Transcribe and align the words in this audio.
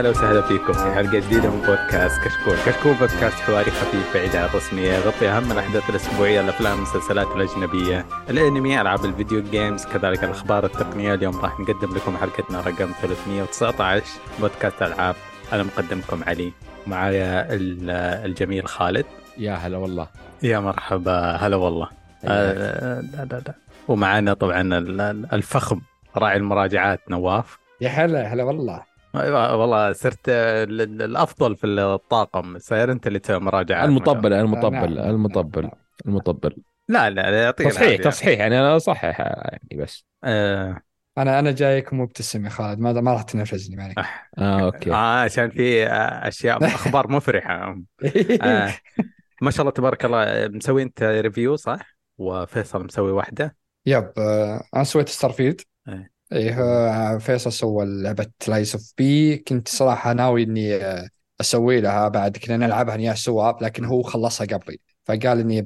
هلا 0.00 0.10
وسهلا 0.10 0.40
فيكم 0.40 0.72
في 0.72 0.94
حلقة 0.94 1.18
جديدة 1.18 1.50
من 1.50 1.60
بودكاست 1.60 2.20
كشكول، 2.24 2.56
كشكول 2.66 2.94
بودكاست 2.94 3.40
حواري 3.40 3.70
خفيف 3.70 4.14
بعيد 4.14 4.36
عن 4.36 4.44
الرسمية 4.44 4.92
يغطي 4.92 5.28
أهم 5.28 5.52
الأحداث 5.52 5.90
الأسبوعية 5.90 6.40
الأفلام 6.40 6.72
والمسلسلات 6.72 7.26
الأجنبية، 7.36 8.06
الأنمي، 8.30 8.80
ألعاب 8.80 9.04
الفيديو 9.04 9.42
جيمز، 9.42 9.86
كذلك 9.86 10.24
الأخبار 10.24 10.64
التقنية، 10.64 11.14
اليوم 11.14 11.40
راح 11.40 11.60
نقدم 11.60 11.96
لكم 11.96 12.16
حلقتنا 12.16 12.60
رقم 12.60 12.92
319 13.02 14.04
بودكاست 14.40 14.82
ألعاب، 14.82 15.14
أنا 15.52 15.62
مقدمكم 15.62 16.24
علي، 16.26 16.52
معايا 16.86 17.46
الجميل 18.24 18.66
خالد. 18.68 19.06
يا 19.38 19.54
هلا 19.54 19.78
والله. 19.78 20.06
يا 20.42 20.58
مرحبا 20.58 21.36
هلا 21.36 21.56
والله. 21.56 21.88
آه 22.24 23.00
لا 23.00 23.24
لا 23.30 23.42
لا. 23.46 23.54
ومعنا 23.88 24.34
طبعا 24.34 24.62
الفخم 25.32 25.80
راعي 26.16 26.36
المراجعات 26.36 27.00
نواف. 27.10 27.58
يا 27.80 27.88
هلا 27.88 28.32
هلا 28.32 28.44
والله. 28.44 28.89
والله 29.14 29.92
صرت 29.92 30.28
الأفضل 30.28 31.56
في 31.56 31.66
الطاقم. 31.66 32.58
صاير 32.58 32.92
أنت 32.92 33.06
اللي 33.06 33.20
مراجعة. 33.28 33.84
المطبل 33.84 34.32
المطبل 34.32 34.98
المطبل 34.98 35.70
المطبل. 36.06 36.56
لا 36.88 37.10
لا 37.10 37.42
يعطيك 37.42 37.66
تصحيح 37.66 38.02
تصحيح 38.02 38.38
يعني 38.40 38.60
أنا 38.60 38.76
اصحح 38.76 39.20
يعني 39.20 39.82
بس. 39.82 40.04
آه. 40.24 40.80
أنا 41.18 41.38
أنا 41.38 41.50
جايك 41.52 41.92
مبتسم 41.92 42.44
يا 42.44 42.50
خالد. 42.50 42.78
ما 42.78 42.92
ما 42.92 43.12
راح 43.12 43.22
تنرفزني 43.22 43.76
معك 43.76 43.98
آه. 44.38 44.60
okay. 44.60 44.92
آه 44.92 45.22
عشان 45.22 45.50
في 45.50 45.86
أشياء 45.88 46.64
أخبار 46.74 47.08
مفرحة. 47.12 47.76
آه. 48.42 48.74
ما 49.42 49.50
شاء 49.50 49.60
الله 49.60 49.72
تبارك 49.72 50.04
الله. 50.04 50.48
مسوي 50.48 50.82
أنت 50.82 51.02
review 51.02 51.56
صح؟ 51.56 51.78
وفيصل 52.18 52.84
مسوي 52.84 53.10
واحدة. 53.12 53.56
yep 53.86 54.12
آه. 54.18 54.62
أنا 54.76 54.84
سويت 54.84 55.08
Starfield 55.08 55.60
إيه 56.32 57.18
فيصل 57.18 57.52
سوى 57.52 57.84
لعبة 58.02 58.26
Lies 58.48 58.74
of 58.74 58.92
P 58.98 59.36
كنت 59.36 59.68
صراحة 59.68 60.12
ناوي 60.12 60.42
إني 60.42 60.74
آه، 60.76 61.08
أسوي 61.40 61.80
لها 61.80 62.08
بعد 62.08 62.36
كنا 62.36 62.56
نلعبها 62.56 62.94
أنا 62.94 63.14
سوا 63.14 63.52
لكن 63.64 63.84
هو 63.84 64.02
خلصها 64.02 64.46
قبلي. 64.46 64.80
فقال 65.04 65.40
إني 65.40 65.62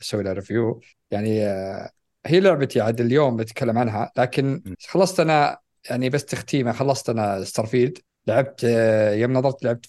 بسوي 0.00 0.22
لها 0.22 0.32
review 0.32 0.80
يعني 1.10 1.46
آه، 1.46 1.90
هي 2.26 2.40
لعبتي 2.40 2.80
عاد 2.80 3.00
اليوم 3.00 3.36
بتكلم 3.36 3.78
عنها 3.78 4.12
لكن 4.16 4.62
خلصت 4.88 5.20
أنا 5.20 5.58
يعني 5.90 6.10
بس 6.10 6.24
تختيمة 6.24 6.72
خلصت 6.72 7.10
أنا 7.10 7.44
Starfield 7.44 7.98
لعبت 8.26 8.64
آه، 8.64 9.12
يوم 9.14 9.32
نظرت 9.32 9.64
لعبت 9.64 9.86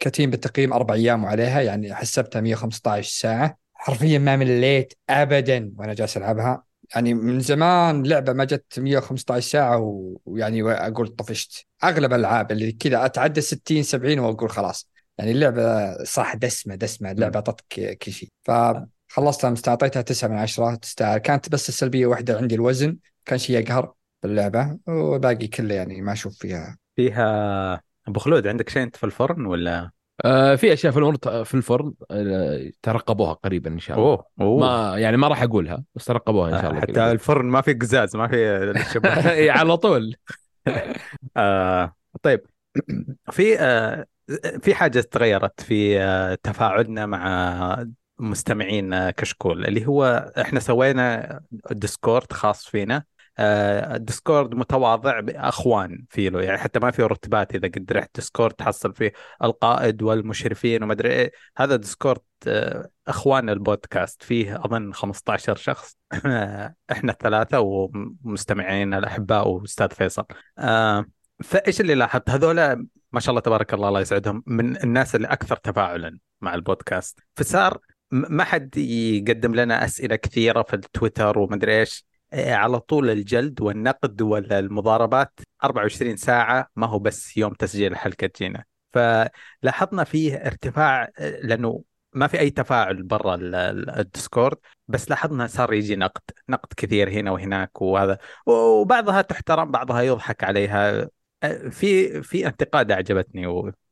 كتيم 0.00 0.30
بالتقييم 0.30 0.72
أربع 0.72 0.94
أيام 0.94 1.24
وعليها 1.24 1.60
يعني 1.60 1.94
حسبتها 1.94 2.40
115 2.40 3.10
ساعة. 3.10 3.58
حرفيا 3.74 4.18
ما 4.18 4.36
مليت 4.36 4.92
ابدا 5.10 5.72
وأنا 5.78 5.94
جالس 5.94 6.16
ألعبها. 6.16 6.69
يعني 6.94 7.14
من 7.14 7.40
زمان 7.40 8.06
لعبة 8.06 8.32
ما 8.32 8.44
جت 8.44 8.78
115 8.78 9.48
ساعة 9.48 9.78
ويعني 10.24 10.62
أقول 10.62 11.08
طفشت. 11.08 11.66
أغلب 11.84 12.12
الألعاب 12.12 12.52
اللي 12.52 12.72
كذا 12.72 13.04
أتعدى 13.04 13.40
60 13.40 13.82
70 13.82 14.18
وأقول 14.18 14.50
خلاص. 14.50 14.90
يعني 15.18 15.30
اللعبة 15.30 15.94
صح 16.04 16.34
دسمة 16.34 16.74
دسمة. 16.74 17.10
اللعبة 17.10 17.36
اعطتك 17.36 17.98
كل 18.02 18.12
شيء. 18.12 18.28
فخلصتها 18.44 19.54
أعطيتها 19.68 20.02
9 20.02 20.28
من 20.28 20.36
10 20.36 20.74
تستاهل 20.74 21.18
كانت 21.18 21.48
بس 21.48 21.68
السلبية 21.68 22.06
واحدة 22.06 22.36
عندي 22.36 22.54
الوزن. 22.54 22.96
كان 23.24 23.38
شيء 23.38 23.58
يقهر 23.58 23.92
باللعبة. 24.22 24.78
وباقي 24.88 25.46
كله 25.46 25.74
يعني 25.74 26.00
ما 26.00 26.12
أشوف 26.12 26.38
فيها. 26.38 26.78
فيها 26.96 27.80
أبو 28.08 28.20
خلود 28.20 28.46
عندك 28.46 28.68
شيء 28.68 28.82
أنت 28.82 28.96
في 28.96 29.04
الفرن 29.04 29.46
ولا؟ 29.46 29.90
آه 30.24 30.54
في 30.56 30.72
أشياء 30.72 30.92
في 30.92 30.98
الفرن 30.98 31.44
في 31.44 31.54
الفرن 31.54 31.92
آه، 32.10 32.70
ترقبوها 32.82 33.32
قريبا 33.32 33.70
إن 33.70 33.78
شاء 33.78 33.98
الله 33.98 34.08
أوه. 34.08 34.26
أوه. 34.40 34.60
ما 34.60 34.98
يعني 34.98 35.16
ما 35.16 35.28
راح 35.28 35.42
أقولها 35.42 35.84
بس 35.94 36.04
ترقبوها 36.04 36.56
إن 36.56 36.62
شاء 36.62 36.70
الله 36.70 36.80
حتى 36.80 36.92
كده. 36.92 37.12
الفرن 37.12 37.46
ما 37.46 37.60
في 37.60 37.72
قزاز 37.72 38.16
ما 38.16 38.28
في 38.28 39.50
على 39.50 39.76
طول 39.76 40.14
آه 41.36 41.94
طيب 42.22 42.40
في 43.30 43.58
آه 43.60 44.06
في 44.62 44.74
حاجة 44.74 45.00
تغيرت 45.00 45.60
في 45.60 46.00
آه 46.00 46.38
تفاعلنا 46.42 47.06
مع 47.06 47.84
مستمعين 48.18 49.10
كشكول 49.10 49.66
اللي 49.66 49.86
هو 49.86 50.32
إحنا 50.40 50.60
سوينا 50.60 51.40
ديسكورد 51.70 52.32
خاص 52.32 52.66
فينا 52.66 53.04
ال 53.38 53.52
Discord 53.52 54.54
متواضع 54.54 55.20
بأخوان 55.20 56.04
فيه 56.10 56.28
له. 56.28 56.42
يعني 56.42 56.58
حتى 56.58 56.78
ما 56.78 56.90
فيه 56.90 57.04
رتبات 57.04 57.54
إذا 57.54 57.68
قد 57.68 57.92
رحت 57.92 58.10
Discord 58.14 58.54
تحصل 58.54 58.94
فيه 58.94 59.12
القائد 59.44 60.02
والمشرفين 60.02 60.82
وما 60.82 60.92
أدري 60.92 61.12
إيه. 61.12 61.32
هذا 61.56 61.76
Discord 61.76 62.20
آه، 62.46 62.90
أخوان 63.08 63.48
البودكاست. 63.48 64.22
فيه 64.22 64.56
أظن 64.64 64.92
15 64.92 65.56
شخص. 65.56 65.96
إحنا 66.92 67.12
الثلاثه 67.12 67.60
ومستمعين 67.60 68.94
الأحباء 68.94 69.48
وأستاذ 69.48 69.90
فيصل. 69.90 70.24
آه، 70.58 71.06
فإيش 71.42 71.80
اللي 71.80 71.94
لاحظت؟ 71.94 72.30
هذول 72.30 72.86
ما 73.12 73.20
شاء 73.20 73.30
الله 73.30 73.40
تبارك 73.40 73.74
الله 73.74 73.88
الله 73.88 74.00
يسعدهم 74.00 74.42
من 74.46 74.76
الناس 74.76 75.14
اللي 75.14 75.28
أكثر 75.28 75.56
تفاعلا 75.56 76.18
مع 76.40 76.54
البودكاست. 76.54 77.20
فصار 77.36 77.78
ما 78.10 78.44
حد 78.44 78.76
يقدم 78.76 79.54
لنا 79.54 79.84
أسئلة 79.84 80.16
كثيرة 80.16 80.62
في 80.62 80.74
التويتر 80.74 81.38
ومدري 81.38 81.80
إيش. 81.80 82.09
على 82.32 82.80
طول 82.80 83.10
الجلد 83.10 83.60
والنقد 83.60 84.22
والمضاربات 84.22 85.40
24 85.64 86.16
ساعة 86.16 86.68
ما 86.76 86.86
هو 86.86 86.98
بس 86.98 87.36
يوم 87.36 87.52
تسجيل 87.54 87.92
الحلقة 87.92 88.26
تجينا 88.26 88.64
فلاحظنا 88.92 90.04
فيه 90.04 90.34
ارتفاع 90.34 91.08
لأنه 91.42 91.84
ما 92.12 92.26
في 92.26 92.40
أي 92.40 92.50
تفاعل 92.50 93.02
برا 93.02 93.34
الديسكورد 94.00 94.56
بس 94.88 95.10
لاحظنا 95.10 95.46
صار 95.46 95.72
يجي 95.72 95.96
نقد 95.96 96.22
نقد 96.48 96.68
كثير 96.76 97.10
هنا 97.10 97.30
وهناك 97.30 97.82
وهذا. 97.82 98.18
وبعضها 98.46 99.22
تحترم 99.22 99.70
بعضها 99.70 100.02
يضحك 100.02 100.44
عليها. 100.44 101.08
في 101.70 102.22
في 102.22 102.46
انتقاد 102.46 102.90
أعجبتني 102.90 103.46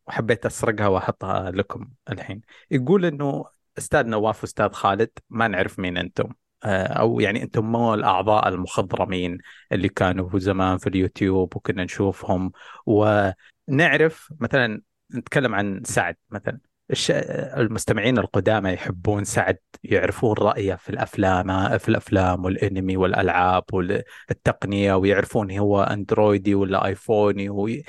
وحبيت 0.07 0.47
أسرقها 0.47 0.87
وأحطها 0.89 1.51
لكم 1.51 1.89
الحين. 2.11 2.41
يقول 2.71 3.05
إنه 3.05 3.45
أستاذ 3.79 4.07
نواف 4.07 4.43
وأستاذ 4.43 4.73
خالد 4.73 5.11
ما 5.31 5.49
نعرف 5.49 5.79
مين 5.79 5.97
أنتم. 5.99 6.25
آه، 6.25 6.48
أو 6.65 7.21
يعني 7.21 7.43
أنتم 7.43 7.65
مو 7.73 7.95
الأعضاء 7.95 8.49
المخضرمين 8.49 9.39
اللي 9.73 9.89
كانوا 9.89 10.39
زمان 10.39 10.79
في 10.79 10.87
اليوتيوب 10.87 11.57
وكنا 11.57 11.85
نشوفهم. 11.85 12.53
ونعرف 12.87 14.33
مثلا 14.41 14.83
نتكلم 15.15 15.55
عن 15.55 15.83
سعد 15.85 16.17
مثلا. 16.31 16.61
الش... 16.91 17.11
المستمعين 17.11 18.19
القدامى 18.19 18.71
يحبون 18.71 19.25
سعد 19.25 19.59
يعرفون 19.85 20.37
رأيه 20.39 20.75
في 20.75 20.91
الأفلام 20.91 21.79
في 21.79 21.89
الأفلام 21.89 22.45
والأنمي 22.45 22.97
والألعاب 22.97 23.65
والتقنية 23.73 24.95
ويعرفون 24.95 25.59
هو 25.59 25.83
أندرويدي 25.83 26.55
ولا 26.55 26.87
آيفوني 26.87 27.51
وي... 27.51 27.85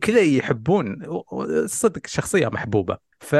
كذا 0.00 0.20
يحبون 0.20 1.02
صدق 1.66 2.06
شخصية 2.06 2.48
محبوبة. 2.48 2.98
ف 3.20 3.36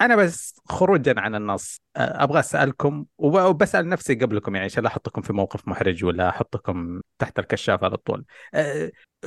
أنا 0.00 0.16
بس 0.16 0.60
خروجا 0.68 1.14
عن 1.20 1.34
النص 1.34 1.80
أبغى 1.96 2.40
أسألكم 2.40 3.04
وبسأل 3.18 3.88
نفسي 3.88 4.14
قبلكم 4.14 4.54
يعني 4.54 4.64
عشان 4.64 4.82
لا 4.82 4.88
أحطكم 4.88 5.22
في 5.22 5.32
موقف 5.32 5.68
محرج 5.68 6.04
ولا 6.04 6.28
أحطكم 6.28 7.00
تحت 7.18 7.38
الكشاف 7.38 7.84
على 7.84 7.96
طول؟ 7.96 8.24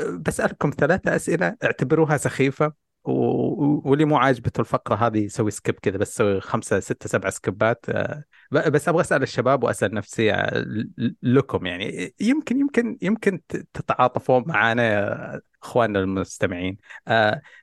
بسألكم 0.09 0.71
ثلاثة 0.77 1.15
أسئلة 1.15 1.55
اعتبروها 1.63 2.17
سخيفة 2.17 2.73
واللي 3.03 4.05
مو 4.05 4.17
عاجبته 4.17 4.61
الفقرة 4.61 4.95
هذه 4.95 5.17
يسوي 5.17 5.51
skip 5.51 5.75
كذا 5.81 5.97
بس 5.97 6.15
سوي 6.15 6.41
خمسة 6.41 6.79
ستة 6.79 7.09
سبعة 7.09 7.31
سكيبات 7.31 7.85
بس 8.51 8.89
أبغى 8.89 9.01
أسأل 9.01 9.23
الشباب 9.23 9.63
وأسأل 9.63 9.93
نفسي 9.93 10.31
لكم 11.23 11.65
يعني 11.65 12.15
يمكن 12.19 12.59
يمكن 12.59 12.97
يمكن 13.01 13.41
تتعاطفون 13.73 14.43
معنا 14.47 15.41
أخواننا 15.63 15.99
المستمعين. 15.99 16.77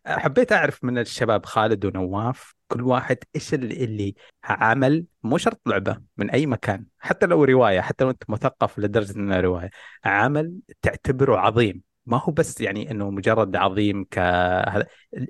حبيت 0.06 0.52
أعرف 0.52 0.84
من 0.84 0.98
الشباب 0.98 1.46
خالد 1.46 1.84
ونواف 1.84 2.55
كل 2.68 2.82
واحد 2.82 3.18
إيش 3.36 3.54
اللي, 3.54 4.14
عمل 4.44 5.04
مو 5.22 5.38
شرط 5.38 5.60
لعبة 5.66 6.00
من 6.16 6.30
أي 6.30 6.46
مكان. 6.46 6.86
حتى 6.98 7.26
لو 7.26 7.44
رواية 7.44 7.80
حتى 7.80 8.04
لو 8.04 8.10
أنت 8.10 8.22
مثقف 8.28 8.78
لدرجة 8.78 9.16
إنها 9.16 9.40
رواية. 9.40 9.70
عمل 10.04 10.58
تعتبره 10.82 11.36
عظيم. 11.36 11.82
ما 12.06 12.20
هو 12.22 12.32
بس 12.32 12.60
يعني 12.60 12.90
إنه 12.90 13.10
مجرد 13.10 13.56
عظيم 13.56 14.04
ك 14.04 14.18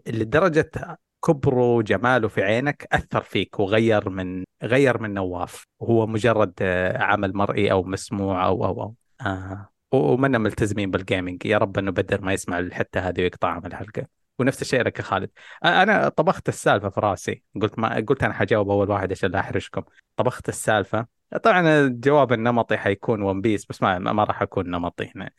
لدرجة 0.06 0.71
كبره 1.25 1.83
جماله 1.83 2.29
في 2.29 2.43
عينك 2.43 2.88
أثر 2.93 3.23
فيك 3.23 3.61
وغير 3.61 4.09
من 4.11 4.44
غير 4.62 5.03
من 5.03 5.15
نواف. 5.15 5.67
وهو 5.81 6.06
مجرد 6.06 6.53
عمل 6.97 7.37
مرئي 7.37 7.73
أو 7.73 7.83
مسموع 7.83 8.47
أو 8.47 8.65
أو 8.65 8.83
أو. 8.83 8.94
آه. 9.21 9.69
ومنا 9.93 10.38
ملتزمين 10.38 10.91
بالجيمنج 10.91 11.47
يا 11.47 11.59
رب 11.59 11.79
إنه 11.79 11.91
بدر 11.91 12.21
ما 12.21 12.33
يسمع 12.33 12.59
الحته 12.59 13.00
هذه 13.09 13.21
ويقطعها 13.21 13.61
من 13.61 13.67
الحلقة. 13.67 14.16
ونفس 14.38 14.62
الشيء 14.62 14.83
لك 14.83 14.99
يا 14.99 15.05
خالد. 15.05 15.31
أنا 15.65 16.09
طبخت 16.09 16.49
السالفة 16.49 16.88
في 16.88 17.00
راسي. 17.00 17.43
قلت 17.62 17.79
ما 17.79 17.94
قلت 18.09 18.25
أنا 18.25 18.35
حجاوب 18.35 18.71
أول 18.71 18.91
واحد 18.91 19.12
عشان 19.12 19.31
لا 19.31 19.41
أحرجكم. 19.41 19.83
طبخت 20.17 20.49
السالفة. 20.49 21.06
طبعا 21.43 21.69
الجواب 21.81 22.33
النمطي 22.33 22.77
حيكون 22.77 23.23
ون 23.23 23.41
بيس 23.41 23.67
بس 23.67 23.83
ما 23.83 23.99
ما 23.99 24.25
راح 24.25 24.43
أكون 24.43 24.71
نمطي 24.71 25.12
هنا. 25.17 25.31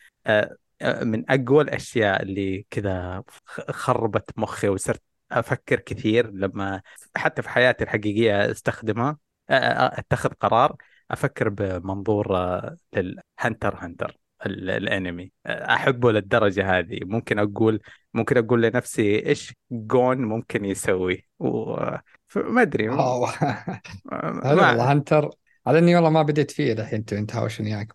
من 1.03 1.31
أقوى 1.31 1.63
الأشياء 1.63 2.21
اللي 2.21 2.65
كذا 2.69 3.23
خربت 3.69 4.31
مخي 4.37 4.69
وصرت 4.69 5.01
أفكر 5.31 5.79
كثير 5.79 6.31
لما 6.31 6.81
حتى 7.15 7.41
في 7.41 7.49
حياتي 7.49 7.83
الحقيقية 7.83 8.51
أستخدمها. 8.51 9.17
أتخذ 9.49 10.29
قرار 10.29 10.75
أفكر 11.11 11.49
بمنظور 11.49 12.39
لل 12.93 13.14
Hunter 13.14 13.75
Hunter 13.77 14.17
الانمي. 14.45 15.31
احبه 15.45 16.11
للدرجة 16.11 16.79
هذه. 16.79 16.99
ممكن 17.03 17.39
أقول 17.39 17.79
ممكن 18.13 18.37
أقول 18.37 18.63
لنفسي 18.63 19.25
إيش 19.25 19.53
جون 19.71 20.17
ممكن 20.17 20.65
يسوي؟ 20.65 21.27
ما 22.35 22.61
أدري. 22.61 22.83
حلو 22.83 22.97
والله. 24.43 24.91
هنتر 24.91 25.29
على 25.67 25.79
إني 25.79 25.95
والله 25.95 26.09
ما 26.09 26.21
بديت 26.21 26.51
فيه 26.51 26.73
الحين 26.73 27.05
أنت 27.11 27.35
هاوشن 27.35 27.63
وياك 27.63 27.93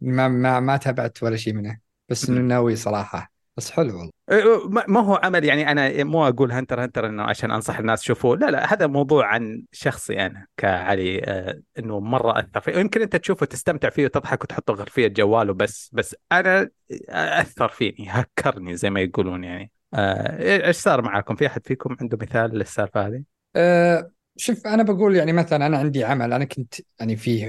ما 0.00 0.28
ما 0.28 0.60
ما 0.60 0.76
تابعت 0.76 1.22
ولا 1.22 1.36
شيء 1.36 1.54
منه. 1.54 1.78
بس 2.08 2.28
إنه 2.28 2.40
ناوي 2.40 2.76
صراحة. 2.76 3.29
بس 3.60 3.70
حلو 3.70 3.96
والله. 3.98 4.10
إيه، 4.30 4.36
إيه، 4.36 4.68
ما 4.68 5.00
هو 5.00 5.14
عمل 5.14 5.44
يعني 5.44 5.70
أنا 5.70 6.04
مو 6.04 6.28
أقول 6.28 6.52
هنتر 6.52 6.84
هنتر 6.84 7.06
إنه 7.06 7.22
عشان 7.22 7.50
أنصح 7.50 7.78
الناس 7.78 8.02
شوفوه. 8.02 8.36
لا 8.36 8.50
لا 8.50 8.72
هذا 8.72 8.86
موضوع 8.86 9.26
عن 9.26 9.62
شخصي 9.72 10.26
أنا 10.26 10.46
كعلي 10.56 11.24
آه، 11.24 11.60
إنه 11.78 12.00
مرة 12.00 12.38
أثر 12.38 12.60
فيه. 12.60 12.72
يمكن 12.72 13.02
أنت 13.02 13.16
تشوفه 13.16 13.46
تستمتع 13.46 13.90
فيه 13.90 14.04
وتضحك 14.04 14.44
وتحطه 14.44 14.74
خلفيه 14.74 15.06
جواله 15.08 15.54
بس 15.54 15.90
بس 15.92 16.16
أنا 16.32 16.70
أثر 17.10 17.68
فيني 17.68 18.06
هكرني 18.08 18.76
زي 18.76 18.90
ما 18.90 19.00
يقولون 19.00 19.44
يعني. 19.44 19.70
آه، 19.94 20.66
إيش 20.66 20.76
صار 20.76 21.02
معاكم؟ 21.02 21.34
في 21.34 21.46
أحد 21.46 21.66
فيكم 21.66 21.96
عنده 22.00 22.18
مثال 22.20 22.58
للسالفة 22.58 23.06
هذه؟ 23.06 23.22
أه 23.56 24.10
شوف 24.36 24.66
أنا 24.66 24.82
بقول 24.82 25.16
يعني 25.16 25.32
مثلا 25.32 25.66
أنا 25.66 25.78
عندي 25.78 26.04
عمل 26.04 26.32
أنا 26.32 26.44
كنت 26.44 26.74
يعني 27.00 27.16
فيه 27.16 27.46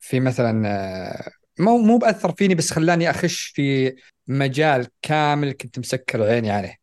في 0.00 0.20
مثلا 0.20 0.68
آه، 0.68 1.30
مو 1.58 1.78
مو 1.78 1.98
بأثر 1.98 2.32
فيني 2.32 2.54
بس 2.54 2.72
خلاني 2.72 3.10
أخش 3.10 3.46
في 3.46 3.94
مجال 4.28 4.86
كامل 5.02 5.52
كنت 5.52 5.78
مسكر 5.78 6.22
عيني 6.22 6.50
عليه 6.50 6.76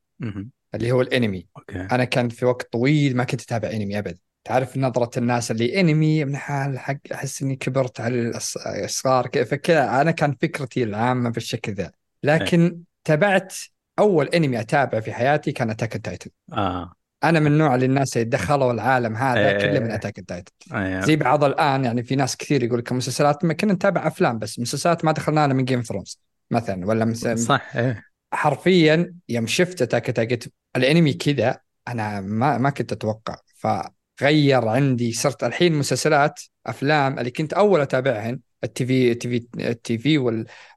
اللي 0.76 0.92
هو 0.92 1.02
الانمي. 1.02 1.48
أوكي. 1.58 1.80
أنا 1.80 2.04
كان 2.04 2.30
في 2.30 2.46
وقت 2.46 2.72
طويل 2.72 3.18
ما 3.18 3.24
كنت 3.24 3.42
أتابع 3.42 3.70
انمي 3.70 4.00
ابدا 4.00 4.18
تعرف 4.44 4.78
نظرة 4.78 5.20
الناس 5.20 5.52
اللي 5.52 5.80
انمي 5.80 6.26
من 6.26 6.36
حال 6.36 6.80
حق 6.80 6.98
أحس 7.12 7.42
إني 7.42 7.56
كبرت 7.56 8.02
على 8.02 8.32
الصغار 8.84 9.30
فكذا 9.34 10.02
أنا 10.02 10.12
كان 10.12 10.36
فكرتي 10.42 10.84
العامة 10.84 11.30
بالشكل 11.30 11.74
ذا. 11.74 11.92
لكن 12.24 12.64
أي. 12.64 12.78
تابعت 13.04 13.54
أول 14.00 14.28
انمي 14.28 14.60
أتابعه 14.60 15.02
في 15.02 15.14
حياتي 15.14 15.52
كان 15.52 15.70
Attack 15.70 15.94
Titan 15.94 16.32
آه. 16.54 16.94
أنا 17.24 17.40
من 17.40 17.48
النوع 17.48 17.76
اللي 17.76 17.86
الناس 17.86 18.18
اللي 18.18 18.30
دخلوا 18.30 18.72
العالم 18.72 19.16
هذا 19.16 19.50
أيه. 19.50 19.62
كله 19.62 19.80
من 19.80 19.92
Attack 19.92 20.20
Titan 20.20 20.76
أيه 20.76 21.00
زي 21.02 21.16
بعض 21.16 21.44
الآن 21.44 21.86
يعني 21.86 22.04
في 22.04 22.16
ناس 22.16 22.38
كثير 22.38 22.64
يقول 22.64 22.80
لك 22.80 22.92
مسلسلات 22.92 23.46
ما 23.46 23.54
كنا 23.54 23.74
نتابع 23.74 24.08
أفلام 24.08 24.40
بس 24.40 24.60
مسلسلات 24.60 25.06
ما 25.06 25.12
دخلنا 25.12 25.48
لها 25.48 25.56
من 25.56 25.66
Game 25.66 25.82
Thrones 25.82 26.20
مثلا 26.54 26.86
ولا 26.86 27.06
مثلا 27.06 27.36
صح 27.36 27.76
إيه. 27.76 28.04
حرفيا 28.34 29.14
يوم 29.30 29.48
شفت 29.48 29.82
Attack 29.82 30.06
Titan 30.06 30.52
الأنمي 30.76 31.14
كذا 31.14 31.60
أنا 31.88 32.22
ما 32.22 32.58
ما 32.58 32.70
كنت 32.70 32.92
أتوقع. 32.92 33.36
فغير 33.56 34.68
عندي 34.68 35.12
صرت 35.12 35.44
الحين 35.44 35.74
مسلسلات 35.74 36.40
أفلام 36.66 37.20
اللي 37.20 37.32
كنت 37.32 37.54
أول 37.54 37.82
أتابعهن 37.82 38.40
ال 38.64 38.86
TV 38.86 39.12
ال 39.12 39.30
TV 39.30 39.48
ال 39.60 39.98
TV 39.98 40.18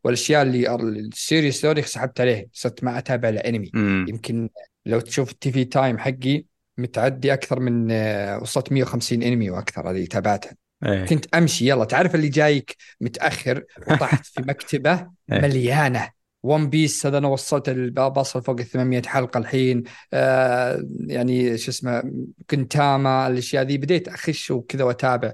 والأشياء 0.05 0.43
اللي 0.43 0.75
ال 0.75 0.87
series 0.87 1.64
ذولي 1.64 1.82
سحبت 1.82 2.20
عليه 2.20 2.49
صرت 2.52 2.84
ما 2.84 2.99
أتابع 2.99 3.28
الانمي 3.28 3.70
يمكن 4.08 4.49
لو 4.87 5.00
تشوف 5.00 5.32
ال 5.32 5.52
TV 5.52 5.64
Time 5.64 5.99
حقي 5.99 6.44
متعدي 6.78 7.32
أكثر 7.32 7.61
من 7.61 7.90
آه، 7.90 8.38
وصلت 8.43 8.73
150 8.73 9.23
أنمي 9.23 9.50
وأكثر 9.50 9.90
اللي 9.90 10.06
تابعتها. 10.06 10.56
أيه. 10.87 11.05
كنت 11.05 11.35
أمشي 11.35 11.69
يلا 11.69 11.85
تعرف 11.85 12.15
اللي 12.15 12.29
جايك 12.29 12.77
متأخر 13.00 13.65
وطحت 13.91 14.27
في 14.27 14.43
مكتبة 14.49 14.93
أيه. 15.33 15.41
مليانة. 15.41 16.17
One 16.43 16.70
Piece 16.70 17.06
هذا 17.06 17.19
أنا 17.19 17.29
وصلت 17.29 17.71
بصل 17.99 18.43
فوق 18.43 18.61
ال 18.61 18.67
800 18.67 19.03
حلقة 19.03 19.38
الحين. 19.38 19.83
آه 20.12 20.85
يعني 21.06 21.59
شو 21.59 21.71
اسمه 21.71 22.03
Gintama 22.50 23.26
الأشياء 23.27 23.65
ذي. 23.65 23.79
بديت 23.79 24.09
أخش 24.09 24.50
وكذا 24.50 24.85
وأتابع. 24.85 25.33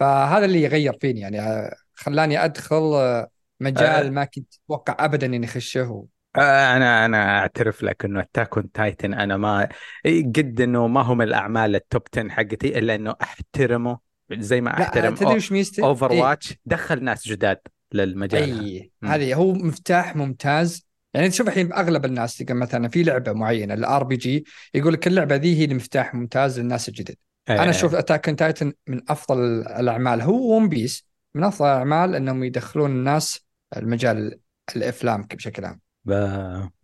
فهذا 0.00 0.44
اللي 0.44 0.62
يغير 0.62 0.96
فيني. 1.00 1.20
يعني 1.20 1.40
آه، 1.40 1.74
خلاني 1.94 2.44
أدخل 2.44 2.76
آه، 2.94 3.28
مجال 3.60 4.06
أه. 4.06 4.10
ما 4.10 4.24
كنت 4.24 4.54
أتوقع 4.64 5.04
ابدا 5.04 5.26
إني 5.26 5.46
أخشه. 5.46 6.06
آه، 6.36 6.76
أنا 6.76 7.04
أنا 7.04 7.38
أعترف 7.38 7.82
لك 7.82 8.04
إنه 8.04 8.20
Attack 8.20 8.56
on 8.56 8.72
Titan 8.72 9.14
أنا 9.14 9.36
ما 9.36 9.68
قد 10.06 10.60
إنه 10.60 10.86
ما 10.86 11.02
هو 11.02 11.14
من 11.14 11.24
الأعمال 11.24 11.74
ال 11.74 11.81
top 11.81 12.02
10 12.16 12.28
حقتي 12.28 12.78
إلا 12.78 12.94
إنه 12.94 13.14
أحترمه. 13.22 14.07
زي 14.32 14.60
ما 14.60 14.82
أحترم 14.82 15.14
تدري 15.14 15.36
وش 15.36 15.52
ميزته؟ 15.52 15.84
Overwatch 15.84 16.50
إيه؟ 16.50 16.58
دخل 16.66 17.04
ناس 17.04 17.28
جداد 17.28 17.58
للمجال 17.92 18.42
اي 18.42 18.90
هذه 19.04 19.34
هو 19.34 19.52
مفتاح 19.52 20.16
ممتاز. 20.16 20.88
يعني 21.14 21.28
تشوف 21.28 21.48
الحين 21.48 21.72
أغلب 21.72 22.04
الناس 22.04 22.44
مثلا 22.50 22.88
في 22.88 23.02
لعبة 23.02 23.32
معينة 23.32 23.74
ال 23.74 24.04
RPG 24.04 24.44
يقول 24.74 24.92
لك 24.92 25.06
اللعبة 25.06 25.36
ذي 25.36 25.58
هي 25.58 25.64
المفتاح 25.64 26.14
ممتاز 26.14 26.60
للناس 26.60 26.88
الجدد. 26.88 27.16
أيه. 27.50 27.62
أنا 27.62 27.70
أشوف 27.70 27.94
Attack 27.94 28.28
on 28.28 28.36
Titan 28.36 28.72
من 28.86 29.00
أفضل 29.08 29.38
الأعمال. 29.62 30.20
هو 30.20 30.56
One 30.56 30.68
Piece 30.68 31.08
من 31.34 31.44
أفضل 31.44 31.66
الأعمال 31.66 32.14
إنهم 32.14 32.44
يدخلون 32.44 32.90
الناس 32.90 33.46
المجال 33.76 34.38
الإفلام 34.76 35.22
بشكل 35.22 35.64
عام. 35.64 35.80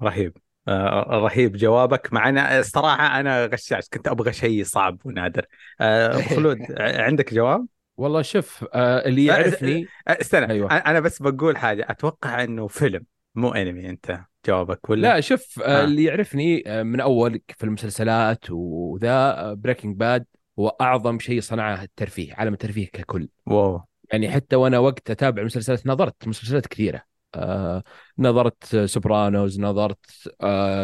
رهيب. 0.03 0.37
آه، 0.69 1.07
رهيب 1.11 1.57
جوابك. 1.57 2.13
مع 2.13 2.29
أنا 2.29 2.59
الصراحة 2.59 3.21
أنا 3.21 3.47
غشاش 3.47 3.89
كنت 3.89 4.09
أبغى 4.09 4.33
شيء 4.33 4.65
صعب 4.65 4.99
ونادر. 5.05 5.47
آه، 5.81 6.13
خلود 6.37 6.59
عندك 6.81 7.35
جواب؟ 7.35 7.67
والله 7.97 8.23
شوف 8.23 8.65
آه، 8.73 9.07
اللي 9.07 9.25
يعرفني 9.25 9.87
استنى 10.09 10.53
أيوة. 10.53 10.77
أنا 10.77 11.01
بس 11.01 11.23
بقول 11.23 11.57
حاجة. 11.57 11.87
أتوقع 11.91 12.45
أنه 12.45 12.67
فيلم 12.67 13.05
مو 13.35 13.53
أنمي 13.53 13.91
أنت 13.91 14.21
جوابك 14.47 14.91
ولا؟ 14.91 15.01
لا 15.15 15.21
شوف 15.21 15.61
آه. 15.63 15.85
اللي 15.85 16.05
يعرفني 16.05 16.63
من 16.67 17.01
أول 17.01 17.41
في 17.57 17.65
المسلسلات 17.65 18.45
وذا 18.51 19.53
Breaking 19.55 19.97
Bad 19.97 20.27
هو 20.59 20.69
أعظم 20.69 21.19
شيء 21.19 21.41
صنعه 21.41 21.83
الترفيه 21.83 22.35
عالم 22.35 22.53
الترفيه 22.53 22.87
ككل. 22.87 23.29
واو. 23.47 23.83
يعني 24.13 24.31
حتى 24.31 24.57
وأنا 24.57 24.79
وقت 24.79 25.11
أتابع 25.11 25.43
مسلسلات 25.43 25.87
نظرت 25.87 26.29
مسلسلات 26.29 26.67
كثيرة. 26.67 26.97
آه، 26.97 27.14
نظرت 28.19 28.77
Sopranos 28.77 29.61
نظرت 29.61 30.07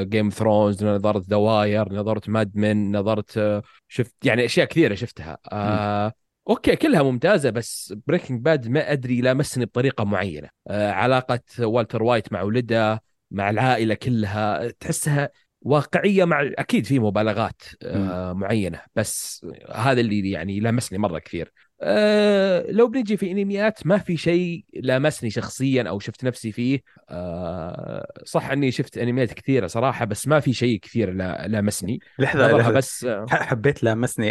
Game 0.02 0.26
آه، 0.26 0.30
Thrones 0.30 0.84
نظرت 0.84 1.28
The 1.28 1.56
Wire 1.56 1.92
نظرت 1.92 2.28
Mad 2.28 2.56
Men 2.56 2.96
نظرت 2.96 3.38
آه، 3.38 3.62
شفت 3.88 4.14
يعني 4.24 4.44
أشياء 4.44 4.66
كثيرة 4.66 4.94
شفتها. 4.94 5.38
آه 5.52 6.12
أوكي 6.48 6.76
كلها 6.76 7.02
ممتازة 7.02 7.50
بس 7.50 7.94
Breaking 8.06 8.40
Bad 8.44 8.68
ما 8.68 8.92
أدري 8.92 9.20
لامسني 9.20 9.64
بطريقة 9.64 10.04
معينة. 10.04 10.48
آه 10.68 10.90
علاقة 10.90 11.40
والتر 11.60 12.02
وايت 12.02 12.32
مع 12.32 12.42
ولده 12.42 13.02
مع 13.30 13.50
العائلة 13.50 13.94
كلها 13.94 14.70
تحسها 14.70 15.30
واقعية 15.62 16.24
مع 16.24 16.42
أكيد 16.58 16.86
في 16.86 16.98
مبالغات 16.98 17.62
آه 17.82 18.32
معينة 18.32 18.80
بس 18.94 19.46
هذا 19.70 20.00
اللي 20.00 20.30
يعني 20.30 20.60
لمسني 20.60 20.98
مرة 20.98 21.18
كثير. 21.18 21.52
أه 21.82 22.70
لو 22.70 22.88
بنجي 22.88 23.16
في 23.16 23.30
إنميات 23.30 23.86
ما 23.86 23.98
في 23.98 24.16
شيء 24.16 24.64
لامسني 24.74 25.30
شخصيا 25.30 25.82
أو 25.82 25.98
شفت 25.98 26.24
نفسي 26.24 26.52
فيه. 26.52 26.82
أه 27.08 28.12
صح 28.24 28.50
إني 28.50 28.70
شفت 28.70 28.98
أنميات 28.98 29.32
كثيرة 29.32 29.66
صراحة 29.66 30.04
بس 30.04 30.28
ما 30.28 30.40
في 30.40 30.52
شيء 30.52 30.78
كثير 30.78 31.12
لامسني. 31.12 32.00
لحظة 32.18 32.56
لحظة. 32.56 32.72
بس 32.72 33.06
حبيت 33.30 33.84
لامسني 33.84 34.28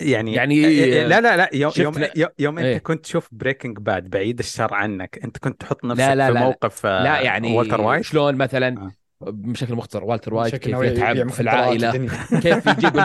يعني 0.00 0.34
يعني 0.34 0.62
لا 1.04 1.20
لا 1.20 1.36
لا 1.36 1.50
يوم 1.52 1.72
يوم, 1.76 1.94
يوم 2.38 2.58
أنت 2.58 2.66
إيه؟ 2.66 2.78
كنت 2.78 3.04
تشوف 3.04 3.28
Breaking 3.32 3.78
Bad 3.78 4.10
بعيد 4.10 4.38
الشر 4.38 4.74
عنك 4.74 5.18
أنت 5.24 5.38
كنت 5.38 5.60
تحط 5.60 5.84
نفسك 5.84 6.00
لا 6.00 6.14
لا. 6.14 6.32
في 6.32 6.38
موقف 6.38 6.86
لا 6.86 7.20
يعني 7.20 7.56
والتر 7.56 7.80
وايت 7.80 8.04
شلون 8.04 8.34
مثلا 8.34 8.78
آه. 8.78 8.92
بشكل 9.20 9.74
مختصر. 9.74 10.04
والتر 10.04 10.34
وايت 10.34 10.56
كيف 10.56 10.80
يتعب 10.80 11.30
في 11.30 11.40
العائلة؟ 11.40 11.92
كيف 12.42 12.66
يجيب 12.66 13.02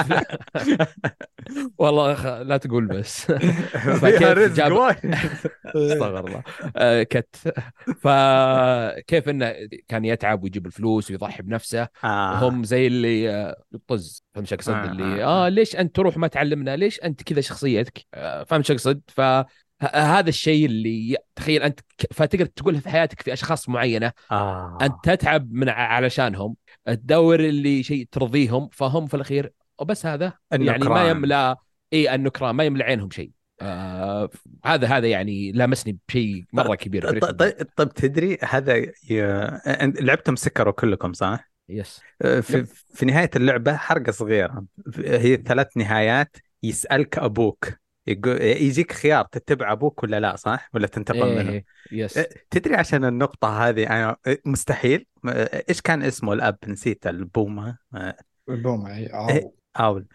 والله 1.78 2.42
لا 2.42 2.58
تقول 2.58 2.88
بس. 2.88 3.32
فكيف 4.02 4.54
جاب 4.54 4.96
استغفر 5.66 6.28
الله. 6.28 6.44
آه، 6.76 7.04
كت. 7.04 7.36
فكيف 8.02 9.30
إنه 9.30 9.54
كان 9.88 10.06
يتعب 10.06 10.44
ويجيب 10.44 10.66
الفلوس 10.66 11.12
ويضحي 11.12 11.44
بنفسه. 11.44 11.88
آه. 12.04 12.50
هم 12.50 12.64
زي 12.64 12.88
اللي 12.88 13.30
آه، 13.30 13.64
يطز 13.72 14.24
فهمت 14.34 14.48
شو 14.48 14.56
أقصد؟ 14.56 14.74
اللي 14.74 15.24
آه 15.24 15.50
ليش 15.50 15.76
أنت 15.76 15.96
تروح 15.96 16.18
ما 16.18 16.28
تعلمنا؟ 16.28 16.76
ليش 16.76 17.00
أنت 17.04 17.24
كذا 17.24 17.42
شخصيتك؟ 17.42 18.06
فهمت 18.48 18.66
شو 18.66 18.74
أقصد؟ 18.74 19.02
ف 19.08 19.22
هذا 19.94 20.30
الشيء 20.30 20.66
اللي 20.66 21.18
تخيل 21.36 21.64
أنت 21.64 21.80
فتقدر 22.12 22.46
تقولها 22.46 22.80
في 22.80 22.90
حياتك 22.90 23.22
في 23.22 23.34
أشخاص 23.34 23.70
معينة. 23.70 24.12
آه. 24.32 24.78
أنت 24.82 24.96
تتعب 25.04 25.54
من 25.54 25.70
علشانهم. 25.70 26.56
تدور 26.86 27.40
اللي 27.40 27.84
شيء 27.84 28.08
ترضيهم 28.12 28.70
فهم 28.72 29.08
في 29.08 29.14
الأخير 29.14 29.52
وبس 29.80 30.06
هذا؟ 30.06 30.34
النكران. 30.54 30.82
يعني 30.82 30.94
ما 30.94 31.10
يملأ 31.10 31.58
إي 31.94 32.16
النكران 32.16 32.56
ما 32.56 32.64
يملأ 32.64 32.86
عينهم 32.86 33.10
شيء. 33.12 33.32
آه 33.62 34.30
هذا 34.66 34.88
هذا 34.88 35.08
يعني 35.08 35.52
لامسني 35.52 35.98
بشيء 36.08 36.44
مرة 36.54 36.76
كبير. 36.76 37.20
طيب 37.20 37.64
طيب 37.76 37.94
تدري 37.94 38.38
هذا 38.44 38.78
ي... 38.78 38.92
لعبتم 40.02 40.36
سكروا 40.36 40.74
كلكم 40.74 41.14
صح؟ 41.14 41.52
يس 41.70 42.02
آه، 42.22 42.40
في, 42.40 42.66
في 42.94 43.06
نهاية 43.06 43.30
اللعبة 43.36 43.76
حرقة 43.76 44.12
صغيرة. 44.12 44.66
هي 44.98 45.36
ثلاث 45.36 45.78
نهايات 45.78 46.38
يسألك 46.64 47.18
أبوك. 47.18 47.83
يجيك 48.08 48.92
خيار 48.92 49.26
تتبع 49.26 49.72
أبوك 49.72 50.04
ولا 50.04 50.20
لا 50.20 50.36
صح؟ 50.36 50.70
ولا 50.74 50.88
تنتقم 50.88 51.24
إيه 51.24 51.44
منه؟ 51.44 51.64
يس 51.92 52.18
إيه، 52.18 52.30
تدري 52.50 52.76
عشان 52.76 53.06
النقطة 53.06 53.68
هذه 53.70 53.88
أنا 53.88 54.18
إيه، 54.28 54.42
مستحيل. 54.46 55.06
إيش 55.70 55.82
كان 55.82 56.04
اسمه 56.04 56.34
الأب؟ 56.34 56.58
نسيت 56.68 57.08
البومة. 57.08 57.78
البومة 58.50 58.96
اي 58.96 59.08
أو. 59.08 59.56
أول. 59.80 60.06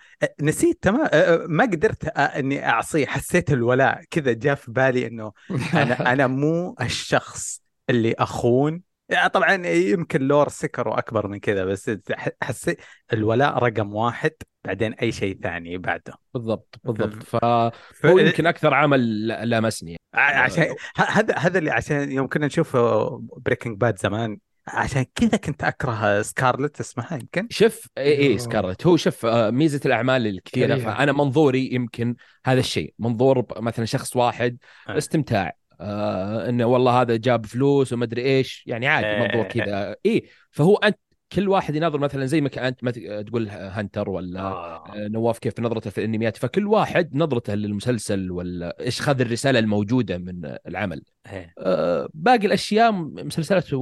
نسيت 0.42 0.82
تمام. 0.82 1.08
ما 1.50 1.64
قدرت 1.64 2.04
إني 2.18 2.68
أعصيه. 2.68 3.06
حسيت 3.06 3.52
الولاء 3.52 4.02
كذا 4.10 4.32
جاء 4.32 4.54
في 4.54 4.70
بالي 4.70 5.06
إنه 5.06 5.32
أنا 5.74 6.12
أنا 6.12 6.26
مو 6.26 6.76
الشخص 6.80 7.62
اللي 7.90 8.14
أخون 8.18 8.87
يعني 9.08 9.28
طبعا 9.28 9.66
يمكن 9.66 10.22
لور 10.22 10.48
سكر 10.48 10.88
واكبر 10.88 11.28
من 11.28 11.38
كذا 11.38 11.64
بس 11.64 11.90
حسيت 12.42 12.80
الولاء 13.12 13.58
رقم 13.58 13.94
واحد 13.94 14.30
بعدين 14.64 14.92
أي 14.92 15.12
شيء 15.12 15.38
ثاني 15.42 15.78
بعده. 15.78 16.14
بالضبط 16.34 16.80
بالضبط. 16.84 17.22
فهو 17.22 18.18
يمكن 18.18 18.46
أكثر 18.46 18.74
عمل 18.74 19.28
لمسني 19.50 19.96
عشان 20.14 20.74
هذا 20.96 21.34
هذا 21.38 21.58
اللي 21.58 21.70
عشان 21.70 22.12
يوم 22.12 22.26
كنا 22.26 22.46
نشوف 22.46 22.76
بريكنج 23.36 23.76
باد 23.76 23.98
زمان 23.98 24.38
عشان 24.68 25.04
كذا 25.14 25.36
كنت 25.36 25.64
أكره 25.64 26.22
سكارلت 26.22 26.80
اسمها 26.80 27.14
يمكن؟ 27.14 27.46
شوف 27.50 27.88
إي 27.98 28.18
إي 28.18 28.38
سكارلت 28.38 28.86
هو 28.86 28.96
شوف 28.96 29.26
آه، 29.26 29.50
ميزة 29.50 29.80
الأعمال 29.86 30.26
الكثيرة 30.26 30.74
أيه. 30.74 30.80
فأنا 30.80 31.12
منظوري 31.12 31.68
يمكن 31.72 32.14
هذا 32.44 32.60
الشيء. 32.60 32.94
منظور 32.98 33.46
مثلا 33.56 33.84
شخص 33.84 34.16
واحد 34.16 34.58
أيه. 34.88 34.98
استمتاع. 34.98 35.52
آه 35.80 36.48
إنه 36.48 36.66
والله 36.66 37.00
هذا 37.00 37.16
جاب 37.16 37.46
فلوس 37.46 37.92
وما 37.92 38.04
أدري 38.04 38.22
إيش 38.22 38.64
يعني 38.66 38.86
عادي. 38.86 39.24
منظور 39.24 39.44
كذا 39.54 39.96
اي 40.06 40.22
فهو 40.50 40.76
أنت 40.76 40.98
كل 41.32 41.48
واحد 41.48 41.74
يناظر 41.74 41.98
مثلا 41.98 42.26
زي 42.26 42.40
ما 42.40 42.50
أنت 42.56 42.98
تقول 43.28 43.48
هنتر 43.50 44.10
ولا 44.10 44.40
آه. 44.40 44.94
نواف 44.98 45.38
كيف 45.38 45.60
نظرته 45.60 45.90
في 45.90 45.98
الأنميات 45.98 46.36
فكل 46.36 46.66
واحد 46.66 47.16
نظرته 47.16 47.54
للمسلسل 47.54 48.30
ولا 48.30 48.76
إيش 48.80 49.00
خذ 49.00 49.20
الرسالة 49.20 49.58
الموجودة 49.58 50.18
من 50.18 50.56
العمل 50.66 51.02
إيه. 51.32 51.54
آه 51.58 52.08
باقي 52.14 52.46
الأشياء 52.46 52.92
مسلسلات 52.92 53.74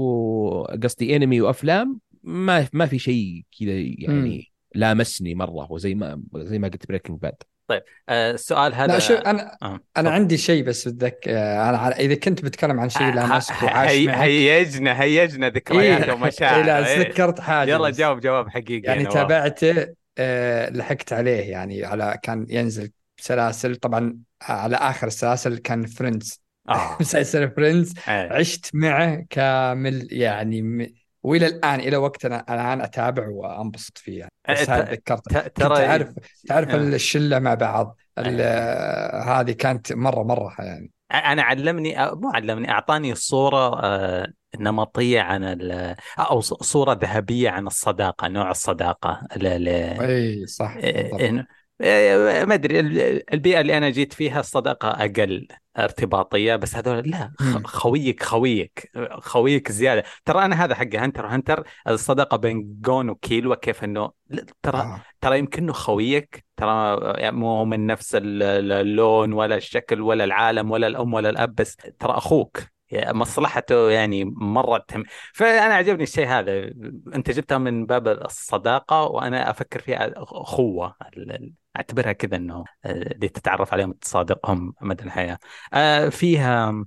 قصدي 0.83 1.17
أنمي 1.17 1.41
وأفلام 1.41 2.01
ما 2.23 2.69
ما 2.73 2.87
في 2.87 2.99
شيء 2.99 3.45
كذا 3.61 3.73
يعني 3.79 4.39
م. 4.39 4.79
لامسني 4.79 5.35
مرة 5.35 5.73
وزي 5.73 5.95
ما 5.95 6.23
زي 6.37 6.59
ما 6.59 6.69
قلت 6.69 6.89
Breaking 6.89 7.21
Bad 7.21 7.43
طيب 7.67 7.83
آه، 8.09 8.31
السؤال 8.31 8.75
هذا 8.75 8.93
لا 8.93 8.99
شو 8.99 9.15
أنا 9.15 9.57
آه. 9.63 9.81
أنا 9.97 10.11
عندي 10.11 10.37
شيء 10.37 10.65
بس 10.65 10.89
بدك 10.89 11.29
آه، 11.29 11.71
أنا 11.71 11.99
إذا 11.99 12.15
كنت 12.15 12.45
بتكلم 12.45 12.81
عن 12.81 12.89
شيء 12.89 13.15
لامسك 13.15 13.63
وعاش 13.63 13.91
هي... 13.91 14.11
هيجنا 14.11 15.03
هيجنا 15.03 15.49
ذكريات 15.49 16.03
إيه؟ 16.03 16.13
ومشاعر 16.13 16.57
إيه 16.57 16.67
لا 16.67 16.89
إيه. 16.89 17.03
تذكرت 17.03 17.41
حاجة 17.41 17.71
يلا 17.71 17.91
جاوب 17.91 18.21
جواب 18.21 18.49
حقيقي 18.49 18.89
يعني 18.89 19.05
تابعته 19.05 19.95
آه 20.19 20.71
لحقت 20.71 21.13
عليه 21.13 21.51
يعني 21.51 21.85
على 21.85 22.19
كان 22.23 22.47
ينزل 22.51 22.91
سلاسل 23.17 23.77
طبعا 23.77 24.19
على 24.43 24.77
آخر 24.77 25.07
السلاسل 25.07 25.59
كان 25.59 25.87
Friends 25.87 26.41
آه. 26.69 26.97
مسلسل 27.01 27.51
Friends 27.51 27.95
عشت 28.09 28.71
معه 28.75 29.27
كامل 29.31 30.09
يعني 30.11 30.63
وإلى 31.27 31.47
الآن 31.47 31.81
إلى 31.81 31.97
وقتنا 31.97 32.45
الآن 32.55 32.81
أتابع 32.81 33.29
وأنبسط 33.29 33.99
فيه 33.99 34.19
يعني. 34.19 34.33
بس 34.49 34.71
هذا 34.71 34.85
تذكرت 34.85 35.29
ترى 35.61 35.77
تعرف 35.77 36.15
تعرف 36.49 36.69
آه. 36.69 36.77
الشلة 36.77 37.39
مع 37.39 37.55
بعض. 37.55 37.97
هذه 38.19 39.53
كانت 39.53 39.93
مره 39.93 40.23
مرة 40.23 40.55
يعني. 40.59 40.91
أنا 41.13 41.43
علمني 41.43 41.95
مو 41.99 42.31
علمني 42.35 42.71
أعطاني 42.71 43.15
صورة 43.15 43.81
آه، 43.85 44.33
نمطية 44.59 45.21
عن 45.21 45.61
أو 46.19 46.41
صورة 46.41 46.99
ذهبية 47.03 47.51
عن 47.51 47.67
الصداقة 47.67 48.29
نوع 48.29 48.51
الصداقة. 48.51 49.27
إي 49.43 50.47
صح 50.47 50.77
إيه 50.77 51.19
إيه، 51.19 51.47
ما 51.81 52.55
أدري 52.55 52.81
البيئة 53.33 53.61
اللي 53.61 53.79
أنا 53.79 53.91
جيت 53.91 54.13
فيها 54.13 54.41
الصداقة 54.41 54.89
أقل 54.89 55.49
ارتباطية 55.79 56.57
بس 56.57 56.75
هذول 56.75 57.11
لا 57.11 57.33
خويك 57.65 58.23
خويك 58.23 58.91
خويك 59.11 59.73
زيادة. 59.73 60.05
ترى 60.25 60.45
أنا 60.45 60.65
هذا 60.65 60.75
حق 60.75 60.95
هنتر 60.95 61.27
هنتر 61.27 61.67
الصداقة 61.89 62.37
بين 62.37 62.81
جون 62.81 63.11
وكيلوا 63.11 63.55
كيف 63.55 63.85
إنه 63.85 64.11
ترى 64.63 64.81
آه. 64.81 65.01
ترى 65.21 65.39
يمكنه 65.39 65.73
خويك 65.73 66.45
ترى 66.57 66.97
مو 67.31 67.65
من 67.65 67.87
نفس 67.87 68.17
اللون 68.21 69.33
ولا 69.33 69.57
الشكل 69.57 70.01
ولا 70.01 70.25
العالم 70.25 70.71
ولا 70.71 70.87
الأم 70.87 71.15
ولا 71.15 71.31
الأب 71.31 71.55
بس 71.55 71.77
ترى 71.77 72.13
أخوك. 72.13 72.76
مصلحته 72.93 73.91
يعني 73.91 74.25
مرة 74.25 74.85
تهم. 74.89 75.05
فأنا 75.35 75.75
عجبني 75.75 76.03
الشيء 76.03 76.27
هذا. 76.27 76.71
أنت 77.15 77.31
جبتها 77.31 77.59
من 77.59 77.87
باب 77.87 78.09
الصداقة 78.09 79.03
وأنا 79.03 79.51
أفكر 79.51 79.81
فيها 79.81 80.13
اخوه 80.17 80.95
أعتبرها 81.77 82.13
كذا 82.13 82.37
إنه 82.37 82.65
آه، 82.85 82.93
اللي 82.93 83.29
تتعرف 83.29 83.73
عليهم 83.73 83.93
تصادقهم 83.93 84.75
مدى 84.81 85.05
الحياة. 85.05 85.39
آه، 85.73 86.09
فيها 86.09 86.85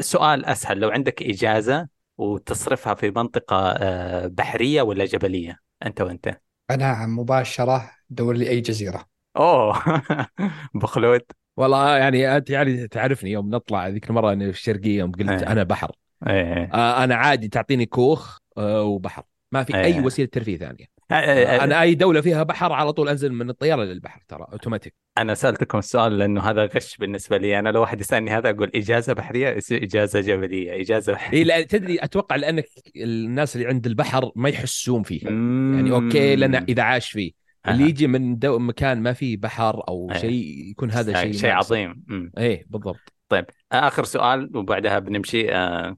سؤال 0.00 0.44
أسهل. 0.44 0.80
لو 0.80 0.90
عندك 0.90 1.22
إجازة 1.22 1.88
وتصرفها 2.18 2.94
في 2.94 3.10
منطقة 3.10 3.56
آه، 3.56 4.26
بحرية 4.26 4.82
ولا 4.82 5.04
جبلية؟ 5.04 5.58
أنت 5.86 6.00
وأنت. 6.00 6.40
أنا 6.70 7.06
مباشرة 7.06 7.90
دور 8.10 8.34
لي 8.34 8.48
أي 8.48 8.60
جزيرة. 8.60 9.11
أوه. 9.36 9.82
بخلود 10.74 11.22
والله 11.56 11.96
يعني 11.96 12.36
أنت 12.36 12.50
يعني 12.50 12.88
تعرفني 12.88 13.30
يوم 13.30 13.50
نطلع 13.50 13.88
ذيك 13.88 14.10
المرة 14.10 14.34
في 14.34 14.48
الشرقية 14.48 14.98
يوم 14.98 15.12
قلت 15.12 15.28
أيه. 15.28 15.52
أنا 15.52 15.62
بحر. 15.62 15.92
أيه. 16.26 16.70
آه 16.74 17.04
أنا 17.04 17.14
عادي 17.14 17.48
تعطيني 17.48 17.86
كوخ 17.86 18.38
آه 18.58 18.82
وبحر. 18.82 19.22
ما 19.52 19.64
في 19.64 19.74
أيه. 19.74 19.84
اي 19.84 20.00
وسيلة 20.00 20.28
ترفيه 20.32 20.56
ثانية. 20.56 20.84
آه 21.10 21.64
أنا 21.64 21.80
أي 21.80 21.94
دولة 21.94 22.20
فيها 22.20 22.42
بحر 22.42 22.72
على 22.72 22.92
طول 22.92 23.08
أنزل 23.08 23.32
من 23.32 23.50
الطيارة 23.50 23.84
للبحر 23.84 24.20
ترى 24.28 24.46
اوتوماتيك 24.52 24.94
أنا 25.18 25.34
سألتكم 25.34 25.78
السؤال 25.78 26.18
لأنه 26.18 26.40
هذا 26.40 26.64
غش 26.64 26.96
بالنسبة 26.96 27.36
لي. 27.36 27.58
أنا 27.58 27.68
لو 27.68 27.80
واحد 27.80 28.00
يسألني 28.00 28.30
هذا 28.30 28.50
أقول 28.50 28.70
إجازة 28.74 29.12
بحرية 29.12 29.58
إجازة 29.72 30.20
جبلية 30.20 30.80
إجازة 30.80 31.12
بحرية. 31.12 31.38
إيه 31.38 31.44
لا 31.44 31.62
تدري 31.62 31.98
أتوقع 32.04 32.36
لأنك 32.36 32.64
الناس 32.96 33.56
اللي 33.56 33.66
عند 33.66 33.86
البحر 33.86 34.32
ما 34.36 34.48
يحسون 34.48 35.02
فيه 35.02 35.24
يعني 35.24 35.92
أوكي 35.92 36.36
لأن 36.36 36.54
إذا 36.54 36.82
عاش 36.82 37.10
فيه. 37.10 37.41
اللي 37.68 37.84
يجي 37.84 38.06
من 38.06 38.38
دو 38.38 38.58
مكان 38.58 39.02
ما 39.02 39.12
فيه 39.12 39.36
بحر 39.36 39.88
أو 39.88 40.10
أيه. 40.12 40.18
شيء 40.18 40.70
يكون 40.70 40.90
هذا 40.90 41.22
شيء 41.22 41.32
شيء 41.32 41.50
عظيم. 41.50 42.04
إيه 42.38 42.66
بالضبط. 42.68 43.12
طيب 43.28 43.44
آخر 43.72 44.04
سؤال 44.04 44.56
وبعدها 44.56 44.98
بنمشي 44.98 45.54
آه، 45.54 45.96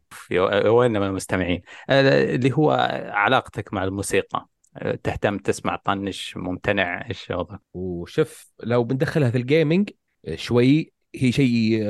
وين 0.67 0.91
من 0.91 1.03
المستمعين؟ 1.03 1.63
آه، 1.89 2.35
اللي 2.35 2.53
هو 2.53 2.71
علاقتك 3.11 3.75
مع 3.75 3.85
الموسيقى. 3.85 4.49
آه، 4.77 4.99
تهتم 5.03 5.39
تسمع 5.39 5.77
طنش 5.77 6.37
ممتنع 6.37 7.09
إيش 7.09 7.31
وضعك؟ 7.31 7.61
وشوف 7.75 8.47
لو 8.63 8.85
بندخلها 8.85 9.31
في 9.31 9.39
ال 9.39 9.46
gaming 9.46 9.91
شوي 10.35 10.93
هي 11.15 11.33
شيء 11.33 11.81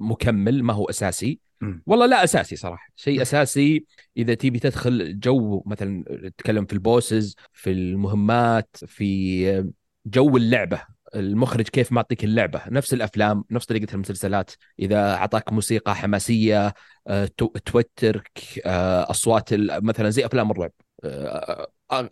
مكمل 0.00 0.62
ما 0.62 0.72
هو 0.72 0.84
أساسي. 0.84 1.40
والله 1.86 2.06
لا 2.06 2.24
أساسي 2.24 2.56
صراحة. 2.56 2.88
شيء 2.96 3.22
أساسي 3.22 3.84
إذا 4.16 4.34
تبي 4.34 4.58
تدخل 4.58 5.20
جو 5.20 5.62
مثلا 5.66 6.04
تتكلم 6.36 6.64
في 6.66 6.72
ال 6.72 6.81
bosses 6.81 7.36
في 7.52 7.72
المهمات 7.72 8.76
في 8.86 9.64
جو 10.06 10.36
اللعبة 10.36 10.82
المخرج 11.14 11.68
كيف 11.68 11.92
معطيك 11.92 12.24
اللعبة. 12.24 12.62
نفس 12.68 12.94
الأفلام 12.94 13.44
نفس 13.50 13.66
طريقة 13.66 13.94
المسلسلات. 13.94 14.50
إذا 14.78 15.14
أعطاك 15.14 15.52
موسيقى 15.52 15.94
حماسية 15.94 16.74
آه، 17.06 17.28
توترك 17.64 18.30
آه، 18.66 19.10
أصوات 19.10 19.48
مثلا 19.54 20.10
زي 20.10 20.26
أفلام 20.26 20.50
الرعب. 20.50 20.72
آه، 21.04 21.68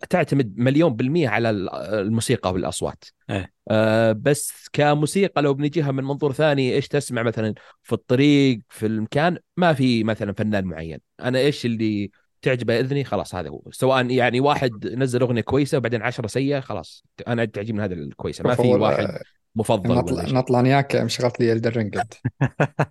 تعتمد 0.09 0.53
مليون 0.57 0.95
بالمية 0.95 1.29
على 1.29 1.49
الموسيقى 1.49 2.53
والأصوات. 2.53 3.03
أه. 3.29 3.47
أه 3.71 4.11
بس 4.11 4.69
كموسيقى 4.73 5.41
لو 5.41 5.53
بنجيها 5.53 5.91
من 5.91 6.03
منظور 6.03 6.33
ثاني 6.33 6.73
إيش 6.73 6.87
تسمع 6.87 7.23
مثلا 7.23 7.53
في 7.83 7.93
الطريق 7.93 8.59
في 8.69 8.85
المكان؟ 8.85 9.37
ما 9.57 9.73
في 9.73 10.03
مثلا 10.03 10.33
فنان 10.33 10.65
معين. 10.65 10.99
أنا 11.19 11.39
إيش 11.39 11.65
اللي 11.65 12.11
تعجبه 12.41 12.79
إذني؟ 12.79 13.03
خلاص 13.03 13.35
هذا 13.35 13.49
هو. 13.49 13.61
سواء 13.71 14.11
يعني 14.11 14.39
واحد 14.39 14.87
نزل 14.87 15.21
أغنية 15.21 15.41
كويسة 15.41 15.77
وبعدين 15.77 16.01
عشرة 16.01 16.27
سيئة 16.27 16.59
خلاص. 16.59 17.03
أنا 17.27 17.45
تعجبني 17.45 17.81
هذا 17.81 17.93
الكويسة. 17.93 18.43
ما 18.43 18.55
في 18.55 18.67
واحد 18.67 19.17
مفضل 19.55 19.95
نطلع 19.95 20.23
نطلع 20.23 20.61
وياك 20.61 20.95
مشغلت 20.95 21.39
لي 21.39 21.53
الدر 21.53 21.77
رينج 21.77 21.99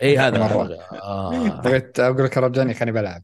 اي 0.03 0.19
هذا 0.19 0.38
آه. 0.93 1.61
بغيت 1.61 2.00
أقول 2.00 2.25
لك 2.25 2.38
رجعني 2.38 2.75
خليني 2.75 2.93
بلعب. 2.93 3.23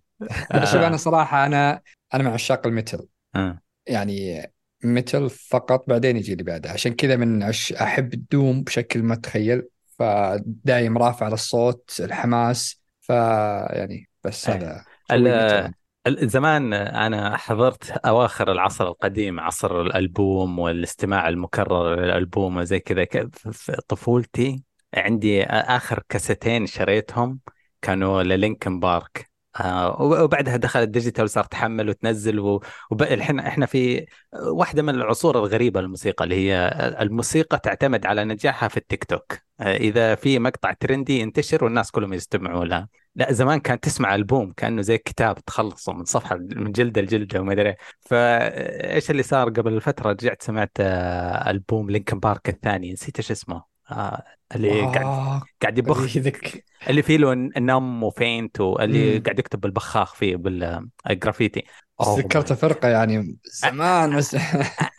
شوف 0.65 0.77
أنا 0.77 0.97
صراحة 0.97 1.47
أنا 1.47 1.81
أنا 2.15 2.23
من 2.23 2.31
عشاق 2.31 2.67
الميتل 2.67 3.07
آه. 3.35 3.61
يعني 3.87 4.47
ميتل 4.85 5.31
فقط 5.31 5.89
بعدين 5.89 6.17
يجي 6.17 6.33
اللي 6.33 6.45
بعده 6.45 6.71
عشان 6.71 6.95
كذا 6.95 7.17
من 7.17 7.43
عش 7.43 7.73
أحب 7.73 8.15
الدوم 8.15 8.63
بشكل 8.63 9.03
ما 9.03 9.15
تخيل 9.15 9.63
فدايم 9.99 10.99
رافع 10.99 11.29
للصوت 11.29 11.97
الحماس 12.01 12.83
فيعني 13.01 14.09
بس 14.25 14.49
إيه. 14.49 14.85
هذا 15.11 15.73
زمان 16.09 16.73
أنا 16.73 17.37
حضرت 17.37 17.91
أواخر 17.91 18.53
العصر 18.53 18.89
القديم 18.89 19.41
عصر 19.41 19.81
الألبوم 19.81 20.59
والاستماع 20.59 21.29
المكرر 21.29 22.01
للألبوم 22.01 22.57
وزي 22.57 22.81
كذا 22.81 23.07
في 23.53 23.73
طفولتي 23.89 24.63
عندي 24.95 25.45
آخر 25.45 26.03
كاستين 26.09 26.67
شريتهم 26.67 27.41
كانوا 27.83 28.23
ل 28.23 28.31
Linkin 28.31 28.81
Park 28.81 29.30
آه 29.57 30.03
وبعدها 30.03 30.57
دخل 30.57 30.81
ال 30.83 30.88
digital 30.88 31.25
وصار 31.25 31.45
تحمل 31.45 31.89
وتنزل 31.89 32.61
والحين 32.91 33.39
إحنا 33.41 33.67
في 33.67 34.07
واحدة 34.35 34.83
من 34.83 34.95
العصور 34.95 35.39
الغريبة 35.39 35.81
للموسيقى 35.81 36.25
اللي 36.25 36.35
هي 36.35 36.69
الموسيقى 37.01 37.59
تعتمد 37.59 38.07
على 38.07 38.25
نجاحها 38.25 38.69
في 38.69 38.77
التيك 38.77 39.05
توك. 39.05 39.39
آه 39.61 39.77
إذا 39.77 40.15
في 40.15 40.39
مقطع 40.39 40.73
trendy 40.73 41.21
ينتشر 41.21 41.65
والناس 41.65 41.91
كلهم 41.91 42.13
يستمعوا 42.13 42.65
له. 42.65 42.87
لا 43.15 43.33
زمان 43.33 43.61
كان 43.61 43.81
تسمع 43.81 44.15
ألبوم 44.15 44.53
كأنه 44.53 44.83
زي 44.83 44.99
كتاب 44.99 45.45
تخلصه 45.45 45.93
من 45.93 46.05
صفحة 46.05 46.37
من 46.37 46.73
جلده 46.73 47.01
لجلده 47.03 47.41
وما 47.41 47.53
أدري. 47.53 47.75
فايش 48.01 49.11
اللي 49.11 49.23
صار 49.23 49.49
قبل 49.51 49.81
فترة؟ 49.81 50.11
رجعت 50.11 50.43
سمعت 50.43 50.73
آه 50.81 51.51
ألبوم 51.51 51.91
Linkin 51.91 52.19
Park 52.21 52.49
الثاني. 52.49 52.93
نسيت 52.93 53.17
إيش 53.17 53.31
اسمه. 53.31 53.70
آه 53.91 54.25
اللي 54.55 54.83
آه 54.83 54.87
قاعد 54.87 55.41
قاعد 55.63 55.79
يبخ 55.79 56.17
ذك 56.17 56.65
اللي 56.89 57.03
فيه 57.03 57.17
له 57.17 57.33
النم 57.33 58.03
وفينت 58.03 58.61
واللي. 58.61 59.19
قاعد 59.19 59.39
يكتب 59.39 59.61
بالبخاخ 59.61 60.15
فيه 60.15 60.37
بالجرافيتي 60.37 61.65
ذكرت 62.03 62.53
فرقة 62.53 62.89
يعني 62.89 63.37
زمان 63.45 64.17
بس 64.17 64.37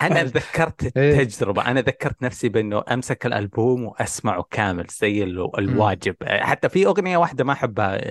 أنا 0.02 0.24
تذكرت 0.30 0.98
إيه. 0.98 1.20
التجربه 1.22 1.66
أنا 1.72 1.82
ذكرت 1.82 2.24
نفسي 2.24 2.50
بأنه 2.50 2.84
أمسك 2.92 3.26
الألبوم 3.26 3.84
وأسمعه 3.84 4.44
كامل 4.52 4.88
زي 5.02 5.24
ال- 5.24 5.60
الواجب. 5.60 6.16
حتى 6.24 6.70
في 6.70 6.86
أغنية 6.86 7.18
واحدة 7.18 7.44
ما 7.44 7.54
أحبها 7.54 8.02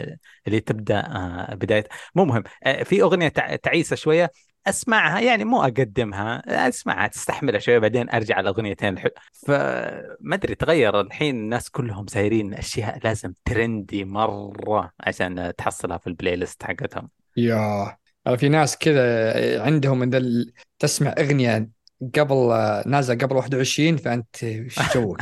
اللي 0.46 0.60
تبدأ 0.60 1.00
آه، 1.00 1.54
بداية. 1.54 1.84
مو 2.14 2.24
مهم. 2.24 2.42
آه، 2.64 2.82
في 2.82 3.02
أغنية 3.02 3.28
تع- 3.28 3.56
تعيسة 3.56 3.96
شوية. 3.96 4.32
أسمعها 4.70 5.20
يعني 5.20 5.44
مو 5.44 5.62
أقدمها 5.62 6.42
أسمعها 6.68 7.06
تستحملها 7.06 7.58
شوية 7.60 7.78
بعدين 7.78 8.10
أرجع 8.10 8.40
الاغنيتين 8.40 8.94
الحل... 8.94 9.10
فما 9.46 10.34
أدري 10.34 10.54
تغير 10.54 11.00
الحين 11.00 11.36
الناس 11.36 11.70
كلهم 11.70 12.06
سايرين 12.06 12.54
أشياء 12.54 12.98
لازم 13.04 13.32
ترندي 13.44 14.04
مرة 14.04 14.92
عشان 15.00 15.52
تحصلها 15.58 15.98
في 15.98 16.06
البلاي 16.06 16.36
ليست 16.36 16.62
حقتهم. 16.62 17.08
يا 17.36 17.96
في 18.36 18.48
ناس 18.48 18.78
كذا 18.78 19.62
عندهم 19.62 20.02
إن 20.02 20.14
ال- 20.14 20.52
تسمع 20.78 21.14
أغنية 21.18 21.70
قبل 22.14 22.48
نازلة 22.86 23.18
قبل 23.18 23.36
21 23.36 23.96
فأنت 23.96 24.44
إيش 24.44 24.78
جوك؟ 24.96 25.20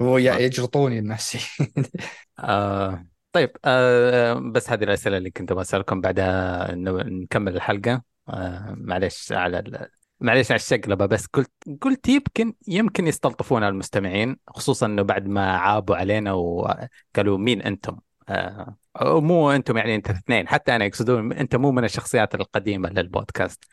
يجرطوني 0.00 0.98
الناس 0.98 1.36
آه 2.38 3.06
طيب 3.32 3.50
آه 3.64 4.34
بس 4.34 4.70
هذه 4.70 4.84
الأسئلة 4.84 5.16
اللي 5.16 5.30
كنت 5.30 5.52
بسألكم 5.52 6.00
بعدها 6.00 6.74
نكمل 6.74 7.56
الحلقة. 7.56 8.11
آه 8.28 8.74
معلش 8.78 9.32
على 9.32 9.58
ال... 9.58 9.88
على 10.28 10.40
الشقلبة 10.40 11.06
بس 11.06 11.26
قلت 11.26 11.50
قلت 11.80 12.08
يمكن 12.08 12.54
يمكن 12.68 13.06
يستلطفون 13.06 13.64
المستمعين 13.64 14.36
خصوصا 14.48 14.86
إنه 14.86 15.02
بعد 15.02 15.26
ما 15.26 15.56
عابوا 15.56 15.96
علينا 15.96 16.32
وقالوا 16.32 17.38
مين 17.38 17.62
أنتم. 17.62 17.96
آه 18.28 18.76
مو 19.00 19.50
أنتم 19.50 19.76
يعني 19.76 19.94
أنت 19.94 20.10
اثنين. 20.10 20.48
حتى 20.48 20.76
أنا 20.76 20.84
يقصدون 20.84 21.32
أنت 21.32 21.56
مو 21.56 21.72
من 21.72 21.84
الشخصيات 21.84 22.34
القديمة 22.34 22.88
للبودكاست. 22.88 23.64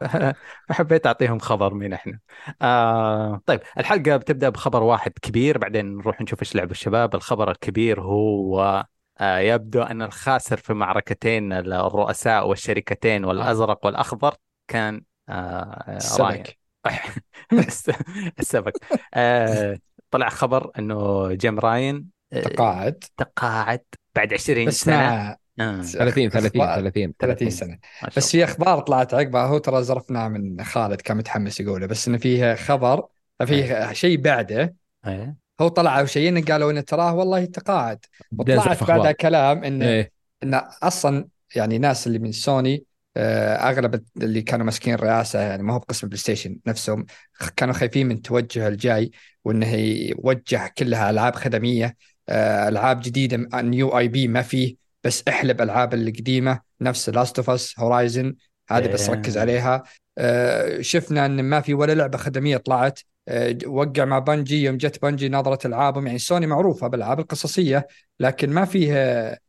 فحبيت 0.68 1.06
أعطيهم 1.06 1.38
خبر 1.38 1.74
مين 1.74 1.92
إحنا. 1.92 2.18
آه 2.62 3.40
طيب 3.46 3.60
الحلقة 3.78 4.16
بتبدأ 4.16 4.48
بخبر 4.48 4.82
واحد 4.82 5.12
كبير 5.22 5.58
بعدين 5.58 5.96
نروح 5.96 6.20
نشوف 6.20 6.40
إيش 6.42 6.54
لعب 6.54 6.70
الشباب. 6.70 7.14
الخبر 7.14 7.50
الكبير 7.50 8.00
هو 8.00 8.84
يبدو 9.20 9.82
أن 9.82 10.02
الخاسر 10.02 10.56
في 10.56 10.74
معركتين 10.74 11.52
الرؤساء 11.52 12.48
والشركتين 12.48 13.24
والأزرق 13.24 13.86
والأخضر 13.86 14.34
كان 14.68 15.02
آه 15.28 15.98
راين 16.20 16.42
السمك 16.42 16.58
السمك 18.40 18.72
آه 19.14 19.78
طلع 20.10 20.28
خبر 20.28 20.70
أنه 20.78 21.28
جيم 21.32 21.58
راين 21.58 22.06
آه، 22.32 22.40
تقاعد. 22.42 23.04
تقاعد 23.16 23.84
بعد 24.14 24.32
20 24.34 24.68
بس 24.68 24.74
سنة. 24.80 24.96
آه. 25.60 25.82
30 25.82 26.30
30 26.30 26.62
أخبار- 26.62 26.74
30 26.74 27.14
30 27.18 27.50
سنة. 27.50 27.78
بس 28.16 28.30
في 28.30 28.44
أخبار 28.44 28.80
طلعت 28.80 29.14
عقبها 29.14 29.46
هو 29.46 29.58
ترى 29.58 29.82
زرفناه 29.82 30.28
من 30.28 30.64
خالد 30.64 31.00
كان 31.00 31.16
متحمس 31.16 31.60
يقوله 31.60 31.86
بس 31.86 32.08
انه 32.08 32.18
فيه 32.18 32.54
خبر 32.54 33.08
فيه 33.46 33.92
شيء 33.92 34.20
بعده. 34.20 34.76
إيه. 35.06 35.36
هو 35.60 35.68
طلعوا 35.68 36.06
شيئين 36.06 36.44
قالوا 36.44 36.70
إنه 36.70 36.80
تراه 36.80 37.14
والله 37.14 37.44
تقاعد. 37.44 38.04
وطلعت 38.38 38.84
بعدها 38.84 39.12
كلام 39.12 39.64
إنه 39.64 39.88
إيه. 39.88 40.12
ان 40.42 40.54
أصلا 40.82 41.28
يعني 41.56 41.78
ناس 41.78 42.06
اللي 42.06 42.18
من 42.18 42.32
سوني 42.32 42.84
آه، 43.16 43.54
أغلب 43.54 44.04
اللي 44.16 44.42
كانوا 44.42 44.66
ماسكين 44.66 44.94
الرئاسه 44.94 45.40
يعني 45.40 45.62
ما 45.62 45.74
هو 45.74 45.78
بقسم 45.78 46.06
PlayStation 46.06 46.58
نفسهم 46.66 47.06
كانوا 47.56 47.74
خايفين 47.74 48.06
من 48.06 48.14
التوجه 48.14 48.68
الجاي 48.68 49.10
وإنه 49.44 49.74
يوجه 49.74 50.74
كلها 50.78 51.10
ألعاب 51.10 51.34
خدمية 51.34 51.96
آه، 52.28 52.68
ألعاب 52.68 53.00
جديدة 53.00 53.48
new 53.54 53.98
IP 53.98 54.28
ما 54.28 54.42
فيه 54.42 54.76
بس 55.04 55.22
احلب 55.28 55.60
ألعاب 55.60 55.94
القديمة 55.94 56.60
نفس 56.80 57.08
Last 57.08 57.38
of 57.38 57.50
Us 57.50 57.74
Horizon 57.78 58.34
هذه 58.70 58.92
بس 58.92 59.08
إيه. 59.08 59.16
ركز 59.16 59.38
عليها. 59.38 59.82
آه، 60.18 60.80
شفنا 60.80 61.26
إن 61.26 61.44
ما 61.44 61.60
في 61.60 61.74
ولا 61.74 61.92
لعبة 61.92 62.18
خدمية 62.18 62.56
طلعت. 62.56 63.00
وقع 63.66 64.04
مع 64.04 64.18
Bungie 64.18 64.62
يوم 64.62 64.76
جت 64.76 65.02
Bungie 65.02 65.28
نظرت 65.28 65.66
العابهم 65.66 66.06
يعني 66.06 66.18
سوني 66.18 66.46
معروفة 66.46 66.86
بالألعاب 66.88 67.20
القصصية 67.20 67.86
لكن 68.20 68.50
ما 68.50 68.64
فيه 68.64 69.40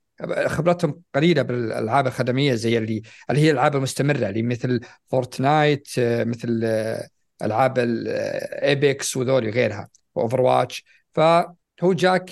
خبرتهم 0.48 1.02
قليلة 1.15 1.41
بالألعاب 1.41 2.08
الخدمية 2.08 2.54
زي 2.54 2.78
اللي 2.78 3.02
اللي 3.30 3.41
هي 3.41 3.52
الألعاب 3.52 3.76
المستمرة 3.76 4.30
اللي 4.30 4.41
مثل 4.41 4.80
Fortnite 5.10 5.88
مثل 6.00 6.63
ألعاب 7.41 7.74
Apex 8.63 9.17
وذولي 9.17 9.50
غيرها 9.50 9.89
و 10.15 10.41
Overwatch 10.41 10.84
فهو 11.13 11.94
جاك 11.94 12.26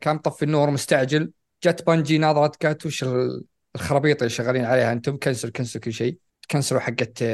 كان 0.00 0.18
طفي 0.18 0.44
النور 0.44 0.70
مستعجل. 0.70 1.32
جت 1.64 1.86
Bungie 1.86 2.18
ناظرت 2.18 2.66
قالت 2.66 2.86
وش 2.86 3.02
ال- 3.04 3.44
الخرابيط 3.74 4.16
اللي 4.22 4.30
شغالين 4.30 4.64
عليها؟ 4.64 4.92
أنتم 4.92 5.16
cancel 5.16 5.50
cancel 5.50 5.80
كل 5.80 5.92
شيء 5.92 6.18
كنسلوا 6.50 6.80
حقت 6.80 7.24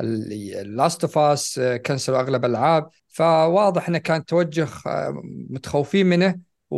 ال 0.00 0.21
Last 0.21 1.04
of 1.04 1.18
Us 1.18 1.60
كنسلوا 1.86 2.20
أغلب 2.20 2.44
الألعاب. 2.44 2.88
فواضح 3.08 3.88
إنه 3.88 3.98
كان 3.98 4.24
توجه 4.24 4.68
آه، 4.86 5.22
متخوفين 5.50 6.06
منه 6.06 6.38
و... 6.70 6.76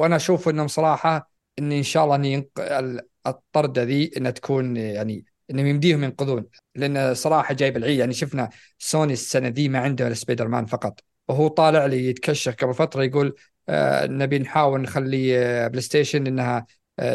وأنا 0.00 0.16
أشوف 0.16 0.48
إنهم 0.48 0.68
صراحة 0.68 1.30
إن 1.58 1.72
إن 1.72 1.82
شاء 1.82 2.04
الله 2.04 2.14
إن 2.16 2.24
ينق... 2.24 2.48
ال- 2.58 3.00
الطردة 3.26 3.82
ذي 3.82 4.10
إنها 4.16 4.30
تكون 4.30 4.76
يعني 4.76 5.24
إنهم 5.50 5.66
يمديهم 5.66 6.04
ينقذون. 6.04 6.44
لأن 6.74 7.14
صراحة 7.14 7.54
جايب 7.54 7.76
العيد. 7.76 7.98
يعني 7.98 8.14
شفنا 8.14 8.48
سوني 8.78 9.12
السنة 9.12 9.48
ذي 9.48 9.68
ما 9.68 9.78
عنده 9.78 10.14
سبايدر 10.14 10.48
مان 10.48 10.66
فقط. 10.66 11.00
وهو 11.28 11.48
طالع 11.48 11.86
لي 11.86 12.08
يتكشف 12.08 12.54
قبل 12.54 12.74
فترة 12.74 13.02
يقول 13.02 13.34
آه 13.68 14.06
نبي 14.06 14.38
نحاول 14.38 14.80
نخلي 14.80 15.38
آه 15.38 15.68
PlayStation 15.68 16.26
إنها 16.26 16.66
آه 16.98 17.14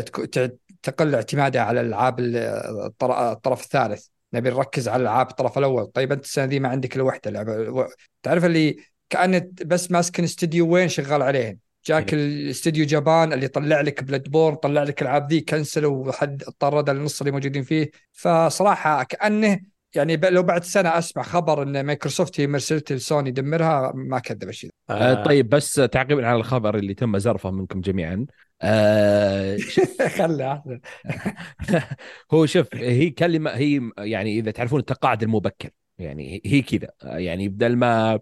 تقل 0.83 1.15
اعتمادها 1.15 1.61
على 1.61 1.81
العاب 1.81 2.19
ال- 2.19 2.35
الطر- 2.85 3.31
الطرف 3.31 3.63
الثالث. 3.63 4.07
نبي 4.33 4.49
نركز 4.49 4.87
على 4.87 5.03
العاب 5.03 5.29
الطرف 5.29 5.57
الأول. 5.57 5.85
طيب 5.85 6.11
أنت 6.11 6.23
السنة 6.25 6.45
ذي 6.45 6.59
ما 6.59 6.69
عندك 6.69 6.95
إلا 6.95 7.03
واحدة 7.03 7.31
لعبة. 7.31 7.87
تعرف 8.23 8.45
اللي 8.45 8.77
كأنه 9.09 9.51
بس 9.65 9.91
ماسكن 9.91 10.23
استديو 10.23 10.67
وين 10.73 10.89
شغال 10.89 11.21
عليهن 11.21 11.57
جاك 11.85 12.13
الاستديو 12.13 12.85
جابان 12.85 13.33
اللي 13.33 13.45
يطلع 13.45 13.81
لك 13.81 14.03
بلاد 14.03 14.29
بورن 14.29 14.55
طلع 14.55 14.83
لك 14.83 15.01
ألعاب 15.01 15.29
ذي 15.29 15.41
كنسلوا 15.41 16.07
وحد 16.07 16.43
طرد 16.59 16.89
النص 16.89 17.21
اللي 17.21 17.31
موجودين 17.31 17.63
فيه. 17.63 17.91
فصراحة 18.11 19.03
كأنه 19.03 19.59
يعني 19.95 20.17
لو 20.17 20.43
بعد 20.43 20.63
سنة 20.63 20.97
أسمع 20.97 21.23
خبر 21.23 21.63
إن 21.63 21.81
مايكروسوفت 21.85 22.39
هي 22.39 22.47
مرسلت 22.47 22.93
لسوني 22.93 23.29
يدمرها 23.29 23.91
ما 23.95 24.19
كذب 24.19 24.49
الشيء 24.49 24.69
آه 24.89 25.23
طيب 25.23 25.49
بس 25.49 25.73
تعقيبا 25.73 26.27
على 26.27 26.37
الخبر 26.37 26.75
اللي 26.75 26.93
تم 26.93 27.17
زرفه 27.17 27.51
منكم 27.51 27.81
جميعا. 27.81 28.25
آه 28.61 29.57
خله 30.17 30.63
هو 32.33 32.45
شوف 32.45 32.67
هي 32.75 33.09
كلمة 33.09 33.51
هي 33.51 33.81
يعني 33.97 34.39
إذا 34.39 34.51
تعرفون 34.51 34.79
التقاعد 34.79 35.23
المبكر 35.23 35.69
يعني 35.97 36.41
هي 36.45 36.61
كذا. 36.61 36.87
يعني 37.03 37.49
بدل 37.49 37.75
ما 37.75 38.19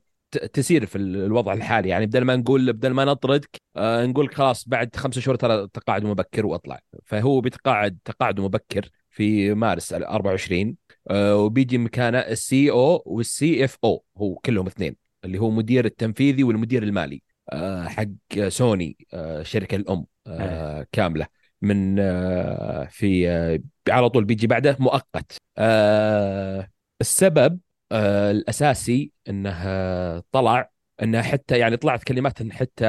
تسير 0.54 0.86
في 0.86 0.96
ال- 0.98 1.16
الوضع 1.26 1.54
الحالي 1.54 1.90
يعني 1.90 2.06
بدل 2.06 2.22
ما 2.26 2.36
نقول 2.36 2.74
بدل 2.74 2.90
ما 2.92 3.06
نطردك 3.06 3.62
آه 3.76 4.06
نقول 4.06 4.36
خلاص 4.36 4.68
بعد 4.68 4.96
خمسة 4.96 5.22
شهور 5.22 5.36
ترى 5.36 5.68
تقاعد 5.68 6.04
مبكر 6.04 6.46
وأطلع. 6.46 6.80
فهو 7.06 7.42
بيتقاعد 7.42 7.98
تقاعد 8.06 8.40
مبكر 8.40 8.90
في 9.10 9.54
مارس 9.54 9.94
24 9.94 10.70
آه 10.70 10.91
وبيجي 11.12 11.78
مكانه 11.78 12.18
ال 12.20 12.33
CEO 12.33 12.72
وال 12.72 13.66
CFO 13.66 14.04
هو 14.18 14.36
كلهم 14.36 14.68
اثنين 14.68 14.96
اللي 15.26 15.40
هو 15.40 15.50
مدير 15.50 15.86
التنفيذي 15.86 16.44
والمدير 16.44 16.84
المالي 16.84 17.22
آه 17.54 17.88
حق 17.88 18.06
سوني 18.48 18.98
آه 19.14 19.42
الشركة 19.42 19.76
الأم 19.76 20.06
آه 20.28 20.88
كاملة. 20.92 21.28
من 21.62 22.00
آه 22.00 22.86
في 22.86 23.30
آه 23.30 23.60
على 23.90 24.10
طول 24.10 24.26
بيجي 24.26 24.48
بعده 24.48 24.78
مؤقت. 24.80 25.38
آه 25.58 26.70
السبب 27.02 27.60
آه 27.92 28.32
الأساسي 28.32 29.12
إنه 29.30 29.50
آه، 29.66 30.24
طلع 30.32 30.72
إنه 31.04 31.22
حتى 31.22 31.60
يعني 31.60 31.78
طلعت 31.78 32.04
كلمات 32.04 32.42
إن 32.42 32.52
حتى 32.54 32.86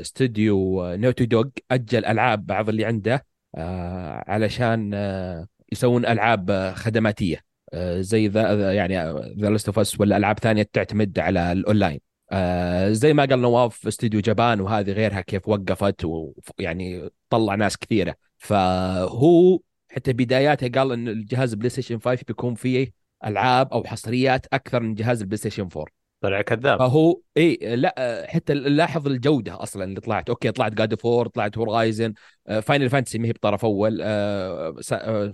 استوديو 0.00 0.84
Naughty 0.96 1.26
Dog 1.26 1.44
أجل 1.70 2.04
ألعاب 2.04 2.46
بعض 2.46 2.68
اللي 2.68 2.84
عنده 2.84 3.26
آه 3.54 4.24
علشان 4.28 4.90
آه 4.94 5.46
يسوون 5.72 6.06
ألعاب 6.06 6.50
آه، 6.50 6.72
خدماتية. 6.74 7.44
آه 7.72 8.00
زي 8.00 8.28
ذا 8.28 8.72
يعني 8.72 8.94
The 9.40 9.50
Last 9.50 9.66
of 9.68 9.78
Us 9.78 10.00
ولا 10.00 10.16
ألعاب 10.16 10.38
ثانية 10.38 10.68
تعتمد 10.72 11.18
على 11.18 11.52
الأونلاين. 11.52 12.00
آه 12.30 12.90
زي 12.92 13.14
ما 13.14 13.24
قال 13.24 13.40
نواف 13.40 13.86
Studio 13.86 14.20
Japan 14.20 14.60
وهذه 14.60 14.92
غيرها 14.92 15.20
كيف 15.20 15.48
وقفت 15.48 16.04
ويعني 16.04 17.10
طلع 17.30 17.54
ناس 17.54 17.76
كثيرة. 17.76 18.14
فهو 18.38 19.60
حتى 19.88 20.12
بداياته 20.12 20.68
قال 20.68 20.92
إن 20.92 21.08
الجهاز 21.08 21.54
PlayStation 21.54 21.98
5 21.98 22.24
بيكون 22.28 22.54
فيه 22.54 22.92
ألعاب 23.26 23.72
أو 23.72 23.84
حصريات 23.84 24.46
أكثر 24.52 24.80
من 24.80 24.94
جهاز 24.94 25.20
ال 25.20 25.36
PlayStation 25.36 25.68
4 25.76 26.03
طلع 26.24 26.42
كذاب. 26.42 26.78
فهو 26.78 27.20
اي 27.36 27.58
لا 27.62 28.26
حتى 28.28 28.54
لاحظ 28.54 29.06
الجودة 29.06 29.62
أصلا 29.62 29.84
اللي 29.84 30.00
طلعت. 30.00 30.30
okay 30.30 30.50
طلعت 30.50 30.74
God 30.74 30.94
of 30.94 31.08
War 31.08 31.28
طلعت 31.28 31.58
Horizon 31.58 32.14
Final 32.62 32.90
Fantasy 32.90 33.18
ما 33.18 33.28
هي 33.28 33.32
بطرف 33.32 33.64
أول 33.64 34.02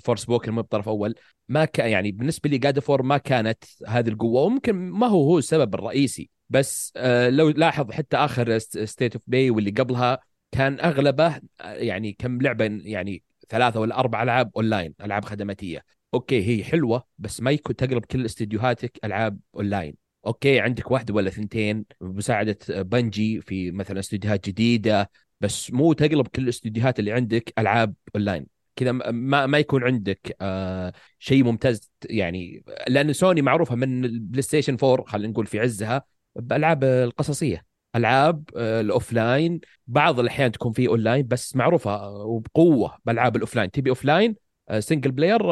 Forspoken 0.01 0.53
ما 0.53 0.63
بطرف 0.63 0.89
أول. 0.89 1.15
ما 1.49 1.65
كان 1.65 1.91
يعني 1.91 2.13
بالنسبة 2.13 2.51
لي 2.51 2.59
God 2.59 2.79
of 2.79 2.88
War 2.88 3.03
ما 3.03 3.19
كانت 3.19 3.65
هذه 3.87 4.09
القوة 4.09 4.43
وممكن 4.43 4.75
ما 4.75 5.07
هو 5.07 5.23
هو 5.25 5.39
السبب 5.39 5.75
الرئيسي. 5.75 6.31
بس 6.51 6.93
آه، 6.97 7.29
لو 7.29 7.49
لاحظ 7.49 7.91
حتى 7.91 8.17
آخر 8.17 8.59
State 8.59 9.15
of 9.15 9.23
Play 9.27 9.51
واللي 9.51 9.71
قبلها 9.71 10.19
كان 10.53 10.81
أغلبه 10.81 11.27
آه، 11.61 11.73
يعني 11.73 12.13
كم 12.13 12.43
لعبة 12.43 12.81
يعني 12.83 13.23
ثلاثة 13.49 13.81
ولا 13.81 13.99
أربع 13.99 14.23
ألعاب 14.23 14.51
أونلاين 14.57 14.95
ألعاب 15.01 15.25
خدماتية. 15.25 15.85
okay 16.15 16.47
هي 16.49 16.65
حلوة 16.65 17.05
بس 17.19 17.41
ما 17.41 17.51
يكون 17.51 17.77
تقلب 17.77 18.05
كل 18.05 18.25
استديوهاتك 18.25 18.99
ألعاب 19.05 19.39
online. 19.55 20.10
okay 20.27 20.61
عندك 20.61 20.91
واحدة 20.91 21.15
ولا 21.15 21.31
ثنتين 21.31 21.85
بمساعدة 22.01 22.59
Bungie 22.69 23.41
في 23.41 23.71
مثلا 23.71 24.01
استديوهات 24.01 24.49
جديدة 24.49 25.11
بس 25.41 25.73
مو 25.73 25.93
تقلب 25.93 26.27
كل 26.29 26.43
الاستديوهات 26.43 26.99
اللي 26.99 27.13
عندك 27.13 27.53
ألعاب 27.59 27.95
أونلاين. 28.15 28.47
كذا 28.77 28.93
ما 28.93 29.47
ما 29.47 29.59
يكون 29.59 29.85
عندك 29.85 30.37
آه 30.41 30.93
شيء 31.19 31.45
ممتاز 31.45 31.91
يعني 32.05 32.65
لأن 32.89 33.13
سوني 33.13 33.43
معروفة 33.43 33.75
من 33.75 34.05
ال 34.05 34.43
PlayStation 34.43 34.77
4 34.83 35.07
خلينا 35.07 35.33
نقول 35.33 35.47
في 35.47 35.61
عزها 35.61 36.03
بألعاب 36.37 36.85
القصصية. 36.85 37.65
ألعاب 37.97 38.45
آه، 38.57 38.81
ال 38.81 39.13
offline 39.13 39.61
بعض 39.87 40.21
الأحيان 40.21 40.53
تكون 40.53 40.73
في 40.73 40.89
اون 40.89 41.01
لاين 41.01 41.27
بس 41.27 41.57
معروفة 41.57 42.11
وبقوة 42.11 42.99
بألعاب 43.05 43.37
ال 43.37 43.57
offline 43.57 43.71
تبي 43.71 43.91
offline 43.91 44.37
single 44.79 45.11
player 45.11 45.51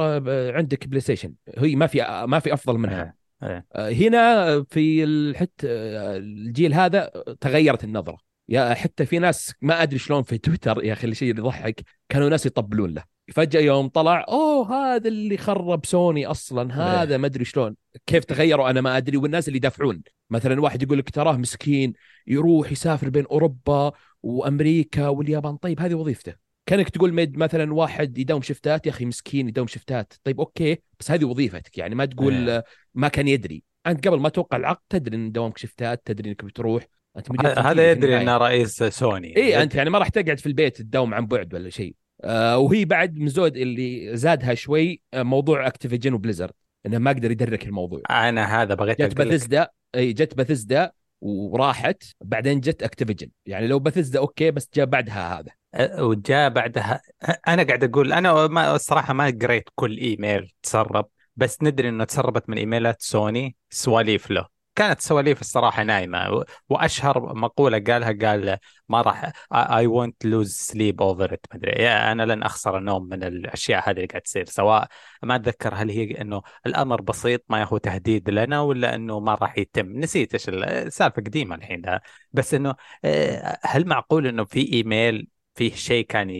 عندك 0.56 0.88
بلاي 0.88 1.00
ستيشن. 1.00 1.34
هي 1.58 1.76
ما 1.76 1.86
في 1.86 2.24
ما 2.28 2.38
في 2.38 2.52
أفضل 2.52 2.78
منها. 2.78 3.17
أيه. 3.42 3.66
هنا 3.76 4.64
في 4.70 5.04
الحت 5.04 5.50
الجيل 5.64 6.74
هذا 6.74 7.10
تغيرت 7.40 7.84
النظرة. 7.84 8.18
يا 8.48 8.74
حتى 8.74 9.06
في 9.06 9.18
ناس 9.18 9.54
ما 9.62 9.82
أدري 9.82 9.98
شلون 9.98 10.22
في 10.22 10.38
تويتر 10.38 10.84
يا 10.84 10.92
أخي 10.92 11.06
الشيء 11.06 11.30
اللي 11.30 11.42
يضحك 11.42 11.82
كانوا 12.08 12.28
ناس 12.28 12.46
يطبلون 12.46 12.94
له. 12.94 13.04
فجأة 13.32 13.60
يوم 13.60 13.88
طلع 13.88 14.24
أوه 14.28 14.72
هذا 14.74 15.08
اللي 15.08 15.36
خرب 15.36 15.86
سوني 15.86 16.26
أصلا 16.26 16.74
هذا 16.74 17.16
ما 17.16 17.26
أدري 17.26 17.44
شلون. 17.44 17.76
كيف 18.06 18.24
تغيروا؟ 18.24 18.70
أنا 18.70 18.80
ما 18.80 18.96
أدري. 18.96 19.16
والناس 19.16 19.48
اللي 19.48 19.56
يدافعون 19.56 20.02
مثلا 20.30 20.60
واحد 20.60 20.82
يقول 20.82 20.98
لك 20.98 21.10
تراه 21.10 21.36
مسكين 21.36 21.92
يروح 22.26 22.72
يسافر 22.72 23.08
بين 23.08 23.26
أوروبا 23.26 23.92
وأمريكا 24.22 25.08
واليابان. 25.08 25.56
طيب 25.56 25.80
هذه 25.80 25.94
وظيفته. 25.94 26.47
كأنك 26.68 26.88
تقول 26.88 27.12
مثلا 27.12 27.38
مثلا 27.38 27.74
واحد 27.74 28.18
يداوم 28.18 28.42
shift 28.42 28.79
ات 28.79 28.86
يا 28.86 28.90
أخي 28.90 29.04
مسكين 29.04 29.48
يداوم 29.48 29.66
shift 29.66 29.99
ات. 29.99 30.12
طيب 30.24 30.40
okay 30.40 30.78
بس 31.00 31.10
هذه 31.10 31.24
وظيفتك. 31.24 31.78
يعني 31.78 31.94
ما 31.94 32.04
تقول 32.04 32.50
أيه. 32.50 32.64
ما 32.94 33.08
كان 33.08 33.28
يدري. 33.28 33.62
أنت 33.86 34.08
قبل 34.08 34.20
ما 34.20 34.28
توقع 34.28 34.56
العقد 34.56 34.82
تدري 34.88 35.16
إن 35.16 35.32
دوامك 35.32 35.58
shift 35.58 35.95
ات 35.95 36.02
تدري 36.04 36.28
إنك 36.28 36.44
بتروح. 36.44 36.86
أنت 37.16 37.58
هذا 37.58 37.90
يدري 37.90 38.20
انه 38.22 38.36
رئيس 38.36 38.82
سوني. 38.82 39.36
اي 39.36 39.62
أنت 39.62 39.74
يعني 39.74 39.90
ما 39.90 39.98
راح 39.98 40.08
تقعد 40.08 40.38
في 40.38 40.46
البيت 40.46 40.76
تداوم 40.76 41.14
عن 41.14 41.26
بعد 41.26 41.54
ولا 41.54 41.70
شيء. 41.70 41.94
آه 42.24 42.58
وهي 42.58 42.84
بعد 42.84 43.18
من 43.18 43.28
زود 43.28 43.56
اللي 43.56 44.16
زادها 44.16 44.54
شوي 44.54 45.00
آه 45.14 45.22
موضوع 45.22 45.66
أكتيفيجن 45.66 46.12
وبليزرد 46.12 46.52
إنه 46.86 46.98
ما 46.98 47.10
قدر 47.10 47.30
يدرك 47.30 47.66
الموضوع. 47.66 48.02
أنا 48.10 48.62
هذا 48.62 48.74
بغيت 48.74 49.02
جت 49.02 49.16
بثزدا 49.16 49.68
إي 49.94 50.12
جت 50.12 50.34
بثزدا 50.34 50.92
وراحت 51.20 52.02
بعدين 52.20 52.60
جت 52.60 52.82
أكتيفيجن. 52.82 53.28
يعني 53.46 53.66
لو 53.66 53.78
بثزدا 53.78 54.18
okay 54.18 54.50
بس 54.50 54.68
جاء 54.74 54.86
بعدها 54.86 55.38
هذا. 55.38 55.50
وجاء 55.80 56.48
بعدها 56.48 57.02
أنا 57.48 57.62
قاعد 57.62 57.84
أقول 57.84 58.12
أنا 58.12 58.46
ما 58.46 58.74
الصراحة 58.74 59.12
ما 59.12 59.38
قريت 59.42 59.68
كل 59.74 59.98
إيميل 59.98 60.52
تسرب 60.62 61.08
بس 61.36 61.62
ندري 61.62 61.88
إنه 61.88 62.04
تسربت 62.04 62.50
من 62.50 62.58
إيميلات 62.58 63.02
سوني 63.02 63.56
سواليف 63.70 64.30
له. 64.30 64.58
كانت 64.78 65.00
سواليف 65.00 65.40
الصراحة 65.40 65.82
نايمة 65.82 66.44
وأشهر 66.68 67.34
مقولة 67.34 67.78
قالها 67.78 68.12
قال 68.12 68.58
ما 68.88 69.02
راح 69.02 69.32
I 69.52 69.86
won't 69.86 70.24
lose 70.24 70.50
sleep 70.52 71.02
over 71.02 71.32
it 71.34 71.46
مدري 71.54 71.88
أنا 71.88 72.22
لن 72.22 72.42
أخسر 72.42 72.78
النوم 72.78 73.08
من 73.08 73.22
الأشياء 73.22 73.90
هذه 73.90 73.96
اللي 73.96 74.06
قاعد 74.06 74.22
تصير 74.22 74.44
سواء 74.44 74.88
ما 75.22 75.36
أتذكر 75.36 75.74
هل 75.74 75.90
هي 75.90 76.20
إنه 76.20 76.42
الأمر 76.66 77.00
بسيط 77.00 77.44
ما 77.48 77.64
هو 77.64 77.78
تهديد 77.78 78.30
لنا 78.30 78.60
ولا 78.60 78.94
إنه 78.94 79.20
ما 79.20 79.34
راح 79.34 79.58
يتم. 79.58 79.86
نسيت 79.92 80.32
إيش 80.34 80.48
السالفه 80.48 81.22
قديمة 81.22 81.54
الحين 81.54 81.80
ده. 81.80 82.02
بس 82.32 82.54
إنه 82.54 82.74
آه، 83.04 83.58
هل 83.62 83.86
معقول 83.86 84.26
إنه 84.26 84.44
في 84.44 84.72
إيميل 84.72 85.28
فيه 85.58 85.74
شيء 85.74 86.06
كان 86.06 86.30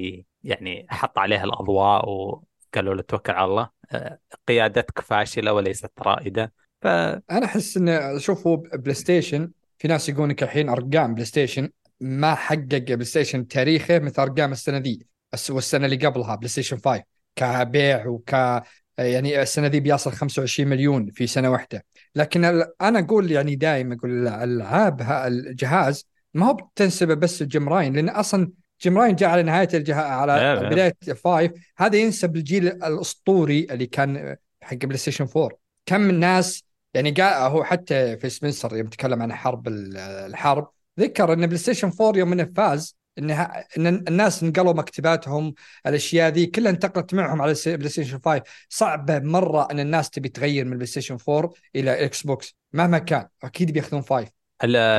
يعني 0.45 0.87
حط 0.91 1.19
عليه 1.19 1.45
الأضواء 1.45 2.09
وقالوا 2.09 2.95
له 2.95 3.03
توكل 3.03 3.33
على 3.33 3.45
الله. 3.51 3.71
آه، 3.93 4.19
قيادتك 4.49 5.01
فاشلة 5.01 5.53
وليست 5.53 5.91
رائدة. 6.01 6.53
ف 6.83 6.87
أنا 6.87 7.45
أحس 7.45 7.77
إنه 7.77 8.19
شوفوا 8.19 8.57
بلاي 8.57 8.95
ستيشن 8.95 9.51
في 9.79 9.89
ناس 9.89 10.09
يقولون 10.09 10.31
الحين 10.31 10.69
أرقام 10.69 11.15
بلاي 11.15 11.25
ستيشن 11.25 11.71
ما 12.01 12.35
حقق 12.35 12.79
بلاي 12.79 13.05
ستيشن 13.05 13.49
تاريخه 13.49 13.99
مثل 13.99 14.23
أرقام 14.23 14.53
السنة 14.53 14.79
ذي 14.79 15.07
والسنة 15.51 15.87
اللي 15.87 15.97
قبلها 16.07 16.35
بلاي 16.35 16.49
ستيشن 16.49 16.77
5 16.77 17.03
كبيع 17.37 18.07
وك 18.07 18.33
يعني 18.99 19.43
السنة 19.43 19.67
ذي 19.67 19.81
بيصل 19.81 20.13
25 20.13 20.69
مليون 20.69 21.11
في 21.11 21.27
سنة 21.27 21.51
واحدة. 21.51 21.85
لكن 22.15 22.45
أنا 22.81 22.99
أقول 22.99 23.33
يعني 23.33 23.57
دائما 23.57 23.95
أقول 23.95 24.29
الالعاب 24.29 25.01
الجهاز 25.27 26.07
ما 26.35 26.47
هو 26.47 26.55
بتنسبه 26.55 27.15
بس 27.15 27.43
لجيم 27.43 27.69
راين 27.69 27.97
لأن 27.97 28.09
أصلا 28.09 28.53
جيم 28.83 28.99
راين 28.99 29.17
جاء 29.17 29.31
على 29.31 29.43
نهاية 29.43 29.69
الجهاز 29.75 30.05
على 30.05 30.69
بداية 30.71 30.97
5 31.25 31.51
هذا 31.77 31.99
ينسب 31.99 32.37
للجيل 32.37 32.67
الأسطوري 32.67 33.67
اللي 33.71 33.87
كان 33.87 34.37
حق 34.63 34.77
بلاي 34.77 34.99
ستيشن 34.99 35.29
4 35.37 35.51
كم 35.87 36.01
من 36.01 36.21
ناس 36.21 36.65
يعني 36.95 37.11
قال 37.11 37.51
هو 37.53 37.65
حتى 37.65 38.17
في 38.17 38.29
سبنسر 38.29 38.77
يوم 38.77 38.87
تكلم 38.87 39.23
عن 39.23 39.33
حرب 39.33 39.69
الحرب 39.69 40.71
ذكر 41.01 41.33
إن 41.33 41.47
بلاي 41.47 41.59
ستيشن 41.59 41.93
4 42.01 42.19
يوم 42.19 42.33
إنه 42.33 42.53
فاز 42.57 42.99
انها 43.19 43.67
إن 43.77 43.87
الناس 43.87 44.45
نقلوا 44.45 44.73
مكتباتهم 44.73 45.55
الأشياء 45.87 46.31
ذي 46.31 46.47
كلها 46.47 46.71
انتقلت 46.71 47.15
معهم 47.15 47.43
على 47.43 47.55
بلاي 47.67 47.89
ستيشن 47.89 48.21
5 48.25 48.43
صعبة 48.69 49.19
مرة 49.19 49.69
إن 49.71 49.81
الناس 49.81 50.11
تبي 50.11 50.29
تغير 50.29 50.65
من 50.65 50.75
بلاي 50.75 50.87
ستيشن 50.87 51.19
4 51.29 51.53
إلى 51.77 52.05
إكس 52.05 52.23
بوكس 52.23 52.57
مهما 52.73 52.99
كان 52.99 53.29
أكيد 53.45 53.71
بياخذون 53.71 54.03
5 54.03 54.38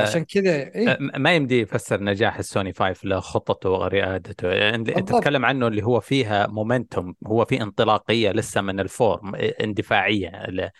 عشان 0.01 0.23
كذا 0.23 0.55
إيه؟ 0.55 0.97
ما 0.99 1.35
يمدي 1.35 1.61
يفسر 1.61 2.03
نجاح 2.03 2.37
السوني 2.37 2.73
5 2.73 3.07
لخطته 3.07 3.69
وريادته 3.69 4.47
يعني 4.47 4.83
تتكلم 4.83 5.45
عنه 5.45 5.67
اللي 5.67 5.83
هو 5.83 5.99
فيها 5.99 6.47
momentum 6.47 7.15
هو 7.27 7.45
في 7.45 7.61
انطلاقية 7.61 8.31
لسه 8.31 8.61
من 8.61 8.79
ال 8.79 8.88
four 8.88 9.21
اندفاعية. 9.63 10.29
اللي, 10.29 10.71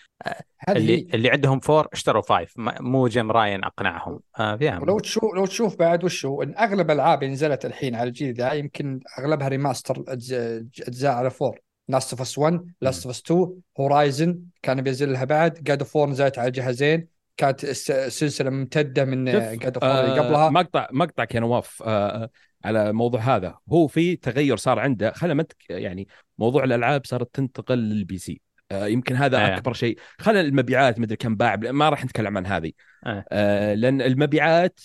اللي, 0.70 1.08
اللي 1.14 1.30
عندهم 1.30 1.60
four 1.60 1.88
اشتروا 1.94 2.22
five 2.22 2.54
مو 2.58 3.08
جيم 3.08 3.32
راين 3.32 3.64
اقنعهم. 3.64 4.20
آه 4.40 4.56
فيها. 4.56 4.80
لو 4.80 5.00
تشوف 5.00 5.24
لو 5.36 5.46
تشوف 5.46 5.76
بعد 5.76 6.04
وش 6.04 6.26
هو 6.26 6.44
إن 6.44 6.56
أغلب 6.58 6.92
الالعاب 6.92 7.24
اللي 7.24 7.34
نزلت 7.34 7.66
الحين 7.66 7.96
على 7.96 8.08
الجيل 8.08 8.34
ذا 8.34 8.54
يمكن 8.54 9.00
أغلبها 9.20 9.48
remaster 9.48 10.04
اجزاء 10.08 11.14
على 11.14 11.30
four. 11.30 11.60
Last 11.88 12.12
of 12.12 12.22
Us 12.22 12.38
1 12.38 12.66
Last 12.82 13.06
of 13.06 13.16
Us 13.16 13.22
2 13.22 13.54
Horizon 13.80 14.40
كان 14.62 14.82
بينزل 14.82 15.14
لها 15.14 15.24
بعد 15.24 15.54
God 15.64 15.80
of 15.80 15.98
4 15.98 16.12
نزلت 16.12 16.40
على 16.40 16.52
جهازين 16.52 17.08
كانت 17.40 17.66
سلسلة 17.66 18.50
ممتدة 18.50 19.06
من 19.06 19.26
God 19.26 19.78
آه 19.84 20.20
قبلها. 20.20 20.50
مقطع 20.50 20.88
مقطعك 20.92 21.36
يا 21.36 21.40
نواف 21.40 21.84
آه 21.86 22.30
على 22.66 22.94
موضوع 22.94 23.20
هذا. 23.20 23.58
هو 23.70 23.88
في 23.88 24.16
تغير 24.16 24.58
صار 24.58 24.80
عنده. 24.80 25.12
خلينا 25.12 25.34
متك 25.34 25.58
يعني 25.70 26.08
موضوع 26.38 26.64
الألعاب 26.64 27.06
صارت 27.06 27.36
تنتقل 27.36 27.78
لل 27.78 28.18
PC 28.18 28.42
آه 28.72 28.88
يمكن 28.88 29.16
هذا 29.16 29.38
آه. 29.38 29.58
أكبر 29.58 29.74
شيء. 29.74 29.98
خلينا 30.18 30.42
المبيعات 30.42 31.00
مدري 31.00 31.16
كم 31.16 31.36
باع 31.36 31.56
ما 31.56 31.90
راح 31.90 32.06
نتكلم 32.06 32.38
عن 32.38 32.46
هذه. 32.46 32.72
آه. 33.06 33.26
آه 33.32 33.74
لأن 33.74 34.02
المبيعات 34.02 34.80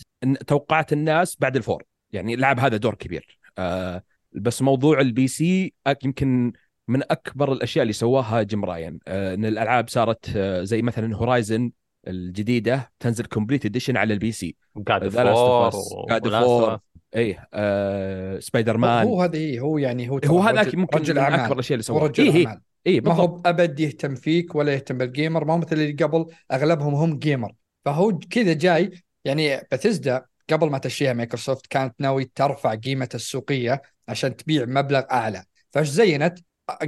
توقعات 0.46 0.92
الناس 0.92 1.36
بعد 1.40 1.56
ال 1.56 1.61
four. 1.61 1.82
يعني 2.12 2.34
اللعب 2.34 2.60
هذا 2.60 2.76
دور 2.76 2.94
كبير. 2.94 3.38
آه 3.58 4.02
بس 4.32 4.62
موضوع 4.62 5.00
ال 5.00 5.28
PC 5.28 5.74
يمكن 6.04 6.52
من 6.88 7.02
أكبر 7.02 7.52
الأشياء 7.52 7.82
اللي 7.82 7.92
سواها 7.92 8.42
جيم 8.42 8.64
راين. 8.64 8.98
آه 9.08 9.34
إن 9.34 9.44
الألعاب 9.44 9.88
صارت 9.88 10.36
آه 10.36 10.62
زي 10.62 10.82
مثلا 10.82 11.16
Horizon 11.16 11.70
الجديدة 12.06 12.92
تنزل 13.00 13.24
complete 13.24 13.66
edition 13.66 13.96
على 13.96 14.14
ال 14.14 14.32
PC 14.32 14.56
God 14.76 15.08
four 15.08 15.70
God 16.08 16.28
four 16.28 16.78
اي 17.16 17.38
آه 17.54 18.38
سبايدر 18.38 18.76
مان 18.76 19.06
هو 19.06 19.22
هذا 19.22 19.60
هو 19.60 19.78
يعني 19.78 20.10
هو 20.10 20.20
هو 20.26 20.40
هذاك 20.40 20.74
ممكن 20.74 20.98
رجل 20.98 21.14
من 21.14 21.20
اكبر 21.20 21.54
الاشياء 21.54 21.74
اللي 21.74 21.82
سووها 21.82 22.06
رجل 22.06 22.24
إيه 22.24 22.46
أعمال. 22.46 22.60
إيه 22.86 23.00
ما 23.00 23.12
هو 23.12 23.42
ابد 23.46 23.80
يهتم 23.80 24.14
فيك 24.14 24.54
ولا 24.54 24.74
يهتم 24.74 24.98
بال 24.98 25.11
gamer 25.11 25.44
ما 25.44 25.54
هو 25.54 25.58
مثل 25.58 25.72
اللي 25.72 25.92
قبل 25.92 26.26
أغلبهم 26.52 26.94
هم 26.94 27.18
gamer. 27.18 27.54
فهو 27.84 28.18
كذا 28.18 28.52
جاي 28.52 28.90
يعني 29.24 29.60
بثزدا 29.72 30.24
قبل 30.50 30.70
ما 30.70 30.78
تشتريها 30.78 31.12
مايكروسوفت 31.12 31.66
كانت 31.66 31.94
ناوي 31.98 32.30
ترفع 32.34 32.74
قيمة 32.74 33.08
السوقية 33.14 33.82
عشان 34.08 34.36
تبيع 34.36 34.64
مبلغ 34.64 35.02
أعلى. 35.10 35.44
فايش 35.70 35.88
زينت؟ 35.88 36.38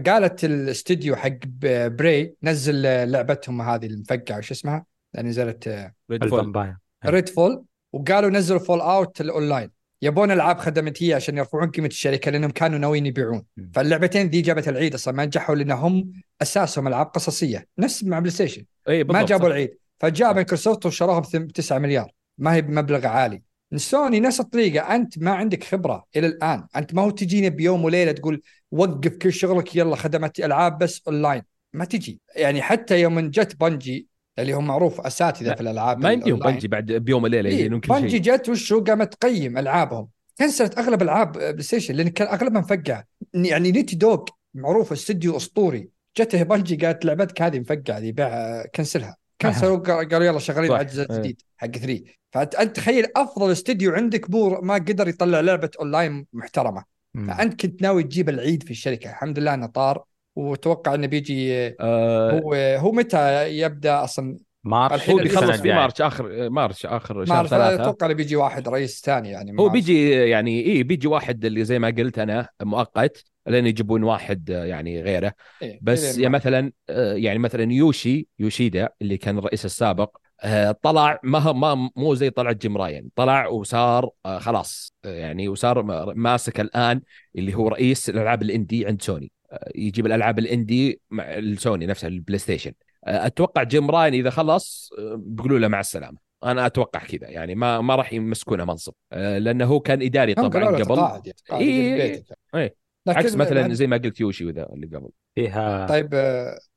قالت 0.07 0.45
الاستديو 0.45 1.17
حق 1.17 1.39
Prey 1.87 2.35
نزل 2.43 2.83
لعبتهم 3.11 3.63
هذه 3.63 3.87
المفقعة 3.87 4.39
وش 4.39 4.51
اسمها؟ 4.51 4.85
نزلت 5.23 5.93
Redfall 6.11 6.75
Redfall 7.07 7.65
وقالوا 7.93 8.31
نزلوا 8.31 8.61
Fallout 8.61 8.81
ال 8.81 9.21
online. 9.21 9.71
يبون 10.03 10.31
ألعاب 10.31 10.59
خدماتيه 10.59 11.15
عشان 11.15 11.39
يرفعون 11.39 11.71
قيمة 11.71 11.87
الشركة 11.87 12.31
لأنهم 12.31 12.51
كانوا 12.51 12.79
ناويين 12.79 13.07
يبيعون. 13.07 13.43
فاللعبتين 13.75 14.27
ذي 14.27 14.41
جابت 14.41 14.69
العيد. 14.69 14.95
أصلا 14.95 15.15
ما 15.15 15.25
نجحوا 15.25 15.55
لأنهم 15.55 16.13
أساسهم 16.43 16.89
ألعاب 16.89 17.07
قصصية. 17.07 17.67
نفس 17.79 18.05
مع 18.05 18.19
بلاي 18.19 18.31
ستيشن 18.31 18.65
أي 18.89 19.05
ما 19.05 19.23
جابوا 19.23 19.49
العيد. 19.49 19.79
فجاء 19.99 20.35
مايكروسوفت 20.35 20.87
وشروها 20.87 21.21
ب 21.21 21.53
9 21.53 21.79
مليار. 21.79 22.13
ما 22.39 22.55
هي 22.55 22.63
بمبلغ 22.63 23.07
عالي. 23.07 23.43
سوني 23.77 24.21
نفس 24.21 24.41
الطريقة. 24.41 24.95
أنت 24.95 25.19
ما 25.19 25.31
عندك 25.31 25.65
خبرة 25.65 26.05
إلى 26.17 26.27
الآن. 26.27 26.67
أنت 26.77 26.95
ما 26.95 27.03
هو 27.03 27.11
تجيني 27.11 27.51
بيوم 27.51 27.85
وليلة 27.85 28.13
تقول 28.13 28.43
وقف 28.71 29.17
كل 29.17 29.33
شغلك 29.33 29.77
يلا 29.77 29.97
خدمات 29.97 30.41
ألعاب 30.41 30.79
بس 30.79 31.03
أونلاين. 31.09 31.43
ما 31.73 31.85
تجي. 31.85 32.21
يعني 32.37 32.63
حتى 32.63 33.01
يوم 33.01 33.21
جت 33.21 33.57
بنجي 33.61 34.07
اللي 34.39 34.53
هم 34.53 34.67
معروف 34.67 35.01
أساتذة 35.01 35.55
في 35.55 35.61
الألعاب 35.61 35.99
ما 35.99 36.13
يمديهم 36.13 36.39
بنجي 36.39 36.69
بعد 36.69 36.93
بيوم 36.93 37.23
وليله 37.23 37.51
إيه 37.51 37.57
يزينون 37.57 37.81
كل 37.81 37.89
شيء. 37.89 38.01
بنجي 38.01 38.19
جت 38.19 38.49
وشو 38.49 38.85
قامت 38.85 39.15
تقيم 39.15 39.59
ألعابهم. 39.59 40.09
كنسلت 40.39 40.79
أغلب 40.79 41.03
ألعاب 41.03 41.33
بلاي 41.33 41.63
ستيشن 41.63 41.95
لأن 41.95 42.09
كان 42.09 42.29
اغلبها 42.29 42.61
مفقع 42.61 43.03
يعني 43.35 43.73
Naughty 43.73 43.97
Dog 43.97 44.25
معروف 44.55 44.93
استوديو 44.93 45.37
أسطوري. 45.37 45.89
جته 46.19 46.43
بنجي 46.43 46.77
قالت 46.77 47.05
لعبتك 47.05 47.43
هذه 47.43 47.61
مفقعة 47.61 47.99
ذي 47.99 48.13
بيع 48.13 48.63
cancel 48.67 49.04
ها. 49.04 49.17
cancel 49.41 49.71
وا 49.71 49.77
قالوا 49.77 50.25
يلا 50.25 50.39
شغالين 50.39 50.73
على 50.73 50.83
الجزء 50.83 51.11
إيه. 51.11 51.17
الجديد 51.17 51.43
حق 51.57 51.71
3 51.71 52.05
فأنت 52.31 52.77
تخيل 52.77 53.07
أفضل 53.17 53.53
استوديو 53.53 53.93
عندك 53.93 54.31
بور 54.31 54.65
ما 54.65 54.75
قدر 54.75 55.09
يطلع 55.09 55.41
لعبة 55.41 55.71
أونلاين 55.81 56.27
محترمة. 56.33 56.85
مم. 57.15 57.27
فأنت 57.27 57.61
كنت 57.61 57.83
ناوي 57.83 58.03
تجيب 58.03 58.29
العيد 58.29 58.63
في 58.63 58.71
الشركة. 58.71 59.11
الحمد 59.11 59.39
لله 59.39 59.55
انه 59.55 59.67
طار. 59.67 60.05
وتوقع 60.37 60.95
إنه 60.95 61.07
بيجي 61.07 61.69
آه 61.81 62.31
هو 62.31 62.55
هو 62.55 62.93
متى 62.93 63.49
يبدأ 63.59 64.05
أصلا؟ 64.05 64.39
March 64.65 64.95
الحين 64.95 65.17
هو 65.17 65.23
بيخلص 65.23 65.61
في. 65.61 65.69
March 65.69 66.03
آخر 66.03 66.51
March 66.51 66.87
آخر 66.87 67.25
شهر 67.25 67.47
ثلاثة. 67.47 67.83
أتوقع 67.83 68.07
إنه 68.07 68.15
بيجي 68.15 68.37
واحد 68.37 68.69
رئيس 68.69 69.03
ثاني 69.05 69.31
يعني 69.31 69.57
هو 69.61 69.69
بيجي 69.69 70.11
يعني 70.11 70.67
اي 70.67 70.83
بيجي 70.83 71.09
واحد 71.09 71.45
اللي 71.45 71.65
زي 71.65 71.79
ما 71.79 71.89
قلت 71.89 72.19
أنا 72.19 72.49
مؤقت 72.63 73.25
لين 73.47 73.67
يجيبون 73.67 74.03
واحد 74.03 74.49
يعني 74.49 75.03
غيره. 75.03 75.33
إيه، 75.63 75.79
بس 75.83 76.19
يا 76.19 76.29
مثلا 76.29 76.73
آه، 76.91 77.15
يعني 77.15 77.39
مثلا 77.39 77.73
يوشي 77.73 78.29
يوشيدا 78.39 78.89
اللي 79.03 79.17
كان 79.17 79.39
الرئيس 79.39 79.65
السابق 79.65 80.17
آه، 80.41 80.73
طلع 80.83 81.21
ما 81.23 81.53
ما 81.53 81.91
مو 81.97 82.15
زي 82.15 82.31
طلعت 82.31 82.57
جيم 82.57 82.77
راين. 82.77 83.11
طلع 83.17 83.47
وصار 83.47 84.11
آه، 84.27 84.39
خلاص 84.39 84.93
يعني 85.05 85.49
وصار 85.49 85.83
ماسك 86.15 86.61
الآن 86.61 87.01
اللي 87.37 87.55
هو 87.55 87.69
رئيس 87.69 88.11
الألعاب 88.11 88.43
ال 88.43 88.50
indie 88.50 88.87
عند 88.87 89.03
سوني. 89.03 89.33
يجيب 89.75 90.07
الألعاب 90.07 90.39
ال 90.39 90.49
indie 90.49 91.01
مع 91.11 91.25
السوني 91.25 91.87
نفسها 91.87 92.09
البلاي 92.09 92.39
ستيشن 92.39 92.73
أتوقع 93.05 93.63
جيم 93.63 93.91
راين 93.91 94.15
إذا 94.15 94.31
خلص 94.31 94.91
بيقولوا 95.15 95.59
له 95.59 95.69
مع 95.69 95.81
السلامة. 95.81 96.19
أنا 96.45 96.67
أتوقع 96.67 97.01
كذا 97.01 97.29
يعني 97.29 97.55
ما 97.55 97.81
ما 97.81 97.97
راح 97.97 98.13
يمسكونه 98.13 98.65
منصب. 98.65 98.93
لأنه 99.13 99.65
هو 99.65 99.81
كان 99.81 100.03
إداري 100.03 100.35
طبعا 100.35 100.49
قبل. 100.49 101.33
يعني 101.51 101.65
إيه، 101.65 102.25
إيه، 102.55 102.75
عكس 103.09 103.35
مثلا 103.35 103.61
بعد- 103.61 103.73
زي 103.73 103.87
ما 103.87 103.97
قلت 103.97 104.21
يوشيدا 104.21 104.69
اللي 104.73 104.87
قبل. 104.87 105.09
فيها 105.35 105.87
طيب 105.87 106.15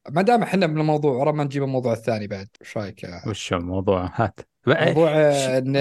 ما 0.10 0.22
دام 0.22 0.44
إحنا 0.44 0.68
من 0.68 0.80
الموضوع 0.80 1.14
ورا 1.14 1.32
ما 1.32 1.44
نجيب 1.44 1.64
الموضوع 1.64 1.94
الثاني 1.94 2.28
بعد 2.28 2.48
إيش 2.62 2.78
رأيك؟ 2.78 3.08
وش 3.28 3.54
الموضوع؟ 3.54 4.12
هات. 4.16 4.40
موضوع 4.68 5.12
إن 5.58 5.76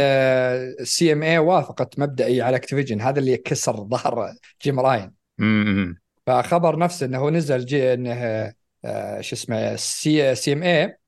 ال 0.81 1.13
CMA 1.13 1.39
وافقت 1.39 1.99
مبدئي 1.99 2.43
على 2.43 2.57
Activision 2.57 3.01
هذا 3.01 3.19
اللي 3.19 3.37
كسر 3.37 3.77
ظهر 3.77 4.33
جيم 4.63 4.81
راين 4.81 5.13
امم 5.41 6.01
فخبر 6.29 6.79
نفسه 6.79 7.07
إنه 7.07 7.31
نزل 7.31 7.65
جي 7.65 7.95
انه 7.95 8.13
آه، 8.85 9.21
شو 9.21 9.37
اسمه 9.37 9.77
C 9.77 10.35
CMA 10.35 10.99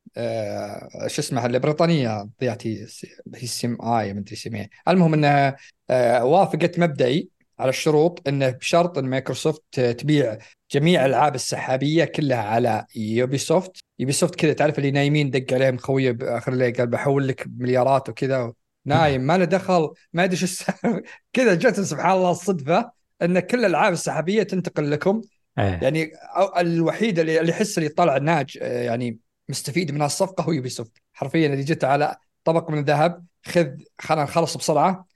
شو 1.07 1.23
اسمها 1.23 1.47
البريطانية 1.47 2.29
ضيعتي 2.41 2.87
هي 3.35 3.47
CMA 3.47 4.14
ما 4.15 4.21
أدري 4.21 4.37
CMA 4.37 4.71
المهم 4.89 5.15
انها 5.15 5.57
آه، 5.91 6.25
وافقت 6.25 6.79
مبدئي 6.79 7.29
على 7.59 7.69
الشروط 7.69 8.29
إنه 8.29 8.51
بشرط 8.51 8.99
إن 8.99 9.05
مايكروسوفت 9.05 9.81
تبيع 9.81 10.39
جميع 10.73 11.07
الالعاب 11.07 11.35
السحابية 11.35 12.05
كلها 12.05 12.43
على 12.43 12.87
Ubisoft 12.97 13.73
Ubisoft 13.99 14.35
كذا 14.35 14.53
تعرف 14.53 14.79
اللي 14.79 14.91
نايمين 14.91 15.31
دق 15.31 15.55
عليهم 15.55 15.79
خويه 15.79 16.11
باخر 16.11 16.53
الليل 16.53 16.75
قال 16.75 16.87
بحول 16.87 17.29
لك 17.29 17.47
مليارات 17.59 18.09
وكذا. 18.09 18.53
نايم 18.85 19.21
ما 19.21 19.39
له 19.39 19.45
دخل 19.45 19.91
ما 20.13 20.25
أدري 20.25 20.37
شو. 20.37 20.47
كذا 21.33 21.55
جت 21.55 21.81
سبحان 21.81 22.13
الله 22.13 22.31
الصدفة. 22.31 23.00
أن 23.23 23.41
كل 23.41 23.59
الألعاب 23.59 23.93
السحابية 23.93 24.43
تنتقل 24.43 24.91
لكم. 24.91 25.21
إيه. 25.59 25.81
يعني 25.83 26.13
الوحيد 26.59 27.19
اللي 27.19 27.41
اللي 27.41 27.51
يحس 27.51 27.79
اللي 27.79 27.89
طلع 27.89 28.19
ناج 28.19 28.59
آه، 28.63 28.83
يعني 28.83 29.19
مستفيد 29.49 29.93
من 29.93 30.03
هالصفقة 30.03 30.45
هو 30.45 30.53
Ubisoft 30.53 30.93
حرفيا 31.13 31.47
اللي 31.47 31.65
جت 31.65 31.85
على 31.85 32.17
طبق 32.45 32.71
من 32.71 32.79
الذهب 32.79 33.25
خذ 33.47 33.69
خلينا 33.99 34.25
نخلص 34.25 34.57
بسرعة. 34.57 35.07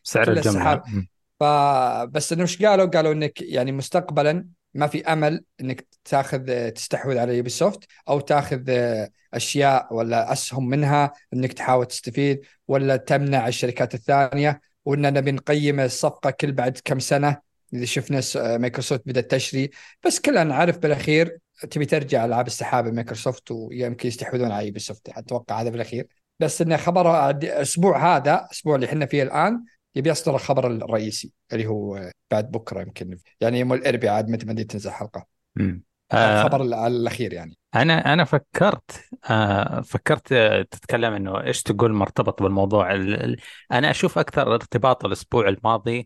سعر. 0.43 0.83
مم. 0.87 1.09
فبس 1.40 2.33
إنه 2.33 2.43
إيش 2.43 2.62
قالوا؟ 2.62 2.87
قالوا 2.87 3.12
إنك 3.12 3.43
يعني 3.43 3.73
مستقبلا 3.73 4.47
ما 4.75 4.87
في 4.87 5.05
أمل 5.05 5.45
إنك 5.61 5.87
تاخذ 6.05 6.71
تستحوذ 6.71 7.19
على 7.19 7.37
Ubisoft 7.37 7.85
أو 8.09 8.21
تاخذ 8.21 8.71
أشياء 9.35 9.95
ولا 9.95 10.33
أسهم 10.33 10.69
منها 10.69 11.12
إنك 11.35 11.53
تحاول 11.53 11.87
تستفيد 11.87 12.40
ولا 12.69 12.97
تمنع 12.97 13.49
الشركات 13.49 13.95
الثانية. 13.95 14.61
وإننا 14.85 15.11
نبي 15.11 15.33
نقيم 15.33 15.81
الصفقة 15.81 16.31
كل 16.31 16.53
بعد 16.53 16.79
كم 16.85 16.99
سنة. 16.99 17.37
إذا 17.74 17.84
شفنا 17.84 18.20
مايكروسوفت 18.58 19.02
بدات 19.06 19.30
تشري 19.30 19.70
بس 20.06 20.20
كلنا 20.20 20.44
نعرف 20.44 20.78
بالأخير 20.78 21.38
تبي 21.70 21.87
ترجع 21.87 22.24
العاب 22.24 22.46
السحابه 22.46 22.90
مايكروسوفت 22.90 23.50
ويمكن 23.50 24.08
يستحوذون 24.08 24.52
على 24.52 24.66
Ubisoft 24.66 25.09
أتوقع 25.08 25.60
هذا 25.60 25.70
بالأخير. 25.70 26.06
بس 26.40 26.62
انه 26.62 26.76
خبر 26.76 27.30
الأسبوع 27.30 28.16
هذا 28.16 28.34
الأسبوع 28.44 28.74
اللي 28.74 28.87
إحنا 28.87 29.06
فيه 29.06 29.22
الآن 29.22 29.64
يبي 29.94 30.10
يصدر 30.10 30.34
الخبر 30.34 30.66
الرئيسي 30.66 31.32
اللي 31.52 31.66
هو 31.66 32.10
بعد 32.30 32.50
بكرة 32.50 32.80
يمكن. 32.80 33.18
يعني 33.40 33.58
يوم 33.60 33.72
الأربعاء 33.72 34.14
عاد 34.14 34.28
متى 34.28 34.46
ما 34.46 34.54
تنزل 34.54 34.90
حلقة. 34.90 35.26
مم. 35.56 35.82
آه، 36.12 36.42
الخبر 36.42 36.62
ال- 36.62 36.74
الأخير 36.74 37.32
يعني. 37.32 37.56
أنا 37.74 38.12
أنا 38.12 38.24
فكرت 38.24 39.04
آه 39.30 39.80
فكرت 39.80 40.32
آه، 40.32 40.62
تتكلم 40.62 41.12
إنه 41.12 41.40
إيش 41.40 41.62
تقول 41.62 41.92
مرتبط 41.92 42.42
بالموضوع 42.42 42.92
ال- 42.92 43.24
ال- 43.24 43.37
أنا 43.72 43.90
أشوف 43.90 44.18
أكثر 44.18 44.54
ارتباط 44.54 45.04
الأسبوع 45.04 45.48
الماضي 45.48 45.98
آه 45.98 46.04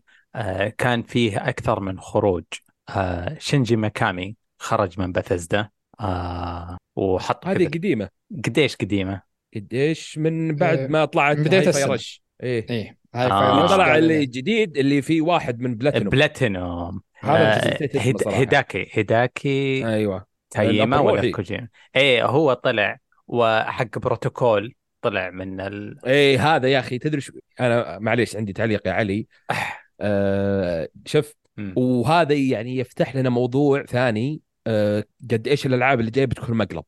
كان 0.77 1.01
فيه 1.01 1.49
أكثر 1.49 1.79
من 1.79 1.99
خروج. 1.99 2.43
آه 2.89 3.37
شينجي 3.39 3.75
ماكامي 3.75 4.35
خرج 4.59 4.99
من 4.99 5.11
بثزدا 5.11 5.69
آه 5.99 6.77
وحط 6.95 7.47
هذه 7.47 7.67
قديمة. 7.67 8.09
قديش 8.45 8.75
قديمة؟ 8.75 9.21
قديش؟ 9.55 10.17
من 10.17 10.55
بعد 10.55 10.77
إيه، 10.77 10.87
ما 10.87 11.05
طلعت 11.05 11.37
السنة. 11.37 11.93
رش 11.93 12.23
إيه. 12.43 12.65
إيه 12.69 12.97
هاي 13.15 13.31
آه. 13.31 13.67
طلع 13.67 13.97
اللي 13.97 14.25
جديد 14.25 14.77
اللي 14.77 15.01
فيه 15.01 15.21
واحد 15.21 15.59
من 15.59 15.75
بلاتينوم 15.75 16.09
بلاتينوم 16.09 17.01
هذا 17.19 17.73
آه. 17.73 17.89
هيداكي. 18.27 18.87
هيداكي 18.91 19.87
أيوه. 19.87 20.25
تايما 20.49 20.99
ولا. 20.99 21.31
كوجيما؟ 21.31 21.67
إيه 21.95 22.25
هو 22.25 22.53
طلع 22.53 22.97
وحق 23.27 23.99
بروتوكول 23.99 24.75
طلع 25.01 25.29
من 25.29 25.61
ال... 25.61 26.05
إيه 26.05 26.55
هذا 26.55 26.67
يا 26.67 26.79
أخي 26.79 26.99
تدري 26.99 27.21
شو؟ 27.21 27.33
أنا 27.59 27.99
معليش 27.99 28.35
عندي 28.35 28.53
تعليق 28.53 28.87
يا 28.87 28.91
علي. 28.91 29.27
آه 30.01 30.89
شوف 31.05 31.35
مم. 31.57 31.73
وهذا 31.77 32.33
يعني 32.33 32.77
يفتح 32.77 33.15
لنا 33.15 33.29
موضوع 33.29 33.85
ثاني 33.85 34.41
آه 34.67 35.03
قد 35.31 35.47
إيش 35.47 35.65
الألعاب 35.65 35.99
اللي 35.99 36.11
جاية 36.11 36.25
بتكون 36.25 36.57
مقلب 36.57 36.83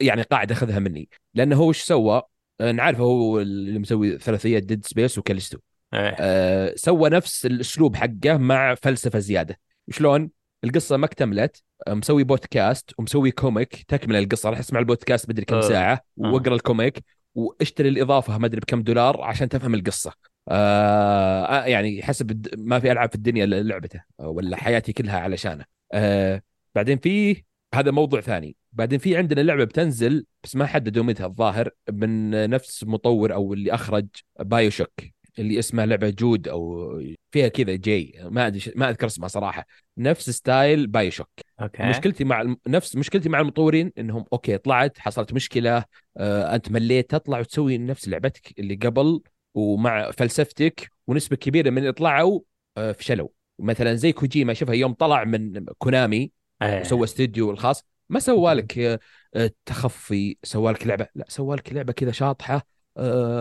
يعني 0.00 0.22
قاعد 0.22 0.52
أخذها 0.52 0.78
مني. 0.78 1.08
لأنه 1.34 1.56
هو 1.56 1.68
إيش 1.68 1.82
سوى؟ 1.82 2.22
آه، 2.60 2.72
نعرف 2.72 3.00
هو 3.00 3.40
اللي 3.40 3.78
مسوي 3.78 4.18
ثلاثية 4.18 4.58
Dead 4.58 4.86
Space 4.86 5.18
وكاليستو. 5.18 5.58
إيه. 5.94 6.16
آه 6.18 6.72
سوى 6.76 7.10
نفس 7.10 7.46
الأسلوب 7.46 7.96
حقه 7.96 8.36
مع 8.36 8.74
فلسفة 8.74 9.18
زيادة. 9.18 9.58
شلون؟ 9.90 10.30
القصة 10.64 10.96
ما 10.96 11.06
اكتملت 11.06 11.62
مسوي 11.88 12.24
بودكاست 12.24 12.90
ومسوي 12.98 13.30
comic. 13.30 13.84
تكمل 13.88 14.16
القصة 14.16 14.50
راح 14.50 14.58
أسمع 14.58 14.80
البودكاست 14.80 15.28
مدري 15.30 15.44
كم. 15.44 15.60
ساعة 15.60 16.00
وأقرأ 16.16 16.54
ال 16.54 16.62
comic 16.62 17.04
وأشتري 17.34 17.88
الإضافة 17.88 18.38
ما 18.38 18.46
أدري 18.46 18.60
بكم 18.60 18.82
دولار 18.82 19.22
عشان 19.22 19.48
تفهم 19.48 19.74
القصة. 19.74 20.12
آه 20.48 21.44
آه، 21.44 21.64
يعني 21.66 22.02
حسب 22.02 22.46
ما 22.58 22.78
في 22.80 22.92
ألعاب 22.92 23.08
في 23.08 23.14
الدنيا 23.14 23.44
إلا 23.44 23.62
لعبته 23.62 24.02
ولا 24.18 24.56
حياتي 24.56 24.92
كلها 24.92 25.18
علشانه 25.20 25.64
آه 25.92 26.42
بعدين 26.74 26.98
في 26.98 27.42
هذا 27.74 27.90
موضوع 27.90 28.20
ثاني. 28.20 28.56
بعدين 28.72 28.98
في 28.98 29.16
عندنا 29.16 29.40
لعبة 29.40 29.64
بتنزل 29.64 30.26
بس 30.44 30.56
ما 30.56 30.66
حددوا 30.66 31.04
متى 31.04 31.24
الظاهر 31.24 31.70
من 31.92 32.30
نفس 32.50 32.84
مطور 32.84 33.34
أو 33.34 33.52
اللي 33.54 33.74
أخرج 33.74 34.06
BioShock 34.40 34.90
اللي 35.38 35.58
اسمها 35.58 35.86
لعبة 35.86 36.10
Judas 36.10 36.48
أو 36.48 36.92
فيها 37.30 37.48
كذا 37.48 37.74
J 37.74 38.18
ما 38.22 38.46
أدري 38.46 38.72
ما 38.76 38.90
أذكر 38.90 39.06
اسمها 39.06 39.28
صراحة. 39.28 39.66
نفس 39.98 40.30
style 40.30 40.86
BioShock 40.86 41.28
okay. 41.60 41.82
مشكلتي 41.82 42.24
مع 42.24 42.40
الم- 42.40 42.56
نفس 42.66 42.96
مشكلتي 42.96 43.28
مع 43.28 43.40
المطورين 43.40 43.92
إنهم 43.98 44.24
okay 44.32 44.58
طلعت 44.58 44.98
حصلت 44.98 45.32
مشكلة 45.32 45.84
آه 46.16 46.54
أنت 46.54 46.70
مليت 46.70 47.10
تطلع 47.10 47.38
وتسوي 47.38 47.78
نفس 47.78 48.08
لعبتك 48.08 48.58
اللي 48.58 48.74
قبل 48.74 49.20
ومع 49.54 50.10
فلسفتك 50.10 50.90
ونسبة 51.06 51.36
كبيرة 51.36 51.70
من 51.70 51.78
اللي 51.78 51.92
طلعوا 51.92 52.40
آه 52.76 52.92
فشلوا. 52.92 53.28
مثلا 53.58 53.94
زي 53.94 54.12
كوجيما 54.12 54.54
شوفها 54.54 54.74
يوم 54.74 54.92
طلع 54.92 55.24
من 55.24 55.64
كونامي 55.78 56.32
إيه. 56.62 56.80
وسوى 56.80 57.04
استديو 57.04 57.50
الخاص 57.50 57.84
ما 58.08 58.20
سوى 58.20 58.52
لك 58.54 58.78
آه، 58.78 58.98
آه، 59.34 59.50
تخفي 59.66 60.36
سوى 60.42 60.72
لك 60.72 60.86
لعبة. 60.86 61.06
لا 61.14 61.24
سوى 61.28 61.56
لك 61.56 61.72
لعبة 61.72 61.92
كذا 61.92 62.12
شاطحة 62.12 62.66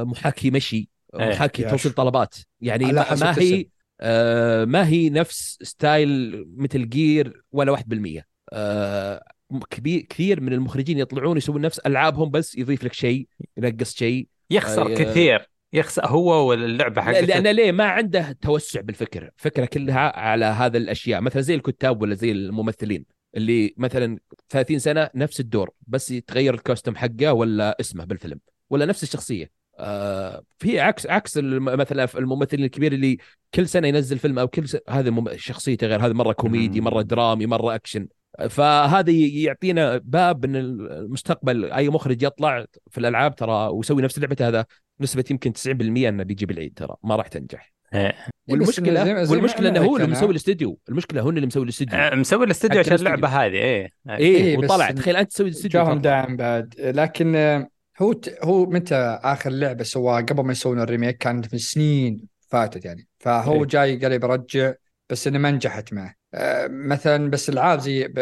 محاكي 0.03 0.51
مشي 0.51 0.89
إيه، 1.19 1.29
محاكي 1.29 1.63
توصيل. 1.63 1.91
طلبات. 1.91 2.35
يعني 2.61 2.85
ما. 2.85 3.35
هي 3.39 3.67
ما 4.65 4.87
هي 4.87 5.09
نفس 5.09 5.57
style 5.61 6.45
مثل 6.57 6.89
Gear 6.89 7.43
ولا 7.51 7.71
1% 7.71 8.25
آه، 8.53 9.23
كبير 9.69 10.01
كثير 10.01 10.41
من 10.41 10.53
المخرجين 10.53 10.97
يطلعون 10.97 11.37
يسوون 11.37 11.61
نفس 11.61 11.79
ألعابهم 11.79 12.31
بس 12.31 12.57
يضيف 12.57 12.83
لك 12.83 12.93
شيء 12.93 13.27
ينقص 13.57 13.95
شيء. 13.95 14.27
يخسر 14.49 14.91
آه 14.91 14.95
كثير. 14.95 15.49
يخسر 15.73 16.07
هو 16.07 16.49
واللعبة 16.49 17.01
حقته. 17.01 17.25
لأن 17.25 17.47
ليه؟ 17.47 17.71
ما 17.71 17.83
عنده 17.83 18.37
توسع 18.41 18.81
بالفكر. 18.81 19.29
فكرة 19.35 19.65
كلها 19.65 20.19
على 20.19 20.45
هذا 20.45 20.77
الأشياء. 20.77 21.21
مثلا 21.21 21.41
زي 21.41 21.55
الكتاب 21.55 22.01
ولا 22.01 22.15
زي 22.15 22.31
الممثلين 22.31 23.05
اللي 23.37 23.73
مثلا 23.77 24.17
30 24.49 24.79
سنة 24.79 25.09
نفس 25.15 25.39
الدور 25.39 25.69
بس 25.87 26.11
يتغير 26.11 26.53
ال 26.53 26.58
costume 26.58 26.95
حقه 26.95 27.33
ولا 27.33 27.77
اسمه 27.79 28.05
بالفيلم 28.05 28.39
ولا 28.69 28.85
نفس 28.85 29.03
الشخصية. 29.03 29.51
آه 29.79 30.43
في 30.59 30.79
عكس 30.79 31.07
عكس 31.07 31.37
مثلا 31.37 32.07
الممثلين 32.15 32.65
الكبير 32.65 32.93
اللي 32.93 33.17
كل 33.53 33.67
سنة 33.67 33.87
ينزل 33.87 34.19
فيلم 34.19 34.39
أو 34.39 34.47
كل 34.47 34.69
سنة 34.69 34.81
هذا 34.89 35.35
شخصيته 35.35 35.87
غير. 35.87 36.05
هذا 36.05 36.13
مرة 36.13 36.33
كوميدي 36.33 36.81
مرة 36.81 37.01
درامي 37.01 37.45
مرة 37.45 37.75
أكشن. 37.75 38.07
فهذا 38.49 39.11
يعطينا 39.11 39.97
باب 39.97 40.45
إن 40.45 40.55
المستقبل 40.55 41.71
أي 41.71 41.89
مخرج 41.89 42.23
يطلع 42.23 42.65
في 42.91 42.97
الألعاب 42.97 43.35
ترى 43.35 43.67
ويسوي 43.67 44.01
نفس 44.01 44.19
لعبته 44.19 44.47
هذا. 44.47 44.65
نسبة 45.01 45.23
يمكن 45.31 45.53
90% 45.53 45.67
أنه 45.69 46.23
بيجي 46.23 46.45
بالعيد 46.45 46.73
ترى 46.75 46.95
ما 47.03 47.15
راح 47.15 47.27
تنجح. 47.27 47.73
إيه. 47.93 48.15
والمشكلة 48.49 49.03
زي 49.03 49.25
زي 49.25 49.35
والمشكلة 49.35 49.69
إنه 49.69 49.79
هو 49.79 49.97
اللي 49.97 50.07
مسوي 50.07 50.31
الاستديو 50.31 50.79
المشكلة 50.89 51.21
هو 51.21 51.29
اللي 51.29 51.47
مسوي 51.47 51.63
الاستديو. 51.63 51.99
آه، 51.99 52.15
مسوي 52.15 52.45
الاستديو 52.45 52.79
عشان 52.79 52.95
اللعبة 52.95 53.27
هذه 53.27 53.53
إيه. 53.53 53.89
إيه, 54.09 54.17
إيه 54.17 54.57
وطلع 54.57 54.91
تخيل 54.91 55.15
أنت 55.15 55.31
تسوي 55.31 55.47
الاستديو 55.47 55.83
جاهم 55.83 56.01
دعم 56.01 56.35
بعد. 56.35 56.73
لكن 56.79 57.35
هو 58.01 58.15
هو 58.43 58.65
متى 58.65 58.95
آخر 59.23 59.49
لعبة 59.49 59.83
سواها 59.83 60.21
قبل 60.21 60.43
ما 60.43 60.51
يسوون 60.51 60.79
ال 60.79 60.84
remake؟ 60.84 61.17
كانت 61.17 61.53
من 61.53 61.59
سنين 61.59 62.27
فاتت 62.49 62.85
يعني. 62.85 63.07
فهو 63.19 63.63
إيه. 63.63 63.65
جاي 63.65 63.97
قال 63.97 64.19
برجع 64.19 64.73
بس 65.09 65.27
إنه 65.27 65.39
ما 65.39 65.51
نجحت 65.51 65.93
معه. 65.93 66.05
آه، 66.05 66.20
مثلا 66.69 67.29
بس 67.29 67.49
العاب 67.49 67.79
زي 67.79 68.13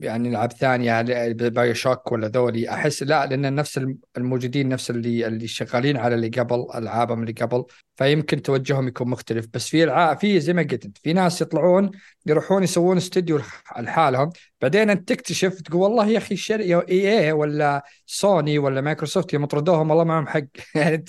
يعني 0.00 0.28
ألعاب 0.28 0.52
ثانية 0.52 1.02
BioShock 1.32 2.12
ولا 2.12 2.28
ذولي؟ 2.28 2.70
أحس 2.70 3.02
لا 3.02 3.26
لأن 3.26 3.54
نفس 3.54 3.80
الموجودين 4.16 4.68
نفس 4.68 4.90
اللي 4.90 5.26
اللي 5.26 5.46
شغالين 5.46 5.96
على 5.96 6.14
اللي 6.14 6.28
قبل 6.28 6.66
ألعابهم 6.74 7.20
اللي 7.20 7.32
قبل 7.32 7.64
فيمكن 7.96 8.42
توجههم 8.42 8.88
يكون 8.88 9.08
مختلف. 9.10 9.46
بس 9.54 9.68
في 9.68 9.84
العاب 9.84 10.18
في 10.18 10.40
زي 10.40 10.52
ما 10.52 10.62
قلت 10.62 10.98
في 10.98 11.12
ناس 11.12 11.40
يطلعون 11.40 11.90
يروحون 12.26 12.62
يسوون 12.62 12.96
استوديو 12.96 13.40
لحالهم 13.78 14.30
بعدين 14.60 14.90
أنت 14.90 15.08
تكتشف 15.08 15.60
تقول 15.60 15.82
والله 15.82 16.06
يا 16.08 16.18
أخي 16.18 16.36
شركة 16.36 16.84
EA 16.88 17.32
ولا 17.32 17.84
سوني 18.06 18.58
ولا 18.58 18.80
مايكروسوفت 18.80 19.32
يوم 19.32 19.44
طردوهم 19.44 19.90
والله 19.90 20.04
معهم 20.04 20.26
حق. 20.26 20.44
يعني 20.74 21.04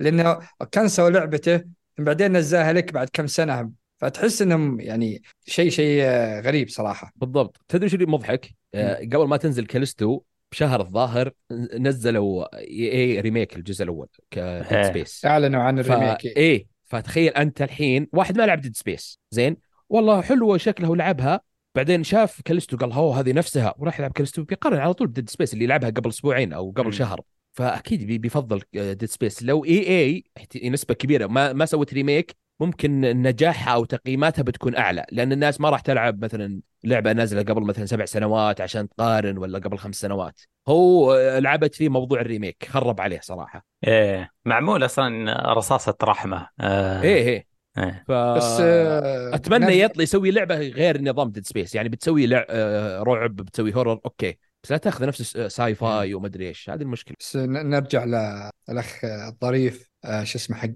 لأنه 0.00 0.38
كنسلوا 0.74 1.10
لعبته 1.10 1.64
بعدين 1.98 2.36
نزلها 2.36 2.72
لك 2.72 2.92
بعد 2.92 3.08
كم 3.12 3.26
سنة 3.26 3.81
فتحس 4.02 4.42
إنهم 4.42 4.80
يعني 4.80 5.22
شيء 5.46 5.70
شيء 5.70 6.04
غريب 6.40 6.68
صراحة. 6.68 7.12
بالضبط. 7.16 7.60
تدري 7.68 7.88
شو 7.88 7.96
اللي 7.96 8.06
مضحك؟ 8.06 8.54
آه 8.74 8.98
قبل 8.98 9.26
ما 9.26 9.36
تنزل 9.36 9.66
كالستو 9.66 10.20
بشهر 10.52 10.80
الظاهر 10.80 11.30
نزلوا 11.78 12.58
EA 12.58 13.20
remake 13.20 13.56
الجزء 13.56 13.84
الأول 13.84 14.06
ك 14.30 14.40
Dead 14.40 14.82
Space 14.82 15.24
أعلنوا 15.24 15.62
عن 15.62 15.78
ال 15.78 15.83
remake. 15.83 16.20
ف... 16.20 16.24
إيه 16.24 16.66
فتخيل 16.84 17.32
أنت 17.32 17.62
الحين 17.62 18.08
واحد 18.12 18.38
ما 18.38 18.46
لعب 18.46 18.60
Dead 18.60 18.76
Space 18.76 19.18
زين؟ 19.30 19.56
والله 19.88 20.22
حلوة 20.22 20.56
شكلها 20.56 20.90
ولعبها. 20.90 21.40
بعدين 21.74 22.04
شاف 22.04 22.40
كالستو 22.44 22.76
قال 22.76 22.92
هو 22.92 23.12
هذه 23.12 23.32
نفسها. 23.32 23.74
وراح 23.78 23.98
يلعب 23.98 24.12
كالستو 24.12 24.44
بيقارن 24.44 24.78
على 24.78 24.94
طول 24.94 25.06
ب 25.06 25.11
Dead 25.11 25.30
Space 25.30 25.54
اللي 25.54 25.66
لعبها 25.66 25.90
قبل 25.90 26.08
أسبوعين 26.08 26.52
أو 26.52 26.70
قبل 26.70 26.88
م. 26.88 26.92
شهر. 26.92 27.20
فأكيد 27.52 28.20
بيفضل 28.20 28.62
Dead 28.74 29.04
Space 29.04 29.42
لو 29.42 29.64
EA 29.64 30.70
نسبة 30.70 30.94
كبيرة 30.94 31.26
ما 31.26 31.52
ما 31.52 31.66
سوت 31.66 31.94
remake 31.94 32.41
ممكن 32.60 33.00
نجاحها 33.00 33.74
أو 33.74 33.84
تقييماتها 33.84 34.42
بتكون 34.42 34.76
أعلى 34.76 35.04
لأن 35.12 35.32
الناس 35.32 35.60
ما 35.60 35.70
راح 35.70 35.80
تلعب 35.80 36.24
مثلا 36.24 36.60
لعبة 36.84 37.12
نازلة 37.12 37.42
قبل 37.42 37.62
مثلا 37.62 37.86
سبع 37.86 38.04
سنوات 38.04 38.60
عشان 38.60 38.88
تقارن 38.88 39.38
ولا 39.38 39.58
قبل 39.58 39.78
خمس 39.78 39.96
سنوات. 39.96 40.40
هو 40.68 41.16
لعبت 41.38 41.74
فيه 41.74 41.88
موضوع 41.88 42.20
ال 42.20 42.27
remake 42.27 42.66
خرب 42.68 43.00
عليه 43.00 43.20
صراحة. 43.22 43.66
إيه 43.86 44.30
معمول 44.44 44.84
أصلا 44.84 45.52
رصاصة 45.52 45.94
رحمة. 46.02 46.48
آه. 46.60 47.02
إيه 47.02 47.28
إيه. 47.28 47.46
إيه. 47.78 48.04
ف... 48.08 48.12
بس 48.12 48.60
آه 48.60 49.34
أتمنى 49.34 49.80
يطلع 49.80 50.02
يسوي 50.02 50.30
لعبة 50.30 50.54
غير 50.56 51.02
نظام 51.02 51.30
Dead 51.30 51.46
Space 51.46 51.74
يعني 51.74 51.88
بتسوي 51.88 52.26
لع... 52.26 52.46
آه 52.50 53.02
رعب 53.02 53.36
بتسوي 53.36 53.74
horror 53.74 54.00
okay. 54.04 54.38
بس 54.64 54.72
لا 54.72 54.76
تأخذ 54.76 55.06
نفس 55.06 55.36
sci-fi 55.36 56.14
وما 56.14 56.26
أدري 56.26 56.48
إيش 56.48 56.70
هذه 56.70 56.82
المشكلة. 56.82 57.16
بس 57.20 57.36
نرجع 57.36 58.04
للاخ 58.04 59.04
الظريف 59.04 59.90
آه 60.04 60.24
شو 60.24 60.38
اسمه 60.38 60.56
حق 60.56 60.68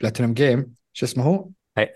Platinum 0.00 0.34
Games 0.34 0.74
شو 0.96 1.06
اسمه 1.06 1.24
هو؟ 1.24 1.48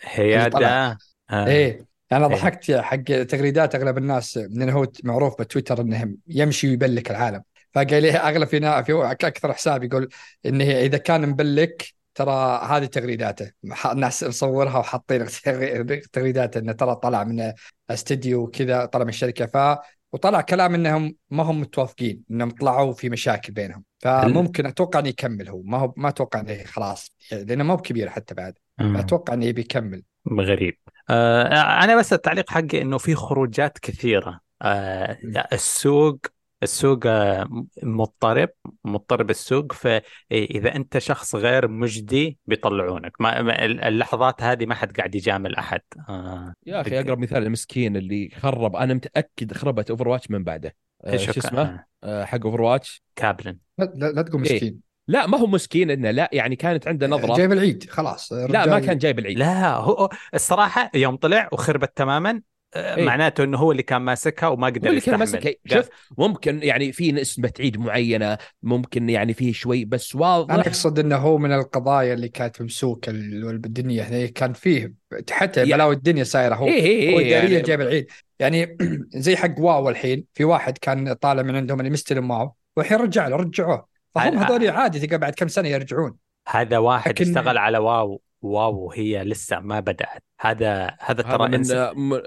هيادا 0.02 0.96
آه. 1.30 1.46
إيه. 1.46 1.86
أنا 2.12 2.26
إيه. 2.26 2.34
ضحكت 2.34 2.72
حق 2.72 3.02
تغريدات 3.02 3.74
أغلب 3.74 3.98
الناس 3.98 4.36
من 4.50 4.70
هو 4.70 4.86
معروف 5.04 5.40
بتويتر 5.40 5.80
انه 5.80 6.14
يمشي 6.26 6.68
ويبلك 6.68 7.10
العالم. 7.10 7.42
فقال 7.74 8.02
لي 8.02 8.10
أغلب 8.10 8.48
في 8.48 8.60
في 8.84 9.26
أكثر 9.26 9.52
حساب 9.52 9.84
يقول 9.84 10.08
انه 10.46 10.64
إذا 10.64 10.98
كان 10.98 11.28
مبلك 11.28 11.94
ترى 12.14 12.66
هذه 12.68 12.84
تغريداته 12.84 13.50
الناس 13.92 14.24
مصورها 14.24 14.78
وحاطين 14.78 15.26
تغريدات 16.12 16.56
إنه 16.56 16.72
ترى 16.72 16.96
طلع 16.96 17.24
من 17.24 17.52
استديو 17.90 18.42
وكذا 18.42 18.84
طلع 18.84 19.04
من 19.04 19.10
الشركة. 19.10 19.46
ف 19.46 19.78
وطلع 20.12 20.40
كلام 20.40 20.74
إنهم 20.74 21.14
ما 21.30 21.42
هم 21.42 21.60
متوافقين 21.60 22.22
إنهم 22.30 22.50
طلعوا 22.50 22.92
في 22.92 23.10
مشاكل 23.10 23.52
بينهم. 23.52 23.84
فممكن 23.98 24.66
أتوقع 24.66 24.98
إنه 24.98 25.08
يكمل 25.08 25.48
هو. 25.48 25.62
ما 25.62 25.78
هو 25.78 25.94
ما 25.96 26.08
أتوقع 26.08 26.40
إنه 26.40 26.64
خلاص 26.64 27.16
لأنه 27.32 27.64
ما 27.64 27.72
هو 27.72 27.76
بكبير 27.76 28.08
حتى 28.08 28.34
بعد. 28.34 28.54
أتوقع 28.80 29.34
إنه 29.34 29.44
يبي 29.44 29.60
يكمل. 29.60 30.02
غريب. 30.32 30.78
آه 31.10 31.84
أنا 31.84 31.98
بس 31.98 32.12
التعليق 32.12 32.50
حقي 32.50 32.82
إنه 32.82 32.98
في 32.98 33.14
خروجات 33.14 33.78
كثيرة. 33.78 34.40
آه 34.62 35.18
السوق 35.52 36.18
السوق 36.62 37.00
آه، 37.06 37.64
مضطرب 37.82 38.48
مضطرب 38.84 39.30
السوق 39.30 39.72
فإذا 39.72 40.76
أنت 40.76 40.98
شخص 40.98 41.34
غير 41.34 41.68
مجدي 41.68 42.38
بيطلعونك. 42.46 43.12
ما 43.20 43.64
اللحظات 43.64 44.42
هذه 44.42 44.66
ما 44.66 44.74
حد 44.74 44.96
قاعد 44.96 45.14
يجامل 45.14 45.56
أحد. 45.56 45.80
آه 46.08 46.54
يا 46.66 46.80
أخي 46.80 47.00
أقرب 47.00 47.18
مثال 47.18 47.42
المسكين 47.42 47.96
اللي 47.96 48.30
خرب. 48.36 48.76
أنا 48.76 48.94
متأكد 48.94 49.52
خربت 49.52 49.90
Overwatch 49.90 50.30
من 50.30 50.44
بعده. 50.44 50.74
آه 51.04 51.16
شو 51.16 51.30
اسمه؟ 51.30 51.84
آه 52.04 52.24
حق 52.24 52.46
Overwatch 52.46 53.02
Kaplan. 53.16 53.56
لا, 53.78 53.92
لا 53.94 54.22
تقول 54.22 54.40
مسكين. 54.40 54.62
إيه؟ 54.62 54.89
لا 55.10 55.26
ما 55.26 55.38
هو 55.38 55.46
مسكين 55.46 55.90
إنه 55.90 56.10
لا 56.10 56.30
يعني 56.32 56.56
كانت 56.56 56.88
عنده 56.88 57.06
نظرة. 57.06 57.36
جايب 57.36 57.52
العيد 57.52 57.90
خلاص 57.90 58.32
لا 58.32 58.66
ما 58.66 58.78
كان 58.78 58.98
جايب 58.98 59.18
العيد. 59.18 59.38
لا 59.38 59.74
هو 59.76 60.08
الصراحة 60.34 60.90
يوم 60.94 61.16
طلع 61.16 61.48
وخربت 61.52 61.96
تماما 61.96 62.42
آه، 62.74 62.96
إيه؟ 62.96 63.04
معناته 63.04 63.44
إنه 63.44 63.58
هو 63.58 63.72
اللي 63.72 63.82
كان 63.82 64.02
ماسكها 64.02 64.48
وما 64.48 64.66
قدر 64.66 64.86
هو 64.86 64.90
اللي 64.90 65.00
كان 65.00 65.18
ماسكها. 65.18 65.54
شوف 65.66 65.88
ممكن 66.18 66.62
يعني 66.62 66.92
في 66.92 67.12
نسبة 67.12 67.52
عيد 67.60 67.78
معينة 67.78 68.38
ممكن 68.62 69.10
يعني 69.10 69.34
فيه 69.34 69.52
شوي 69.52 69.84
بس 69.84 70.16
واضح 70.16 70.54
أنا 70.54 70.62
أقصد 70.62 70.98
إنه 70.98 71.16
هو 71.16 71.38
من 71.38 71.52
القضايا 71.52 72.14
اللي 72.14 72.28
كانت 72.28 72.62
ممسوكة 72.62 73.12
بالدنيا 73.12 74.02
يعني 74.02 74.28
كان 74.28 74.52
فيه 74.52 74.94
حتى 75.30 75.60
يعني 75.60 75.72
بلاوي 75.72 75.94
الدنيا 75.94 76.24
سايره 76.24 76.54
هو 76.54 76.66
إيه 76.66 76.82
إيه 76.82 77.14
هو 77.14 77.20
إيه 77.20 77.32
يعني 77.32 77.60
جايب 77.60 77.80
العيد. 77.80 78.06
يعني 78.38 78.76
زي 79.14 79.36
حق 79.36 79.54
واو 79.58 79.88
الحين 79.88 80.24
في 80.34 80.44
واحد 80.44 80.78
كان 80.78 81.12
طالع 81.12 81.42
من 81.42 81.56
عندهم 81.56 81.80
اللي 81.80 81.90
مستلم 81.90 82.30
واو 82.30 82.54
والحين 82.76 82.98
رجع 82.98 83.28
له 83.28 83.36
رجعوه. 83.36 83.89
فهم 84.14 84.38
هذول 84.38 84.68
عادي 84.68 85.00
تلقى 85.00 85.18
بعد 85.18 85.32
كم 85.32 85.48
سنة 85.48 85.68
يرجعون. 85.68 86.16
هذا 86.48 86.78
واحد 86.78 87.10
لكن... 87.10 87.24
اشتغل 87.24 87.58
على 87.58 87.78
WoW 87.78 88.22
WoW 88.42 88.92
هي 88.92 89.24
لسه 89.24 89.60
ما 89.60 89.80
بدأت. 89.80 90.22
هذا 90.40 90.96
هذا 91.00 91.22
ترى 91.22 91.48
من 91.48 91.60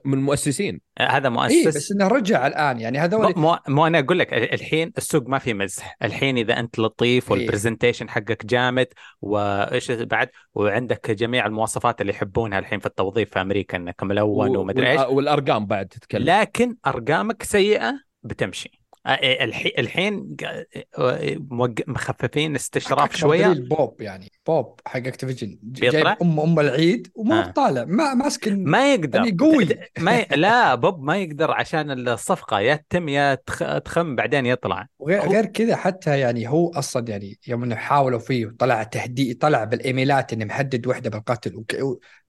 من 0.06 0.14
المؤسسين. 0.14 0.82
هذا 1.00 1.30
مؤسس 1.30 1.54
إيه 1.54 1.68
بس 1.68 1.92
إنه 1.92 2.08
رجع 2.08 2.48
الآن 2.48 2.80
يعني 2.80 3.00
هذول 3.00 3.34
مو, 3.38 3.58
مو 3.68 3.88
أنا 3.88 4.00
أقول 4.00 4.20
لك 4.20 4.34
الحين 4.34 4.94
السوق 4.98 5.28
ما 5.28 5.40
في 5.40 5.54
مزح. 5.54 5.98
الحين 6.04 6.38
إذا 6.38 6.60
أنت 6.60 6.80
لطيف 6.80 7.32
إيه. 7.32 7.40
وال 7.40 7.50
presentation 7.50 8.10
حقك 8.10 8.46
جامد 8.46 8.88
وإيش 9.22 9.92
بعد؟ 9.92 10.30
وعندك 10.54 11.12
جميع 11.12 11.46
المواصفات 11.46 12.02
اللي 12.02 12.12
يحبونها 12.14 12.60
الحين 12.60 12.80
في 12.80 12.86
التوظيف 12.86 13.30
في 13.30 13.42
أمريكا 13.42 13.78
إنك 13.78 14.04
ملون 14.04 14.58
ومدري 14.58 14.92
إيش. 14.92 15.02
والأرقام 15.02 15.66
بعد 15.66 15.88
تتكلم. 15.88 16.26
لكن 16.26 16.76
أرقامك 16.88 17.44
سيئة 17.44 18.00
بتمشي. 18.24 18.72
إيه، 18.74 18.83
الحين 19.06 20.36
آه، 20.98 21.38
مخففين 21.88 22.56
استشراف 22.56 23.16
شوية. 23.16 23.48
بوب 23.48 24.02
يعني 24.02 24.32
بوب 24.48 24.80
حق 24.86 24.98
أكتيفيجن. 24.98 25.60
جايب 25.64 26.08
ام 26.08 26.40
أم 26.40 26.60
العيد 26.60 27.08
وما 27.16 27.48
آه. 27.48 27.52
طالع 27.52 27.86
ما 27.86 28.14
ماسك 28.14 28.48
ما 28.48 28.94
يقدر. 28.94 29.20
يعني 29.20 29.38
قوي. 29.40 29.68
ما 30.00 30.20
ي... 30.20 30.28
لا 30.36 30.76
بوب 30.76 31.04
ما 31.04 31.18
يقدر 31.18 31.52
عشان 31.52 32.08
الصفقة 32.10 32.60
يا 32.60 32.76
تتم 32.76 33.10
يا 33.10 33.36
تخم 33.86 34.16
بعدين 34.16 34.46
يطلع. 34.46 34.88
وغير 35.00 35.22
هو... 35.22 35.32
غير 35.32 35.46
كذا 35.46 35.76
حتى 35.76 36.20
يعني 36.20 36.50
هو 36.50 36.72
أصلا 36.72 37.10
يعني 37.10 37.40
يوم 37.48 37.64
إنه 37.64 37.76
حاولوا 37.76 38.20
فيه 38.20 38.46
وطلع 38.46 38.84
تهديد 38.84 39.38
طلع 39.38 39.64
بالإيميلات 39.64 40.34
إنه 40.34 40.46
محدد 40.46 40.88
وحدة 40.88 41.10
بالقتل 41.10 41.56
وك... 41.56 41.76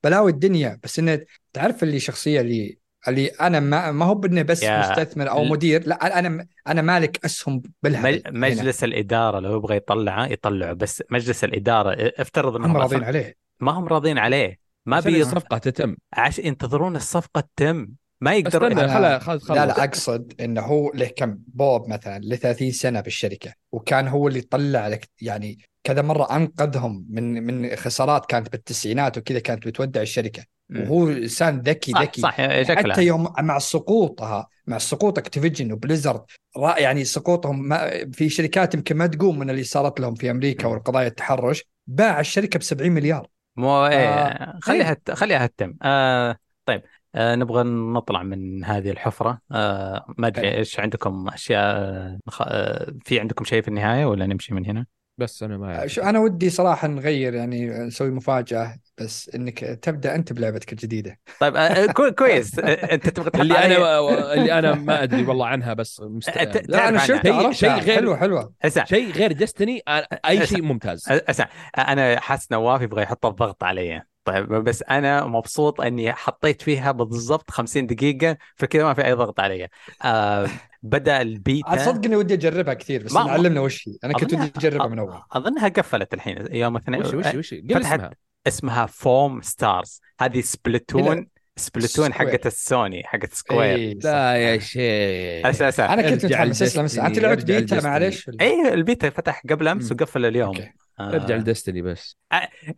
بلاوي 0.05 0.31
الدنيا. 0.31 0.79
بس 0.83 0.99
إنه 0.99 1.21
تعرف 1.53 1.83
اللي 1.83 2.01
شخصية 2.01 2.41
اللي 2.41 2.84
اللي 3.09 3.27
أنا 3.27 3.61
ما 3.61 3.93
ما 3.93 4.05
هو 4.05 4.15
بإنه 4.15 4.43
بس 4.43 4.65
مستثمر 4.65 5.31
أو 5.31 5.45
مدير 5.45 5.87
لا 5.87 6.19
أنا 6.19 6.47
أنا 6.67 6.83
مالك 6.83 7.25
أسهم 7.25 7.63
بالهبل 7.83 8.23
مجلس 8.29 8.85
هنا. 8.85 8.93
الإدارة 8.95 9.41
لو 9.41 9.57
يبغى 9.57 9.77
يطلعه 9.77 10.27
يطلعه 10.27 10.73
بس 10.73 11.03
مجلس 11.11 11.45
الإدارة 11.45 12.13
افترض 12.19 12.57
إنهم 12.57 12.77
راضين 12.77 13.05
عليه. 13.05 13.37
ما 13.61 13.73
هم 13.73 13.89
راضين 13.89 14.19
عليه. 14.19 14.59
ما 14.87 15.01
بي 15.01 15.23
الصفقة 15.23 15.59
تتم. 15.59 15.97
عش 16.15 16.39
ينتظرون 16.39 16.97
الصفقة 16.97 17.41
تتم. 17.57 17.89
ما 18.21 18.35
يقدر 18.35 18.67
استنى 18.69 18.89
أنا- 18.89 18.95
خلا 18.95 19.19
خلاص 19.19 19.51
لا 19.51 19.67
لا 19.67 19.85
أقصد 19.85 20.33
إنه 20.41 20.61
هو 20.61 20.93
له 20.95 21.07
كم؟ 21.17 21.39
بوب 21.47 21.89
مثلا 21.89 22.19
له 22.19 22.37
30 22.37 22.71
سنة 22.71 23.01
بالشركة 23.01 23.53
وكان 23.73 24.09
هو 24.09 24.29
اللي 24.29 24.41
طلع 24.41 24.89
لك 24.89 25.09
يعني 25.21 25.59
كذا 25.85 26.03
مرة 26.03 26.37
أنقذهم 26.37 27.07
من 27.11 27.43
من 27.47 27.77
خسارات 27.77 28.27
كانت 28.27 28.53
بالتسعينات 28.53 29.19
وكذا 29.19 29.39
كانت 29.39 29.67
بتودع 29.69 30.03
الشركة. 30.03 30.45
وهو 30.71 31.09
إنسان 31.09 31.61
ذكي 31.61 31.93
صح 31.93 32.01
ذكي. 32.01 32.21
صح 32.21 32.37
شكلها 32.63 32.93
حتى 32.93 33.07
يوم 33.07 33.33
مع 33.41 33.59
سقوطها 33.59 34.49
مع 34.67 34.79
سقوط 34.79 35.19
Activision 35.19 35.73
و 35.73 35.78
Blizzard 35.78 36.23
يعني 36.57 37.05
سقوطهم 37.05 37.69
ما 37.69 38.11
في 38.13 38.29
شركات 38.29 38.75
يمكن 38.75 38.97
ما 38.97 39.07
تقوم 39.07 39.39
من 39.39 39.51
اللي 39.51 39.65
صارت 39.65 40.01
لهم 40.01 40.15
في 40.15 40.31
أمريكا 40.31 40.69
والقضايا 40.69 41.07
التحرش 41.07 41.65
باع 41.87 42.21
الشركة 42.21 42.59
ب 42.59 42.63
70 42.63 42.93
مليار. 42.93 43.29
مو 43.57 43.87
إيه 43.87 44.09
آه، 44.09 44.59
خليها 44.63 44.97
خليها 45.13 45.47
تتم 45.47 45.75
آه 45.83 46.37
طيب 46.67 46.83
آه 47.15 47.35
نبغى 47.35 47.63
نطلع 47.63 48.23
من 48.23 48.65
هذه 48.65 48.91
الحفرة. 48.91 49.39
آه 49.53 50.15
ما 50.19 50.27
أدري 50.27 50.49
إيه. 50.49 50.59
إيش 50.59 50.81
عندكم 50.81 51.29
أشياء 51.29 51.63
آه 51.63 52.19
آه 52.41 52.93
في 53.05 53.21
عندكم 53.21 53.45
شيء 53.45 53.63
في 53.63 53.69
النهاية 53.69 54.05
ولا 54.05 54.27
نمشي 54.27 54.55
من 54.55 54.67
هنا؟ 54.67 54.87
بس 55.19 55.43
أنا 55.43 55.57
ما. 55.57 55.87
شو 55.87 56.03
أنا 56.03 56.19
ودي 56.19 56.51
صراحة 56.51 56.89
نغير 56.89 57.35
يعني 57.35 57.67
نسوي 57.69 58.11
مفاجأة 58.11 58.77
بس 58.99 59.31
إنك 59.35 59.59
تبدأ 59.61 60.15
أنت 60.15 60.33
بلعبتك 60.33 60.73
الجديدة. 60.73 61.21
طيب 61.41 61.57
آه 61.57 61.87
كو- 61.87 62.11
كويس. 62.11 62.59
آه 62.59 62.63
أنت 62.95 63.09
تبغى 63.09 63.31
تحط 63.31 63.41
اللي 63.43 63.55
أنا 63.59 64.33
اللي 64.35 64.59
أنا 64.59 64.75
ما 64.75 65.03
أدري 65.03 65.23
والله 65.23 65.47
عنها 65.47 65.75
بس 65.75 66.01
مست... 66.01 66.31
أنت- 66.31 66.63
لا 66.69 66.89
أنا. 66.89 66.99
شفت 66.99 67.53
شيء- 67.53 67.71
غير- 67.79 67.97
حلوة 67.97 68.17
حلوة. 68.17 68.53
شيء 68.85 69.11
غير 69.13 69.33
Destiny 69.33 69.83
أي 70.27 70.47
شيء 70.47 70.63
ممتاز. 70.63 71.05
اسمع 71.09 71.49
أنا 71.79 72.21
حاسس 72.21 72.53
نواف 72.53 72.83
يبغى 72.83 73.03
يحط 73.03 73.27
الضغط 73.27 73.65
علي. 73.65 74.03
طيب 74.25 74.47
بس 74.53 74.83
أنا 74.83 75.27
مبسوط 75.27 75.81
إني 75.81 76.13
حطيت 76.13 76.63
فيها 76.63 76.93
بالضبط 76.93 77.51
50 77.51 77.87
دقيقة 77.87 78.37
فكذا 78.57 78.85
ما 78.85 78.95
في 78.95 79.05
أي 79.07 79.13
ضغط 79.13 79.41
علي. 79.41 79.69
آه 80.05 80.49
بدأ 80.83 81.23
البيتا. 81.23 81.77
صدق 81.77 82.05
إني 82.05 82.17
ودي 82.17 82.35
أجربها 82.35 82.75
كثير 82.75 83.03
بس 83.03 83.13
ما- 83.13 83.21
علمنا 83.21 83.61
وش 83.61 83.89
هي. 83.89 83.95
أنا 84.05 84.13
كنت 84.13 84.35
أظنها- 84.35 84.41
ودي 84.41 84.53
أجربها 84.57 84.87
من 84.87 84.99
أول. 84.99 85.21
أظنها 85.33 85.69
قفلت 85.69 86.15
الحين 86.15 86.47
يوم 86.51 86.77
اثنين 86.77 87.01
وش 87.01 87.15
وش 87.15 87.35
وش؟ 87.35 87.55
فتحت 87.71 88.01
اسمها. 88.01 88.11
اسمها 88.47 88.87
Foamstars 88.87 90.01
هذه 90.21 90.41
Splatoon 90.41 91.27
Splatoon. 91.57 92.13
حقت 92.13 92.47
السوني 92.47 93.05
حقت 93.05 93.35
Square 93.35 93.77
إيه،. 93.77 93.95
لا 94.05 94.37
يا 94.37 94.59
شيخ. 94.59 95.47
أساسا 95.47 95.87
أنا 95.87 96.11
كنت 96.11 96.27
متحمس 96.27 96.63
اسلم 96.63 96.85
اسلم 96.85 97.05
أنت 97.05 97.19
لعبت 97.19 97.45
بيتا. 97.45 97.81
معلش 97.81 98.31
اي 98.41 98.75
البيتا 98.75 99.11
فتح 99.11 99.43
قبل 99.51 99.69
أمس. 99.69 99.93
وقفل 99.93 100.27
اليوم. 100.27 100.57
أوكي. 100.57 100.73
آه. 101.01 101.09
ارجع 101.15 101.37
ل 101.37 101.43
Destiny 101.43 101.83
بس. 101.83 102.17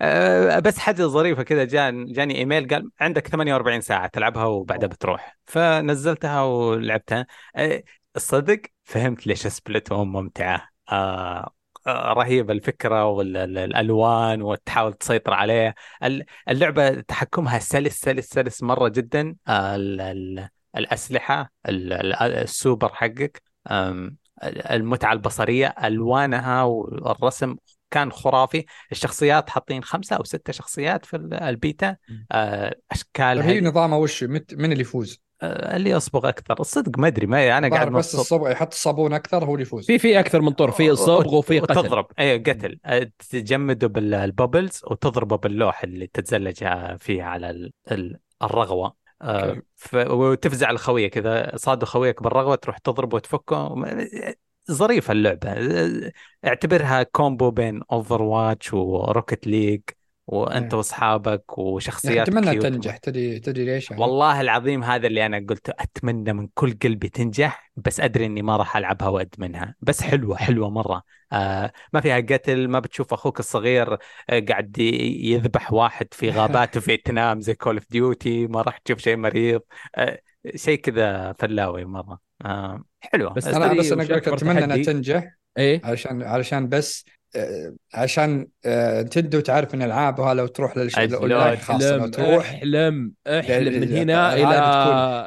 آه 0.02 0.58
بس 0.58 0.78
حاجة 0.78 1.02
ظريفة 1.02 1.42
كذا 1.42 1.64
جان 1.64 2.06
جاني 2.06 2.36
إيميل 2.38 2.68
قال 2.68 2.90
عندك 3.00 3.28
48 3.28 3.80
ساعة 3.80 4.06
تلعبها 4.06 4.44
وبعدها 4.44 4.88
بتروح. 4.88 5.38
فنزلتها 5.46 6.42
ولعبتها. 6.42 7.26
آه 7.56 7.82
الصدق 8.16 8.60
فهمت 8.84 9.26
ليش 9.26 9.48
هوم 9.92 10.12
ممتعة. 10.12 10.68
آه 10.92 11.50
آه، 11.86 12.12
رهيبة 12.12 12.52
الفكرة 12.52 13.04
والألوان 13.04 14.42
وتحاول 14.42 14.92
تسيطر 14.92 15.32
عليه 15.32 15.74
ال- 16.04 16.24
اللعبة 16.48 17.00
تحكمها 17.00 17.58
سلس 17.58 18.00
سلس 18.00 18.26
سلس 18.28 18.62
مرة 18.62 18.88
جدا. 18.88 19.36
آه، 19.48 19.76
ال- 19.76 20.00
ال- 20.00 20.48
الأسلحة 20.76 21.52
ال- 21.68 21.92
ال- 21.92 22.14
السوبر 22.14 22.88
حقك. 22.94 23.42
آم، 23.70 24.16
المتعة 24.44 25.12
البصرية 25.12 25.66
ألوانها 25.84 26.62
والرسم 26.62 27.56
كان 27.90 28.12
خرافي. 28.12 28.64
الشخصيات 28.92 29.50
حاطين 29.50 29.82
خمسة 29.82 30.16
أو 30.16 30.24
ستة 30.24 30.52
شخصيات 30.52 31.06
في 31.06 31.16
ال- 31.16 31.34
البيتا. 31.34 31.96
آه، 32.32 32.68
طيب 32.68 32.80
أشكالها 32.92 33.46
هي 33.50 33.60
نظامها 33.60 33.98
وش؟ 33.98 34.24
مت- 34.24 34.54
من 34.54 34.72
اللي 34.72 34.80
يفوز؟ 34.80 35.20
آه، 35.42 35.76
اللي 35.76 35.90
يصبغ 35.90 36.28
أكثر. 36.28 36.60
الصدق 36.60 36.98
ما 36.98 37.06
أدري 37.06 37.26
ما 37.26 37.58
أنا 37.58 37.68
قاعد 37.68 37.92
بس 37.92 38.14
الصبغ 38.14 38.50
يحط 38.50 38.72
الصابون 38.72 39.12
أكثر 39.12 39.44
هو 39.44 39.52
اللي 39.54 39.62
يفوز. 39.62 39.86
في 39.86 39.98
في 39.98 40.20
أكثر 40.20 40.40
من 40.40 40.50
طور 40.52 40.70
في 40.70 40.96
صبغ 40.96 41.34
وفي 41.34 41.60
قتل. 41.60 41.78
وتضرب. 41.78 42.06
أي 42.18 42.38
قتل. 42.38 42.78
آه، 42.84 43.10
تجمده 43.30 43.86
بال 43.86 44.07
bubbles 44.07 44.80
وتضربه 44.84 45.36
باللوح 45.36 45.82
اللي 45.82 46.06
تتزلج 46.06 46.64
فيه 46.98 47.22
على 47.22 47.50
ال- 47.50 47.72
ال- 47.90 48.18
الرغوة. 48.42 49.06
ف... 49.76 49.94
وتفزع 49.94 50.70
الخوية 50.70 51.10
كذا. 51.10 51.56
صادوا 51.56 51.88
خويك 51.88 52.22
بالرغوة 52.22 52.54
تروح 52.54 52.78
تضربه 52.78 53.16
وتفكه. 53.16 53.74
ظريفة 54.70 55.12
اللعبة. 55.12 55.54
اعتبرها 56.46 57.02
combo 57.02 57.50
بين 57.50 57.80
Overwatch 57.92 58.74
و 58.74 58.85
Rocket 58.85 59.46
League 59.46 59.80
وأنت 60.26 60.72
إيه. 60.72 60.78
وأصحابك 60.78 61.58
وشخصيات 61.58 62.28
أتمنى 62.28 62.50
cute. 62.50 62.66
تنجح. 62.66 62.96
تدري 62.96 63.38
تدري 63.40 63.64
ليش 63.64 63.90
يعني 63.90 64.02
والله 64.02 64.40
العظيم 64.40 64.84
هذا 64.84 65.06
اللي 65.06 65.26
أنا 65.26 65.46
قلته 65.48 65.72
أتمنى 65.78 66.32
من 66.32 66.48
كل 66.54 66.78
قلبي 66.82 67.08
تنجح 67.08 67.72
بس 67.76 68.00
أدري 68.00 68.26
إني 68.26 68.42
ما 68.42 68.56
راح 68.56 68.76
ألعبها 68.76 69.08
وادمنها 69.08 69.74
بس 69.80 70.02
حلوة 70.02 70.36
حلوة 70.36 70.70
مرة. 70.70 71.02
آه 71.32 71.72
ما 71.92 72.00
فيها 72.00 72.16
قتل 72.20 72.68
ما 72.68 72.78
بتشوف 72.80 73.12
أخوك 73.12 73.40
الصغير 73.40 73.92
آه 74.30 74.40
قاعد 74.48 74.78
يذبح 74.78 75.72
واحد 75.72 76.06
في 76.14 76.30
غابات 76.30 76.78
فيتنام 76.86 77.40
زي 77.40 77.54
Call 77.54 77.74
of 77.76 77.90
Duty 77.90 78.46
ما 78.46 78.62
راح 78.62 78.78
تشوف 78.78 78.98
شيء 78.98 79.16
مريض. 79.16 79.60
آه 79.94 80.20
شيء 80.54 80.78
كذا 80.80 81.32
fluffy 81.38 81.84
مرة. 81.84 82.18
آه 82.44 82.84
حلوة. 83.00 83.32
بس 83.32 83.46
أنا 83.46 83.72
بس 83.72 83.92
أنا 83.92 84.02
وش 84.02 84.10
أقول 84.10 84.16
لك 84.16 84.28
أكبر 84.28 84.36
أتمنى 84.36 84.64
انها؟ 84.64 84.82
تنجح 84.82 85.36
إيه. 85.58 85.80
علشان 85.84 86.22
علشان 86.22 86.68
بس 86.68 87.04
آه، 87.36 87.74
عشان 87.94 88.46
آه، 88.64 89.02
تدو 89.02 89.40
تعرف 89.40 89.74
إن 89.74 89.82
العابها 89.82 90.34
لو 90.34 90.46
تروح 90.46 90.76
للش... 90.76 90.98
أجل، 90.98 91.14
الاونلاين 91.14 91.56
خاصة 91.56 91.96
لو 91.96 92.06
تروح. 92.06 92.46
أحلم 92.50 93.12
أحلم 93.26 93.80
من 93.80 93.92
هنا 93.92 94.34
إلى 94.34 94.54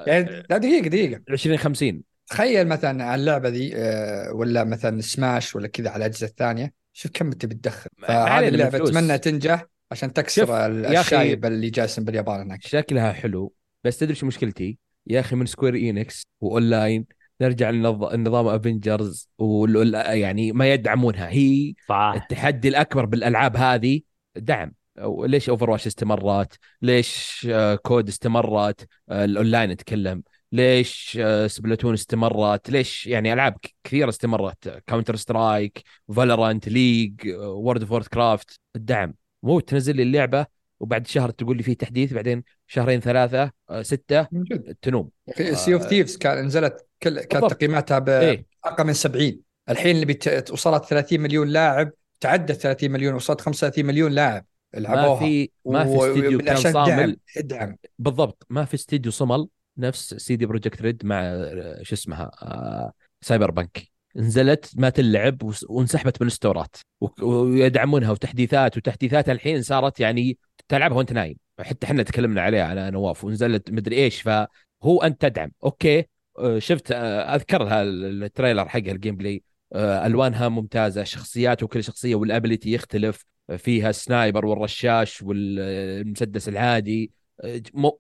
يعني 0.07 0.43
لا 0.49 0.57
دقيقة 0.57 0.87
دقيقة. 0.87 1.21
2050 1.29 2.01
تخيل 2.27 2.67
مثلا 2.67 3.03
على 3.03 3.19
اللعبة 3.19 3.49
ذي 3.49 3.71
آه، 3.75 4.31
ولا 4.33 4.63
مثلا 4.63 5.01
سماش 5.01 5.55
ولا 5.55 5.67
كذا 5.67 5.89
على 5.89 6.05
الأجهزة 6.05 6.27
الثانية. 6.27 6.73
شوف 6.93 7.11
كم 7.13 7.27
أنت 7.27 7.45
بتدخل. 7.45 7.89
فهذه 7.97 8.47
اللعبة. 8.47 8.77
أتمنى 8.77 9.17
تنجح 9.17 9.65
عشان 9.91 10.13
تكسر 10.13 10.65
الشايب 10.65 11.45
اللي 11.45 11.69
جالس 11.69 11.99
باليابان 11.99 12.41
هناك. 12.41 12.67
شكلها 12.67 13.11
حلو 13.11 13.53
بس 13.83 13.97
تدري 13.97 14.15
شو 14.15 14.25
مشكلتي؟ 14.25 14.77
يا 15.07 15.19
أخي 15.19 15.35
من 15.35 15.45
Square 15.45 15.75
Enix 15.75 16.23
و 16.41 16.50
online 16.50 17.05
نرجع 17.41 17.69
لنظام 17.69 18.47
Avengers 18.47 19.29
وال... 19.37 19.93
يعني 19.93 20.51
ما 20.51 20.73
يدعمونها 20.73 21.29
هي 21.29 21.73
صح 21.89 22.13
التحدي 22.15 22.67
الأكبر 22.67 23.05
بالألعاب 23.05 23.57
هذه 23.57 24.01
دعم 24.35 24.73
ليش 25.05 25.49
Overwatch 25.49 25.87
استمرت؟ 25.87 26.59
ليش 26.81 27.47
COD 27.83 28.07
استمرت؟ 28.07 28.87
الاونلاين 29.11 29.71
اتكلم 29.71 30.23
ليش 30.51 31.19
Splatoon 31.45 31.93
استمرت؟ 31.93 32.69
ليش 32.69 33.07
يعني 33.07 33.33
ألعاب 33.33 33.57
كثيرة 33.83 34.09
استمرت 34.09 34.83
Counter-Strike 34.87 35.83
Valorant 36.15 36.69
League 36.69 37.27
World 37.35 37.93
of 37.93 38.07
Warcraft 38.07 38.59
الدعم 38.75 39.13
مو 39.43 39.59
تنزل 39.59 39.95
لي 39.95 40.03
اللعبة 40.03 40.58
وبعد 40.79 41.07
شهر 41.07 41.29
تقول 41.29 41.57
لي 41.57 41.63
فيه 41.63 41.73
تحديث 41.73 42.13
بعدين 42.13 42.43
شهرين 42.67 42.99
ثلاثة 42.99 43.51
آه، 43.69 43.81
ستة 43.81 44.27
من 44.31 44.43
جد. 44.43 44.75
تنوم. 44.81 45.09
أخي 45.29 45.55
Sea 45.55 45.73
of 45.73 45.81
Thieves 45.87 46.17
كان 46.17 46.45
نزلت 46.45 46.87
كل 47.03 47.19
كانت. 47.21 47.45
تقييماتها 47.45 47.99
باقل 47.99 48.43
من 48.79 48.93
70 48.93 49.39
الحين 49.69 49.95
اللي 49.95 50.05
بت... 50.05 50.51
وصلت 50.51 50.85
30 50.85 51.19
مليون 51.19 51.47
لاعب 51.47 51.91
تعدت 52.19 52.51
30 52.51 52.91
مليون 52.91 53.13
وصلت 53.13 53.41
35 53.41 53.85
مليون 53.85 54.11
لاعب. 54.11 54.45
ما 54.73 54.79
لعبوها. 54.79 55.19
في 55.19 55.49
ما 55.65 55.83
في 55.83 55.89
و- 55.89 56.05
استديو 56.05 56.31
من 56.39 56.45
كان 56.45 56.55
صامل. 56.57 57.17
ادعم 57.37 57.75
بالضبط. 57.99 58.45
ما 58.49 58.65
في 58.65 58.73
استديو 58.73 59.11
صمل 59.11 59.47
نفس 59.77 60.13
CD 60.13 60.45
Projekt 60.45 60.81
Red 60.81 61.05
مع 61.05 61.21
آه، 61.23 61.79
شو 61.83 61.95
اسمها 61.95 62.31
آه، 62.41 62.91
Cyberpunk 63.21 63.87
نزلت 64.15 64.71
ما 64.77 64.89
تلعب 64.89 65.51
وانسحبت 65.69 66.21
من 66.21 66.27
ال 66.27 66.34
store 66.34 66.68
ات 66.68 66.75
ويدعمونها 67.21 68.11
وتحديثات 68.11 68.77
وتحديثات 68.77 69.29
الحين 69.29 69.61
صارت 69.61 69.99
يعني 69.99 70.37
تلعبها 70.67 70.97
وانت 70.97 71.13
نايم. 71.13 71.37
حتى 71.59 71.87
إحنا 71.87 72.03
تكلمنا 72.03 72.41
عليها 72.41 72.71
أنا 72.71 72.89
نواف 72.89 73.23
ونزلت 73.23 73.71
مدري 73.71 73.95
إيش 73.95 74.21
فهو 74.21 75.01
أنت 75.03 75.21
تدعم. 75.21 75.51
أوكي 75.63 76.05
آه، 76.39 76.59
شفت 76.59 76.91
آه، 76.91 77.35
أذكرها 77.35 77.83
ال 77.83 77.94
trailer 77.94 78.69
حقها 78.69 78.91
ال 78.91 79.15
gameplay. 79.15 79.43
آه، 79.73 80.05
ألوانها 80.05 80.49
ممتازة 80.49 81.03
شخصيات 81.03 81.63
وكل 81.63 81.83
شخصية 81.83 82.15
وال 82.15 82.28
ability 82.28 82.71
يختلف. 82.71 83.25
فيها 83.57 83.89
ال 83.89 83.97
sniper 83.97 84.45
والرشاش 84.45 85.21
والمسدس 85.21 86.49
العادي. 86.49 87.11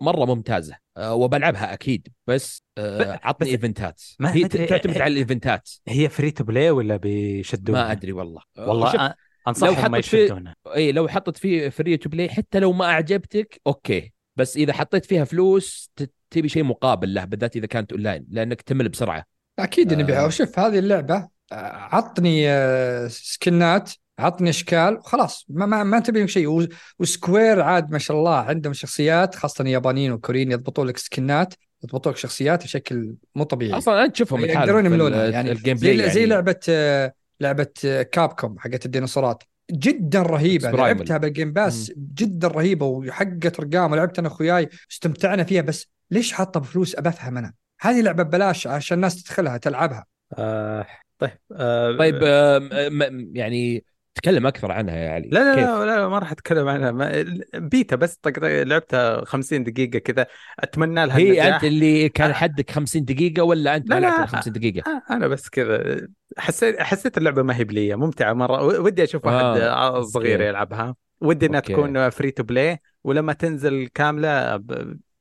مرة 0.01 0.25
ممتازة. 0.25 0.77
أه، 0.97 1.13
وبلعبها 1.13 1.73
أكيد. 1.73 2.07
بس 2.27 2.63
أه، 2.77 3.19
عطني 3.23 3.49
event 3.49 3.86
ات. 3.86 4.01
ما 4.19 4.35
هي 4.35 4.47
تعتمد 4.47 4.97
على 4.97 5.11
ال 5.13 5.20
event 5.20 5.55
ات. 5.55 5.69
هي 5.87 6.09
free 6.09 6.31
to 6.31 6.43
play 6.43 6.69
ولا 6.69 6.97
بيشدونها؟ 6.97 7.83
ما 7.83 7.91
أدري 7.91 8.11
والله. 8.11 8.41
أه، 8.57 8.69
والله 8.69 9.15
أنصحهم 9.47 9.75
لو 9.75 9.89
ما 9.89 9.97
حطت 9.97 10.05
في- 10.05 10.23
يشدونها 10.23 10.55
إي 10.75 10.91
لو 10.91 11.07
حطت 11.07 11.37
فيه 11.37 11.69
free 11.69 11.97
to 11.97 12.09
play 12.09 12.29
حتى 12.29 12.59
لو 12.59 12.73
ما 12.73 12.85
أعجبتك 12.85 13.61
أوكي. 13.67 14.13
بس 14.35 14.57
إذا 14.57 14.73
حطيت 14.73 15.05
فيها 15.05 15.23
فلوس 15.23 15.91
ت- 15.95 16.11
تبي 16.29 16.49
شيء 16.49 16.63
مقابل 16.63 17.13
له 17.13 17.25
بالذات 17.25 17.55
إذا 17.55 17.65
كانت 17.65 17.91
أونلاين 17.91 18.25
لأنك 18.29 18.61
تمل 18.61 18.89
بسرعة. 18.89 19.23
أكيد 19.59 19.93
إني 19.93 20.13
آه. 20.13 20.25
آه. 20.25 20.29
شوف 20.29 20.59
هذه 20.59 20.79
اللعبة 20.79 21.15
آه، 21.51 21.55
عطني 21.75 22.49
آه، 22.49 23.07
skin 23.07 23.74
ات 23.74 23.91
عطني 24.19 24.49
أشكال 24.49 24.97
وخلاص 24.97 25.45
ما 25.49 25.65
ما, 25.65 25.83
ما 25.83 25.99
تبي 25.99 26.27
شيء. 26.27 26.67
و 26.99 27.08
Square 27.08 27.61
عاد 27.61 27.91
ما 27.91 27.97
شاء 27.97 28.17
الله 28.17 28.35
عندهم 28.35 28.73
شخصيات 28.73 29.35
خاصة 29.35 29.61
اليابانيين 29.61 30.11
والكوريين 30.11 30.51
يضبطوا 30.51 30.85
لك 30.85 30.97
skin 30.97 31.42
ات 31.42 31.53
يضبطوك 31.83 32.17
شخصيات 32.17 32.63
بشكل 32.63 33.13
مو 33.35 33.43
طبيعي. 33.43 33.77
أصلا 33.77 34.05
انت 34.05 34.13
تشوفهم 34.13 34.45
يقدرون 34.45 34.85
يملونها 34.85 35.25
يعني 35.27 35.51
ال 35.51 35.77
gameplay 35.77 35.95
زي, 35.95 36.01
يعني... 36.01 36.13
زي 36.13 36.25
لعبة 36.25 36.59
لعبة 37.41 37.73
Capcom 38.11 38.59
حقت 38.59 38.85
الديناصورات. 38.85 39.43
جدا 39.71 40.21
رهيبة. 40.21 40.71
لعبتها 40.71 41.17
بال 41.17 41.29
Game 41.29 41.53
Pass 41.53 41.91
جدا 41.97 42.47
رهيبة 42.47 42.85
وحقت 42.85 43.59
أرقام 43.59 43.91
ولعبت 43.91 44.19
أنا 44.19 44.27
اخوياي 44.27 44.69
استمتعنا 44.91 45.43
فيها 45.43 45.61
بس 45.61 45.87
ليش 46.11 46.33
حاطة 46.33 46.59
بفلوس 46.59 46.95
ابى 46.95 47.09
افهم 47.09 47.37
أنا 47.37 47.53
هذه 47.81 48.01
لعبة 48.01 48.23
ببلاش 48.23 48.67
عشان 48.67 48.95
الناس 48.95 49.23
تدخلها 49.23 49.57
تلعبها. 49.57 50.05
آه 50.37 50.85
طيب 51.19 51.31
آه 51.51 51.97
طيب 51.97 52.19
آه 52.23 52.69
يعني 53.33 53.83
تكلم 54.15 54.47
أكثر 54.47 54.71
عنها 54.71 54.95
يا 54.95 55.09
علي 55.09 55.29
لا 55.29 55.39
لا 55.39 55.55
كيف؟ 55.55 55.65
لا, 55.65 55.85
لا 55.85 56.07
ما 56.07 56.19
راح 56.19 56.31
أتكلم 56.31 56.67
عنها 56.67 56.91
ما 56.91 57.25
بيتا 57.53 57.95
بس 57.95 58.19
لعبتها 58.37 59.25
50 59.25 59.63
دقيقة 59.63 59.99
كذا 59.99 60.27
أتمنى 60.59 61.05
لها 61.05 61.17
هي 61.17 61.27
النجاح. 61.27 61.55
انت 61.55 61.63
اللي 61.63 62.09
كان 62.09 62.33
حدك 62.33 62.71
50 62.71 63.05
دقيقة 63.05 63.43
ولا 63.43 63.75
أنت 63.75 63.89
لا 63.89 63.99
لا 63.99 64.25
50 64.25 64.53
دقيقة؟ 64.53 65.03
أنا 65.11 65.27
بس 65.27 65.49
كذا 65.49 66.07
حسيت 66.37 66.79
حسيت 66.81 67.17
اللعبة 67.17 67.43
ما 67.43 67.55
هي 67.55 67.63
بلية 67.63 67.95
ممتعة 67.95 68.33
مرة 68.33 68.63
ودي 68.63 69.03
أشوف 69.03 69.25
واحد 69.25 69.61
آه. 69.61 70.01
صغير 70.01 70.41
يلعبها 70.41 70.95
ودي 71.21 71.45
إنها 71.45 71.59
تكون 71.59 72.09
free 72.09 72.31
to 72.31 72.43
play 72.43 72.79
ولما 73.03 73.33
تنزل 73.33 73.87
كاملة 73.87 74.63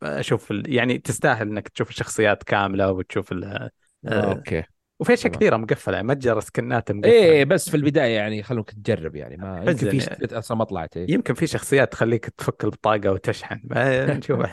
أشوف 0.02 0.52
يعني 0.66 0.98
تستاهل 0.98 1.48
إنك 1.48 1.68
تشوف 1.68 1.90
الشخصيات 1.90 2.42
كاملة 2.42 2.92
وتشوف 2.92 3.32
آه. 3.32 3.70
أوكي 4.04 4.64
وفي 5.00 5.12
أشياء 5.12 5.32
كثيرة 5.32 5.56
مقفلة 5.56 6.02
متجر 6.02 6.40
skin 6.40 6.82
ات 6.82 6.92
مقفلة. 6.92 7.12
إيه 7.12 7.44
بس 7.44 7.70
في 7.70 7.76
البداية 7.76 8.16
يعني 8.16 8.42
خلوك 8.42 8.70
تجرب 8.70 9.16
يعني 9.16 9.36
ما 9.36 9.58
يمكن 9.58 9.90
في 9.90 9.96
يعني 9.98 10.38
أصلا 10.38 10.56
ما 10.56 10.64
طلعت 10.64 10.96
إيه؟ 10.96 11.10
يمكن 11.10 11.34
في 11.34 11.46
شخصيات 11.46 11.92
تخليك 11.92 12.24
تفك 12.28 12.64
البطاقة 12.64 13.12
وتشحن 13.12 13.60
نشوف. 13.74 14.46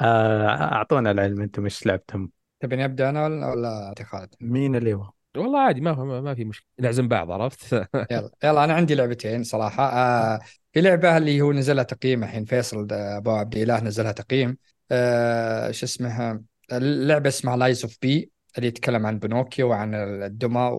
آه، 0.00 0.46
أعطونا 0.48 1.10
العلم 1.10 1.40
أنتم 1.40 1.64
إيش 1.64 1.86
لعبتم؟ 1.86 2.28
تبيني 2.60 2.84
ابدا 2.84 3.08
أنا 3.10 3.26
ولا 3.50 3.86
أعطي 3.86 4.04
خالد؟ 4.04 4.34
مين 4.40 4.76
اللي 4.76 4.94
هو؟ 4.94 5.10
والله 5.36 5.60
عادي 5.60 5.80
ما 5.80 6.20
ما 6.20 6.34
في 6.34 6.44
مشكلة. 6.44 6.66
نعزم 6.80 7.08
بعض 7.08 7.30
عرفت؟ 7.30 7.72
يلا 8.10 8.30
يلا 8.44 8.64
أنا 8.64 8.72
عندي 8.74 8.94
لعبتين 8.94 9.42
صراحة. 9.44 9.84
آه 9.92 10.40
في 10.72 10.80
لعبة 10.80 11.16
اللي 11.16 11.40
هو 11.40 11.52
نزلها 11.52 11.84
تقييم 11.84 12.24
الحين 12.24 12.44
فيصل 12.44 12.88
أبو 12.92 13.30
عبد 13.30 13.56
الاله 13.56 13.80
نزلها 13.80 14.12
تقييم. 14.12 14.56
آه 14.90 15.70
شو 15.70 15.86
اسمها؟ 15.86 16.40
اللعبة 16.72 17.28
اسمها 17.28 17.56
Lies 17.56 17.82
of 17.84 17.96
P 18.02 18.30
اللي 18.56 18.68
يتكلم 18.68 19.06
عن 19.06 19.18
بنوكيو 19.18 19.68
وعن 19.68 19.94
الدمى 19.94 20.70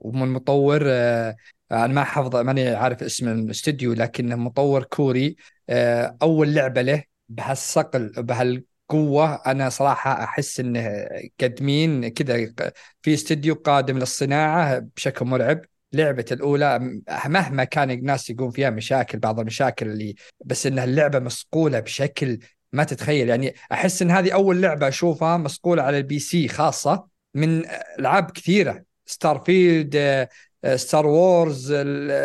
ومن 0.00 0.28
مطور 0.28 0.82
آه، 0.86 1.36
أنا 1.72 1.86
ما 1.86 2.04
حافظ 2.04 2.36
ماني 2.36 2.68
عارف 2.68 3.02
اسم 3.02 3.28
الاستوديو 3.28 3.92
لكنه 3.92 4.36
مطور 4.36 4.82
كوري 4.82 5.36
آه، 5.68 6.16
أول 6.22 6.54
لعبة 6.54 6.82
له 6.82 7.04
بهالصقل 7.28 8.12
بهالقوة 8.18 9.34
أنا 9.34 9.68
صراحة 9.68 10.24
أحس 10.24 10.60
إنه 10.60 11.06
قدمين 11.40 12.08
كذا 12.08 12.52
في 13.02 13.14
استوديو 13.14 13.54
قادم 13.54 13.98
للصناعة 13.98 14.78
بشكل 14.78 15.24
مرعب. 15.24 15.60
لعبة 15.92 16.24
الأولى 16.32 17.00
مهما 17.26 17.64
كان 17.64 17.90
الناس 17.90 18.30
يقول 18.30 18.52
فيها 18.52 18.70
مشاكل 18.70 19.18
بعض 19.18 19.40
المشاكل 19.40 19.86
اللي 19.86 20.14
بس 20.44 20.66
إنها 20.66 20.84
اللعبة 20.84 21.18
مصقولة 21.18 21.80
بشكل 21.80 22.38
ما 22.72 22.84
تتخيل. 22.84 23.28
يعني 23.28 23.54
أحس 23.72 24.02
إن 24.02 24.10
هذه 24.10 24.32
أول 24.32 24.62
لعبة 24.62 24.88
أشوفها 24.88 25.36
مصقولة 25.36 25.82
على 25.82 25.98
ال 25.98 26.18
PC 26.18 26.48
خاصة. 26.48 27.13
من 27.34 27.62
ألعاب 27.98 28.30
كثيرة. 28.30 28.84
Starfield 29.06 30.28
Star 30.74 31.06
Wars 31.06 31.74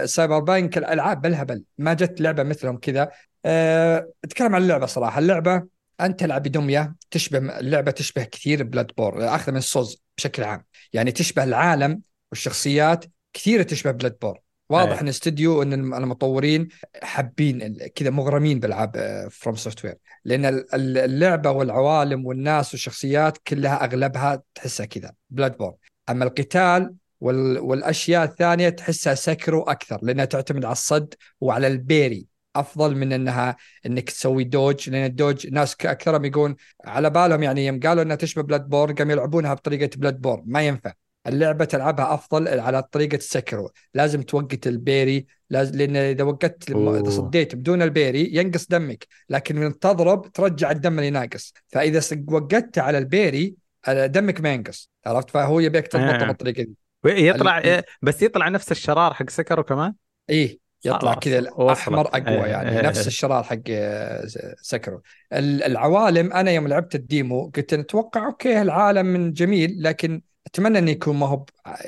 Cyberpunk 0.05 0.77
الألعاب 0.77 1.21
بالهبل 1.21 1.63
ما 1.77 1.93
جت 1.93 2.21
لعبة 2.21 2.43
مثلهم 2.43 2.77
كذا. 2.77 3.11
أه، 3.45 4.11
أتكلم 4.23 4.55
عن 4.55 4.61
اللعبة 4.61 4.85
صراحة. 4.85 5.19
اللعبة 5.19 5.63
أنت 6.01 6.19
تلعب 6.19 6.43
بدميه 6.43 6.95
تشبه 7.11 7.59
اللعبة 7.59 7.91
تشبه 7.91 8.23
كثير 8.23 8.63
Bloodborne 8.63 9.35
اخذ 9.35 9.51
من 9.51 9.61
Souls 9.61 10.01
بشكل 10.17 10.43
عام. 10.43 10.65
يعني 10.93 11.11
تشبه 11.11 11.43
العالم 11.43 12.01
والشخصيات 12.31 13.05
كثيرة 13.33 13.63
تشبه 13.63 13.91
Bloodborne 13.91 14.39
واضح 14.69 14.91
أيه. 14.91 15.01
إن 15.01 15.07
استوديو 15.07 15.61
إن 15.61 15.93
المطورين 15.93 16.67
حابين 17.03 17.77
كذا 17.95 18.09
مغرمين 18.09 18.59
بألعاب 18.59 19.27
FromSoftware 19.31 19.95
لأن 20.25 20.65
اللعبة 20.73 21.51
والعوالم 21.51 22.25
والناس 22.25 22.73
والشخصيات 22.73 23.37
كلها 23.37 23.83
أغلبها 23.85 24.41
تحسها 24.55 24.85
كذا 24.85 25.13
Bloodborne 25.29 25.75
أما 26.09 26.25
القتال 26.25 26.95
وال... 27.21 27.59
والأشياء 27.59 28.23
الثانية 28.23 28.69
تحسها 28.69 29.15
Sekiro 29.15 29.63
أكثر 29.63 29.99
لأنها 30.01 30.25
تعتمد 30.25 30.65
على 30.65 30.71
الصد 30.71 31.13
وعلى 31.41 31.67
ال 31.67 31.76
parry. 31.76 32.27
أفضل 32.55 32.95
من 32.95 33.13
إنها 33.13 33.55
إنك 33.85 34.09
تسوي 34.09 34.43
dodge 34.43 34.89
لأن 34.89 35.05
ال 35.05 35.12
dodge 35.12 35.47
ناس 35.47 35.75
أكثرهم 35.85 36.25
يقول 36.25 36.55
على 36.85 37.09
بالهم 37.09 37.43
يعني 37.43 37.65
يوم 37.65 37.79
قالوا 37.79 38.03
إنها 38.03 38.15
تشبه 38.15 38.41
Bloodborne 38.41 38.95
قاموا 38.95 39.13
يلعبونها 39.13 39.53
بطريقة 39.53 39.89
Bloodborne 39.97 40.43
ما 40.45 40.61
ينفع. 40.61 40.93
اللعبة 41.29 41.65
تلعبها 41.65 42.13
أفضل 42.13 42.59
على 42.59 42.83
طريقة 42.83 43.15
ال 43.15 43.22
Sekiro. 43.22 43.71
لازم 43.93 44.21
توقت 44.21 44.67
ال 44.67 44.77
parry 44.77 45.25
لازم 45.49 45.77
لأن 45.77 45.95
إذا 45.95 46.23
وقت 46.23 46.69
إذا 46.69 47.09
صديت 47.09 47.55
بدون 47.55 47.81
ال 47.81 47.90
parry 47.90 48.35
ينقص 48.35 48.67
دمك 48.67 49.07
لكن 49.29 49.55
من 49.55 49.79
تضرب 49.79 50.31
ترجع 50.31 50.71
الدم 50.71 50.99
اللي 50.99 51.09
ناقص. 51.09 51.53
فإذا 51.67 52.01
وقت 52.27 52.77
على 52.77 52.97
ال 52.97 53.07
parry 53.07 53.55
دمك 53.87 54.41
ما 54.41 54.53
ينقص. 54.53 54.89
عرفت؟ 55.05 55.29
فهو 55.29 55.59
يبيك 55.59 55.87
تضبطه 55.87 56.23
آه. 56.23 56.27
بالطريقة 56.27 56.63
دي. 56.63 56.75
يطلع 57.05 57.81
بس 58.01 58.21
يطلع 58.21 58.49
نفس 58.49 58.71
الشرار 58.71 59.13
حق 59.13 59.29
Sekiro 59.29 59.63
كمان؟ 59.63 59.93
إيه 60.29 60.59
يطلع 60.85 61.13
كذا 61.13 61.49
أحمر 61.59 62.07
أقوى 62.07 62.45
إيه، 62.45 62.45
يعني 62.45 62.69
إيه 62.69 62.81
نفس 62.81 63.07
الشرار 63.07 63.43
حق 63.43 63.57
آه، 63.69 64.27
Sekiro. 64.61 65.01
العوالم 65.33 66.33
أنا 66.33 66.51
يوم 66.51 66.67
لعبت 66.67 66.95
ال 66.95 67.07
demo 67.07 67.51
قلت 67.55 67.73
أتوقع 67.73 68.25
أوكي 68.25 68.61
العالم 68.61 69.05
من 69.05 69.33
جميل 69.33 69.83
لكن 69.83 70.21
أتمنى 70.47 70.79
انه 70.79 70.91
يكون 70.91 71.15
ما 71.15 71.27
هو 71.27 71.45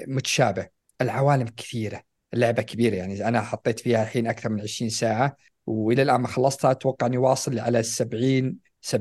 متشابه. 0.07 0.67
العوالم 1.01 1.47
كثيرة 1.57 2.01
اللعبة 2.33 2.61
كبيرة 2.61 2.95
يعني 2.95 3.27
أنا 3.27 3.41
حطيت 3.41 3.79
فيها 3.79 4.03
الحين 4.03 4.27
أكثر 4.27 4.49
من 4.49 4.61
20 4.61 4.89
ساعة 4.89 5.35
وإلى 5.67 6.01
الآن 6.01 6.21
ما 6.21 6.27
خلصتها 6.27 6.71
أتوقع 6.71 7.07
إني 7.07 7.17
واصل 7.17 7.59
على 7.59 7.83
70 7.83 8.55
70% 8.81 8.97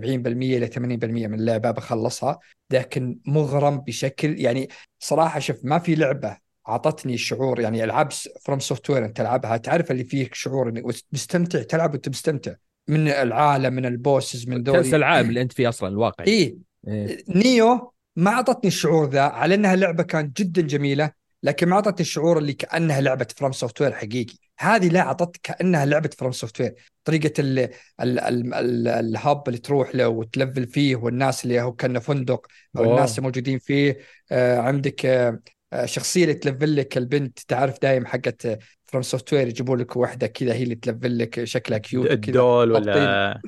إلى 0.57 0.67
80% 0.67 0.77
من 1.05 1.35
اللعبة 1.35 1.71
بخلصها. 1.71 2.39
لكن 2.71 3.19
مغرم 3.27 3.79
بشكل 3.79 4.41
يعني 4.41 4.69
صراحة 4.99 5.41
شوف 5.41 5.65
ما 5.65 5.79
في 5.79 5.95
لعبة 5.95 6.37
اعطتني 6.69 7.17
شعور 7.17 7.61
يعني 7.61 7.85
ألعاب 7.85 8.13
FromSoftware 8.43 9.05
أنت 9.05 9.17
تلعبها 9.17 9.57
تعرف 9.57 9.91
اللي 9.91 10.05
فيك 10.05 10.35
شعور 10.35 10.69
إنك 10.69 10.85
مستمتع 11.13 11.63
تلعب 11.63 11.91
وأنت 11.91 12.09
مستمتع. 12.09 12.55
من 12.89 13.09
العالم 13.09 13.75
من 13.75 13.87
ال 13.87 13.95
bosses 13.95 14.49
من 14.49 14.63
دوري. 14.63 14.83
تنسى 14.83 14.97
العالم 14.97 15.29
اللي 15.29 15.43
أنت 15.43 15.53
فيه 15.53 15.69
أصلا 15.69 15.89
الواقع 15.89 16.25
إيه. 16.25 16.57
إيه. 16.89 17.25
Nioh 17.29 17.93
ما 18.21 18.31
أعطتني 18.31 18.69
الشعور 18.69 19.11
ذا 19.11 19.21
على 19.21 19.55
إنها 19.55 19.77
لعبة 19.77 20.03
كانت 20.03 20.41
جدا 20.43 20.63
جميلة 20.63 21.11
لكن 21.43 21.69
ما 21.69 21.75
أعطتني 21.75 22.01
الشعور 22.01 22.39
اللي 22.39 22.53
كأنها 22.53 23.01
لعبة 23.01 23.27
FromSoftware 23.37 23.93
حقيقي. 23.93 24.35
هذه 24.59 24.89
لا 24.89 25.01
أعطت 25.01 25.37
كأنها 25.43 25.85
لعبة 25.87 26.11
FromSoftware 26.19 26.75
طريقة 27.05 27.33
ال 27.39 27.59
ال 28.01 28.21
ال 28.21 28.55
ال 28.55 28.89
ال 28.89 29.04
hub 29.04 29.49
اللي 29.49 29.59
تروح 29.59 29.95
له 29.95 30.09
وتلفل 30.09 30.67
فيه 30.67 30.97
والناس 30.97 31.45
اللي 31.45 31.61
هو 31.61 31.73
كأنه 31.73 31.99
فندق 31.99 32.47
أو 32.77 32.85
أوه. 32.85 32.95
الناس 32.95 33.19
الموجودين 33.19 33.59
فيه. 33.59 33.99
آه 34.33 34.59
عندك 34.59 35.07
آه 35.07 35.41
شخصية 35.85 36.23
اللي 36.23 36.35
تلفل 36.35 36.77
لك 36.77 36.97
البنت 36.97 37.39
تعرف 37.39 37.83
دايم 37.83 38.07
حقت 38.07 38.59
FromSoftware 38.85 39.49
يجيبوا 39.49 39.77
لك 39.77 39.97
واحدة 39.97 40.27
كذا 40.27 40.55
هي 40.55 40.63
اللي 40.63 40.75
تلفل 40.75 41.19
لك 41.19 41.45
شكلها 41.45 41.79
cute 41.79 42.11
ال 42.11 42.23
doll 42.23 42.73
ولا 42.73 43.41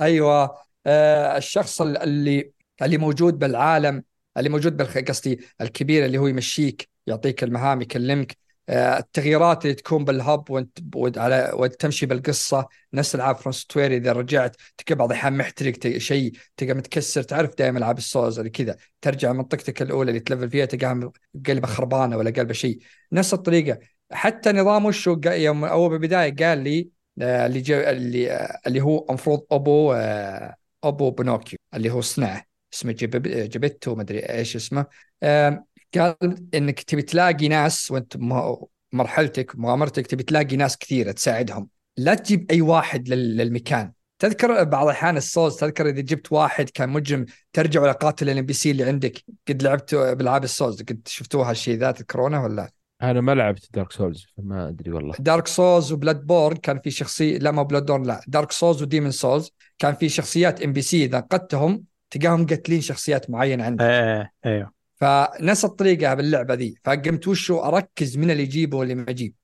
أيوه. 0.00 0.56
آه 0.86 1.36
الشخص 1.36 1.82
اللي 1.82 2.53
اللي 2.82 2.98
موجود 2.98 3.38
بالعالم 3.38 4.04
اللي 4.36 4.48
موجود 4.48 4.82
قصدي 4.82 5.40
الكبير 5.60 6.04
اللي 6.04 6.18
هو 6.18 6.26
يمشيك 6.26 6.88
يعطيك 7.06 7.44
المهام 7.44 7.82
يكلمك. 7.82 8.36
آه، 8.68 8.98
التغييرات 8.98 9.64
اللي 9.64 9.74
تكون 9.74 10.04
بال 10.04 10.22
hub 10.22 10.50
وانت 10.50 11.18
على 11.18 11.50
وتمشي 11.54 12.06
بالقصة. 12.06 12.68
نفس 12.92 13.14
العاب 13.14 13.36
FromSoftware 13.36 13.92
إذا 13.92 14.12
رجعت 14.12 14.56
تلقى 14.78 14.94
بعض 14.94 15.10
الأحيان 15.10 15.36
محترق 15.36 15.98
شيء 15.98 16.32
تلقى 16.56 16.74
متكسر 16.74 17.22
تعرف 17.22 17.54
دائما 17.58 17.78
ألعاب 17.78 17.98
ال 17.98 18.05
Souls 18.05 18.38
اللي 18.38 18.50
كذا. 18.50 18.76
ترجع 19.00 19.32
منطقتك 19.32 19.82
الأولى 19.82 20.08
اللي 20.10 20.20
تلفل 20.20 20.50
فيها 20.50 20.64
تلقاها 20.64 21.12
قلبة 21.46 21.66
خربانة 21.66 22.16
ولا 22.16 22.30
قلبة 22.30 22.52
شيء. 22.52 22.78
نفس 23.12 23.34
الطريقة. 23.34 23.78
حتى 24.12 24.52
نظام 24.52 24.84
وشو 24.84 25.20
يوم 25.26 25.64
أول 25.64 25.90
بالبداية 25.90 26.36
قال 26.36 26.58
لي 26.58 26.90
آه، 27.22 27.46
اللي 27.46 27.90
اللي 27.90 28.32
آه، 28.32 28.60
اللي 28.66 28.80
هو 28.80 29.06
المفروض 29.08 29.46
أبو 29.52 29.92
أبو 30.84 31.10
بنوكيو 31.10 31.58
اللي 31.74 31.90
هو 31.90 32.00
صنعه. 32.00 32.53
اسمه 32.74 32.92
Geppetto 32.92 33.94
ما 33.94 34.02
أدري 34.02 34.18
إيش 34.18 34.56
اسمه. 34.56 34.86
قال 35.94 36.16
إنك 36.54 36.80
تبي 36.80 37.02
تلاقي 37.02 37.48
ناس 37.48 37.90
وأنت 37.90 38.16
مرحلتك 38.92 39.58
مغامرتك 39.58 40.06
تبي 40.06 40.22
تلاقي 40.22 40.56
ناس 40.56 40.78
كثيرة 40.78 41.12
تساعدهم. 41.12 41.68
لا 41.96 42.14
تجيب 42.14 42.50
أي 42.50 42.60
واحد 42.60 43.08
للمكان. 43.08 43.92
تذكر 44.18 44.64
بعض 44.64 44.86
الاحيان 44.86 45.16
ال 45.16 45.23
Souls 45.23 45.56
تذكر 45.56 45.88
إذا 45.88 46.00
جبت 46.00 46.32
واحد 46.32 46.70
كان 46.70 46.88
مجرم 46.88 47.26
ترجع 47.52 47.84
إلى 47.84 47.92
قاتل 47.92 48.30
ال 48.30 48.46
NPC 48.46 48.70
اللي 48.70 48.84
عندك. 48.84 49.24
قد 49.48 49.62
لعبت 49.62 49.94
بألعاب 49.94 50.44
ال 50.44 50.50
Souls 50.50 50.82
قد 50.82 51.00
شفتوها 51.06 51.50
الشيء 51.50 51.78
ذات 51.78 52.00
الكورونا 52.00 52.44
ولا؟ 52.44 52.70
أنا 53.02 53.20
ما 53.20 53.34
لعبت 53.34 53.68
Dark 53.74 53.92
Souls 53.92 54.26
فما 54.36 54.68
أدري 54.68 54.90
والله. 54.90 55.14
Dark 55.18 55.46
Souls 55.46 55.92
و 55.92 56.26
Bloodborne 56.26 56.56
كان 56.56 56.80
في 56.80 56.90
شخصية 56.90 57.38
لا 57.38 57.50
ما 57.50 57.62
Bloodborne 57.62 58.02
لا 58.02 58.20
Dark 58.26 58.52
Souls 58.52 58.82
و 58.82 58.86
Demon's 58.86 59.10
Souls 59.10 59.50
كان 59.78 59.94
في 59.94 60.08
شخصيات 60.08 60.62
NPC 60.62 61.04
إذا 61.04 61.20
قدتهم 61.20 61.84
تلقاهم 62.14 62.46
قتلين 62.46 62.80
شخصيات 62.80 63.30
معينة 63.30 63.64
عندك. 63.64 63.84
إيه 63.84 64.32
أيوه 64.46 64.72
فنفس 64.94 65.64
الطريقة 65.64 66.14
باللعبة 66.14 66.54
ذي. 66.54 66.74
فقمت 66.84 67.28
وشو 67.28 67.60
أركز 67.60 68.16
من 68.16 68.30
اللي 68.30 68.42
يجيبه 68.42 68.78
واللي 68.78 68.94
ما 68.94 69.10
يجيب. 69.10 69.34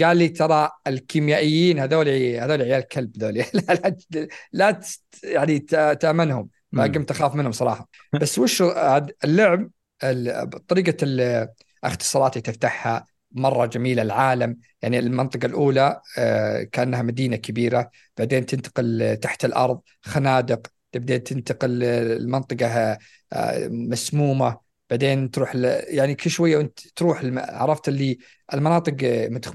قال 0.00 0.16
لي 0.16 0.28
ترى 0.28 0.70
الكيميائيين 0.86 1.78
هذول 1.78 2.08
هذول 2.08 2.62
عيال 2.62 2.88
كلب 2.88 3.16
ذول. 3.16 3.34
لا, 3.54 3.96
لا, 4.52 4.80
يعني 5.24 5.58
تأمنهم. 6.00 6.48
فقمت 6.76 7.10
أخاف 7.10 7.34
منهم 7.34 7.52
صراحة. 7.52 7.88
بس 8.20 8.38
وش 8.38 8.62
اللعب 9.24 9.70
طريقة 10.68 10.96
الاختصارات 11.02 12.32
اللي 12.32 12.42
تفتحها 12.42 13.06
مرة 13.32 13.66
جميلة. 13.66 14.02
العالم 14.02 14.56
يعني 14.82 14.98
المنطقة 14.98 15.46
الأولى 15.46 16.00
آه، 16.18 16.62
كأنها 16.62 17.02
مدينة 17.02 17.36
كبيرة. 17.36 17.90
بعدين 18.16 18.46
تنتقل 18.46 19.16
تحت 19.16 19.44
الأرض 19.44 19.80
خنادق 20.02 20.66
تبدأ 20.92 21.16
تنتقل 21.18 21.82
المنطقة 21.84 22.98
آه، 23.32 23.68
مسمومة 23.68 24.58
بعدين 24.90 25.30
تروح 25.30 25.54
يعني 25.88 26.14
كل 26.14 26.30
شوية 26.30 26.56
وأنت 26.56 26.80
تروح 26.96 27.20
عرفت 27.36 27.88
اللي 27.88 28.18
المناطق 28.54 28.94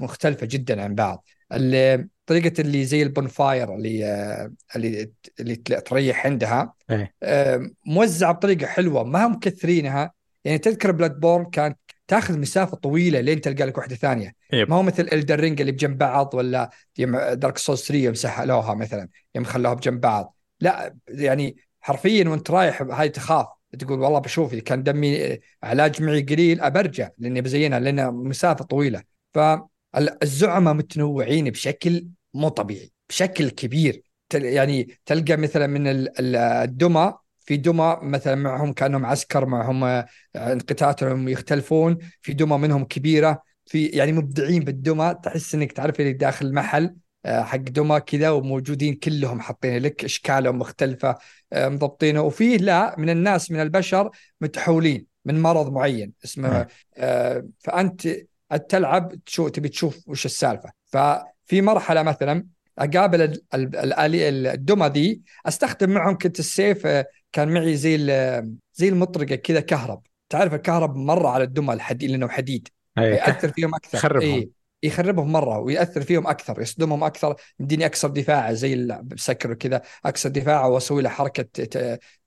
مختلفة 0.00 0.46
جدا 0.46 0.82
عن 0.82 0.94
بعض 0.94 1.24
طريقة 2.26 2.60
اللي 2.60 2.84
زي 2.84 3.02
ال 3.02 3.11
bonfire 3.11 3.74
اللي 3.74 4.04
آه، 4.04 4.52
اللي 4.76 5.10
اللي 5.40 5.56
تريح 5.56 6.26
عندها 6.26 6.74
أيه. 6.90 7.14
موزعة 7.86 8.32
بطريقة 8.32 8.66
حلوة 8.66 9.04
ما 9.04 9.26
هم 9.26 9.32
مكثرينها 9.32 10.12
يعني 10.44 10.58
تذكر 10.58 10.92
Bloodborne 10.92 11.44
كانت 11.44 11.78
تاخذ 12.08 12.38
مسافة 12.38 12.76
طويلة 12.76 13.20
لين 13.20 13.40
تلقى 13.40 13.64
لك 13.64 13.78
واحدة 13.78 13.96
ثانية 13.96 14.32
yep. 14.52 14.70
ما 14.70 14.76
هو 14.76 14.82
مثل 14.82 15.08
Elden 15.12 15.40
Ring 15.40 15.60
اللي 15.60 15.72
بجنب 15.72 15.98
بعض 15.98 16.34
ولا 16.34 16.70
دارك 17.32 17.58
سولز 17.58 17.80
3 17.82 17.94
يوم 17.94 18.14
سهلوها 18.14 18.74
مثلا 18.74 19.08
يوم 19.34 19.44
خلوها 19.44 19.74
بجنب 19.74 20.00
بعض 20.00 20.37
لا 20.60 20.96
يعني 21.08 21.56
حرفيا 21.80 22.28
وأنت 22.28 22.50
رايح 22.50 22.82
هاي 22.82 23.08
تخاف 23.08 23.46
تقول 23.78 24.00
والله 24.00 24.18
بشوف 24.18 24.52
إذا 24.52 24.60
كان 24.60 24.82
دمي 24.82 25.38
علاج 25.62 26.02
معي 26.02 26.22
قليل 26.22 26.60
أبرجع 26.60 27.10
لأني 27.18 27.40
بزينها 27.40 27.80
لأن 27.80 28.14
مسافة 28.14 28.64
طويلة. 28.64 29.02
فالزعماء 29.34 30.74
متنوعين 30.74 31.50
بشكل 31.50 32.08
مو 32.34 32.48
طبيعي 32.48 32.92
بشكل 33.08 33.50
كبير. 33.50 34.02
يعني 34.34 34.98
تلقى 35.06 35.36
مثلا 35.36 35.66
من 35.66 36.08
الدمى 36.18 37.14
في 37.40 37.56
دمى 37.56 37.98
مثلا 38.02 38.34
معهم 38.34 38.72
كأنهم 38.72 39.06
عسكر 39.06 39.46
معهم 39.46 39.84
آه، 39.84 40.06
قتاتهم 40.36 41.28
يختلفون 41.28 41.98
في 42.22 42.32
دمى 42.32 42.58
منهم 42.58 42.84
كبيرة 42.84 43.42
في 43.66 43.86
يعني 43.86 44.12
مبدعين 44.12 44.64
بالدمى 44.64 45.14
تحس 45.24 45.54
إنك 45.54 45.72
تعرف 45.72 46.00
اللي 46.00 46.12
داخل 46.12 46.46
المحل 46.46 46.84
آه، 46.84 46.96
حق 47.28 47.56
دمى 47.56 48.00
كذا 48.00 48.30
وموجودين 48.30 48.94
كلهم 48.94 49.40
حاطين 49.40 49.82
لك 49.82 50.04
إشكالهم 50.04 50.58
مختلفة 50.58 51.18
آه، 51.52 51.68
مضبطينه. 51.68 52.22
وفيه 52.22 52.56
لا 52.56 52.94
من 52.98 53.10
الناس 53.10 53.50
من 53.50 53.60
البشر 53.60 54.10
متحولين 54.40 55.06
من 55.24 55.42
مرض 55.42 55.72
معين 55.72 56.12
اسمه 56.24 56.66
فأنت 57.58 58.08
تلعب 58.68 59.12
تبي 59.24 59.68
تشوف 59.68 60.08
وش 60.08 60.26
السالفة. 60.26 60.70
ففي 60.86 61.62
مرحلة 61.62 62.02
مثلا 62.02 62.46
أقابل 62.78 63.40
الدمى 63.54 64.88
دي 64.88 65.22
أستخدم 65.46 65.90
معهم 65.90 66.18
كنت 66.18 66.38
السيف 66.38 66.86
كان 67.32 67.48
معي 67.48 67.76
زي 67.76 67.96
زي 68.74 68.88
المطرقه 68.88 69.34
كذا 69.34 69.60
كهرب. 69.60 70.02
تعرف 70.28 70.54
الكهرب 70.54 70.96
مرة 70.96 71.28
على 71.28 71.44
الدمى 71.44 71.72
الحديد 71.74 72.10
لأنه 72.10 72.28
حديد. 72.28 72.68
يأثر 72.96 73.52
فيهم 73.52 73.74
أكثر. 73.74 73.98
يخربهم 73.98 74.22
إيه. 74.22 74.57
يخربهم 74.82 75.32
مرة 75.32 75.58
ويأثر 75.58 76.02
فيهم 76.02 76.26
أكثر 76.26 76.60
يصدمهم 76.60 77.04
أكثر 77.04 77.36
يمديني 77.60 77.86
اكسر 77.86 78.08
دفاعه 78.08 78.52
زي 78.52 78.74
السكر 78.74 79.50
وكذا 79.50 79.82
اكسر 80.04 80.28
دفاعه 80.28 80.68
وأسوي 80.68 81.02
له 81.02 81.08
حركة 81.08 81.68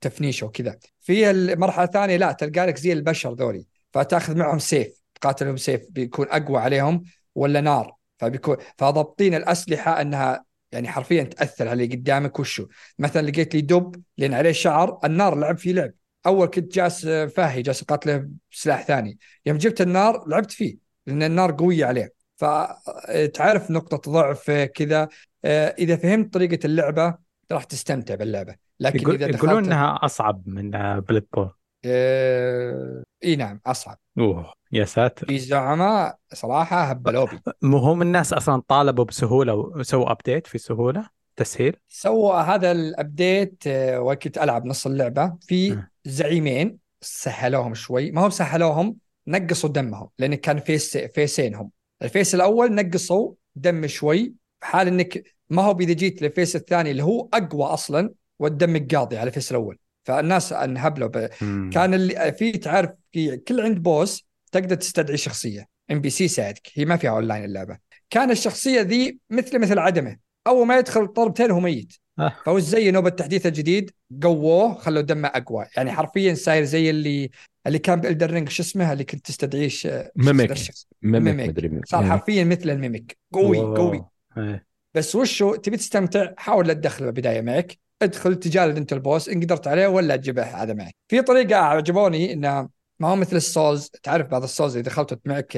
تفنيشه 0.01 0.47
وكذا. 0.47 0.77
في 0.99 1.31
المرحلة 1.31 1.83
الثانية 1.83 2.17
لا 2.17 2.31
تلقى 2.31 2.65
لك 2.65 2.77
زي 2.77 2.93
البشر 2.93 3.33
ذولي 3.33 3.65
فتاخذ 3.93 4.37
معهم 4.37 4.59
سيف 4.59 5.01
تقاتلهم 5.21 5.57
سيف 5.57 5.81
بيكون 5.89 6.27
أقوى 6.29 6.57
عليهم 6.57 7.03
ولا 7.35 7.61
نار؟ 7.61 7.95
فبيكون 8.17 8.57
فضبطين 8.77 9.35
الأسلحة 9.35 10.01
أنها 10.01 10.45
يعني 10.71 10.87
حرفيا 10.87 11.23
تأثر 11.23 11.67
على 11.67 11.83
اللي 11.83 11.95
قدامك 11.95 12.39
وشو. 12.39 12.67
مثلا 12.99 13.21
لقيت 13.21 13.55
لي 13.55 13.61
دب 13.61 14.01
لأن 14.17 14.33
عليه 14.33 14.51
شعر 14.51 14.99
النار 15.03 15.35
لعب 15.35 15.57
فيه 15.57 15.73
لعب. 15.73 15.91
أول 16.25 16.47
كنت 16.47 16.73
جالس 16.73 17.05
فاهي 17.05 17.61
جالس 17.61 17.83
أقاتله 17.83 18.27
بسلاح 18.51 18.83
ثاني. 18.83 19.17
يوم 19.45 19.57
جبت 19.57 19.81
النار 19.81 20.27
لعبت 20.27 20.51
فيه 20.51 20.77
لأن 21.07 21.23
النار 21.23 21.51
قوية 21.51 21.85
عليه. 21.85 22.20
فتعرف 22.41 23.71
نقطة 23.71 24.11
ضعف 24.11 24.51
كذا. 24.51 25.07
آه، 25.45 25.75
إذا 25.79 25.95
فهمت 25.95 26.33
طريقة 26.33 26.65
اللعبة 26.65 27.15
راح 27.51 27.63
تستمتع 27.63 28.15
باللعبة. 28.15 28.55
لكن 28.79 28.99
يقول 28.99 29.15
إذا 29.15 29.27
دخلت 29.27 29.43
يقولون 29.43 29.65
إنها 29.65 29.99
أصعب 30.01 30.41
من 30.45 30.71
Bloodborne 30.99 31.55
آه، 31.85 33.03
إي 33.23 33.35
نعم 33.35 33.61
أصعب. 33.65 33.97
أوه 34.19 34.53
يا 34.71 34.85
ساتر. 34.85 35.27
في 35.27 35.39
زعماء 35.39 36.17
صراحة 36.33 36.83
هبلوا 36.83 37.25
بي 37.25 37.39
مو 37.61 37.77
هم 37.77 38.01
الناس 38.01 38.33
أصلا 38.33 38.61
طالبوا 38.67 39.05
بسهولة 39.05 39.53
وسووا 39.55 40.11
update 40.11 40.47
في 40.47 40.57
سهولة 40.57 41.09
تسهيل. 41.35 41.75
سووا 41.89 42.41
هذا 42.41 42.71
ال 42.71 42.84
update 42.84 43.63
آه، 43.67 43.99
وكنت 43.99 44.37
ألعب 44.37 44.65
نص 44.65 44.85
اللعبة. 44.87 45.37
في 45.41 45.83
زعيمين 46.05 46.77
سهلوهم 47.01 47.73
شوي. 47.73 48.11
ما 48.11 48.25
هم 48.25 48.29
سهلوهم 48.29 48.95
نقصوا 49.27 49.69
دمهم 49.69 50.09
لأن 50.19 50.35
كان 50.35 50.59
phase 50.59 50.97
phase 50.97 51.38
ين 51.38 51.55
هم 51.55 51.71
ال 52.01 52.07
phase 52.07 52.35
الأول 52.35 52.75
نقصوا 52.75 53.33
دم 53.55 53.87
شوي 53.87 54.33
حال 54.63 54.87
إنك 54.87 55.23
ما 55.49 55.61
هو 55.61 55.77
اذا 55.79 55.93
جيت 55.93 56.21
لل 56.21 56.31
phase 56.31 56.55
الثاني 56.55 56.91
اللي 56.91 57.03
هو 57.03 57.29
أقوى 57.33 57.63
أصلا 57.63 58.13
والدم 58.39 58.87
قاضي 58.87 59.17
على 59.17 59.27
ال 59.27 59.31
phase 59.31 59.51
الأول. 59.51 59.77
فالناس 60.03 60.53
أنهبلوا 60.53 61.07
ب... 61.07 61.29
كان 61.73 61.93
اللي 61.93 62.35
في 62.39 62.51
تعرف 62.51 62.89
في 63.11 63.37
كل 63.37 63.61
عند 63.61 63.77
boss 63.83 64.25
تقدر 64.51 64.75
تستدعي 64.75 65.17
شخصية. 65.17 65.67
NPC 65.91 66.23
يساعدك 66.23 66.71
هي 66.73 66.85
ما 66.85 66.97
فيها 66.97 67.11
أونلاين 67.11 67.43
اللعبة. 67.43 67.77
كان 68.09 68.31
الشخصية 68.31 68.81
ذي 68.81 69.19
مثل 69.29 69.59
مثل 69.59 69.79
عدمه. 69.79 70.17
أول 70.47 70.67
ما 70.67 70.77
يدخل 70.77 71.13
ضربتين 71.13 71.51
هو 71.51 71.59
ميت. 71.59 71.93
آه. 72.19 72.33
فهو 72.45 72.59
زي 72.59 72.91
نوبه 72.91 73.07
التحديث 73.07 73.45
الجديد 73.45 73.91
قووه 74.23 74.73
خلوا 74.73 75.01
دمه 75.01 75.27
أقوى. 75.27 75.65
يعني 75.77 75.91
حرفيا 75.91 76.33
صاير 76.33 76.63
زي 76.63 76.89
اللي 76.89 77.29
اللي 77.67 77.79
كان 77.79 78.01
ب 78.01 78.06
Elden 78.06 78.30
Ring 78.30 78.49
شو 78.49 78.63
اسمه 78.63 78.93
اللي 78.93 79.03
كنت 79.03 79.25
تستدعيش 79.25 79.87
ميميك. 80.15 80.53
ميميك, 81.01 81.63
ميميك. 81.63 81.85
صار 81.85 82.03
حرفيا 82.05 82.43
مثل 82.43 82.69
ال 82.69 82.76
mimic. 82.76 83.17
قوي 83.33 83.57
أوه. 83.57 83.77
قوي. 83.77 84.05
إيه. 84.37 84.65
بس 84.93 85.15
وشو؟ 85.15 85.55
تبي 85.55 85.77
تستمتع؟ 85.77 86.33
حاول 86.37 86.67
لا 86.67 86.73
تدخل 86.73 87.05
البدايه 87.05 87.41
معك. 87.41 87.77
ادخل 88.01 88.35
تجالد 88.35 88.77
انت 88.77 88.93
ال 88.93 89.00
boss 89.00 89.29
إن 89.29 89.43
قدرت 89.43 89.67
عليه 89.67 89.87
ولا 89.87 90.15
تجيبه 90.15 90.43
هذا 90.43 90.73
معك. 90.73 90.95
في 91.07 91.21
طريقة 91.21 91.55
عجبوني 91.55 92.33
إنه 92.33 92.69
ما 92.99 93.07
هو 93.07 93.15
مثل 93.15 93.35
ال 93.35 93.43
Souls. 93.43 93.89
تعرف 94.03 94.27
بعض 94.27 94.43
ال 94.43 94.49
Souls 94.49 94.77
إذا 94.77 94.85
دخلت 94.85 95.19
معك 95.25 95.57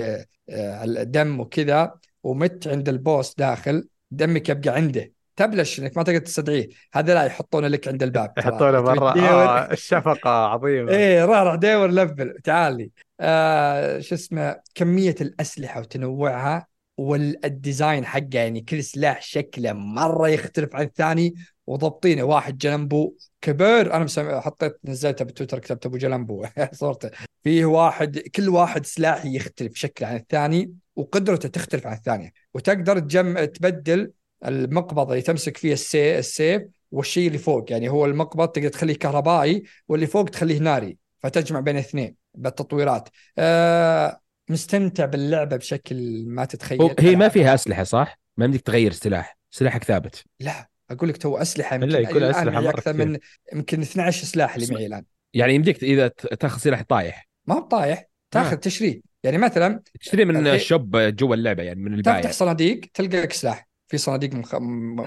آه، 0.50 0.84
الدم 0.84 1.40
وكذا 1.40 1.94
ومت 2.24 2.68
عند 2.68 2.90
البوس 2.90 3.36
داخل 3.36 3.88
دمك 4.12 4.50
يبقى 4.50 4.76
عنده. 4.76 5.12
تبلش 5.36 5.80
إنك 5.80 5.98
ما 5.98 6.04
تقدر 6.04 6.20
تستدعيه. 6.20 6.70
هذا 6.94 7.14
لا 7.14 7.24
يحطونه 7.24 7.68
لك 7.68 7.88
عند 7.88 8.04
الباب 8.04 8.34
يحطونه 8.38 8.82
برا 8.82 9.20
آه 9.20 9.72
الشفقة 9.72 10.30
عظيمة. 10.30 10.92
إيه 10.92 11.26
راح 11.26 11.38
راح 11.42 11.56
ديور 11.56 11.92
لفل 11.92 12.36
تعالي 12.44 12.92
آه 13.20 14.00
شو 14.00 14.16
اسمه 14.16 14.56
كمية 14.76 15.16
الأسلحة 15.22 15.80
وتنوعها 15.80 16.68
والديزاين 16.98 18.06
حقه 18.06 18.28
يعني 18.34 18.62
كل 18.62 18.84
سلاح 18.84 19.22
شكله 19.22 19.74
مرة 19.74 20.30
يختلف 20.30 20.76
عن 20.76 20.84
الثاني. 20.86 21.34
وضبطينه. 21.68 22.24
واحد 22.24 22.58
جلمبو 22.58 23.16
كبير. 23.42 23.94
أنا 23.94 24.04
مسمي 24.04 24.42
حطيت 24.42 24.78
نزلته 24.86 25.26
بتويتر 25.26 25.60
كتبت 25.60 25.86
أبو 25.86 25.98
جلمبو 25.98 26.46
صورته. 26.74 27.10
فيه 27.44 27.66
واحد 27.66 28.18
كل 28.20 28.50
واحد 28.50 28.86
سلاح 28.86 29.26
يختلف 29.26 29.76
شكله 29.76 30.08
عن 30.08 30.16
الثاني 30.16 30.74
وقدرته 30.96 31.50
تختلف 31.50 31.88
عن 31.88 31.94
الثانية. 31.94 32.32
وتقدر 32.54 33.00
تجمع 33.00 33.46
تبدل 33.46 34.12
المقبض 34.46 35.10
اللي 35.10 35.22
تمسك 35.22 35.58
فيه 35.58 35.74
السي... 35.74 36.20
السيف 36.20 36.62
والشيء 36.92 37.28
اللي 37.28 37.38
فوق. 37.38 37.72
يعني 37.72 37.90
هو 37.90 38.06
المقبض 38.06 38.48
تقدر 38.48 38.70
تخليه 38.70 38.96
كهربائي 38.96 39.64
واللي 39.88 40.08
فوق 40.08 40.30
تخليه 40.30 40.60
ناري 40.60 40.98
فتجمع 41.20 41.60
بين 41.60 41.76
الاثنين 41.76 42.16
بالتطويرات. 42.34 43.10
آه 43.38 44.20
مستمتع 44.50 45.06
باللعبة 45.06 45.56
بشكل 45.56 46.26
ما 46.28 46.46
تتخيل. 46.46 46.96
هي 47.00 47.16
ما 47.16 47.30
فيها 47.30 47.54
أسلحة 47.54 47.84
صح؟ 47.84 48.20
ما 48.38 48.46
يمديك 48.46 48.62
تغير 48.62 48.92
سلاح. 48.92 49.38
سلاحك 49.52 49.84
ثابت. 49.84 50.24
لا 50.40 50.70
أقول 50.92 51.10
لك 51.10 51.18
تو 51.18 51.38
أسلحة 51.38 51.76
يمكن 51.76 51.92
يقول 51.92 52.24
أسلحة 52.24 52.62
مرة 52.62 52.70
أكثر 52.70 52.94
من 52.94 53.18
يمكن 53.54 53.82
12 53.82 54.26
سلاح 54.26 54.56
اللي 54.56 54.68
معي 54.74 54.86
الآن. 54.86 55.04
يعني 55.34 55.56
يمديك 55.56 55.84
إذا 55.84 56.08
تاخذ 56.08 56.60
سلاح 56.60 56.82
طايح. 56.82 57.30
ما 57.48 57.56
هو 57.56 57.60
طايح. 57.60 58.06
تاخذ 58.32 58.52
آه. 58.52 58.56
تشريه 58.56 59.02
يعني 59.24 59.38
مثلا 59.38 59.82
تشتري 60.00 60.26
من 60.26 60.48
ال 60.48 60.58
shop 60.58 60.98
جوا 60.98 61.36
اللعبة 61.36 61.64
يعني 61.64 61.80
من 61.80 61.94
البايع. 61.94 62.20
تفتح 62.20 62.32
صناديق 62.32 62.82
تلقى 62.94 63.22
لك 63.22 63.34
سلاح. 63.34 63.68
في 63.94 63.98
صناديق 63.98 64.34
مخ... 64.34 64.56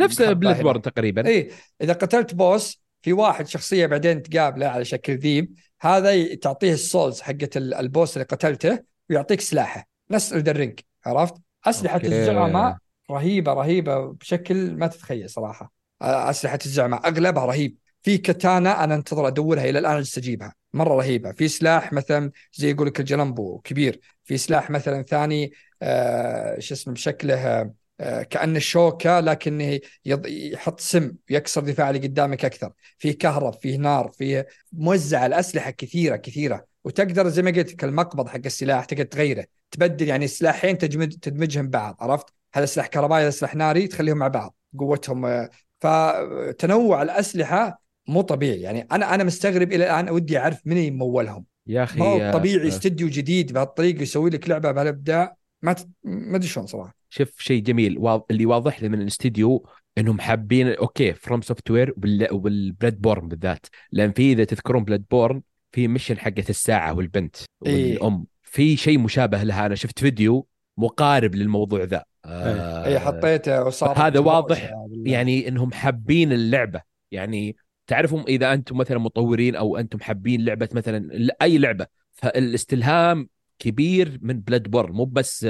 نفس 0.00 0.22
Bloodborne 0.22 0.82
تقريبا. 0.82 1.26
اي 1.26 1.50
إذا 1.80 1.92
قتلت 1.92 2.34
boss 2.34 2.82
في 3.02 3.12
واحد 3.12 3.46
شخصية 3.46 3.86
بعدين 3.86 4.22
تقابله 4.22 4.66
على 4.66 4.84
شكل 4.84 5.12
ذيب 5.18 5.54
هذا 5.80 6.34
تعطيه 6.34 6.72
ال 6.72 6.80
Souls 6.80 7.20
حقت 7.20 7.56
ال 7.56 7.68
boss 7.68 8.16
اللي 8.16 8.24
قتلته 8.24 8.78
ويعطيك 9.10 9.40
سلاحه. 9.40 9.88
نفس 10.10 10.32
Elden 10.32 10.59
Ring 10.59 10.80
عرفت؟ 11.06 11.34
أسلحة 11.64 12.00
الزعماء 12.04 12.76
رهيبة 13.10 13.52
رهيبة 13.52 14.12
بشكل 14.12 14.76
ما 14.76 14.86
تتخيل 14.86 15.30
صراحة. 15.30 15.72
أسلحة 16.02 16.58
الزعماء 16.66 17.08
أغلبها 17.08 17.46
رهيب. 17.46 17.76
في 18.02 18.18
كتانا 18.18 18.84
أنا 18.84 18.94
أنتظر 18.94 19.28
أدورها 19.28 19.64
إلى 19.64 19.78
الآن 19.78 19.96
جالس 19.96 20.18
اجيبها 20.18 20.54
مرة 20.72 20.94
رهيبة. 20.94 21.32
في 21.32 21.48
سلاح 21.48 21.92
مثلا 21.92 22.30
زي 22.52 22.70
يقول 22.70 22.86
لك 22.86 23.00
الجلمبو 23.00 23.58
كبير. 23.58 24.00
في 24.24 24.36
سلاح 24.36 24.70
مثلا 24.70 25.02
ثاني 25.02 25.52
آه 25.82 26.58
شو 26.58 26.74
اسمه 26.74 26.94
بشكله 26.94 27.34
آه 27.34 27.72
كأن 28.30 28.56
الشوكة 28.56 29.20
لكنه 29.20 29.78
يحط 30.04 30.80
سم 30.80 31.12
يكسر 31.30 31.60
دفاع 31.60 31.90
اللي 31.90 32.08
قدامك 32.08 32.44
أكثر. 32.44 32.72
في 32.98 33.12
كهرب 33.12 33.54
في 33.54 33.76
نار 33.76 34.10
في 34.18 34.44
موزع 34.72 35.26
الأسلحة 35.26 35.70
كثيرة 35.70 36.16
كثيرة. 36.16 36.64
وتقدر 36.84 37.28
زي 37.28 37.42
ما 37.42 37.50
قلت 37.50 37.84
المقبض 37.84 38.28
حق 38.28 38.40
السلاح 38.46 38.84
تقدر 38.84 39.04
تغيره. 39.04 39.46
تبدل 39.70 40.08
يعني 40.08 40.26
سلاحين 40.26 40.78
تجمد 40.78 41.08
تدمجهم 41.08 41.68
بعض 41.68 41.96
عرفت؟ 42.00 42.26
هذا 42.54 42.66
سلاح 42.66 42.86
كهربائي 42.86 43.22
هذا 43.22 43.30
سلاح 43.30 43.54
ناري 43.54 43.86
تخليهم 43.86 44.16
مع 44.16 44.28
بعض 44.28 44.56
قوتهم 44.78 45.26
آه، 45.26 45.50
فتنوع 45.80 47.02
الأسلحة 47.02 47.82
مو 48.08 48.20
طبيعي. 48.20 48.60
يعني 48.60 48.86
أنا 48.92 49.14
أنا 49.14 49.24
مستغرب 49.24 49.72
إلى 49.72 49.84
الآن 49.84 50.10
ودي 50.10 50.38
أعرف 50.38 50.60
من 50.64 50.76
يمولهم 50.76 51.44
يا 51.66 51.82
أخي 51.82 52.00
ما 52.00 52.32
طبيعي 52.32 52.68
استديو 52.68 53.08
جديد 53.08 53.52
بهالطريقة 53.52 54.02
يسوي 54.02 54.30
لك 54.30 54.48
لعبة 54.48 54.72
بهالإبداع. 54.72 55.36
ما 55.66 55.72
ت... 55.72 55.88
ما 56.04 56.36
أدري 56.36 56.48
شلون 56.48 56.66
صراحة. 56.66 56.94
شوف 57.10 57.40
شيء 57.40 57.62
جميل. 57.62 58.20
اللي 58.30 58.46
واضح 58.46 58.82
لي 58.82 58.88
من 58.88 59.00
الاستديو 59.00 59.66
إنهم 59.98 60.20
حابين 60.20 60.68
okay 60.68 61.12
FromSoftware 61.12 61.70
وبال 61.70 61.94
Bloodborne 62.32 63.28
بالذات. 63.28 63.66
لأن 63.92 64.12
في 64.12 64.32
إذا 64.32 64.44
تذكرون 64.44 64.84
Bloodborne 64.84 65.42
في 65.72 65.88
mission 65.88 66.18
حقه 66.18 66.44
الساعة 66.48 66.94
والبنت 66.94 67.36
إيه. 67.66 67.92
والأم. 67.92 68.14
إيه؟ 68.14 68.24
في 68.42 68.76
شيء 68.76 68.98
مشابه 68.98 69.42
لها. 69.42 69.66
أنا 69.66 69.74
شفت 69.74 69.98
فيديو 69.98 70.46
مقارب 70.76 71.34
للموضوع 71.34 71.82
ذا. 71.82 72.04
آه 72.24 72.84
اي 72.84 72.98
حطيته 72.98 73.64
وصار 73.64 73.98
هذا 73.98 74.20
واضح 74.20 74.70
يعني 74.90 75.48
إنهم 75.48 75.72
حابين 75.72 76.32
اللعبة. 76.32 76.82
يعني 77.10 77.56
تعرفوا 77.86 78.22
إذا 78.22 78.52
أنتم 78.52 78.76
مثلا 78.76 78.98
مطورين 78.98 79.56
أو 79.56 79.76
أنتم 79.76 80.00
حابين 80.00 80.44
لعبة 80.44 80.68
مثلا 80.72 81.28
اي 81.42 81.58
لعبة 81.58 81.86
فالاستلهام 82.12 83.28
كبير 83.58 84.18
من 84.22 84.40
Bloodborne 84.40 84.92
مو 84.92 85.04
بس 85.04 85.46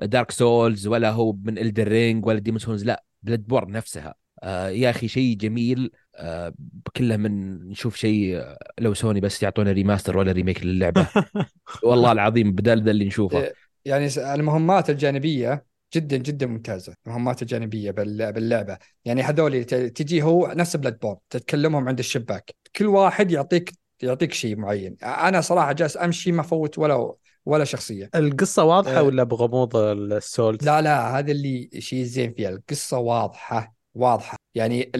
Dark 0.00 0.30
Souls 0.30 0.86
ولا 0.86 1.10
هو 1.10 1.32
من 1.32 1.58
Elden 1.58 1.88
Ring 1.88 2.26
ولا 2.26 2.38
Demon's 2.38 2.58
Souls 2.58 2.84
لا 2.84 3.04
Bloodborne 3.22 3.72
نفسها. 3.72 4.14
آه 4.42 4.68
يا 4.68 4.90
أخي 4.90 5.08
شيء 5.08 5.36
جميل. 5.36 5.90
آه 6.14 6.54
كله 6.96 7.16
من 7.16 7.64
نشوف 7.68 7.96
شيء 7.96 8.44
لو 8.78 8.94
سوني 8.94 9.20
بس 9.20 9.42
يعطونا 9.42 9.72
remaster 9.72 10.16
ولا 10.16 10.32
remake 10.32 10.64
للعبة. 10.64 11.08
والله 11.84 12.12
العظيم 12.12 12.52
بدال 12.52 12.82
ذا 12.82 12.90
اللي 12.90 13.04
نشوفه. 13.04 13.52
يعني 13.84 14.08
المهمات 14.34 14.90
الجانبية 14.90 15.64
جدا 15.94 16.16
جدا 16.16 16.46
ممتازة 16.46 16.94
مهمات 17.06 17.44
جانبيه 17.44 17.90
باللعبة. 17.90 18.78
يعني 19.04 19.22
هذول 19.22 19.64
تجي 19.64 20.22
هو 20.22 20.52
نفس 20.56 20.76
Bloodborne 20.76 21.16
تتكلمهم 21.30 21.88
عند 21.88 21.98
الشباك. 21.98 22.54
كل 22.76 22.86
واحد 22.86 23.30
يعطيك 23.30 23.72
يعطيك 24.02 24.32
شيء 24.32 24.56
معين. 24.56 24.96
أنا 25.02 25.40
صراحة 25.40 25.72
جالس 25.72 25.96
أمشي 25.96 26.32
ما 26.32 26.42
فوت 26.42 26.78
ولا 26.78 27.14
ولا 27.46 27.64
شخصية. 27.64 28.10
القصة 28.14 28.64
واضحة 28.64 28.98
أه. 28.98 29.02
ولا 29.02 29.22
بغموض 29.22 29.76
ال 29.76 29.89
Souls؟ 29.89 30.64
لا 30.64 30.80
لا 30.80 31.18
هذا 31.18 31.32
اللي 31.32 31.70
شيء 31.78 32.04
زين 32.04 32.32
فيها. 32.32 32.48
القصة 32.48 32.98
واضحة 32.98 33.74
واضحة. 33.94 34.36
يعني 34.54 34.90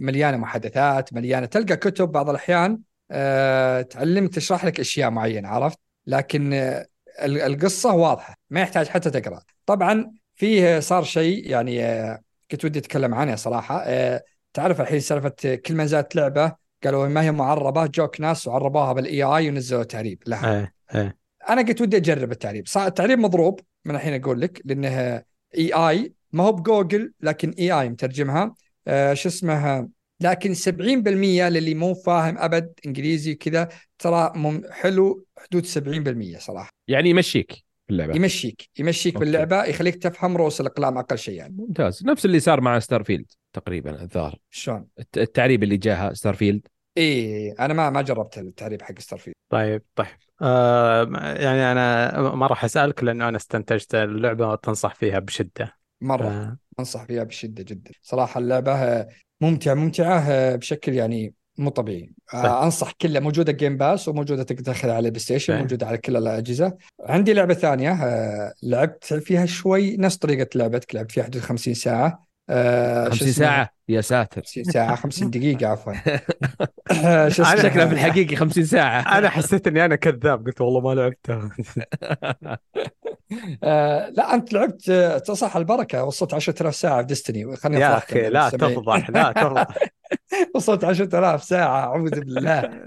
مليانة 0.00 0.36
محادثات 0.36 1.12
مليانة. 1.12 1.46
تلقى 1.46 1.76
كتب 1.76 2.08
بعض 2.08 2.30
الأحيان 2.30 2.78
أه 3.10 3.82
تعلمك 3.82 4.34
تشرح 4.34 4.64
لك 4.64 4.80
أشياء 4.80 5.10
معينة 5.10 5.48
عرفت؟ 5.48 5.78
لكن 6.06 6.74
القصة 7.24 7.94
واضحة 7.94 8.36
ما 8.50 8.60
يحتاج 8.60 8.86
حتى 8.88 9.10
تقرأ. 9.10 9.40
طبعا 9.66 10.12
فيه 10.36 10.80
صار 10.80 11.02
شيء 11.04 11.50
يعني 11.50 11.84
آه، 11.84 12.20
كنت 12.50 12.64
ودي 12.64 12.78
أتكلم 12.78 13.14
عنه 13.14 13.36
صراحة. 13.36 13.82
آه، 13.86 14.22
تعرف 14.54 14.80
الحين 14.80 15.00
سالفة 15.00 15.54
كل 15.54 15.74
ما 15.74 15.86
زادت 15.86 16.16
لعبة 16.16 16.52
قالوا 16.84 17.08
ما 17.08 17.22
هي 17.22 17.32
معربة 17.32 17.86
جوك 17.86 18.20
ناس 18.20 18.46
وعربوها 18.46 18.92
بالاي 18.92 19.22
اي 19.22 19.48
ونزلوا 19.48 19.82
تعريب 19.82 20.22
لها 20.26 20.72
إيه. 20.94 21.00
إيه 21.00 21.16
أنا 21.48 21.62
قلت 21.62 21.80
ودي 21.80 21.96
أجرب 21.96 22.32
التعريب 22.32 22.66
صار 22.66 22.86
التعريب 22.86 23.18
مضروب 23.18 23.60
من 23.84 23.94
الحين 23.94 24.22
أقول 24.22 24.40
لك 24.40 24.62
لأنه 24.64 25.22
AI. 25.58 26.12
ما 26.32 26.44
هو 26.44 26.52
بجوجل 26.52 27.12
لكن 27.20 27.50
AI 27.50 27.88
مترجمها. 27.88 28.54
آه 28.88 29.14
شو 29.14 29.28
اسمه 29.28 29.88
لكن 30.20 30.54
70% 30.54 31.48
للي 31.48 31.74
مو 31.74 31.94
فاهم 31.94 32.38
أبد 32.38 32.72
إنجليزي 32.86 33.34
كذا 33.34 33.68
ترى 33.98 34.32
حلو 34.70 35.26
حدود 35.38 35.66
70% 35.66 36.38
صراحة. 36.38 36.70
يعني 36.88 37.10
يمشيك 37.10 37.64
اللعبة. 37.90 38.16
يمشيك 38.16 38.68
يمشيك 38.78 39.14
okay. 39.14 39.24
باللعبه 39.24 39.64
يخليك 39.64 39.96
تفهم 39.96 40.36
رؤوس 40.36 40.60
الأقلام 40.60 40.98
أقل 40.98 41.18
شيء 41.18 41.34
يعني. 41.34 41.54
ممتاز. 41.58 42.06
نفس 42.06 42.24
اللي 42.24 42.40
صار 42.40 42.60
مع 42.60 42.78
Starfield 42.78 43.26
تقريبا 43.52 44.02
الظاهر. 44.02 44.38
شلون؟ 44.50 44.86
التعريب 45.16 45.62
اللي 45.62 45.76
جاها 45.76 46.14
ستار 46.14 46.34
فيلد 46.34 46.66
اي 46.98 47.52
أنا 47.52 47.74
ما 47.74 47.90
ما 47.90 48.02
جربت 48.02 48.38
التعريب 48.38 48.82
حق 48.82 48.98
ستار 48.98 49.18
فيلد 49.18 49.34
طيب 49.50 49.82
طيب. 49.94 50.06
آه 50.42 51.02
يعني 51.36 51.72
أنا 51.72 52.20
ما 52.20 52.46
راح 52.46 52.64
أسألك 52.64 53.04
لأنه 53.04 53.28
أنا 53.28 53.36
استنتجت 53.36 53.94
اللعبة 53.94 54.48
وتنصح 54.48 54.94
فيها 54.94 55.18
بشدة 55.18 55.76
مرة 56.00 56.28
آه. 56.28 56.58
أنصح 56.78 57.04
فيها 57.04 57.24
بشدة 57.24 57.62
جدا 57.62 57.90
صراحة 58.02 58.40
اللعبة 58.40 59.06
ممتعة 59.40 59.74
ممتعة 59.74 60.56
بشكل 60.56 60.94
يعني 60.94 61.34
مو 61.58 61.70
طبيعي 61.70 62.12
طيب. 62.32 62.44
أنصح 62.44 62.92
كله 62.92 63.20
موجودة 63.20 63.52
Game 63.52 63.76
Pass 63.76 64.08
وموجودة 64.08 64.42
تقدر 64.42 64.62
تاخذها 64.62 64.94
على 64.94 65.06
ال 65.06 65.20
PlayStation. 65.20 65.58
موجودة 65.58 65.86
على 65.86 65.98
كل 65.98 66.16
الأجهزة 66.16 66.76
عندي 67.00 67.32
لعبة 67.32 67.54
ثانية 67.54 67.92
آه، 67.92 68.52
لعبت 68.62 69.14
فيها 69.14 69.46
شوي 69.46 69.96
نفس 69.96 70.16
طريقة 70.16 70.48
لعبتك 70.54 70.94
لعبت 70.94 71.12
فيها 71.12 71.24
حدود 71.24 71.42
50 71.42 71.74
ساعة 71.74 72.26
50 72.48 73.32
ساعة؟ 73.32 73.70
يا 73.88 74.00
ساتر. 74.00 74.40
50 74.42 74.64
ساعة 74.64 74.96
50 74.96 75.30
دقيقة 75.30 75.66
عفوا. 75.66 75.92
شكلها 77.28 77.86
في 77.86 77.92
الحقيقة 77.92 78.36
50 78.36 78.64
ساعة. 78.64 79.00
أنا 79.18 79.28
حسيت 79.28 79.66
إني 79.66 79.84
أنا 79.84 79.96
كذاب 79.96 80.46
قلت 80.46 80.60
والله 80.60 80.80
ما 80.80 80.94
لعبتها. 80.94 81.50
آه 83.64 84.08
لا 84.08 84.34
أنت 84.34 84.52
لعبت 84.52 84.90
تصح 85.26 85.56
البركة 85.56 86.04
وصلت 86.04 86.34
10000 86.34 86.74
ساعة 86.74 87.00
في 87.00 87.06
Destiny 87.06 87.56
خليني 87.56 87.80
يا 87.80 87.96
أخي 87.96 88.28
لا 88.28 88.50
تفضح 88.50 89.10
لا 89.10 89.32
تفضح. 89.32 89.66
وصلت 90.54 90.84
10000 90.84 91.42
ساعة 91.44 91.80
أعوذ 91.80 92.20
بالله. 92.20 92.82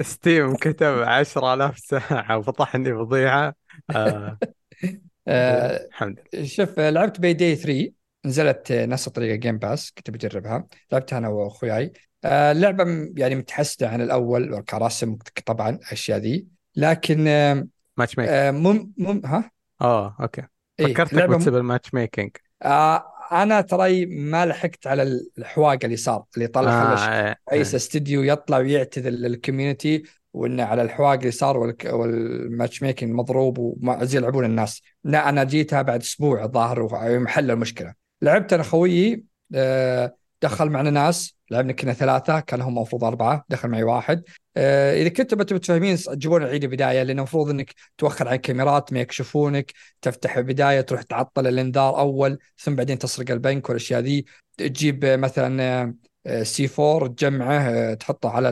Steam 0.00 0.54
كتب 0.54 1.02
10000 1.02 1.78
ساعة 1.78 2.38
وفضحني 2.38 2.94
فضيحة. 2.94 3.54
آه. 3.90 4.38
آه 5.28 5.86
الحمد 5.86 6.18
لله. 6.34 6.44
شوف 6.46 6.80
لعبت 6.80 7.20
Payday 7.20 7.54
3 7.54 7.90
نزلت 8.26 8.72
نفس 8.72 9.06
الطريقة 9.06 9.34
Game 9.34 9.58
Pass 9.58 9.92
كنت 9.96 10.10
بجربها. 10.10 10.66
لعبتها 10.92 11.18
أنا 11.18 11.28
وأخوياي. 11.28 11.92
آه 12.24 12.52
اللعبه 12.52 12.84
يعني 13.16 13.34
متحسنة 13.34 13.88
عن 13.88 14.00
الأول 14.00 14.60
كرسم 14.60 15.16
طبعا 15.46 15.70
الأشياء 15.70 16.18
ذي. 16.18 16.46
لكن 16.76 17.28
آه 17.28 17.66
matchmaking 17.96 18.34
آه 18.34 18.50
مم 18.50 18.92
مم 18.98 19.22
ها؟ 19.24 19.50
آه 19.80 20.16
okay. 20.20 20.42
إيه، 20.80 20.86
فكرتك 20.86 21.18
إيه 21.18 21.26
بتسوي 21.26 21.58
ال 21.58 21.94
matchmaking 21.94 22.30
آه 22.62 23.04
أنا 23.32 23.60
ترى 23.60 24.06
ما 24.06 24.46
لحقت 24.46 24.86
على 24.86 25.02
الحواق 25.38 25.78
اللي 25.84 25.96
صار 25.96 26.24
اللي 26.36 26.46
طلع 26.46 26.82
آه 26.82 26.96
خلى 26.96 27.36
رئيس 27.52 27.68
إيه. 27.68 27.76
استديو 27.76 28.22
يطلع 28.22 28.58
ويعتذر 28.58 29.10
لل 29.10 29.27
community 29.27 30.02
وإنه 30.32 30.64
على 30.64 30.82
الحواق 30.82 31.18
اللي 31.18 31.30
صار 31.30 31.74
وال 31.86 32.82
matchmaking 32.82 33.12
مضروب 33.12 33.58
وما 33.58 34.08
يلعبون 34.14 34.44
الناس. 34.44 34.82
لا 35.04 35.28
أنا 35.28 35.44
جيتها 35.44 35.82
بعد 35.82 36.00
أسبوع 36.00 36.44
الظاهر 36.44 36.80
ومحل 36.82 37.50
المشكلة. 37.50 38.05
لعبت 38.22 38.52
أنا 38.52 38.62
خويي 38.62 39.24
آه 39.54 40.16
دخل 40.42 40.70
معنا 40.70 40.90
ناس 40.90 41.36
لعبنا 41.50 41.72
كنا 41.72 41.92
ثلاثة 41.92 42.40
كان 42.40 42.60
هم 42.60 42.76
المفروض 42.76 43.04
أربعة 43.04 43.44
دخل 43.48 43.68
معي 43.68 43.82
واحد 43.82 44.22
آه 44.56 45.02
إذا 45.02 45.08
كنتوا 45.08 45.38
بتبوا 45.38 45.58
تفهمين 45.58 45.96
تجيبون 45.96 46.42
العيد 46.42 46.64
البداية 46.64 47.02
لأنه 47.02 47.22
المفروض 47.22 47.50
أنك 47.50 47.74
توخر 47.98 48.28
عن 48.28 48.36
كاميرات 48.36 48.92
ما 48.92 49.00
يكشفونك 49.00 49.72
تفتح 50.02 50.36
البداية 50.36 50.80
تروح 50.80 51.02
تعطل 51.02 51.46
الإنذار 51.46 51.98
أول 51.98 52.38
ثم 52.58 52.74
بعدين 52.74 52.98
تسرق 52.98 53.30
البنك 53.30 53.68
والأشياء 53.68 54.00
ذي 54.00 54.24
تجيب 54.56 55.04
مثلا 55.04 55.94
سي 56.42 56.70
4 56.78 57.08
تجمعه 57.08 57.60
آه، 57.60 57.94
تحطه 57.94 58.30
على 58.30 58.48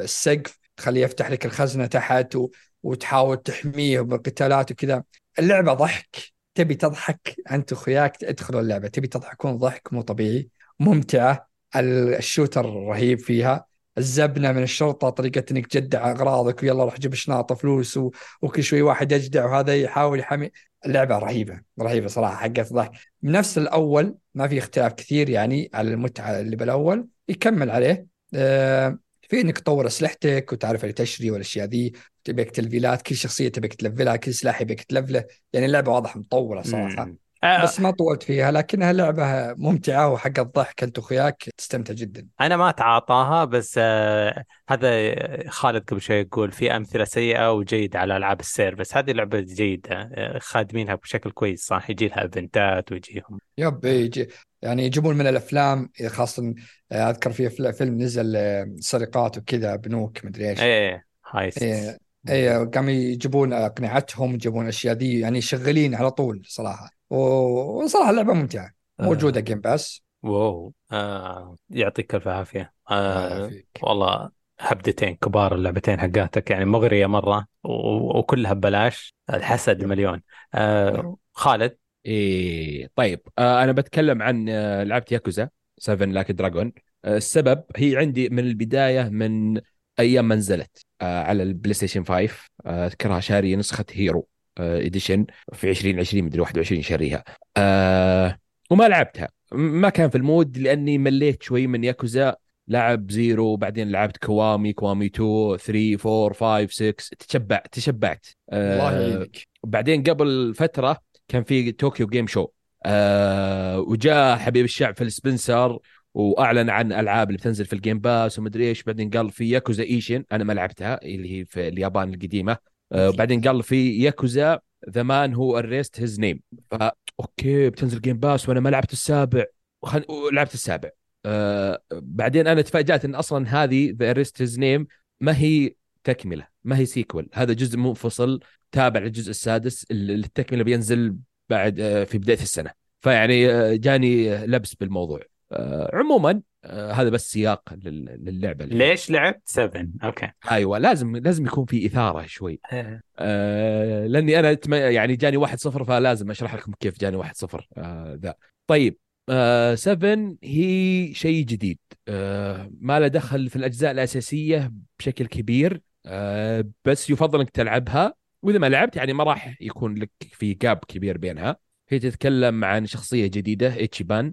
السقف 0.00 0.58
تخليه 0.76 1.02
يفتح 1.02 1.30
لك 1.30 1.46
الخزنة 1.46 1.86
تحت. 1.86 2.36
وتحاول 2.82 3.36
تحميه 3.36 4.00
بالقتالات 4.00 4.70
وكذا 4.72 5.04
اللعبة 5.38 5.72
ضحك 5.74 6.33
تبي 6.54 6.74
تضحك 6.74 7.36
أنت 7.50 7.72
وأخوياك 7.72 8.24
ادخلوا 8.24 8.60
اللعبة. 8.60 8.88
تبي 8.88 9.06
تضحكون 9.06 9.56
ضحك 9.56 9.92
مو 9.92 10.02
طبيعي 10.02 10.48
ممتعة. 10.80 11.48
الشوتر 11.76 12.66
رهيب 12.66 13.18
فيها. 13.18 13.66
الزبنة 13.98 14.52
من 14.52 14.62
الشرطة 14.62 15.10
طريقة 15.10 15.44
إنك 15.50 15.66
تجدع 15.66 16.10
أغراضك 16.10 16.62
ويلا 16.62 16.84
روح 16.84 16.98
جيب 16.98 17.14
شنطه 17.14 17.54
فلوس 17.54 17.96
و... 17.96 18.10
وكل 18.42 18.62
شوي 18.62 18.82
واحد 18.82 19.12
يجدع 19.12 19.44
وهذا 19.44 19.74
يحاول 19.76 20.20
يحمي. 20.20 20.50
اللعبة 20.86 21.18
رهيبة 21.18 21.60
رهيبة 21.80 22.06
صراحة 22.08 22.36
حقت 22.36 22.72
ضحك 22.72 22.92
بنفس 23.22 23.58
الأول 23.58 24.14
ما 24.34 24.48
في 24.48 24.58
اختلاف 24.58 24.92
كثير 24.92 25.30
يعني 25.30 25.70
على 25.74 25.90
المتعة 25.90 26.40
اللي 26.40 26.56
بالأول 26.56 27.08
يكمل 27.28 27.70
عليه. 27.70 28.06
آه 28.34 28.98
في 29.28 29.40
إنك 29.40 29.58
تطور 29.58 29.86
أسلحتك 29.86 30.52
وتعرف 30.52 30.84
اللي 30.84 30.92
تشري 30.92 31.30
والأشياء 31.30 31.66
ذي 31.66 31.92
تبيك 32.24 32.50
تلفيلات 32.50 33.02
كل 33.02 33.16
شخصية 33.16 33.48
تبيك 33.48 33.74
تلفلها 33.74 34.16
كل 34.16 34.34
سلاح 34.34 34.60
يبيك 34.60 34.82
تلفله. 34.82 35.24
يعني 35.52 35.66
اللعبة 35.66 35.92
واضح 35.92 36.16
مطورة 36.16 36.62
صراحة. 36.62 37.02
آه. 37.44 37.62
بس 37.62 37.80
ما 37.80 37.90
طولت 37.90 38.22
فيها 38.22 38.50
لكنها 38.52 38.92
لعبة 38.92 39.54
ممتعة 39.54 40.08
وحق 40.08 40.38
الضحك 40.38 40.82
أنت 40.82 40.98
واخوياك 40.98 41.48
تستمتع 41.56 41.94
جدا. 41.94 42.26
أنا 42.40 42.56
ما 42.56 42.68
أتعاطاها 42.68 43.44
بس 43.44 43.74
آه 43.78 44.44
هذا 44.68 45.14
خالد 45.50 45.84
قبل 45.90 46.00
شوي 46.00 46.16
يقول 46.16 46.52
في 46.52 46.76
أمثلة 46.76 47.04
سيئة 47.04 47.52
وجيده 47.52 47.98
على 47.98 48.16
ألعاب 48.16 48.40
ال 48.40 48.74
service 48.74 48.96
هذه 48.96 49.12
لعبة 49.12 49.40
جيدة 49.40 50.10
آه 50.14 50.38
خادمينها 50.38 50.94
بشكل 50.94 51.30
كويس 51.30 51.66
صح؟ 51.66 51.90
يجي 51.90 52.08
لها 52.08 52.22
إيفنتات 52.22 52.92
ويجيهم. 52.92 53.38
yep 53.58 53.84
يجي. 53.84 54.28
يعني 54.64 54.86
يجيبون 54.86 55.16
من 55.16 55.26
الأفلام 55.26 55.90
خاصة 56.06 56.54
آه، 56.92 57.10
أذكر 57.10 57.32
في 57.32 57.72
فيلم 57.72 58.02
نزل 58.02 58.36
آه، 58.36 58.76
سرقات 58.78 59.38
وكذا 59.38 59.76
بنوك 59.76 60.24
مدري 60.24 60.50
إيش. 60.50 60.60
إيه 60.60 61.04
heist 61.30 61.62
إيه 61.62 61.98
إيه 62.28 62.64
قاموا 62.64 62.90
يجيبون 62.90 63.52
أقنعتهم 63.52 64.34
يجيبون 64.34 64.66
أشياء 64.66 64.94
دي 64.94 65.20
يعني 65.20 65.40
شغالين 65.40 65.94
على 65.94 66.10
طول 66.10 66.42
صراحة. 66.46 66.90
وصراحة 67.10 68.10
اللعبة 68.10 68.32
ممتعة. 68.32 68.70
موجودة 68.98 69.40
Game 69.40 69.60
Pass 69.60 70.02
wow. 70.22 70.72
آه 70.92 71.56
يعطيك 71.70 72.14
ألف 72.14 72.28
عافية. 72.28 72.72
آه 72.90 73.50
والله 73.82 74.30
هبدتين 74.60 75.14
كبار 75.14 75.54
اللعبتين 75.54 76.00
حقاتك 76.00 76.50
يعني 76.50 76.64
مغرية 76.64 77.06
مرة 77.06 77.46
وكلها 77.64 78.52
ببلاش 78.52 79.14
الحسد 79.34 79.84
مليون. 79.84 80.22
آه 80.54 81.16
خالد 81.32 81.76
إيه 82.06 82.90
طيب 82.96 83.20
آه 83.38 83.64
أنا 83.64 83.72
بتكلم 83.72 84.22
عن 84.22 84.48
آه 84.48 84.82
لعبة 84.82 85.04
ياكوزا 85.10 85.48
7 85.78 86.06
Like 86.06 86.32
a 86.32 86.38
Dragon 86.38 86.72
آه 87.04 87.16
السبب 87.16 87.64
هي 87.76 87.96
عندي 87.96 88.28
من 88.28 88.38
البداية 88.38 89.08
من 89.08 89.60
أيام 89.98 90.28
ما 90.28 90.34
نزلت 90.34 90.84
آه 91.00 91.22
على 91.22 91.42
ال 91.42 91.74
PlayStation 91.74 92.04
5 92.04 92.28
آه، 92.66 92.86
أذكرها 92.86 93.20
شاري 93.20 93.56
نسخة 93.56 93.84
hero 93.92 94.28
edition 94.58 95.26
آه، 95.52 95.54
في 95.54 95.70
2020 95.70 96.24
مدري 96.24 96.40
21 96.40 96.82
شاريها. 96.82 97.24
آه 97.56 98.38
وما 98.70 98.88
لعبتها. 98.88 99.28
ما 99.52 99.88
كان 99.88 100.10
في 100.10 100.18
ال 100.18 100.26
mood 100.26 100.58
لأني 100.58 100.98
مليت 100.98 101.42
شوي 101.42 101.66
من 101.66 101.84
ياكوزا. 101.84 102.36
لعب 102.68 103.10
Zero 103.10 103.46
وبعدين 103.46 103.90
لعبت 103.90 104.16
Kiwami 104.16 104.72
Kiwami 104.72 105.06
2 105.06 105.56
3 105.56 106.26
4 106.26 106.66
5 106.66 106.94
6 106.98 107.16
تشبعت 107.28 107.66
تشبعت. 107.72 108.26
يعينك. 108.52 109.36
بعدين 109.64 110.02
قبل 110.02 110.54
فترة 110.54 111.00
كان 111.28 111.42
في 111.44 111.72
Tokyo 111.72 112.06
Game 112.06 112.26
Show. 112.26 112.46
آه 112.86 113.80
وجاء 113.80 114.36
حبيب 114.38 114.64
الشعب 114.64 114.96
فيل 114.96 115.12
سبنسر 115.12 115.78
وأعلن 116.14 116.70
عن 116.70 116.92
ألعاب 116.92 117.28
اللي 117.28 117.38
بتنزل 117.38 117.64
في 117.64 117.72
ال 117.72 117.77
Game 117.77 117.98
Pass 117.98 118.38
ومدري 118.38 118.68
إيش. 118.68 118.82
بعدين 118.82 119.10
قال 119.10 119.30
في 119.30 119.50
Yakuza 119.50 119.82
Ishin 119.82 120.24
أنا 120.32 120.44
ما 120.44 120.52
لعبتها 120.52 121.02
اللي 121.02 121.40
هي 121.40 121.44
في 121.44 121.68
اليابان 121.68 122.14
القديمة. 122.14 122.56
آه 122.92 123.08
وبعدين 123.08 123.40
قال 123.40 123.62
في 123.62 123.98
Yakuza 123.98 124.60
The 124.90 125.02
Man 125.02 125.34
Who 125.34 125.58
Erased 125.58 126.00
His 126.00 126.20
Name 126.20 126.40
فا 126.70 126.92
okay 127.20 127.70
بتنزل 127.70 128.00
Game 128.00 128.18
Pass 128.18 128.48
وأنا 128.48 128.60
ما 128.60 128.68
لعبت 128.68 128.92
السابع. 128.92 129.44
وخل... 129.82 130.04
لعبت 130.32 130.54
السابع. 130.54 130.90
آه 131.26 131.80
بعدين 131.92 132.46
أنا 132.46 132.62
تفاجأت 132.62 133.04
إن 133.04 133.14
أصلا 133.14 133.64
هذه 133.64 133.94
The 133.98 134.10
Erased 134.10 134.42
His 134.42 134.58
Name 134.58 134.86
ما 135.20 135.38
هي 135.38 135.74
تكمله 136.04 136.46
ما 136.64 136.78
هي 136.78 136.86
sequel 136.86 137.28
هذا 137.32 137.52
جزء 137.52 137.78
منفصل 137.78 138.40
تابع 138.72 139.00
للجزء 139.00 139.30
السادس 139.30 139.86
التكملة 139.90 140.64
بينزل 140.64 141.16
بعد 141.48 141.80
آه 141.80 142.04
في 142.04 142.18
بداية 142.18 142.38
السنة. 142.38 142.70
فيعني 143.00 143.50
آه 143.50 143.74
جاني 143.76 144.36
لبس 144.46 144.74
بالموضوع. 144.74 145.20
آه 145.52 145.90
عموما 145.94 146.40
آه 146.64 146.92
هذا 146.92 147.08
بس 147.08 147.30
سياق 147.30 147.74
للعبة. 147.74 148.64
ليش 148.64 149.10
لعبت 149.10 149.42
7 149.44 149.86
okay. 150.04 150.30
أيوه 150.50 150.78
لازم 150.78 151.16
لازم 151.16 151.46
يكون 151.46 151.64
في 151.64 151.86
إثارة 151.86 152.26
شوي. 152.26 152.60
إيه. 152.72 153.02
آه 153.18 154.06
لأني 154.06 154.38
أنا 154.38 154.58
يعني 154.90 155.16
جاني 155.16 155.36
1 155.36 155.58
0 155.58 155.84
فلازم 155.84 156.30
أشرح 156.30 156.54
لكم 156.54 156.72
كيف 156.80 157.00
جاني 157.00 157.16
1 157.16 157.36
0 157.36 157.68
آه 157.76 158.18
ذا. 158.22 158.34
طيب 158.66 158.98
آه 159.28 159.74
7 159.74 160.36
هي 160.42 161.14
شيء 161.14 161.44
جديد. 161.44 161.78
آه 162.08 162.70
ما 162.80 163.00
له 163.00 163.08
دخل 163.08 163.50
في 163.50 163.56
الأجزاء 163.56 163.90
الأساسية 163.90 164.72
بشكل 164.98 165.26
كبير. 165.26 165.80
آه 166.06 166.64
بس 166.84 167.10
يفضل 167.10 167.40
إنك 167.40 167.50
تلعبها. 167.50 168.14
وإذا 168.42 168.58
ما 168.58 168.68
لعبت 168.68 168.96
يعني 168.96 169.12
ما 169.12 169.24
راح 169.24 169.56
يكون 169.60 169.94
لك 169.94 170.10
في 170.32 170.54
gap 170.54 170.76
كبير 170.88 171.18
بينها. 171.18 171.56
هي 171.88 171.98
تتكلم 171.98 172.64
عن 172.64 172.86
شخصية 172.86 173.26
جديدة 173.26 173.84
اتشيبان 173.84 174.32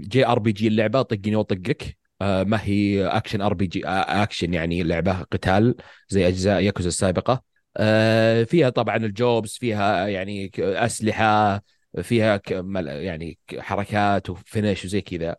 JRPG 0.00 0.68
اللعبة 0.68 1.02
طقني 1.02 1.36
وطقك. 1.36 1.98
آه، 2.22 2.42
ما 2.44 2.60
هي 2.64 3.06
action 3.06 3.40
RPG 3.40 3.82
action 3.86 4.54
يعني 4.54 4.82
لعبه 4.82 5.22
قتال 5.22 5.74
زي 6.08 6.28
أجزاء 6.28 6.60
ياكوزا 6.62 6.88
السابقة. 6.88 7.42
آه، 7.76 8.44
فيها 8.44 8.70
طبعا 8.70 8.96
ال 8.96 9.07
jobs 9.07 9.50
فيها 9.58 10.08
يعني 10.08 10.50
أسلحة 10.58 11.62
فيها 12.02 12.40
يعني 12.86 13.38
حركات 13.58 14.30
و 14.30 14.38
finish 14.38 14.84
وزي 14.84 15.00
كذا. 15.00 15.36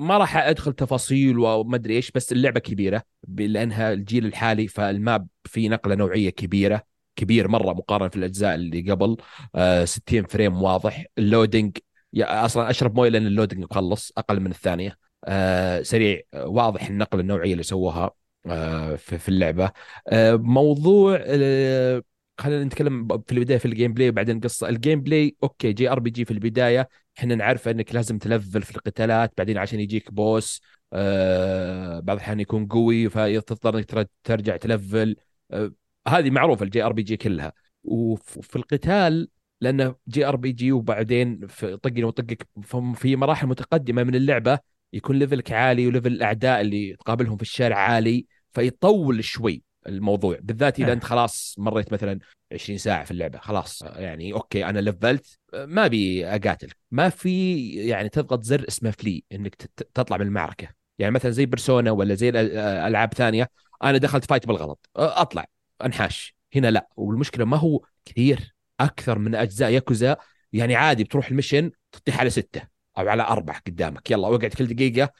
ما 0.00 0.18
راح 0.18 0.36
أدخل 0.36 0.72
تفاصيل 0.72 1.38
وما 1.38 1.76
أدري 1.76 1.96
إيش 1.96 2.10
بس 2.10 2.32
اللعبة 2.32 2.60
كبيرة 2.60 3.02
لأنها 3.28 3.92
الجيل 3.92 4.26
الحالي 4.26 4.68
فال 4.68 4.92
map 4.92 5.28
في 5.44 5.68
نقلة 5.68 5.94
نوعية 5.94 6.30
كبيرة 6.30 6.82
كبير 7.16 7.48
مرة 7.48 7.72
مقارنة 7.72 8.08
في 8.08 8.16
الأجزاء 8.16 8.54
اللي 8.54 8.90
قبل. 8.92 9.16
آه 9.54 9.84
60 9.84 10.24
frame 10.24 10.62
واضح. 10.62 11.04
ال 11.18 11.25
loading 11.25 11.78
أصلا 12.18 12.70
أشرب 12.70 12.94
موية 12.96 13.08
لأن 13.10 13.26
ال 13.26 13.31
loading 13.31 13.64
مخلص 13.64 14.12
أقل 14.18 14.40
من 14.40 14.50
الثانية. 14.50 14.96
آه 15.24 15.82
سريع 15.82 16.20
واضح 16.34 16.86
النقلة 16.88 17.20
النوعية 17.20 17.52
اللي 17.52 17.62
سووها 17.62 18.10
آه 18.46 18.96
في, 18.96 19.18
في 19.18 19.28
اللعبة. 19.28 19.70
آه 20.08 20.36
موضوع 20.36 21.18
آه 21.26 22.02
خلينا 22.40 22.64
نتكلم 22.64 23.08
في 23.26 23.32
البداية 23.32 23.58
في 23.58 23.64
ال 23.66 23.92
gameplay 23.94 24.08
وبعدين 24.08 24.40
قصة. 24.40 24.68
ال 24.68 25.00
gameplay 25.00 25.36
okay 25.42 25.72
JRPG 25.72 26.24
في 26.24 26.30
البداية. 26.30 26.88
إحنا 27.18 27.34
نعرف 27.34 27.68
إنك 27.68 27.94
لازم 27.94 28.18
تلفل 28.18 28.62
في 28.62 28.76
القتالات 28.76 29.32
بعدين 29.38 29.58
عشان 29.58 29.80
يجيك 29.80 30.12
boss 30.12 30.60
آه 30.92 32.00
بعض 32.00 32.16
الأحيان 32.16 32.40
يكون 32.40 32.66
قوي 32.66 33.08
فتضطر 33.10 33.78
إنك 33.78 34.10
ترجع 34.24 34.56
تلفل. 34.56 35.16
آه 35.50 35.72
هذه 36.08 36.30
معروفة 36.30 36.64
ال 36.64 36.82
JRPG 36.82 37.16
كلها. 37.16 37.52
وفي 37.84 38.56
القتال 38.56 39.28
لأنه 39.60 39.94
JRPG 40.08 40.72
وبعدين 40.72 41.46
في 41.46 41.76
طقني 41.76 42.04
وطقك 42.04 42.48
في 42.94 43.16
مراحل 43.16 43.46
متقدمة 43.46 44.02
من 44.04 44.14
اللعبة 44.14 44.58
يكون 44.92 45.18
level 45.18 45.46
ك 45.46 45.52
عالي 45.52 45.86
و 45.86 45.90
level 45.90 46.12
الاعداء 46.12 46.60
اللي 46.60 46.96
تقابلهم 46.96 47.36
في 47.36 47.42
الشارع 47.42 47.76
عالي 47.78 48.26
فيطول 48.52 49.24
شوي. 49.24 49.69
الموضوع 49.86 50.38
بالذات 50.42 50.78
إذا 50.78 50.88
إيه. 50.88 50.92
أنت 50.92 51.04
خلاص 51.04 51.54
مريت 51.58 51.92
مثلا 51.92 52.18
20 52.52 52.78
ساعة 52.78 53.04
في 53.04 53.10
اللعبة 53.10 53.38
خلاص 53.38 53.82
يعني 53.82 54.32
okay 54.32 54.64
أنا 54.64 54.78
لفلت 54.78 55.38
ما 55.54 55.86
أبي 55.86 56.26
اقاتل 56.26 56.70
ما 56.90 57.08
في 57.08 57.66
يعني 57.70 58.08
تضغط 58.08 58.42
زر 58.42 58.64
اسمه 58.68 58.90
flee 58.90 59.24
إنك 59.32 59.54
تطلع 59.94 60.16
من 60.16 60.26
المعركة. 60.26 60.68
يعني 60.98 61.14
مثلا 61.14 61.30
زي 61.30 61.46
Persona 61.46 61.90
ولا 61.90 62.14
زي 62.14 62.28
الالعاب 62.28 63.14
ثانية 63.14 63.50
أنا 63.84 63.98
دخلت 63.98 64.24
fight 64.24 64.46
بالغلط 64.46 64.88
أطلع 64.96 65.46
أنحاش. 65.84 66.36
هنا 66.54 66.70
لا 66.70 66.88
والمشكلة 66.96 67.44
ما 67.44 67.56
هو 67.56 67.80
كثير 68.04 68.54
أكثر 68.80 69.18
من 69.18 69.34
أجزاء 69.34 69.70
ياكوزا 69.70 70.16
يعني 70.52 70.74
عادي 70.74 71.04
بتروح 71.04 71.28
ال 71.28 71.33
mission 71.33 71.70
تطيح 71.92 72.20
على 72.20 72.30
ستة 72.30 72.62
أو 72.98 73.08
على 73.08 73.22
أربع 73.22 73.58
قدامك 73.58 74.10
يلا 74.10 74.28
وقعت 74.28 74.54
كل 74.54 74.66
دقيقة 74.66 75.12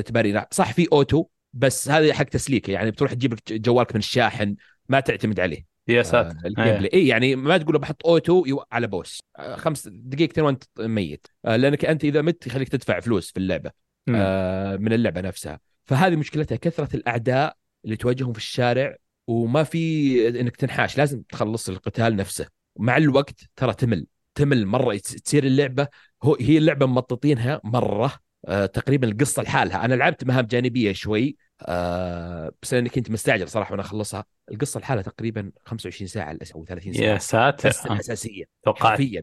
تبري 0.00 0.44
صح 0.50 0.72
في 0.72 0.88
auto 0.92 1.26
بس 1.52 1.88
هذا 1.88 2.14
حق 2.14 2.24
تسليكه 2.24 2.70
يعني 2.70 2.90
بتروح 2.90 3.12
تجيب 3.12 3.32
لك 3.32 3.52
جوالك 3.52 3.92
من 3.94 3.98
الشاحن 3.98 4.56
ما 4.88 5.00
تعتمد 5.00 5.40
عليه. 5.40 5.72
يا 5.88 6.02
ساتر. 6.02 6.36
آه 6.44 6.46
ال 6.46 6.64
gameplay. 6.64 6.90
اي 6.94 7.06
يعني 7.06 7.36
ما 7.36 7.58
تقول 7.58 7.78
بحط 7.78 8.06
auto 8.06 8.62
على 8.72 8.86
boss 8.86 9.20
آه 9.38 9.56
خمس 9.56 9.88
دقيقتين 9.88 10.44
وانت 10.44 10.64
ميت. 10.78 11.26
آه 11.44 11.56
لأنك 11.56 11.84
أنت 11.84 12.04
إذا 12.04 12.22
مت 12.22 12.46
يخليك 12.46 12.68
تدفع 12.68 13.00
فلوس 13.00 13.30
في 13.30 13.36
اللعبة. 13.36 13.70
آه 14.08 14.76
من 14.76 14.92
اللعبة 14.92 15.20
نفسها. 15.20 15.60
فهذه 15.84 16.16
مشكلتها 16.16 16.56
كثرة 16.56 16.96
الأعداء 16.96 17.56
اللي 17.84 17.96
تواجههم 17.96 18.32
في 18.32 18.38
الشارع 18.38 18.96
وما 19.26 19.64
في 19.64 20.28
إنك 20.40 20.56
تنحاش 20.56 20.98
لازم 20.98 21.22
تخلص 21.22 21.68
القتال 21.68 22.16
نفسه. 22.16 22.46
مع 22.78 22.96
الوقت 22.96 23.40
ترى 23.56 23.74
تمل. 23.74 24.06
تمل 24.34 24.66
مرة. 24.66 24.96
تصير 24.96 25.44
اللعبة 25.44 25.88
هو 26.22 26.36
هي 26.40 26.58
اللعبة 26.58 26.86
ممططينها 26.86 27.60
مرة. 27.64 28.06
آه 28.06 28.18
تقريبا 28.48 29.08
القصة 29.08 29.42
لحالها. 29.42 29.84
أنا 29.84 29.94
لعبت 29.94 30.24
مهام 30.24 30.46
جانبية 30.46 30.92
شوي 30.92 31.36
آه 31.62 32.52
بس 32.62 32.74
لأني 32.74 32.88
كنت 32.88 33.10
مستعجل 33.10 33.48
صراحة 33.48 33.70
وأنا 33.70 33.82
أخلصها. 33.82 34.24
القصة 34.52 34.80
لحالها 34.80 35.02
تقريبا 35.02 35.52
25 35.64 36.08
ساعة 36.08 36.36
أو 36.54 36.64
30 36.64 36.92
ساعة. 36.92 37.04
يا 37.06 37.18
ساتر. 37.18 37.68
بس 37.68 37.86
الاساسيه 37.86 38.44
توقعت. 38.64 38.90
حرفيا. 38.90 39.22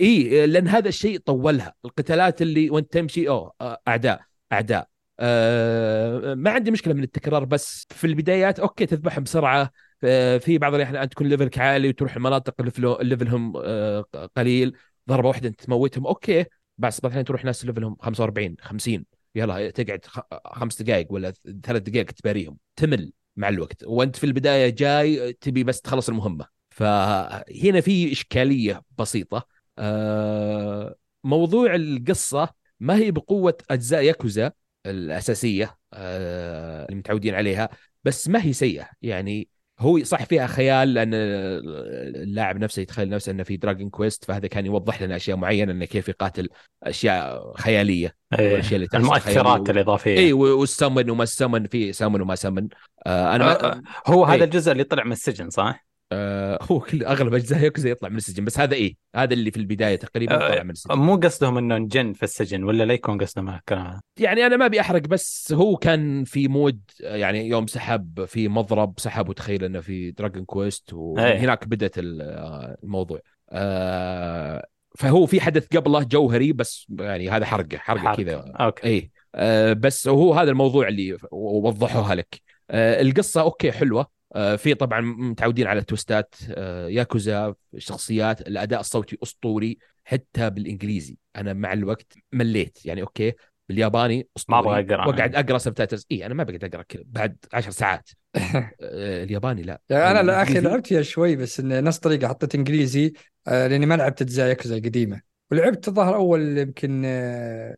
إي 0.00 0.46
لأن 0.46 0.68
هذا 0.68 0.88
الشيء 0.88 1.18
طولها. 1.18 1.74
القتالات 1.84 2.42
اللي 2.42 2.70
وأنت 2.70 2.92
تمشي 2.92 3.28
أوه 3.28 3.52
آه، 3.60 3.80
أعداء 3.88 4.20
أعداء. 4.52 4.88
آه 5.20 6.34
ما 6.34 6.50
عندي 6.50 6.70
مشكلة 6.70 6.94
من 6.94 7.02
التكرار 7.02 7.44
بس 7.44 7.86
في 7.90 8.06
البدايات 8.06 8.60
okay 8.60 8.86
تذبحهم 8.86 9.24
بسرعة. 9.24 9.70
آه، 10.04 10.38
في 10.38 10.58
بعض 10.58 10.74
الأحيان 10.74 10.96
أنت 10.96 11.12
تكون 11.12 11.26
level 11.26 11.53
ك 11.53 11.58
عالي 11.58 11.88
وتروح 11.88 12.16
المناطق 12.16 12.54
اللي 12.60 12.96
level 13.00 13.37
هم 13.37 13.52
آه 13.56 14.04
قليل. 14.36 14.76
ضربة 15.08 15.28
واحدة 15.28 15.48
أنت 15.48 15.60
تموتهم 15.60 16.06
okay. 16.06 16.44
بس 16.78 17.00
بعض 17.00 17.10
الاحيان 17.10 17.24
تروح 17.24 17.44
ناس 17.44 17.64
level 17.64 17.87
هم 17.87 17.96
45 18.00 18.56
50 18.60 19.04
يلا 19.34 19.70
تقعد 19.70 20.04
خمس 20.46 20.82
دقائق 20.82 21.12
ولا 21.12 21.32
ثلاث 21.64 21.82
دقائق 21.82 22.10
تباريهم 22.10 22.58
تمل 22.76 23.12
مع 23.36 23.48
الوقت. 23.48 23.84
وانت 23.84 24.16
في 24.16 24.24
البداية 24.24 24.68
جاي 24.70 25.32
تبي 25.32 25.64
بس 25.64 25.80
تخلص 25.80 26.08
المهمة. 26.08 26.46
فهنا 26.70 27.80
في 27.80 28.12
إشكالية 28.12 28.82
بسيطة. 28.98 29.46
آه، 29.78 30.96
موضوع 31.24 31.74
القصة 31.74 32.48
ما 32.80 32.96
هي 32.96 33.10
بقوة 33.10 33.58
أجزاء 33.70 34.02
ياكوزا 34.02 34.52
الأساسية 34.86 35.78
آه، 35.92 36.84
اللي 36.84 36.96
متعودين 36.96 37.34
عليها 37.34 37.68
بس 38.04 38.28
ما 38.28 38.44
هي 38.44 38.52
سيئة. 38.52 38.88
يعني 39.02 39.48
هو 39.80 40.04
صح 40.04 40.24
فيها 40.24 40.46
خيال 40.46 40.94
لأن 40.94 41.10
اللاعب 41.14 42.58
نفسه 42.58 42.82
يتخيل 42.82 43.08
نفسه 43.08 43.32
إنه 43.32 43.42
في 43.42 43.56
دراجون 43.56 43.90
كويست 43.90 44.24
فهذا 44.24 44.46
كان 44.46 44.66
يوضح 44.66 45.02
لنا 45.02 45.16
أشياء 45.16 45.36
معينة 45.36 45.72
إنه 45.72 45.84
كيف 45.84 46.08
يقاتل 46.08 46.48
أشياء 46.82 47.52
خيالية 47.56 48.14
أيه. 48.38 48.52
والأشياء 48.52 48.74
اللي 48.74 48.88
المؤثرات 48.94 49.70
الإضافية 49.70 50.18
اي 50.18 50.32
والسمن 50.32 51.10
وما 51.10 51.22
السمن 51.22 51.66
في 51.66 51.92
سمن 51.92 52.20
وما 52.20 52.34
سمن 52.34 52.68
آه 53.06 53.34
أنا 53.34 53.44
ما... 53.44 53.72
آه 53.72 53.82
هو 54.06 54.24
هذا 54.24 54.44
الجزء 54.44 54.72
اللي 54.72 54.84
طلع 54.84 55.04
من 55.04 55.12
السجن 55.12 55.50
صح؟ 55.50 55.87
آه 56.12 56.58
هو 56.62 56.80
كل 56.80 57.04
أغلب 57.04 57.34
أجزاء 57.34 57.64
ياكوزا 57.64 57.90
يطلع 57.90 58.08
من 58.08 58.16
السجن 58.16 58.44
بس 58.44 58.60
هذا 58.60 58.74
إيه؟ 58.74 58.96
هذا 59.16 59.34
اللي 59.34 59.50
في 59.50 59.56
البداية 59.56 59.96
تقريبا 59.96 60.34
آه 60.34 60.48
طلع 60.48 60.62
من 60.62 60.70
السجن. 60.70 60.94
مو 60.94 61.16
قصدهم 61.16 61.58
إنه 61.58 61.76
انجن 61.76 62.12
في 62.12 62.22
السجن 62.22 62.64
ولا 62.64 62.84
لا 62.84 62.94
يكون 62.94 63.18
قصدهم 63.18 63.48
هكذا 63.48 64.00
يعني 64.18 64.46
أنا 64.46 64.56
ما 64.56 64.66
أبي 64.66 64.80
أحرق 64.80 65.00
بس 65.02 65.52
هو 65.52 65.76
كان 65.76 66.24
في 66.24 66.48
مود 66.48 66.80
يعني 67.00 67.48
يوم 67.48 67.66
سحب 67.66 68.24
في 68.24 68.48
مضرب 68.48 68.94
سحب 68.98 69.28
وتخيل 69.28 69.64
إنه 69.64 69.80
في 69.80 70.10
Dragon 70.10 70.44
Quest 70.44 70.92
وهناك 70.92 71.68
بدأت 71.68 71.94
الموضوع. 71.98 73.20
آه 73.50 74.66
فهو 74.98 75.26
في 75.26 75.40
حدث 75.40 75.66
قبله 75.76 76.02
جوهري 76.02 76.52
بس 76.52 76.86
يعني 77.00 77.30
هذا 77.30 77.46
حرقه 77.46 77.78
حرقه 77.78 78.14
كذا. 78.14 78.52
okay. 78.60 78.86
اي 78.86 79.10
آه 79.34 79.72
بس 79.72 80.08
هو 80.08 80.34
هذا 80.34 80.50
الموضوع 80.50 80.88
اللي 80.88 81.16
وضحوها 81.32 82.14
لك. 82.14 82.42
آه 82.70 83.02
القصة 83.02 83.40
okay 83.40 83.72
حلوة 83.72 84.17
في 84.34 84.74
طبعا 84.74 85.00
متعودين 85.00 85.66
على 85.66 85.82
twistات 85.82 86.34
آه، 86.50 86.88
ياكوزا 86.88 87.54
شخصيات 87.78 88.40
الأداء 88.40 88.80
الصوتي 88.80 89.18
أسطوري 89.22 89.78
حتى 90.04 90.50
بالإنجليزي. 90.50 91.16
أنا 91.36 91.52
مع 91.52 91.72
الوقت 91.72 92.12
مليت. 92.32 92.78
يعني 92.86 93.02
okay 93.02 93.32
بالياباني 93.68 94.28
أسطوري. 94.36 94.62
ما 94.62 94.78
أبغى 94.78 94.94
أقرأ 94.94 95.06
وأقعد 95.06 95.34
أقرأ 95.34 95.58
subtitles 95.58 96.06
اي 96.12 96.26
أنا 96.26 96.34
ما 96.34 96.44
بقعد 96.44 96.64
أقرأ 96.64 96.84
بعد 97.04 97.36
عشر 97.52 97.70
ساعات. 97.70 98.10
آه، 98.80 99.24
الياباني 99.24 99.62
لا. 99.62 99.80
يعني 99.88 100.10
أنا 100.10 100.26
لا 100.26 100.42
أخي 100.42 100.60
لعبت 100.60 100.86
فيها 100.86 101.02
شوي 101.02 101.36
بس 101.36 101.60
انه 101.60 101.80
نفس 101.80 101.98
طريقة 101.98 102.28
حطيت 102.28 102.54
إنجليزي 102.54 103.12
لأني 103.46 103.86
ما 103.86 103.94
لعبت 103.94 104.22
أجزاء 104.22 104.48
ياكوزا 104.48 104.76
القديمة. 104.76 105.27
ولعبت 105.50 105.88
الظاهر 105.88 106.14
أول 106.14 106.58
يمكن 106.58 107.04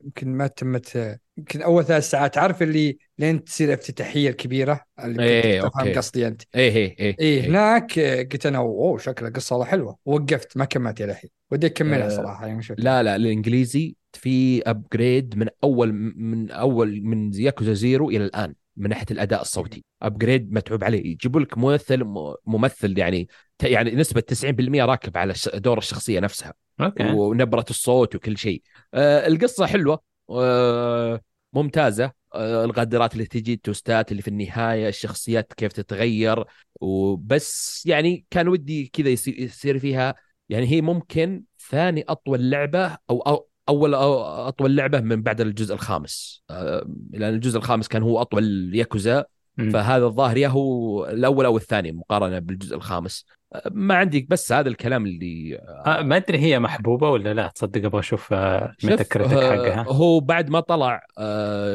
يمكن 0.05 0.29
ما 0.29 0.47
تمت 0.47 1.18
يمكن 1.39 1.62
أول 1.62 1.85
ثلاث 1.85 2.11
ساعات. 2.11 2.39
عارف 2.39 2.62
اللي 2.62 2.99
لين 3.18 3.45
تصير 3.45 3.68
الافتتاحيه 3.68 4.29
الكبيرة 4.29 4.81
اللي 5.05 5.23
إيه 5.23 5.61
تفهم 5.61 5.93
قصدي 5.93 6.27
أنت؟ 6.27 6.43
إيه 6.55 6.77
إيه 6.77 6.97
إيه, 6.99 7.16
إيه 7.21 7.49
هناك 7.49 7.99
قلت 8.33 8.47
أنا 8.47 8.59
أوه 8.59 8.99
شكل 8.99 9.27
القصة 9.27 9.64
حلوة. 9.64 9.97
وقفت 10.05 10.57
ما 10.57 10.64
كملت 10.64 11.01
إلى 11.01 11.12
الحين 11.12 11.31
ودي 11.51 11.66
أكملها 11.66 12.07
أه 12.07 12.09
صراحة 12.09 12.47
يعني 12.47 12.62
شوف. 12.62 12.79
لا 12.79 13.03
لا 13.03 13.16
الإنجليزي 13.16 13.97
في 14.12 14.62
upgrade 14.71 15.39
من 15.39 15.47
أول 15.64 15.93
من 16.16 16.51
أول 16.51 17.01
من 17.03 17.35
ياكوزا 17.35 17.73
Zero 17.73 18.11
إلى 18.11 18.25
الآن 18.25 18.55
من 18.77 18.89
ناحية 18.91 19.07
الأداء 19.11 19.43
الصوتي. 19.43 19.85
upgrade 20.03 20.53
متعوب 20.53 20.85
عليه. 20.85 21.07
يجيبوا 21.07 21.41
لك 21.41 21.59
ممثل 21.59 22.05
ممثل 22.47 22.99
يعني 22.99 23.29
يعني 23.62 23.91
نسبة 23.91 24.21
90% 24.21 24.85
راكب 24.85 25.16
على 25.16 25.35
دور 25.55 25.79
الشخصية 25.79 26.21
نفسها. 26.21 26.55
okay. 26.85 27.11
ونبرة 27.11 27.64
الصوت 27.70 28.14
وكل 28.14 28.39
شيء. 28.39 28.62
آه 28.95 29.26
القصة 29.26 29.66
حلوة. 29.66 30.03
آه 30.31 31.20
ممتازة. 31.53 32.12
آه 32.35 32.64
الغدرات 32.64 33.12
اللي 33.12 33.26
تجي 33.26 33.53
ال 33.53 33.61
twistات 33.61 34.11
اللي 34.11 34.22
في 34.22 34.28
النهاية 34.28 34.89
الشخصيات 34.89 35.53
كيف 35.53 35.72
تتغير. 35.72 36.45
وبس 36.81 37.83
يعني 37.87 38.26
كان 38.31 38.49
ودي 38.49 38.87
كذا 38.87 39.09
يصير 39.09 39.78
فيها. 39.78 40.14
يعني 40.49 40.66
هي 40.66 40.81
ممكن 40.81 41.43
ثاني 41.70 42.05
أطول 42.09 42.51
لعبة 42.51 42.99
أو, 43.11 43.20
أو 43.20 43.49
أول 43.68 43.95
أطول 43.95 44.76
لعبة 44.76 45.01
من 45.01 45.22
بعد 45.22 45.41
الجزء 45.41 45.74
الخامس. 45.74 46.43
آه 46.51 46.89
لأن 47.11 47.35
الجزء 47.35 47.59
الخامس 47.59 47.89
كان 47.89 48.03
هو 48.03 48.20
أطول 48.20 48.70
ياكوزا. 48.74 49.24
فهذا 49.69 50.05
الظاهر 50.05 50.37
يا 50.37 50.49
هو 50.49 51.07
الأول 51.07 51.45
أو 51.45 51.57
الثاني 51.57 51.93
مقارنة 51.93 52.39
بالجزء 52.39 52.77
الخامس. 52.77 53.27
ما 53.71 53.95
عندي 53.95 54.27
بس 54.31 54.53
هذا 54.53 54.69
الكلام 54.69 55.07
اللي 55.07 55.59
آه 55.87 56.03
ما 56.03 56.17
أدري 56.17 56.39
هي 56.39 56.59
محبوبة 56.59 57.11
ولا 57.11 57.35
لا. 57.35 57.49
تصدق 57.49 57.85
أبغى 57.85 58.01
أشوف 58.01 58.33
آه 58.33 58.75
ميتا 58.85 59.21
آه 59.21 59.29
حقها. 59.29 59.85
هو 59.89 60.21
بعد 60.21 60.51
ما 60.51 60.61
طلع 60.61 61.07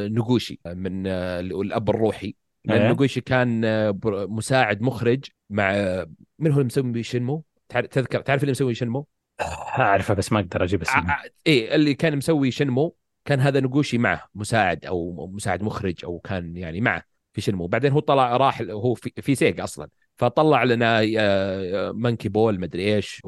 نقوشي 0.07 0.59
من 0.65 1.07
الأب 1.07 1.89
الروحي. 1.89 2.35
لأن 2.65 2.81
أيه؟ 2.81 2.91
نقوشي 2.91 3.21
كان 3.21 3.61
مساعد 4.05 4.81
مخرج 4.81 5.25
مع 5.49 5.71
من 6.39 6.51
هو 6.51 6.57
اللي 6.57 6.63
مسوي 6.63 7.03
شنمو 7.03 7.43
تذكر 7.69 8.21
تعرف 8.21 8.41
اللي 8.41 8.51
مسوي 8.51 8.73
شنمو 8.73 9.07
أعرفه 9.79 10.13
بس 10.13 10.31
ما 10.31 10.39
أقدر 10.39 10.63
أجيب 10.63 10.81
اسمه. 10.81 11.17
إيه 11.47 11.75
اللي 11.75 11.93
كان 11.93 12.17
مسوي 12.17 12.51
شنمو 12.51 12.95
كان 13.25 13.39
هذا 13.39 13.59
نقوشي 13.59 13.97
معه 13.97 14.23
مساعد 14.35 14.85
أو 14.85 15.29
مساعد 15.33 15.63
مخرج 15.63 16.05
أو 16.05 16.19
كان 16.19 16.57
يعني 16.57 16.81
معه. 16.81 17.03
في 17.35 17.41
شنمو 17.41 17.67
بعدين 17.67 17.91
هو 17.91 17.99
طلع 17.99 18.37
راح 18.37 18.61
هو 18.61 18.93
في, 18.93 19.11
في 19.21 19.35
سيجا 19.35 19.63
أصلا. 19.63 19.87
فطلع 20.17 20.63
لنا 20.63 21.01
Monkey 21.91 22.29
Ball 22.29 22.59
مدري 22.59 22.95
إيش 22.95 23.21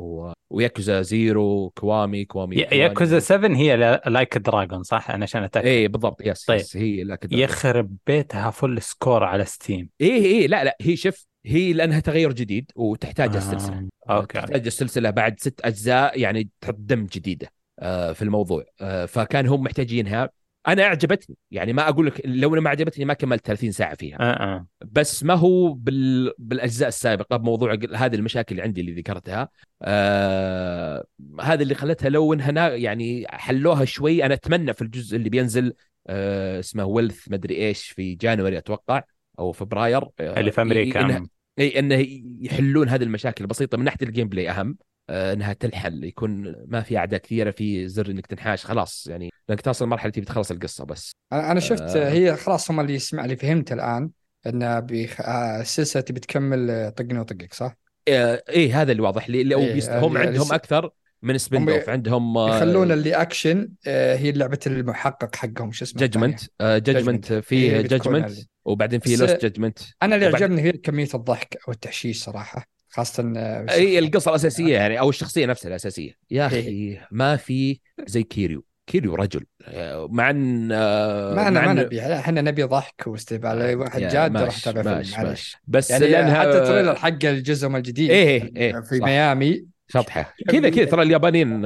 وياكوزا 0.49 1.01
Zero 1.01 1.69
كوامي 1.69 2.25
كوامي 2.25 2.55
ياكوزا 2.55 3.19
7 3.19 3.55
هي 3.55 4.01
Like 4.05 4.37
a 4.37 4.44
Dragon 4.44 4.83
صح؟ 4.83 5.11
أنا 5.11 5.23
عشان 5.23 5.43
أتأكد. 5.43 5.67
اي 5.67 5.87
بالضبط 5.87 6.21
yes, 6.25 6.45
طيب. 6.45 6.59
yes 6.59 6.77
هي 6.77 7.03
Like 7.03 7.25
a 7.25 7.28
Dragon 7.28 7.43
يخرب 7.43 7.95
بيتها 8.07 8.51
full 8.51 8.81
score 8.81 9.23
على 9.23 9.45
ستيم 9.45 9.89
اي 10.01 10.25
اي 10.25 10.47
لا 10.47 10.63
لا 10.63 10.77
هي 10.81 10.95
شوف 10.95 11.25
هي 11.45 11.73
لأنها 11.73 11.99
تغير 11.99 12.33
جديد 12.33 12.71
وتحتاج 12.75 13.35
آه. 13.35 13.37
السلسلة. 13.37 13.87
okay. 14.09 14.37
تحتاج 14.37 14.65
السلسلة 14.65 15.09
بعد 15.09 15.39
ست 15.39 15.61
أجزاء 15.63 16.19
يعني 16.19 16.49
تحط 16.61 16.75
دم 16.79 17.05
جديدة 17.05 17.47
آه، 17.79 18.13
في 18.13 18.21
الموضوع. 18.21 18.63
آه، 18.81 19.05
فكان 19.05 19.47
هم 19.47 19.63
محتاجينها. 19.63 20.29
أنا 20.67 20.83
أعجبتني. 20.83 21.37
يعني 21.51 21.73
ما 21.73 21.89
أقول 21.89 22.07
لك 22.07 22.21
لو 22.25 22.49
ما 22.49 22.69
عجبتني 22.69 23.05
ما 23.05 23.13
كملت 23.13 23.45
30 23.45 23.71
ساعة 23.71 23.95
فيها. 23.95 24.17
أه 24.19 24.23
أه. 24.23 24.67
بس 24.91 25.23
ما 25.23 25.33
هو 25.33 25.73
بال... 25.73 26.33
بالأجزاء 26.37 26.87
السابقة 26.87 27.37
بموضوع 27.37 27.77
هذه 27.95 28.15
المشاكل 28.15 28.55
اللي 28.55 28.63
عندي 28.63 28.81
اللي 28.81 28.93
ذكرتها 28.93 29.49
آه... 29.81 31.05
هذا 31.41 31.63
اللي 31.63 31.75
خلتها 31.75 32.09
لو 32.09 32.33
إنها 32.33 32.69
يعني 32.69 33.25
حلوها 33.29 33.85
شوي. 33.85 34.25
أنا 34.25 34.33
أتمنى 34.33 34.73
في 34.73 34.81
الجزء 34.81 35.17
اللي 35.17 35.29
بينزل 35.29 35.73
آه... 36.07 36.59
اسمه 36.59 36.85
ويلث 36.85 37.31
مدري 37.31 37.55
إيش 37.55 37.89
في 37.89 38.15
جانوري 38.15 38.57
أتوقع 38.57 39.03
أو 39.39 39.51
فبراير 39.51 40.03
آه... 40.19 40.39
اللي 40.39 40.51
في 40.51 40.61
أمريكا 40.61 41.01
إنه... 41.01 41.27
إي 41.59 41.79
إنه 41.79 42.05
يحلون 42.41 42.89
هذه 42.89 43.03
المشاكل 43.03 43.43
البسيطة. 43.43 43.77
من 43.77 43.83
ناحية 43.83 44.07
الجيم 44.07 44.29
بلاي 44.29 44.49
أهم. 44.49 44.69
آه، 44.69 44.96
إنها 45.09 45.53
تنحل 45.53 46.03
يكون 46.03 46.55
ما 46.67 46.81
في 46.81 46.97
أعداء 46.97 47.19
كثيرة 47.19 47.51
في 47.51 47.87
زر 47.87 48.11
إنك 48.11 48.27
تنحاش 48.27 48.65
خلاص 48.65 49.07
يعني 49.07 49.29
لأنك 49.49 49.61
توصل 49.61 49.87
مرحله 49.87 50.11
تبي 50.11 50.25
تخلص 50.25 50.51
القصة 50.51 50.85
بس. 50.85 51.11
أنا 51.33 51.59
شفت 51.59 51.81
آه. 51.81 52.09
هي 52.09 52.35
خلاص 52.35 52.71
هم 52.71 52.79
اللي 52.79 52.93
يسمع 52.93 53.25
اللي 53.25 53.35
فهمت 53.35 53.71
الآن 53.71 54.09
إن 54.47 54.81
بيخ... 54.81 55.21
آه 55.21 55.61
السلسلة 55.61 56.01
تبي 56.01 56.19
تكمل 56.19 56.91
طقني 56.91 57.19
وطقك 57.19 57.53
صح؟ 57.53 57.75
آه 58.07 58.43
إيه 58.49 58.81
هذا 58.81 58.91
اللي 58.91 59.03
واضح. 59.03 59.29
لي 59.29 59.55
إيه 59.55 59.73
بيست... 59.73 59.89
هم 59.89 60.17
عندهم 60.17 60.45
لس... 60.45 60.51
أكثر 60.51 60.89
من 61.21 61.37
سبين 61.37 61.69
اوف 61.69 61.89
عندهم 61.89 62.37
آه، 62.37 62.57
يخلون 62.57 62.91
اللي 62.91 63.13
اكشن 63.15 63.69
آه 63.87 64.15
هي 64.15 64.31
لعبه 64.31 64.59
المحقق 64.67 65.35
حقهم 65.35 65.71
شو 65.71 65.85
اسمه 65.85 65.99
جادجمنت 65.99 66.39
جادجمنت 66.61 67.33
في 67.33 67.83
جادجمنت 67.83 68.31
وبعدين 68.65 68.99
في 68.99 69.15
Lost 69.15 69.41
Judgment 69.41 69.79
أنا 70.03 70.15
اللي 70.15 70.25
عجبني 70.25 70.61
هي 70.61 70.71
كمية 70.71 71.07
الضحك 71.13 71.57
أو 71.67 71.73
التحشيش 71.73 72.23
صراحة. 72.23 72.76
خاصة 72.97 73.33
آه، 73.37 73.65
أي 73.69 73.99
القصة 73.99 74.29
الأساسية. 74.29 74.73
يعني 74.73 74.99
أو 74.99 75.09
الشخصية 75.09 75.45
نفسها 75.45 75.69
الأساسية. 75.69 76.11
يا 76.31 76.43
إيه. 76.43 76.47
أخي 76.47 76.99
ما 77.11 77.35
في 77.35 77.79
زي 78.05 78.23
كيريو. 78.23 78.65
كيريو 78.87 79.15
رجل. 79.15 79.45
آه، 79.67 80.07
مع 80.11 80.29
إن 80.29 80.69
آه، 80.71 81.35
ما 81.35 81.47
أنا 81.47 81.65
ما 81.65 81.73
نبي 81.73 82.15
إحنا 82.15 82.41
نبي 82.41 82.63
ضحك 82.63 83.07
واستهبال 83.07 83.75
واحد 83.75 84.01
جاد 84.01 84.37
راح 84.37 84.59
تابع 84.59 84.81
فيلم 85.01 85.17
معلش 85.17 85.57
بس 85.67 85.91
يعني 85.91 86.07
لانها 86.07 86.39
حتى 86.39 86.59
trailer 86.59 86.95
حق 86.95 87.25
الجزء 87.25 87.67
الجديد 87.67 88.09
إيه 88.09 88.51
إيه 88.55 88.81
في 88.81 88.97
صح. 88.97 89.05
ميامي. 89.05 89.65
شطحة. 89.87 90.33
كذا 90.49 90.69
كذا. 90.69 90.85
ترى 90.85 91.03
اليابانيين 91.03 91.61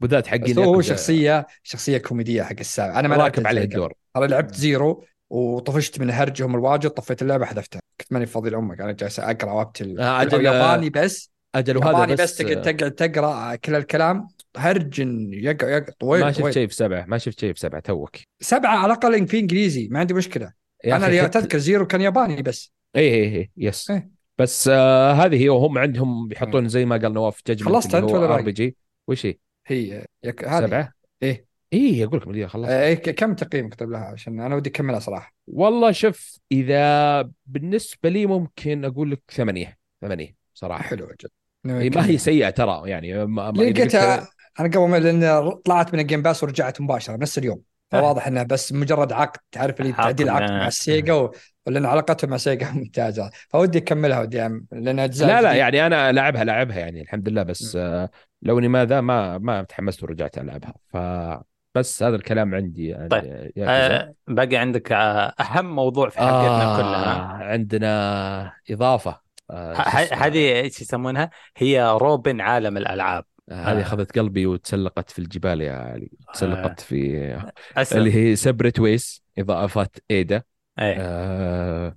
بالذات 0.00 0.26
حقين 0.26 0.58
هو 0.58 0.80
شخصيه 0.80 1.46
شخصية 1.62 1.98
كوميدية 1.98 2.42
حق 2.42 2.56
السابع. 2.60 3.00
أنا 3.00 3.08
ما 3.08 3.16
راكب 3.16 3.46
عليه 3.46 3.62
الدور. 3.62 3.92
ترى 4.14 4.28
لعبت 4.28 4.54
Zero 4.54 5.04
وطفشت 5.30 6.00
من 6.00 6.10
هرجهم 6.10 6.54
الواجد 6.54 6.90
طفيت 6.90 7.22
اللعبة 7.22 7.44
حذفتها. 7.44 7.80
كنت 8.00 8.12
ماني 8.12 8.26
فاضي 8.26 8.50
لأمك 8.50 8.80
أنا 8.80 8.92
جالس 8.92 9.20
أقرأ 9.20 9.52
وابتل 9.52 10.00
آه 10.00 10.22
أجل 10.22 10.44
ياباني 10.44 10.90
بس. 10.90 11.32
أجل 11.54 11.76
وهذا 11.76 12.14
بس, 12.14 12.20
بس 12.20 12.36
تقعد 12.36 12.90
تقرأ 12.90 13.54
كل 13.54 13.74
الكلام. 13.74 14.28
هرج 14.56 14.98
يقع 15.32 15.68
يقع 15.68 15.92
طويل 15.98 16.20
ما 16.20 16.32
شفت 16.32 16.50
شيء 16.50 16.68
في 16.68 16.74
سبعة 16.74 17.04
ما 17.06 17.18
شفت 17.18 17.40
شيء 17.40 17.52
في 17.52 17.60
سبعة 17.60 17.80
talk. 17.80 18.16
سبعة 18.40 18.76
على 18.76 18.86
الأقل 18.92 19.26
في 19.26 19.38
إنجليزي 19.38 19.88
ما 19.90 19.98
عندي 19.98 20.14
مشكلة. 20.14 20.52
أنا 20.84 21.06
اللي 21.06 21.28
تذكر 21.28 21.58
Zero 21.58 21.86
كان 21.86 22.00
ياباني 22.00 22.42
بس. 22.42 22.72
اي 22.96 23.14
اي 23.14 23.36
اي 23.36 23.50
yes. 23.56 23.90
إيه. 23.90 24.10
بس 24.38 24.68
آه 24.72 25.12
هذه 25.12 25.42
هي 25.42 25.48
وهم 25.48 25.78
عندهم 25.78 26.28
بيحطون 26.28 26.68
زي 26.68 26.84
ما 26.84 26.96
قال 26.96 27.12
نواف 27.12 27.40
Judgment 27.46 27.74
خلصت 27.74 27.94
أنت 27.94 28.10
ولا 28.10 28.34
RPG 28.34 28.76
وش 29.08 29.26
هي؟ 29.26 29.36
هي 29.66 30.06
يك... 30.24 30.42
سبعة؟ 30.42 30.92
إيه. 31.22 31.45
إي 31.72 32.04
أقول 32.04 32.20
لكم 32.20 32.46
خلصت 32.46 32.70
إيه 32.70 32.94
كم 32.94 33.34
تقييمك 33.34 33.74
طيب 33.74 33.90
لها؟ 33.90 34.04
عشان 34.04 34.40
أنا 34.40 34.54
ودي 34.56 34.70
أكملها 34.70 35.00
صراحة. 35.00 35.34
والله 35.46 35.92
شوف 35.92 36.38
إذا 36.52 37.30
بالنسبة 37.46 38.08
لي 38.08 38.26
ممكن 38.26 38.84
أقول 38.84 39.10
لك 39.10 39.22
ثمانية 39.32 39.78
ثمانية 40.00 40.34
صراحة. 40.54 40.82
حلو 40.82 41.08
جدا 41.20 41.30
ما 41.64 42.06
هي 42.06 42.18
سيئة 42.18 42.50
ترى 42.50 42.90
يعني 42.90 43.26
ما 43.26 43.52
لقيتها 43.56 44.28
أنا 44.60 44.68
قبل 44.68 44.88
ما 44.88 44.96
لأن 44.96 45.50
طلعت 45.50 45.94
من 45.94 46.00
ال 46.00 46.04
Game 46.04 46.22
Pass 46.22 46.42
ورجعت 46.42 46.80
مباشرة 46.80 47.16
نفس 47.16 47.38
اليوم. 47.38 47.60
فواضح 47.90 48.26
انه 48.26 48.42
بس 48.42 48.72
مجرد 48.72 49.12
عقد 49.12 49.40
تعرف 49.52 49.80
اللي 49.80 49.92
تعديل 49.92 50.28
عقد 50.28 50.50
مع 50.50 50.66
السيجا 50.66 51.30
ولأن 51.66 51.86
علاقتهم 51.86 52.30
مع 52.30 52.36
سيجا 52.36 52.70
ممتازة. 52.72 53.30
فودي 53.48 53.78
أكملها 53.78 54.20
ودي 54.20 54.38
لأن 54.72 54.98
أجزاء 54.98 55.28
لا 55.28 55.42
لا 55.42 55.52
يعني 55.52 55.86
أنا 55.86 56.12
لاعبها 56.12 56.44
لاعبها 56.44 56.78
يعني 56.78 57.02
الحمد 57.02 57.28
لله 57.28 57.42
بس 57.42 57.76
آه 57.76 58.10
لو 58.42 58.58
إني 58.58 58.68
ماذا 58.68 59.00
ما 59.00 59.38
ما 59.38 59.62
تحمست 59.62 60.02
ورجعت 60.02 60.38
ألعبها. 60.38 60.74
ف 60.92 60.96
بس 61.76 62.02
هذا 62.02 62.16
الكلام 62.16 62.54
عندي 62.54 62.88
يعني 62.88 63.08
طيب 63.08 63.52
آه 63.58 64.14
باقي 64.28 64.56
عندك 64.56 64.92
آه، 64.92 65.34
أهم 65.40 65.76
موضوع 65.76 66.08
في 66.08 66.18
حلقتنا 66.18 66.62
آه 66.62 66.76
كلها 66.76 67.44
عندنا 67.44 68.52
إضافة 68.70 69.20
آه 69.50 69.74
هذه 70.12 70.60
إيش 70.60 70.80
يسمونها؟ 70.80 71.30
هي 71.56 71.96
روبن 72.00 72.40
عالم 72.40 72.76
الألعاب. 72.76 73.24
هذه 73.50 73.82
أخذت 73.82 74.18
قلبي 74.18 74.46
وتسلقت 74.46 75.10
في 75.10 75.18
الجبال 75.18 75.60
يا 75.60 75.72
علي. 75.72 76.10
تسلقت 76.34 76.80
في 76.80 77.40
أسلم. 77.76 77.98
اللي 77.98 78.14
هي 78.14 78.36
سبريت 78.36 78.80
ويس 78.80 79.22
اضافه 79.38 79.88
إيدا. 80.10 80.42
أيه. 80.78 80.96
آه 80.98 81.96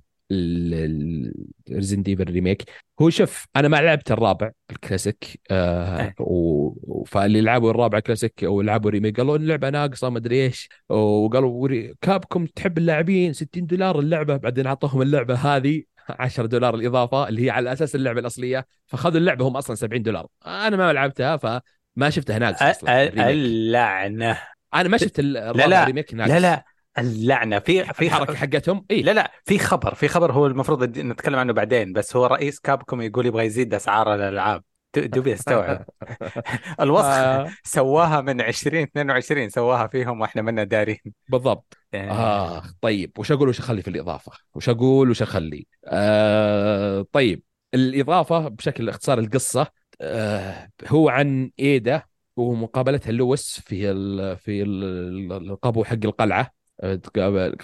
Resident 1.72 2.04
Evil 2.04 2.32
remake 2.32 2.64
هو 3.02 3.10
شوف 3.10 3.46
أنا 3.56 3.68
ما 3.68 3.78
لعبت 3.78 4.12
الرابع 4.12 4.52
الكلاسيك 4.72 5.42
آه 5.52 6.02
أيه. 6.02 6.16
و... 6.20 7.04
فاللي 7.08 7.42
لعبوا 7.42 7.72
الرابع 7.72 8.00
كلاسيك 8.00 8.44
أو 8.44 8.62
لعبوا 8.62 8.92
remake 8.92 9.18
قالوا 9.18 9.38
اللعبة 9.38 9.70
ناقصة 9.70 10.10
ما 10.10 10.18
أدري 10.18 10.46
إيش. 10.46 10.70
وقالوا 10.90 11.94
كابكم 12.02 12.46
تسحب 12.46 12.78
اللاعبين 12.78 13.34
60 13.34 13.66
دولار 13.66 14.00
اللعبة 14.00 14.38
بعدين 14.38 14.68
أعطوهم 14.68 15.02
اللعبة 15.02 15.36
هذه 15.36 15.84
10 16.10 16.46
دولار 16.46 16.76
الإضافة 16.76 17.28
اللي 17.28 17.46
هي 17.46 17.50
على 17.50 17.74
أساس 17.74 17.96
اللعبة 17.96 18.20
الأصلية. 18.20 18.66
فاخذوا 18.88 19.18
اللعبة 19.18 19.48
هم 19.48 19.58
أصلا 19.58 19.76
70 19.76 20.02
دولار. 20.02 20.28
أنا 20.48 20.78
ما 20.78 20.94
لعبتها 20.94 21.38
فما 21.38 22.10
شفتها 22.10 22.40
ناقصة 22.40 22.72
أصلا 22.72 23.30
اللعنة. 23.30 24.38
أنا 24.74 24.90
ما 24.90 24.98
شفت 24.98 25.20
الرابع 25.20 25.66
لا 25.66 25.84
remake 25.84 26.14
ناقص 26.14 26.32
لا. 26.32 26.40
لا 26.40 26.66
اللعنة. 26.98 27.60
في 27.60 27.84
في 27.84 28.10
حركه 28.10 28.36
حقتهم؟ 28.36 28.86
إي. 28.92 29.02
لا 29.02 29.12
لا 29.12 29.32
في 29.46 29.60
خبر 29.60 29.96
في 29.96 30.08
خبر 30.08 30.32
هو 30.32 30.48
المفروض 30.48 30.98
نتكلم 30.98 31.36
عنه 31.40 31.54
بعدين 31.54 31.94
بس 31.94 32.16
هو 32.16 32.26
رئيس 32.26 32.60
كابكوم 32.60 33.02
يقول 33.02 33.26
يبغى 33.26 33.46
يزيد 33.46 33.74
أسعار 33.74 34.16
الألعاب. 34.16 34.64
دوبي 34.96 35.34
استوعب 35.34 35.86
الوصف 36.82 37.06
آه. 37.06 37.50
سواها 37.64 38.22
من 38.22 38.42
2022 38.42 39.50
سواها 39.50 39.88
فيهم 39.88 40.22
وإحنا 40.22 40.42
منا 40.42 40.64
دارين. 40.64 40.98
بالضبط. 41.30 41.78
يعني 41.94 42.12
آه 42.12 42.64
طيب 42.82 43.12
وش 43.20 43.32
أقول 43.32 43.50
وش 43.50 43.60
أخلي 43.60 43.82
في 43.82 43.88
الإضافة؟ 43.88 44.32
وش 44.56 44.70
أقول 44.70 45.10
وش 45.10 45.22
أخلي؟ 45.22 45.68
آه 45.86 47.06
طيب 47.12 47.44
الإضافة 47.74 48.48
بشكل 48.48 48.90
اختصار 48.90 49.20
القصة 49.20 49.68
آه 50.02 50.70
هو 50.88 51.10
عن 51.10 51.52
إيدا 51.60 52.02
ومقابلتها 52.36 53.12
لويس 53.12 53.60
في 53.60 53.92
ال 53.92 54.38
في 54.38 54.64
القبو 54.64 55.84
حق 55.84 55.98
القلعة. 56.06 56.59
آه، 56.82 57.02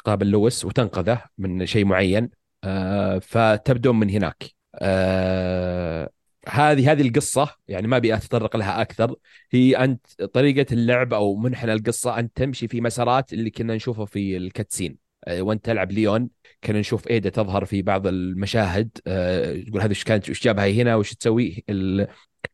قابل 0.06 0.28
لويس 0.32 0.66
وتنقذه 0.66 1.22
من 1.38 1.66
شيء 1.66 1.86
معين. 1.86 2.30
آه 2.64 3.20
فتبدون 3.20 4.00
من 4.00 4.10
هناك. 4.10 4.44
آه 4.76 6.10
هذه 6.50 6.92
هذه 6.92 7.02
القصة 7.02 7.50
يعني 7.68 7.88
ما 7.88 7.98
أبي 7.98 8.16
أتطرق 8.16 8.56
لها 8.58 8.82
أكثر. 8.82 9.16
هي 9.52 9.78
انت 9.78 10.24
طريقة 10.24 10.74
اللعب 10.74 11.14
أو 11.14 11.36
منحنى 11.36 11.74
القصة 11.74 12.20
انت 12.20 12.38
تمشي 12.38 12.68
في 12.68 12.82
مسارات 12.82 13.34
اللي 13.34 13.50
كنا 13.50 13.76
نشوفه 13.76 14.06
في 14.06 14.38
الكاتسين. 14.38 14.98
آه، 15.28 15.42
وأنت 15.42 15.66
تلعب 15.66 15.92
ليون 15.92 16.30
كنا 16.64 16.80
نشوف 16.80 17.08
إيدا 17.08 17.30
تظهر 17.30 17.66
في 17.66 17.82
بعض 17.82 18.08
المشاهد. 18.08 18.90
تقول 19.68 19.82
هذا 19.82 19.90
إيش 19.90 20.04
كانت 20.04 20.30
إيش 20.30 20.44
جابها 20.44 20.68
هنا 20.68 20.96
وش 20.96 21.14
تسوي؟ 21.14 21.66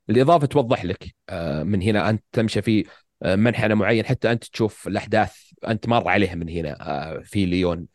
الإضافة 0.09 0.45
توضح 0.47 0.85
لك 0.85 1.15
من 1.63 1.81
هنا 1.81 2.09
انت 2.09 2.23
تمشي 2.31 2.61
في 2.61 2.85
منحنى 3.25 3.75
معين 3.75 4.05
حتى 4.05 4.31
أنت 4.31 4.43
تشوف 4.43 4.87
الأحداث 4.87 5.35
أنت 5.67 5.87
مر 5.87 6.07
عليها 6.07 6.35
من 6.35 6.49
هنا 6.49 7.21
في 7.23 7.45
ليون. 7.45 7.87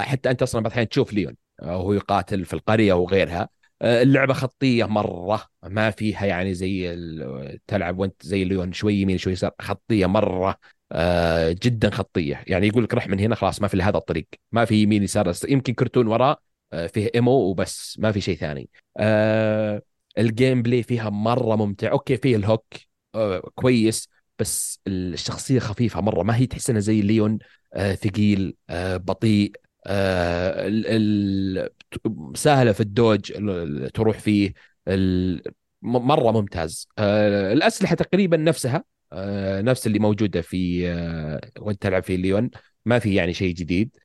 حتى 0.00 0.30
أنت 0.30 0.42
أصلا 0.42 0.60
بعض 0.60 0.66
الأحيان 0.66 0.88
تشوف 0.88 1.12
ليون 1.12 1.36
وهو 1.62 1.92
يقاتل 1.92 2.44
في 2.44 2.54
القرية 2.54 2.92
وغيرها. 2.92 3.48
آه، 3.82 4.02
اللعبة 4.02 4.34
خطية 4.34 4.84
مرة 4.84 5.46
ما 5.62 5.90
فيها 5.90 6.26
يعني 6.26 6.54
زي 6.54 6.96
تلعب 7.66 7.98
وأنت 7.98 8.22
زي 8.22 8.42
الليون 8.42 8.72
شوي 8.72 8.94
يمين 8.94 9.18
شوي 9.18 9.32
يسار 9.32 9.50
خطية 9.60 10.06
مرة 10.06 10.56
آه، 10.92 11.56
جدا 11.62 11.90
خطية. 11.90 12.44
يعني 12.46 12.66
يقول 12.66 12.84
لك 12.84 12.94
رح 12.94 13.08
من 13.08 13.20
هنا 13.20 13.34
خلاص 13.34 13.62
ما 13.62 13.68
في 13.68 13.82
هذا 13.82 13.98
الطريق. 13.98 14.28
ما 14.52 14.64
في 14.64 14.82
يمين 14.82 15.02
يسار 15.02 15.32
يمكن 15.48 15.74
كرتون 15.74 16.06
وراء 16.06 16.40
آه، 16.72 16.86
فيه 16.86 17.10
ammo 17.14 17.32
وبس 17.32 17.96
ما 17.98 18.12
في 18.12 18.20
شيء 18.20 18.36
ثاني. 18.36 18.68
ال 20.18 20.62
gameplay 20.62 20.82
فيها 20.82 21.10
مرة 21.10 21.56
ممتع. 21.56 21.90
okay 21.90 22.16
فيه 22.16 22.36
ال 22.36 22.42
hook 22.42 22.64
كويس. 23.54 24.08
بس 24.42 24.80
الشخصية 24.86 25.58
خفيفة 25.58 26.00
مرة. 26.00 26.22
ما 26.22 26.36
هي 26.36 26.46
تحس 26.46 26.70
إنها 26.70 26.80
زي 26.80 27.00
ليون 27.00 27.38
ثقيل 27.94 28.56
بطيء 28.94 29.52
آه، 29.86 30.68
سهله 32.34 32.72
في 32.72 32.80
ال 32.80 32.89
dodge 32.89 33.32
تروح 33.94 34.18
فيه 34.18 34.54
مرة 35.82 36.30
ممتاز. 36.32 36.88
آه، 36.98 37.52
الأسلحة 37.52 37.94
تقريبا 37.96 38.36
نفسها 38.36 38.84
آه، 39.12 39.60
نفس 39.60 39.86
اللي 39.86 39.98
موجودة 39.98 40.40
في 40.40 40.86
وانت 41.58 41.82
تلعب 41.82 42.02
في 42.02 42.16
ليون. 42.16 42.50
ما 42.86 42.98
في 42.98 43.14
يعني 43.14 43.32
شيء 43.32 43.54
جديد. 43.54 43.96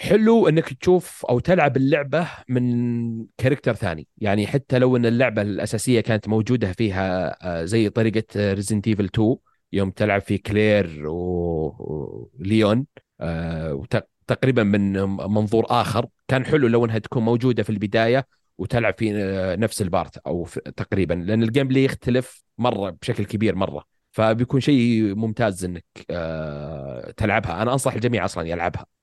حلو 0.00 0.48
إنك 0.48 0.72
تشوف 0.74 1.26
أو 1.26 1.38
تلعب 1.38 1.76
اللعبة 1.76 2.28
من 2.48 3.26
character 3.38 3.74
ثاني. 3.74 4.06
يعني 4.18 4.46
حتى 4.46 4.78
لو 4.78 4.96
إن 4.96 5.06
اللعبة 5.06 5.42
الأساسية 5.42 6.00
كانت 6.00 6.28
موجودة 6.28 6.72
فيها 6.72 7.64
زي 7.64 7.88
طريقة 7.88 8.52
Resident 8.52 8.88
Evil 8.88 9.04
2 9.04 9.36
يوم 9.72 9.90
تلعب 9.90 10.20
في 10.20 10.38
كلير 10.38 11.06
وليون 11.08 12.86
آه، 13.20 13.84
تقريبا 14.26 14.62
من 14.62 14.92
منظور 15.08 15.66
آخر. 15.70 16.06
كان 16.28 16.44
حلو 16.46 16.68
لو 16.68 16.84
إنها 16.84 16.98
تكون 16.98 17.22
موجودة 17.22 17.62
في 17.62 17.70
البداية 17.70 18.26
وتلعب 18.58 18.94
في 18.98 19.12
آه، 19.16 19.56
نفس 19.56 19.82
ال 19.82 19.89
part 19.89 20.18
أو 20.18 20.48
تقريبا 20.76 21.14
لأن 21.14 21.42
ال 21.42 21.68
gameplay 21.68 21.84
يختلف 21.84 22.44
مرة 22.58 22.90
بشكل 22.90 23.24
كبير 23.24 23.54
مرة. 23.54 23.84
فبيكون 24.12 24.60
شيء 24.60 25.14
ممتاز 25.14 25.64
إنك 25.64 25.84
آه، 26.10 27.10
تلعبها. 27.10 27.62
أنا 27.62 27.72
أنصح 27.72 27.94
الجميع 27.94 28.24
أصلا 28.24 28.48
يلعبها. 28.48 28.97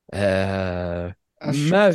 ما 1.44 1.90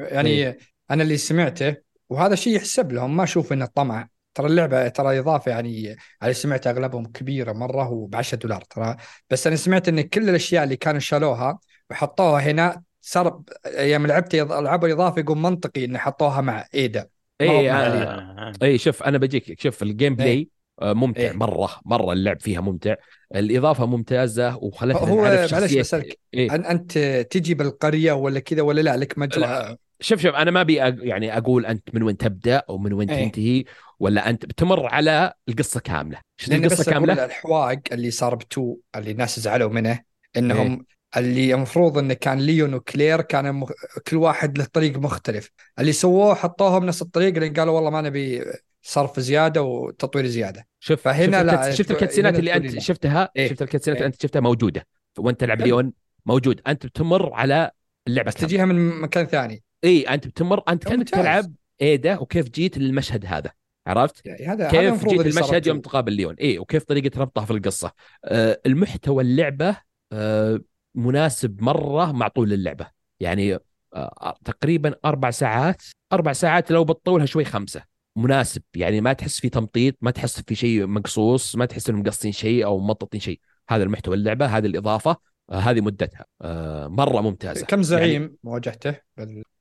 يعني 0.00 0.30
إيه. 0.30 0.58
أنا 0.90 1.02
اللي 1.02 1.16
سمعته 1.16 1.76
وهذا 2.08 2.34
شيء 2.34 2.56
يحسب 2.56 2.92
لهم 2.92 3.16
ما 3.16 3.24
أشوف 3.24 3.52
إنه 3.52 3.66
طمع 3.66 4.08
ترى 4.34 4.46
اللعبة 4.46 4.88
ترى 4.88 5.18
إضافة 5.18 5.50
يعني 5.50 5.96
على 6.22 6.34
سمعت 6.34 6.66
أغلبهم 6.66 7.06
كبيرة 7.06 7.52
مرة 7.52 7.90
وب 7.90 8.16
10 8.16 8.38
دولار 8.38 8.62
ترى 8.62 8.96
بس 9.30 9.46
أنا 9.46 9.56
سمعت 9.56 9.88
إن 9.88 10.00
كل 10.00 10.28
الأشياء 10.28 10.64
اللي 10.64 10.76
كانوا 10.76 11.00
شالوها 11.00 11.58
وحطوها 11.90 12.40
هنا 12.40 12.82
صار 13.00 13.42
أيام 13.66 14.06
لعبت 14.06 14.34
العبوا 14.34 14.92
اضافه 14.92 15.20
يقول 15.20 15.38
منطقي 15.38 15.84
إن 15.84 15.98
حطوها 15.98 16.40
مع 16.40 16.66
إيدا 16.74 17.08
اي 17.40 17.72
آه 17.72 18.52
اي 18.62 18.78
شوف 18.78 19.02
أنا 19.02 19.18
بجيك 19.18 19.60
شوف 19.60 19.82
ال 19.82 20.16
gameplay 20.16 20.32
إيه. 20.32 20.59
ممتع 20.82 21.20
إيه؟ 21.20 21.32
مرة 21.32 21.70
مرة 21.84 22.12
اللعب 22.12 22.40
فيها 22.40 22.60
ممتع 22.60 22.94
الإضافة 23.34 23.86
ممتازة 23.86 24.56
وخلتنا 24.56 25.08
هو 25.08 25.22
معلش 25.22 25.74
بسألك 25.74 26.18
إيه؟ 26.34 26.54
أنت 26.54 26.98
تجي 27.30 27.54
بالقرية 27.54 28.12
ولا 28.12 28.40
كذا 28.40 28.62
ولا 28.62 28.80
لا 28.80 28.96
لك 28.96 29.18
مجرى 29.18 29.76
شوف 30.00 30.20
شوف 30.20 30.34
أنا 30.34 30.50
ما 30.50 30.60
أبي 30.60 30.74
يعني 30.74 31.38
أقول 31.38 31.66
أنت 31.66 31.94
من 31.94 32.02
وين 32.02 32.16
تبدأ 32.16 32.62
أو 32.68 32.78
من 32.78 32.92
وين 32.92 33.10
إيه؟ 33.10 33.24
تنتهي 33.24 33.64
ولا 34.00 34.30
أنت 34.30 34.46
بتمر 34.46 34.86
على 34.86 35.32
القصة 35.48 35.80
كاملة 35.80 36.18
شنو 36.36 36.56
القصة 36.56 36.92
كاملة 36.92 37.24
الحوار 37.24 37.80
اللي 37.92 38.10
صار 38.10 38.34
ب 38.34 38.45
two 38.45 38.76
اللي 38.96 39.10
الناس 39.10 39.40
زعلوا 39.40 39.70
منه 39.70 40.00
إنهم 40.36 40.72
إيه؟ 40.72 41.00
اللي 41.16 41.54
المفروض 41.54 41.98
انه 41.98 42.14
كان 42.14 42.38
ليون 42.38 42.74
وكلير 42.74 43.20
كان 43.20 43.54
مخ... 43.54 43.70
كل 44.06 44.16
واحد 44.16 44.58
له 44.58 44.64
طريق 44.64 44.98
مختلف 44.98 45.50
اللي 45.78 45.92
سووه 45.92 46.34
حطوه 46.34 46.78
بنفس 46.78 47.02
الطريق 47.02 47.38
لأن 47.38 47.52
قالوا 47.52 47.74
والله 47.74 47.90
ما 47.90 48.00
نبي 48.00 48.44
صرف 48.82 49.20
زيادة 49.20 49.62
وتطوير 49.62 50.26
زيادة. 50.26 50.66
شوف 50.80 51.02
فهنا 51.02 51.38
شفت 51.38 51.46
لا 51.46 51.70
شفت 51.70 51.90
الكاتسينات 51.90 52.38
اللي 52.38 52.54
أنت 52.54 52.78
شفتها؟ 52.78 53.30
إيه؟ 53.36 53.48
شفت 53.48 53.62
الكاتسينات 53.62 53.96
إيه؟ 53.96 54.06
اللي 54.06 54.14
أنت 54.14 54.22
شفتها؟ 54.22 54.40
موجودة. 54.40 54.86
وأنت 55.18 55.40
تلعب 55.40 55.60
ليون 55.60 55.92
موجود. 56.26 56.60
أنت 56.66 56.86
بتمر 56.86 57.32
على 57.34 57.70
اللعبة 58.08 58.30
تجيها 58.30 58.64
من 58.64 59.00
مكان 59.00 59.26
ثاني. 59.26 59.62
اي 59.84 60.02
أنت 60.02 60.26
بتمر 60.26 60.62
أنت 60.68 60.88
كأنك 60.88 61.10
تلعب 61.10 61.52
ايدا 61.82 62.18
وكيف 62.18 62.48
جيت 62.48 62.78
للمشهد 62.78 63.26
هذا. 63.26 63.50
عرفت؟ 63.86 64.26
يعني 64.26 64.46
هذا 64.46 64.70
كيف 64.70 65.08
جيت 65.08 65.20
المشهد 65.20 65.66
يوم 65.66 65.80
تقابل 65.80 66.12
ليون 66.12 66.34
اي 66.34 66.58
وكيف 66.58 66.84
طريقة 66.84 67.20
ربطها 67.20 67.44
في 67.44 67.50
القصة. 67.50 67.92
آه 68.24 68.60
المحتوى 68.66 69.22
اللعبة 69.22 69.76
آه 70.12 70.60
مناسب 70.94 71.62
مرة 71.62 72.12
مع 72.12 72.28
طول 72.28 72.52
اللعبة. 72.52 72.86
يعني 73.20 73.58
آه 73.94 74.38
تقريبا 74.44 74.94
أربع 75.04 75.30
ساعات. 75.30 75.82
أربع 76.12 76.32
ساعات 76.32 76.70
لو 76.70 76.84
بتطولها 76.84 77.26
شوي 77.26 77.44
خمسة. 77.44 77.89
مناسب 78.16 78.62
يعني 78.74 79.00
ما 79.00 79.12
تحس 79.12 79.40
في 79.40 79.48
تمطيط 79.48 79.96
ما 80.00 80.10
تحس 80.10 80.40
في 80.40 80.54
شيء 80.54 80.86
مقصوص 80.86 81.56
ما 81.56 81.64
تحس 81.64 81.90
إنهم 81.90 82.02
مقصين 82.02 82.32
شيء 82.32 82.64
أو 82.64 82.78
ممططين 82.78 83.20
شيء 83.20 83.40
هذا 83.68 83.82
المحتوى 83.82 84.14
اللعبة 84.14 84.46
هذه 84.46 84.66
الإضافة 84.66 85.16
هذه 85.52 85.80
مدتها 85.80 86.24
آه 86.42 86.88
مرة 86.88 87.20
ممتازة 87.20 87.66
كم 87.66 87.82
زعيم 87.82 88.22
يعني 88.22 88.36
مواجهته؟ 88.44 88.96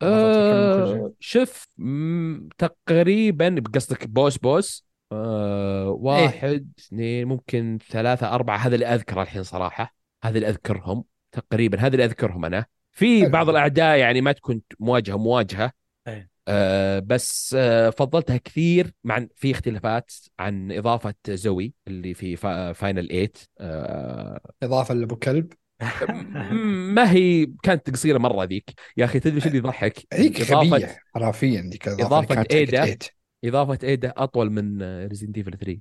آه 0.01 1.13
شوف 1.19 1.67
تقريبا 2.57 3.63
قصدك 3.75 4.07
بوس 4.07 4.37
بوس 4.37 4.85
آه 5.11 5.83
إيه. 5.83 5.89
واحد 5.89 6.49
إيه؟ 6.49 6.65
اثنين 6.79 7.27
ممكن 7.27 7.77
ثلاثة 7.89 8.35
أربعة 8.35 8.57
هذا 8.57 8.75
اللي 8.75 8.85
أذكره 8.85 9.21
الحين 9.21 9.43
صراحة 9.43 9.95
هذا 10.23 10.37
اللي 10.37 10.49
أذكرهم 10.49 11.03
تقريبا 11.31 11.79
هذا 11.79 11.93
اللي 11.93 12.05
أذكرهم 12.05 12.45
أنا 12.45 12.65
في 12.91 13.25
بعض 13.25 13.49
الأعداء 13.49 13.97
يعني 13.97 14.21
ما 14.21 14.31
تكون 14.31 14.61
مواجهة 14.79 15.17
مواجهة 15.17 15.71
آه 16.49 16.99
بس 16.99 17.55
آه 17.59 17.89
فضلتها 17.89 18.37
كثير 18.37 18.91
مع 19.03 19.25
في 19.35 19.51
اختلافات 19.51 20.11
عن 20.39 20.71
إضافة 20.71 21.13
روز 21.29 21.73
اللي 21.87 22.13
في 22.13 22.35
فاينل 22.73 23.07
8 23.07 23.29
آه. 23.59 24.39
إضافة 24.63 24.93
لأبو 24.93 25.15
كلب؟ 25.15 25.53
ما 26.95 27.11
هي 27.11 27.47
كانت 27.63 27.89
قصيرة 27.89 28.17
مرة 28.17 28.43
ذيك. 28.43 28.73
يا 28.97 29.05
أخي 29.05 29.19
تدري 29.19 29.41
شو 29.41 29.47
اللي 29.47 29.57
يضحك؟ 29.57 30.07
ذيك 30.15 30.51
غبيه 30.51 30.97
حرفيا 31.15 31.61
ذيك 31.61 31.87
إضافة 31.87 32.45
إيدا 32.51 32.97
إضافة 33.45 33.79
إيدا 33.83 34.13
أطول 34.17 34.51
من 34.51 34.81
Resident 35.07 35.37
Evil 35.37 35.57
3 35.57 35.79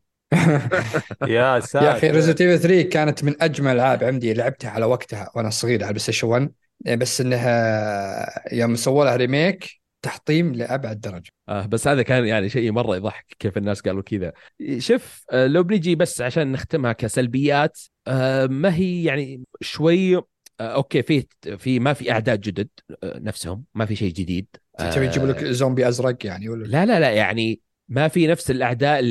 يا 1.26 1.60
ساتر. 1.60 1.86
يا 1.86 1.92
أخي 1.92 2.10
Resident 2.10 2.40
Evil 2.40 2.62
3 2.62 2.82
كانت 2.88 3.24
من 3.24 3.42
أجمل 3.42 3.72
ألعاب 3.72 4.04
عندي 4.04 4.34
لعبتها 4.34 4.70
على 4.70 4.84
وقتها 4.84 5.30
وأنا 5.34 5.50
صغير 5.50 5.84
على 5.84 5.96
البلاي 5.96 6.18
1 6.22 6.52
بس 6.98 7.20
إنها 7.20 8.54
يوم 8.54 8.76
سووا 8.76 9.04
لها 9.04 9.16
remake 9.16 9.78
تحطيم 10.02 10.54
لأبعد 10.54 11.00
درجة. 11.00 11.30
آه 11.48 11.66
بس 11.66 11.88
هذا 11.88 12.02
كان 12.02 12.26
يعني 12.26 12.48
شيء 12.48 12.72
مرة 12.72 12.96
يضحك 12.96 13.26
كيف 13.38 13.58
الناس 13.58 13.80
قالوا 13.80 14.02
كذا. 14.02 14.32
شوف 14.78 15.24
آه 15.30 15.46
لو 15.46 15.62
بنجي 15.62 15.94
بس 15.94 16.20
عشان 16.20 16.52
نختمها 16.52 16.92
كسلبيات 16.92 17.78
آه 18.06 18.46
ما 18.46 18.74
هي 18.74 19.04
يعني 19.04 19.44
شوي 19.60 20.16
آه 20.16 20.22
okay 20.60 21.02
في 21.02 21.26
في 21.58 21.80
ما 21.80 21.92
في 21.92 22.12
اعداء 22.12 22.36
جدد 22.36 22.68
آه 23.02 23.18
نفسهم 23.18 23.64
ما 23.74 23.86
في 23.86 23.96
شيء 23.96 24.12
جديد. 24.12 24.46
تبي 24.78 25.06
يجيبوا 25.06 25.28
لك 25.28 25.44
آه، 25.44 25.50
زومبي 25.52 25.88
أزرق 25.88 26.26
يعني 26.26 26.48
ولا؟ 26.48 26.64
لا 26.64 26.86
لا 26.86 27.00
لا 27.00 27.10
يعني 27.10 27.60
ما 27.88 28.08
في 28.08 28.26
نفس 28.26 28.50
الأعداء 28.50 29.04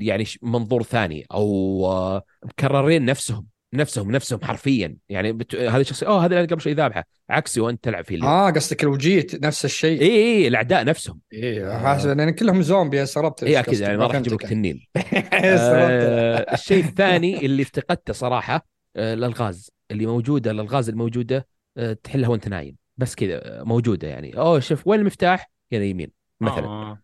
يعني 0.00 0.24
منظور 0.42 0.82
ثاني 0.82 1.26
أو 1.32 1.86
آه، 1.86 2.24
مكررين 2.44 3.04
نفسهم. 3.04 3.46
نفسهم 3.76 4.10
نفسهم 4.10 4.40
حرفيا. 4.42 4.96
يعني 5.08 5.32
بت... 5.32 5.54
هذه 5.54 5.80
الشخصيه 5.80 6.06
أوه 6.06 6.24
هذا 6.24 6.36
اللي 6.36 6.46
قبل 6.48 6.60
شوي 6.60 6.72
ذابحه. 6.74 7.04
عكسي 7.30 7.60
وأنت 7.60 7.84
تلعب 7.84 8.04
فيه 8.04 8.24
آه 8.24 8.50
قصدك 8.50 8.82
الوجية 8.82 9.26
نفس 9.34 9.64
الشيء. 9.64 10.00
اي 10.00 10.08
اي 10.08 10.48
الأعداء 10.48 10.84
نفسهم. 10.84 11.20
اي 11.32 11.78
حاسس 11.78 12.06
لأن 12.06 12.30
كلهم 12.30 12.62
زومبي 12.62 13.02
استغربت 13.02 13.44
اي 13.44 13.60
أكيد 13.60 13.80
يعني 13.80 13.96
ما 13.96 14.06
راح 14.06 14.14
يجيب 14.14 14.32
لك 14.32 14.42
تنين. 14.42 14.86
آه 15.32 16.54
الشيء 16.54 16.84
الثاني 16.84 17.46
اللي 17.46 17.62
افتقدته 17.62 18.12
صراحة 18.12 18.66
آه 18.96 19.14
الألغاز. 19.14 19.70
اللي 19.90 20.06
موجودة 20.06 20.50
الألغاز 20.50 20.88
الموجودة 20.88 21.46
آه 21.76 21.92
تحلها 21.92 22.28
وأنت 22.28 22.48
نايم. 22.48 22.76
بس 22.96 23.14
كذا 23.14 23.62
موجودة 23.64 24.08
يعني. 24.08 24.38
أوه 24.38 24.60
شوف 24.60 24.86
وين 24.86 25.00
المفتاح؟ 25.00 25.50
هنا 25.72 25.84
يمين 25.84 26.10
مثلا. 26.40 26.66
آه. 26.66 26.98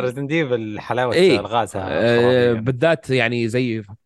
ريزن 0.00 0.26
ديفل 0.26 0.80
حلاوة 0.80 1.14
إيه؟ 1.14 1.40
الغازها 1.40 1.88
آه 1.90 2.52
بالذات 2.52 3.10
يعني 3.10 3.48
زي 3.48 3.78
آه 3.78 4.05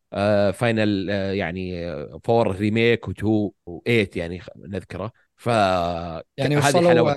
فاينل 0.52 1.10
آه 1.10 1.32
يعني 1.32 1.90
4 1.90 2.42
ريميك 2.42 3.06
و2 3.06 3.24
و8 3.70 4.16
يعني 4.16 4.40
نذكره. 4.56 5.12
ف 5.36 5.46
يعني 6.36 6.56
وصلوا 6.56 7.14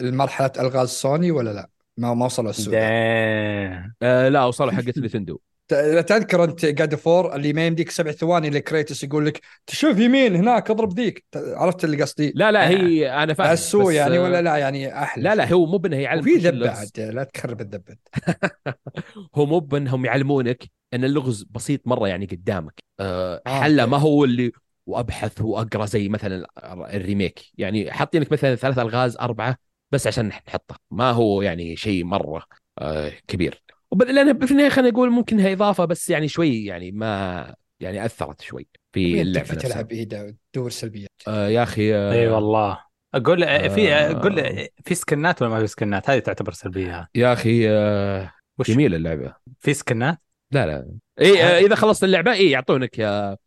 لمرحلة 0.00 0.52
ألغاز 0.58 0.88
سوني 0.88 1.30
ولا 1.30 1.50
لا؟ 1.50 1.68
ما 1.96 2.14
ما 2.14 2.26
وصلوا 2.26 2.50
السوق. 2.50 2.74
آه 2.74 4.28
لا 4.28 4.44
وصلوا 4.44 4.72
حقت 4.72 4.98
نتندو 4.98 5.38
تذكر 6.08 6.44
أنت 6.44 6.64
جاد 6.66 6.94
فور 6.94 7.34
اللي 7.34 7.52
ما 7.52 7.66
يمديك 7.66 7.90
سبع 7.90 8.10
ثواني 8.12 8.48
اللي 8.48 8.60
كريتوس 8.60 9.04
يقول 9.04 9.26
لك 9.26 9.40
تشوف 9.66 9.98
يمين 9.98 10.36
هناك 10.36 10.70
اضرب 10.70 10.92
ذيك. 11.00 11.24
عرفت 11.36 11.84
اللي 11.84 12.02
قصدي 12.02 12.32
لا 12.36 12.52
لا 12.52 12.68
هي 12.68 13.12
أنا 13.12 13.34
فاهم 13.34 13.52
السو 13.52 13.90
يعني 13.90 14.18
ولا 14.18 14.42
لا؟ 14.42 14.56
يعني 14.56 15.02
أحلى 15.02 15.22
لا 15.22 15.34
لا 15.34 15.52
هو 15.52 15.66
مو 15.66 15.78
بأنه 15.78 15.96
يعلم 15.96 16.22
في 16.22 16.34
ذب 16.36 16.58
بعد 16.58 17.00
لا 17.00 17.24
تخرب 17.24 17.60
الذبة. 17.60 17.96
هو 19.34 19.46
مو 19.46 19.60
بأنهم 19.60 20.04
يعلمونك 20.04 20.77
إن 20.94 21.04
اللغز 21.04 21.42
بسيط 21.42 21.88
مرة 21.88 22.08
يعني 22.08 22.26
قدامك. 22.26 22.74
أه 23.00 23.42
حله 23.46 23.86
ما 23.86 23.96
هو 23.96 24.24
اللي 24.24 24.52
وأبحث 24.86 25.40
وأقرأ 25.40 25.86
زي 25.86 26.08
مثلا 26.08 26.46
الريميك. 26.94 27.40
يعني 27.58 27.92
حاطينك 27.92 28.32
مثلا 28.32 28.54
ثلاث 28.54 28.78
ألغاز 28.78 29.16
أربعة 29.16 29.56
بس 29.92 30.06
عشان 30.06 30.26
نحطه. 30.26 30.76
ما 30.90 31.10
هو 31.10 31.42
يعني 31.42 31.76
شيء 31.76 32.04
مرة 32.04 32.42
أه 32.78 33.12
كبير. 33.28 33.62
لأن 33.92 34.46
في 34.46 34.52
النهاية 34.52 34.68
خلينا 34.68 34.90
نقول 34.90 35.10
ممكن 35.10 35.40
هي 35.40 35.52
إضافة 35.52 35.84
بس 35.84 36.10
يعني 36.10 36.28
شوي 36.28 36.64
يعني 36.64 36.92
ما 36.92 37.54
يعني 37.80 38.04
أثرت 38.04 38.40
شوي 38.40 38.66
في 38.92 39.22
اللعبة 39.22 39.54
تلعب 39.54 39.92
ايدا 39.92 40.36
تدور 40.52 40.70
سلبيات؟ 40.70 41.10
آه 41.28 41.48
يا 41.48 41.62
أخي 41.62 41.94
آه 41.94 42.12
إي 42.12 42.28
والله. 42.28 42.78
أقول 43.14 43.38
في 43.70 43.92
أقول 43.92 44.40
آه 44.40 44.68
في 44.84 44.94
سكنات 44.94 45.42
ولا 45.42 45.50
ما 45.50 45.60
في 45.60 45.66
سكنات؟ 45.66 46.10
هذه 46.10 46.18
تعتبر 46.18 46.52
سلبية. 46.52 47.08
يا 47.14 47.32
أخي 47.32 47.70
آه 47.70 48.32
جميلة 48.60 48.96
اللعبة. 48.96 49.34
في 49.60 49.74
سكنات؟ 49.74 50.18
لا 50.50 50.66
لا. 50.66 50.98
اي 51.20 51.42
آه 51.42 51.58
إذا 51.58 51.74
خلصت 51.74 52.04
اللعبة 52.04 52.32
اي 52.32 52.50
يعطونك 52.50 53.00
آه 53.00 53.38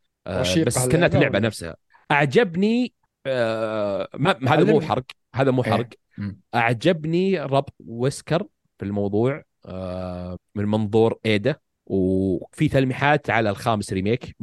بس 0.65 0.73
سكنات 0.73 1.15
اللعبة. 1.15 1.39
نفسها. 1.39 1.75
أعجبني 2.11 2.93
آه 3.25 4.07
ما 4.13 4.35
هذا 4.47 4.63
مو 4.63 4.81
حرق 4.81 5.05
هذا 5.35 5.51
مو 5.51 5.63
حرق. 5.63 5.87
إيه. 6.19 6.35
أعجبني 6.55 7.39
ربط 7.41 7.73
ويسكر 7.85 8.43
في 8.79 8.85
الموضوع 8.85 9.43
آه، 9.65 10.37
من 10.55 10.65
منظور 10.65 11.19
إيدا 11.25 11.55
وفي 11.85 12.69
تلميحات 12.69 13.29
على 13.29 13.49
الخامس 13.49 13.93
ريميك. 13.93 14.35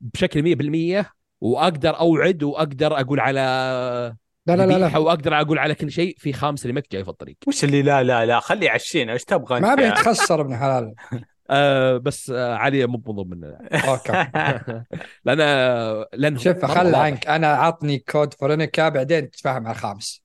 بشكل 0.00 0.42
100% 0.42 1.12
وأقدر 1.40 1.98
أوعد 1.98 2.42
وأقدر 2.42 3.00
أقول 3.00 3.20
على 3.20 4.16
لا 4.46 4.56
لا 4.56 4.66
لا, 4.66 4.78
لا. 4.78 4.98
واقدر 4.98 5.40
أقول 5.40 5.58
على 5.58 5.74
كل 5.74 5.90
شيء 5.90 6.14
في 6.18 6.32
خامس 6.32 6.66
remake 6.66 6.92
جاي 6.92 7.04
في 7.04 7.10
الطريق. 7.10 7.36
وش 7.46 7.64
اللي 7.64 7.82
لا 7.82 8.02
لا 8.02 8.26
لا 8.26 8.40
خلي 8.40 8.66
يعشينا 8.66 9.12
إيش 9.12 9.24
تبغى 9.24 9.60
ما 9.60 9.72
أبي 9.72 9.88
أتخسر 9.88 10.40
ابن 10.40 10.56
حلال. 10.56 10.94
آه 11.50 11.96
بس 11.96 12.30
آه 12.30 12.54
علي 12.54 12.86
مو 12.86 13.02
من 13.06 13.14
ضمن 13.14 13.44
okay. 13.72 14.12
لأن 15.24 15.38
لأن 16.12 16.38
شوف 16.38 16.64
خل 16.64 16.94
عنك. 16.94 17.26
أنا 17.26 17.46
عطني 17.46 17.98
Code 17.98 18.34
Veronica 18.34 18.88
بعدين 18.88 19.30
تتفاهم 19.30 19.66
على 19.66 19.76
الخامس. 19.76 20.22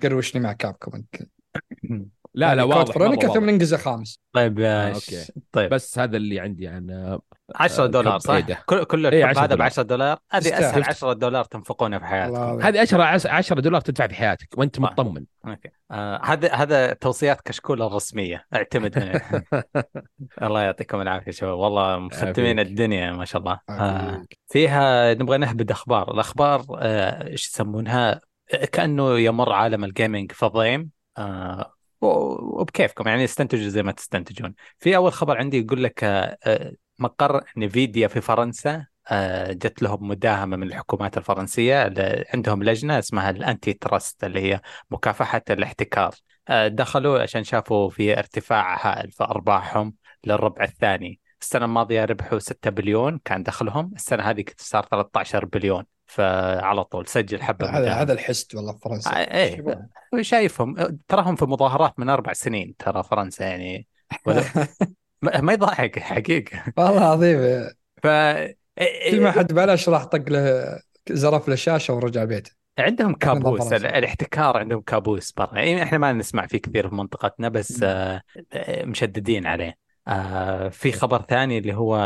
تقروشني 0.00 0.42
مع 0.42 0.52
Capcom. 0.52 0.92
انت 0.94 1.16
لا 2.34 2.54
لا 2.54 2.62
يعني 2.62 2.62
واضح 2.62 2.94
Veronica 2.94 3.28
ثم 3.28 3.50
ننقز 3.50 3.74
خامس. 3.74 4.20
طيب 4.32 4.60
آه 4.60 4.88
okay. 4.88 5.32
طيب. 5.52 5.70
بس 5.70 5.98
هذا 5.98 6.16
اللي 6.16 6.40
عندي 6.40 6.68
عن 6.68 7.18
10 7.54 7.86
دولار 7.86 8.18
صح؟ 8.18 8.40
كل 8.40 8.84
كل 8.84 9.06
إيه 9.06 9.30
هذا 9.30 9.54
ب 9.54 9.62
10 9.62 9.82
دولار. 9.82 10.18
هذه 10.30 10.58
أسهل 10.58 10.84
10 10.84 11.12
دولار 11.12 11.44
تنفقونها 11.44 11.98
في 11.98 12.04
حياتكم 12.04 12.62
هذه 12.62 12.80
10 12.80 13.02
10 13.28 13.60
دولار 13.60 13.80
تدفع 13.80 14.06
في 14.06 14.14
حياتك 14.14 14.48
وأنت 14.58 14.80
مطمن. 14.80 15.24
okay. 15.46 15.68
آه 15.90 16.20
هذا 16.24 16.54
هذا 16.54 16.92
توصيات 16.92 17.40
كشكول 17.40 17.82
الرسميه 17.82 18.46
أعتمد 18.54 18.98
الله 20.42 20.62
يعطيكم 20.62 21.00
العافية 21.00 21.30
شباب. 21.30 21.58
والله 21.58 21.98
مختمين 21.98 22.58
الدنيا 22.58 23.12
ما 23.12 23.24
شاء 23.24 23.40
الله. 23.40 23.60
آه 23.70 24.24
فيها 24.48 25.14
نبغى 25.14 25.38
نهبد 25.38 25.70
أخبار. 25.70 26.14
الأخبار 26.14 26.64
آه، 26.78 27.26
إيش 27.28 27.48
يسمونها؟ 27.48 28.20
كأنه 28.72 29.18
يمر 29.18 29.52
عالم 29.52 29.84
ال 29.84 29.91
gaming 29.91 30.32
الضيم 30.42 30.90
آه 31.18 31.74
وبكيفكم 32.02 33.08
يعني 33.08 33.24
استنتجوا 33.24 33.68
زي 33.68 33.82
ما 33.82 33.92
تستنتجون. 33.92 34.54
في 34.78 34.96
أول 34.96 35.12
خبر 35.12 35.38
عندي 35.38 35.58
يقول 35.58 35.84
لك 35.84 36.04
آه، 36.04 36.38
آه، 36.46 36.72
مقر 36.98 37.44
Nvidia 37.56 38.08
في 38.08 38.20
فرنسا 38.20 38.86
آه، 39.10 39.52
جت 39.52 39.82
لهم 39.82 40.08
مداهمة 40.08 40.56
من 40.56 40.66
الحكومات 40.66 41.18
الفرنسية 41.18 41.94
عندهم 42.34 42.62
لجنة 42.62 42.98
اسمها 42.98 43.30
ال 43.30 43.72
antitrust 43.72 44.24
اللي 44.24 44.40
هي 44.40 44.60
مكافحة 44.90 45.42
الاحتكار. 45.50 46.14
دخلوا 46.66 47.22
عشان 47.22 47.44
شافوا 47.44 47.90
في 47.90 48.18
ارتفاع 48.18 48.86
هائل 48.86 49.10
في 49.10 49.24
أرباحهم 49.24 49.94
للربع 50.24 50.64
الثاني. 50.64 51.20
السنة 51.40 51.64
الماضية 51.64 52.04
ربحوا 52.04 52.38
6 52.38 52.70
بليون 52.70 53.20
كان 53.24 53.42
دخلهم 53.42 53.92
السنة 53.94 54.22
هذه 54.22 54.44
صار 54.58 54.82
13 54.84 55.44
بليون. 55.44 55.84
فعلى 56.12 56.84
طول 56.84 57.06
سجل 57.06 57.42
حبة 57.42 57.66
هذا 57.66 57.92
هذا 57.92 58.12
الحست 58.12 58.54
والله 58.54 58.72
فرنسا. 58.72 59.10
آه 59.10 59.14
إيه 59.14 59.88
شايفهم 60.20 60.98
تراهم 61.08 61.36
في 61.36 61.44
مظاهرات 61.44 61.98
من 61.98 62.08
أربع 62.08 62.32
سنين 62.32 62.74
ترى 62.78 63.02
فرنسا 63.02 63.44
يعني. 63.44 63.86
ما 65.22 65.52
يضحك 65.52 65.98
حقيقة. 65.98 66.62
والله 66.76 66.98
العظيم. 66.98 67.68
ف 68.02 68.06
كل 69.10 69.20
ما 69.20 69.30
حد 69.30 69.52
بلاش 69.52 69.88
راح 69.88 70.04
طق 70.04 70.28
له 70.28 70.78
زرف 71.10 71.48
له 71.48 71.54
شاشة 71.54 71.94
ورجع 71.94 72.24
بيته. 72.24 72.50
عندهم 72.78 73.14
كابوس 73.14 73.72
الاحتكار 73.72 74.56
عندهم 74.56 74.80
كابوس 74.80 75.32
برا. 75.32 75.58
يعني 75.58 75.82
إحنا 75.82 75.98
ما 75.98 76.12
نسمع 76.12 76.46
فيه 76.46 76.58
كثير 76.58 76.88
في 76.88 76.94
منطقتنا 76.94 77.48
بس 77.48 77.82
آه 77.82 78.22
مشددين 78.84 79.46
عليه. 79.46 79.74
آه 80.08 80.68
في 80.68 80.92
خبر 80.92 81.22
ثاني 81.22 81.58
اللي 81.58 81.74
هو 81.74 81.96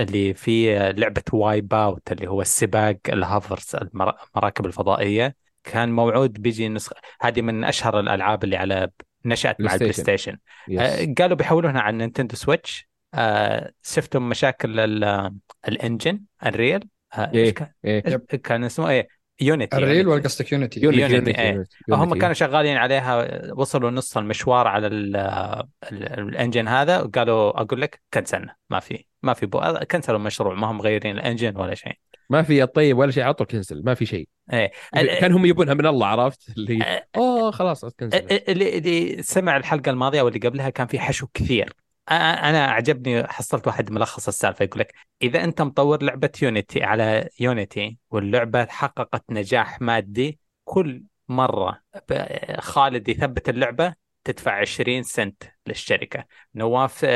اللي 0.00 0.34
في 0.34 0.74
لعبة 0.92 1.22
Wipeout 1.32 2.12
اللي 2.12 2.26
هو 2.28 2.40
السباق 2.40 2.96
ال 3.08 3.18
hovers 3.18 3.76
المراكب 3.82 4.66
الفضائية. 4.66 5.34
كان 5.64 5.92
موعود 5.92 6.32
بيجي 6.32 6.68
نسخة 6.68 6.96
هذه 7.20 7.42
من 7.42 7.64
أشهر 7.64 8.00
الألعاب 8.00 8.44
اللي 8.44 8.56
على 8.56 8.90
نشأت 9.24 9.60
مع 9.60 9.74
البلاي 9.74 9.92
ستيشن 9.92 10.36
آه 10.78 11.14
قالوا 11.18 11.36
بيحولونها 11.36 11.80
على 11.80 11.96
Nintendo 11.96 12.36
Switch. 12.36 12.88
آه 13.14 13.72
شفتم 13.82 14.28
مشاكل 14.28 14.80
ال 15.68 15.75
engine 15.75 16.20
Unreal. 16.46 16.88
إيش 17.18 17.52
كان؟ 17.52 17.72
إيه. 17.84 18.00
كان 18.36 18.64
اسمه؟ 18.64 18.88
إيه 18.88 19.08
Unity 19.40 19.76
Unreal 19.76 20.08
ولا 20.08 20.22
قصدك 20.22 20.52
Unity؟ 20.52 20.80
Unity, 20.80 21.14
Unity. 21.14 21.64
هم 21.90 22.14
كانوا 22.14 22.34
شغالين 22.34 22.76
عليها 22.76 23.26
وصلوا 23.52 23.90
نص 23.90 24.16
المشوار 24.16 24.66
على 24.66 24.86
ال 25.92 26.03
engine 26.03 26.68
هذا 26.68 27.00
وقالوا 27.00 27.60
أقول 27.60 27.80
لك 27.80 28.02
كنسلنا 28.14 28.54
ما 28.70 28.80
في. 28.80 29.04
ما 29.22 29.34
في 29.34 29.46
بو... 29.46 29.60
كنسلوا 29.90 30.18
المشروع 30.18 30.54
ما 30.54 30.70
هم 30.70 30.78
مغيرين 30.78 31.18
ال 31.18 31.23
engine 31.23 31.56
ولا 31.56 31.74
شيء. 31.74 31.92
ما 32.30 32.42
في 32.42 32.62
الطيب 32.62 32.98
ولا 32.98 33.10
شيء 33.10 33.22
عطوا 33.24 33.46
cancel 33.46 33.82
ما 33.84 33.94
في 33.94 34.06
شيء. 34.06 34.28
إيه. 34.52 34.70
كان 34.92 35.32
هم 35.32 35.46
يبونها 35.46 35.74
من 35.74 35.86
الله 35.86 36.06
عرفت؟ 36.06 36.48
اللي 36.56 37.02
أوه 37.16 37.50
خلاص 37.50 37.84
cancel 37.84 38.26
اللي, 38.48 38.78
اللي 38.78 39.22
سمع 39.22 39.56
الحلقة 39.56 39.90
الماضية 39.90 40.22
واللي 40.22 40.38
قبلها 40.38 40.70
كان 40.70 40.86
في 40.86 40.98
حشو 40.98 41.26
كثير. 41.34 41.72
أنا 42.10 42.68
أعجبني 42.68 43.26
حصلت 43.26 43.66
واحد 43.66 43.90
ملخص 43.90 44.28
السالفة 44.28 44.64
يقول 44.64 44.80
لك 44.80 44.94
إذا 45.22 45.44
أنت 45.44 45.62
مطور 45.62 46.02
لعبة 46.02 46.30
Unity 46.42 46.82
على 46.82 47.28
Unity 47.40 47.98
واللعبة 48.10 48.64
حققت 48.64 49.24
نجاح 49.30 49.80
مادي 49.80 50.38
كل 50.64 51.02
مرة 51.28 51.80
خالد 52.58 53.08
يثبت 53.08 53.48
اللعبة 53.48 53.94
تدفع 54.24 54.52
20 54.52 55.02
سنت 55.02 55.42
للشركة. 55.66 56.24
نواف 56.54 57.06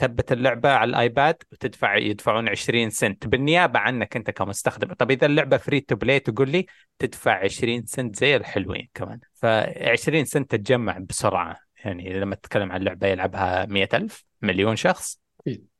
آه، 0.00 0.06
ثبت 0.06 0.32
اللعبة 0.32 0.68
على 0.70 0.88
ال 0.88 0.98
iPad 0.98 1.36
وتدفع 1.52 1.96
يدفعون 1.96 2.48
20 2.48 2.90
سنت. 2.90 3.26
بالنيابة 3.26 3.78
عنك 3.78 4.16
أنت 4.16 4.30
كمستخدم. 4.30 4.92
طب 4.92 5.10
إذا 5.10 5.26
اللعبة 5.26 5.56
free 5.56 5.80
to 5.80 5.96
play 5.96 6.20
تقول 6.20 6.50
لي 6.50 6.66
تدفع 6.98 7.44
20 7.44 7.86
سنت 7.86 8.16
زي 8.16 8.36
الحلوين 8.36 8.88
كمان. 8.94 9.20
ف 9.34 9.46
20 9.46 10.24
سنت 10.24 10.50
تتجمع 10.50 10.98
بسرعة. 10.98 11.56
يعني 11.84 12.20
لما 12.20 12.34
تتكلم 12.34 12.72
عن 12.72 12.82
لعبة 12.82 13.06
يلعبها 13.06 13.66
مئة 13.66 13.96
ألف 13.96 14.24
مليون 14.42 14.76
شخص. 14.76 15.20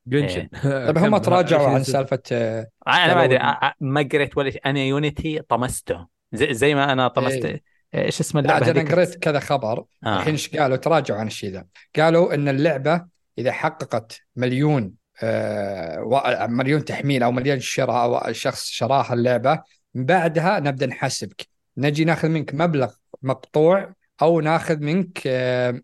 Genshin 0.07 0.49
إيه. 0.65 0.87
طيب 0.87 0.99
هم 0.99 1.19
تراجعوا 1.19 1.69
عن 1.69 1.83
سالفة 1.83 2.23
آه، 2.33 2.67
أنا 2.89 3.15
ما 3.15 3.25
أدري. 3.25 3.39
ما 3.81 4.09
قريت 4.13 4.37
ولا 4.37 4.53
أنا 4.67 4.81
Unity 4.81 5.41
طمسته. 5.49 6.07
زي, 6.33 6.55
زي 6.55 6.75
ما 6.75 6.93
أنا 6.93 7.09
طمست. 7.09 7.45
إيه. 7.45 7.63
إيش 7.95 8.21
اسم 8.21 8.39
اللعبة 8.39 8.71
أنا 8.71 8.91
قريت 8.91 9.15
كذا 9.15 9.41
خبر. 9.41 9.85
آه. 10.07 10.17
الحين 10.17 10.33
إيش 10.33 10.57
قالوا؟ 10.57 10.77
تراجعوا 10.77 11.21
عن 11.21 11.27
الشيء 11.27 11.51
ذا. 11.51 11.67
قالوا 11.97 12.35
إن 12.35 12.49
اللعبة 12.49 13.05
إذا 13.41 13.53
حققت 13.53 14.21
مليون 14.37 14.93
آه 15.23 16.47
مليون 16.47 16.85
تحميل 16.85 17.23
أو 17.23 17.33
مليون 17.33 17.61
شراء 17.61 18.27
أو 18.29 18.33
شخص 18.33 18.67
شراها 18.67 19.15
اللعبة 19.15 19.62
بعدها 19.95 20.61
نبدأ 20.61 20.87
نحاسبك. 20.87 21.47
نجي 21.77 22.05
ناخذ 22.05 22.29
منك 22.29 22.55
مبلغ 22.55 22.93
مقطوع 23.23 23.95
أو 24.23 24.41
ناخذ 24.41 24.79
منك 24.79 25.23
آه 25.27 25.81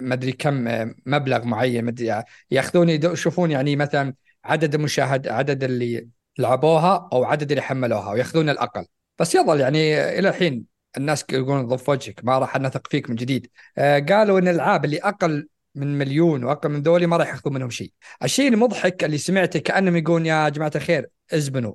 ما 0.00 0.14
أدري 0.14 0.32
كم 0.32 0.64
مبلغ 1.06 1.44
معين 1.44 1.84
مدري 1.84 2.22
ياخذون 2.50 2.88
يشوفون 2.88 3.50
يعني 3.50 3.76
مثلا 3.76 4.14
عدد 4.44 4.74
المشاهد 4.74 5.28
عدد 5.28 5.64
اللي 5.64 6.08
لعبوها 6.38 7.08
أو 7.12 7.24
عدد 7.24 7.50
اللي 7.50 7.62
حملوها 7.62 8.10
وياخذون 8.12 8.48
الأقل. 8.48 8.86
بس 9.18 9.34
يظل 9.34 9.60
يعني 9.60 10.18
إلى 10.18 10.28
الحين 10.28 10.64
الناس 10.96 11.24
يقولون 11.32 11.66
ضف 11.66 11.88
وجهك 11.88 12.24
ما 12.24 12.38
راح 12.38 12.56
نثق 12.56 12.86
فيك 12.90 13.10
من 13.10 13.16
جديد. 13.16 13.50
آه 13.78 13.98
قالوا 13.98 14.38
إن 14.38 14.48
الألعاب 14.48 14.84
اللي 14.84 14.98
أقل 14.98 15.48
من 15.76 15.98
مليون 15.98 16.44
واقل 16.44 16.68
من 16.68 16.82
ذولي 16.82 17.06
ما 17.06 17.16
راح 17.16 17.28
ياخذون 17.28 17.54
منهم 17.54 17.70
شيء. 17.70 17.92
الشيء 18.22 18.48
المضحك 18.48 19.04
اللي 19.04 19.18
سمعته 19.18 19.58
كأنهم 19.58 19.96
يقولون 19.96 20.26
يا 20.26 20.48
جماعة 20.48 20.72
الخير 20.76 21.08
إزبنوا. 21.32 21.74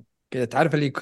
تعرف 0.49 0.75
اللي 0.75 0.93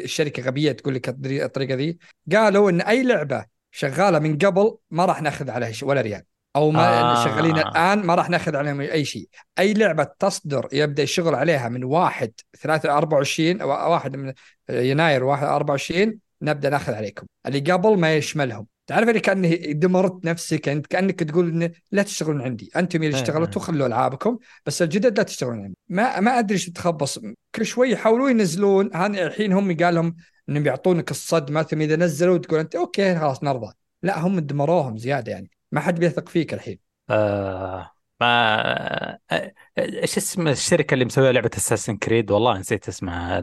الشركة 0.00 0.42
غبية 0.42 0.72
تقول 0.72 0.94
لك 0.94 1.08
الطريقة 1.08 1.74
ذي؟ 1.74 1.98
قالوا 2.32 2.70
إن 2.70 2.80
أي 2.80 3.02
لعبة 3.02 3.44
شغالة 3.70 4.18
من 4.18 4.38
قبل 4.38 4.76
ما 4.90 5.04
راح 5.04 5.22
نأخذ 5.22 5.50
عليها 5.50 5.72
ولا 5.82 6.00
ريال. 6.00 6.22
أو 6.56 6.70
ما 6.70 7.00
آه. 7.00 7.24
شغالين 7.24 7.58
الآن 7.58 7.98
ما 8.06 8.14
راح 8.14 8.30
نأخذ 8.30 8.56
عليهم 8.56 8.80
أي 8.80 9.04
شيء. 9.04 9.28
أي 9.58 9.74
لعبة 9.74 10.04
تصدر 10.18 10.68
يبدأ 10.72 11.02
الشغل 11.02 11.34
عليها 11.34 11.68
من 11.68 11.84
1 11.84 12.32
3 12.60 12.96
24 12.96 13.62
1 13.62 14.16
من 14.16 14.32
يناير 14.70 15.24
1 15.24 15.46
24 15.46 16.18
نبدأ 16.42 16.70
نأخذ 16.70 16.92
عليكم. 16.92 17.26
اللي 17.46 17.72
قبل 17.72 17.98
ما 17.98 18.16
يشملهم. 18.16 18.66
تعرف 18.86 19.08
اللي 19.08 19.20
كأنه 19.20 19.48
دمرت 19.72 20.24
نفسك؟ 20.24 20.68
انت 20.68 20.86
كأنك 20.86 21.20
تقول 21.20 21.48
إن 21.48 21.72
لا 21.92 22.02
تشتغلون 22.02 22.42
عندي. 22.42 22.70
أنتم 22.76 23.02
اللي 23.02 23.16
إيه، 23.16 23.22
اشتغلتوا 23.22 23.62
إيه. 23.62 23.66
خلوا 23.66 23.86
ألعابكم 23.86 24.38
بس 24.66 24.82
الجدد 24.82 25.18
لا 25.18 25.22
تشتغلون 25.22 25.62
عندي. 25.64 25.76
ما 25.88 26.20
ما 26.20 26.38
أدري 26.38 26.54
إيش 26.54 26.70
تخبص. 26.70 27.18
كل 27.54 27.66
شوي 27.66 27.90
يحاولون 27.90 28.30
ينزلون. 28.30 28.90
الحين 28.96 29.52
هم 29.52 29.76
قال 29.76 29.94
لهم 29.94 30.16
إنهم 30.48 30.62
بيعطونك 30.62 31.10
الصدمة. 31.10 31.62
ثم 31.62 31.80
إذا 31.80 31.96
نزلوا 31.96 32.38
تقول 32.38 32.60
أنت 32.60 32.74
okay 32.74 33.18
خلاص 33.18 33.44
نرضى. 33.44 33.72
لا 34.02 34.18
هم 34.18 34.40
دمروهم 34.40 34.96
زيادة 34.96 35.32
يعني. 35.32 35.50
ما 35.72 35.80
حد 35.80 36.00
بيثق 36.00 36.28
فيك 36.28 36.54
الحين. 36.54 36.78
آه. 37.10 37.95
ما 38.20 39.18
آه، 39.30 39.52
إيش 39.78 40.16
اسم 40.16 40.48
الشركة 40.48 40.94
اللي 40.94 41.04
مسوية 41.04 41.30
لعبة 41.30 41.50
Assassin's 41.56 41.96
Creed 41.96 42.30
والله 42.30 42.58
نسيت 42.58 42.88
اسمها. 42.88 43.42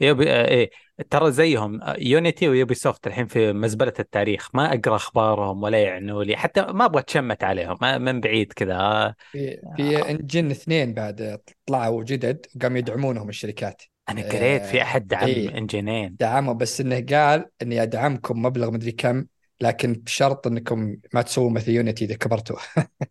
Ubi 0.00 0.30
آه، 0.30 0.48
إيه 0.48 0.70
ترى 1.10 1.32
زيهم. 1.32 1.80
Unity 1.98 2.48
و 2.48 2.74
Ubisoft 2.74 3.06
الحين 3.06 3.26
في 3.26 3.52
مزبلة 3.52 3.92
التاريخ. 3.98 4.54
ما 4.54 4.74
أقرأ 4.74 4.96
أخبارهم 4.96 5.62
ولا 5.62 5.82
يعنوا 5.82 6.24
لي. 6.24 6.36
حتى 6.36 6.62
ما 6.62 6.84
أبغى 6.84 7.00
أتشمت 7.00 7.44
عليهم. 7.44 7.78
من 7.82 8.20
بعيد 8.20 8.52
كذا. 8.52 9.14
في 9.32 9.60
في 9.76 10.10
engine 10.10 10.50
اثنين 10.50 10.94
بعد 10.94 11.40
طلعوا 11.66 12.04
جدد 12.04 12.46
وقاموا 12.56 12.78
يدعمونهم 12.78 13.28
الشركات. 13.28 13.82
أنا 14.08 14.22
قريت 14.22 14.64
في 14.64 14.82
أحد 14.82 15.06
دعم 15.06 15.26
إيه 15.26 15.58
engine 15.58 16.02
ين 16.02 16.16
دعموا 16.20 16.54
بس 16.54 16.80
إنه 16.80 17.06
قال 17.10 17.46
إني 17.62 17.82
أدعمكم 17.82 18.42
مبلغ 18.42 18.70
مدري 18.70 18.92
كم 18.92 19.24
لكن 19.62 19.92
بشرط 19.92 20.46
انكم 20.46 20.96
ما 21.14 21.22
تسووا 21.22 21.50
مثل 21.50 21.70
Unity 21.70 22.04
إذا 22.04 22.14
كبرتوا. 22.14 22.56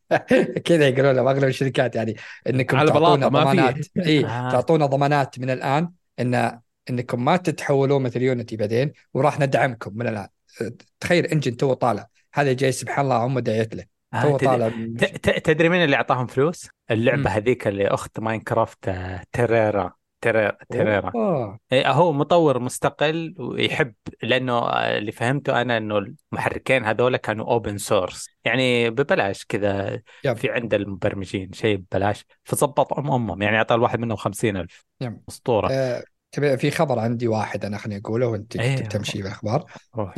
كذا 0.67 0.87
يقولون 0.87 1.17
أغلب 1.27 1.43
الشركات 1.43 1.95
يعني 1.95 2.15
إنكم 2.49 2.77
على 2.77 2.91
تعطونا 2.91 3.27
ضمانات. 3.27 3.75
إي 3.97 4.25
آه. 4.25 4.51
تعطونا 4.51 4.85
ضمانات 4.85 5.39
من 5.39 5.49
الآن 5.49 5.91
إن 6.19 6.59
إنكم 6.89 7.25
ما 7.25 7.37
تتحولون 7.37 8.03
مثل 8.03 8.21
Unity 8.21 8.57
بعدين 8.57 8.91
وراح 9.13 9.39
ندعمكم 9.39 9.91
من 9.95 10.07
الآن. 10.07 10.27
تخيل 10.99 11.25
engine 11.25 11.57
تو 11.57 11.73
طالع. 11.73 12.07
هذا 12.33 12.53
جاي 12.53 12.71
سبحان 12.71 13.05
الله 13.05 13.25
هم 13.25 13.39
دعيت 13.39 13.75
له. 13.75 13.83
آه، 14.13 14.21
تو 14.21 14.37
طالع. 14.37 14.71
تدري 15.43 15.69
مين 15.69 15.83
اللي 15.83 15.95
أعطاهم 15.95 16.27
فلوس؟ 16.27 16.69
اللعبة 16.91 17.29
هذيك 17.29 17.67
اللي 17.67 17.87
أخت 17.87 18.19
Minecraft 18.19 18.87
آه، 18.87 19.23
Terraria. 20.21 20.57
Terraria 20.69 21.11
إيه 21.71 21.91
هو 21.91 22.13
مطور 22.13 22.59
مستقل 22.59 23.35
ويحب 23.39 23.93
لأنه 24.23 24.69
اللي 24.69 25.11
فهمته 25.11 25.61
أنا 25.61 25.77
إنه 25.77 25.97
المحركين 26.33 26.85
هذول 26.85 27.17
كانوا 27.17 27.45
open 27.45 27.77
source 27.77 28.29
يعني 28.45 28.89
ببلاش 28.89 29.45
كذا 29.45 30.01
في 30.35 30.49
عند 30.49 30.73
المبرمجين 30.73 31.53
شيء 31.53 31.77
ببلاش. 31.77 32.25
فظبط 32.43 32.93
ام 32.93 33.11
أمهم 33.11 33.41
يعني 33.41 33.57
أعطى 33.57 33.75
الواحد 33.75 33.99
منهم 33.99 34.17
خمسين 34.17 34.57
ألف. 34.57 34.85
أسطورة. 35.29 35.67
آه 35.71 36.03
في 36.31 36.71
خبر 36.71 36.99
عندي 36.99 37.27
واحد 37.27 37.65
أنا 37.65 37.77
خليني 37.77 38.01
أقوله 38.01 38.27
وأنت 38.27 38.55
إيه 38.55 38.75
تمشي 38.75 39.21
بالأخبار. 39.21 39.65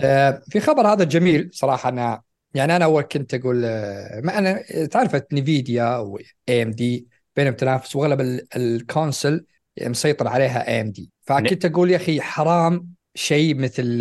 آه 0.04 0.42
في 0.50 0.60
خبر 0.60 0.88
هذا 0.88 1.04
جميل 1.04 1.50
صراحة. 1.54 1.90
أنا 1.90 2.22
يعني 2.54 2.76
أنا 2.76 2.86
أول 2.86 3.04
كنت 3.04 3.34
أقول 3.34 3.66
آه، 3.66 4.22
ما 4.24 4.38
أنا 4.38 4.64
تعرف 4.86 5.16
Nvidia 5.34 5.98
و 5.98 6.26
AMD 6.50 7.08
بينهم 7.36 7.54
تنافس 7.54 7.96
وأغلب 7.96 8.42
ال 8.56 8.67
console 8.67 9.46
مسيطر 9.82 10.28
عليها 10.28 10.68
AMD 10.68 11.10
فكنت 11.22 11.66
أقول 11.66 11.92
يا 11.92 11.96
أخي 11.96 12.22
حرام 12.22 12.88
شيء 13.16 13.56
مثل 13.56 14.00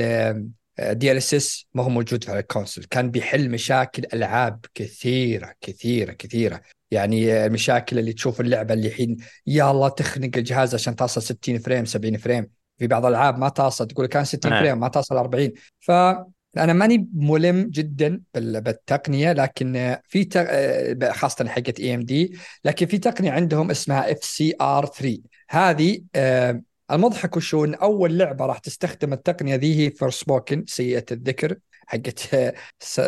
DLSS 0.78 1.66
ما 1.74 1.82
هو 1.82 1.88
موجود 1.88 2.24
في 2.24 2.38
ال 2.38 2.44
console 2.44 2.84
كان 2.84 3.10
بيحل 3.10 3.50
مشاكل 3.50 4.02
ألعاب 4.14 4.64
كثيرة 4.74 5.54
كثيرة 5.60 6.12
كثيرة. 6.12 6.60
يعني 6.90 7.46
المشاكل 7.46 7.98
اللي 7.98 8.12
تشوف 8.12 8.40
اللعبة 8.40 8.74
اللي 8.74 8.88
الحين 8.88 9.16
يا 9.46 9.70
الله 9.70 9.88
تخنق 9.88 10.30
الجهاز 10.36 10.74
عشان 10.74 10.96
تصل 10.96 11.22
60 11.22 11.58
frame 11.58 11.84
70 11.84 12.16
frame. 12.16 12.50
في 12.78 12.86
بعض 12.86 13.06
الألعاب 13.06 13.38
ما 13.38 13.48
تصل 13.48 13.86
تقول 13.86 14.06
كان 14.06 14.24
60 14.24 14.52
frame 14.52 14.80
ما 14.80 14.88
تصل 14.88 15.16
40 15.16 15.50
ف 15.80 15.90
أنا 16.56 16.72
ماني 16.72 17.08
ملم 17.14 17.70
جدا 17.70 18.20
بالتقنية 18.34 19.32
لكن 19.32 19.96
في 20.08 20.28
خاصة 21.12 21.48
حقت 21.48 21.80
AMD 21.80 22.38
لكن 22.64 22.86
في 22.86 22.98
تقنية 22.98 23.30
عندهم 23.30 23.70
اسمها 23.70 24.12
FSR 24.12 24.86
3 24.86 25.18
هذه 25.52 26.00
آه، 26.14 26.62
المضحك 26.90 27.36
وشو 27.36 27.64
ان 27.64 27.74
أول 27.74 28.18
لعبة 28.18 28.46
راح 28.46 28.58
تستخدم 28.58 29.12
التقنية 29.12 29.54
ذي 29.54 29.86
هي 29.86 29.90
Forspoken 29.90 30.64
سيئة 30.66 31.04
الذكر 31.12 31.56
حقت 31.86 32.28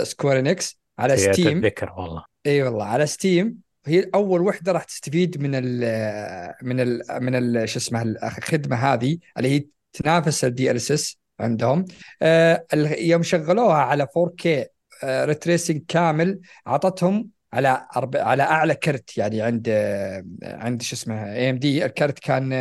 Square 0.02 0.38
Enix 0.38 0.80
على 0.98 1.16
سيئة 1.16 1.32
Steam 1.32 1.58
الذكر 1.58 1.92
والله. 1.96 2.24
إي 2.46 2.62
والله 2.62 2.84
على 2.84 3.06
Steam 3.06 3.56
هي 3.86 4.10
أول 4.14 4.40
وحدة 4.40 4.72
راح 4.72 4.84
تستفيد 4.84 5.42
من 5.42 5.50
ال 5.54 5.80
من 6.62 6.80
ال 6.80 7.02
من 7.10 7.34
ال 7.34 7.68
شو 7.68 7.78
اسمه 7.78 8.02
الخدمه 8.02 8.76
هذه 8.76 9.18
اللي 9.36 9.48
هي 9.48 9.66
تنافس 9.92 10.44
ال 10.44 10.76
DLSS 10.76 11.18
عندهم. 11.40 11.84
آه 12.22 12.66
يوم 12.98 13.22
شغلوها 13.22 13.76
على 13.76 14.06
4K 14.06 14.46
آه 15.04 15.24
ray 15.24 15.42
tracing 15.42 15.82
كامل 15.88 16.40
اعطتهم 16.66 17.33
على 17.54 17.86
أرب... 17.96 18.16
على 18.16 18.42
أعلى 18.42 18.74
كرت 18.74 19.18
يعني 19.18 19.42
عند 19.42 19.68
عند 20.42 20.82
شو 20.82 20.96
اسمه 20.96 21.32
AMD 21.32 21.84
الكرت 21.84 22.18
كان 22.18 22.52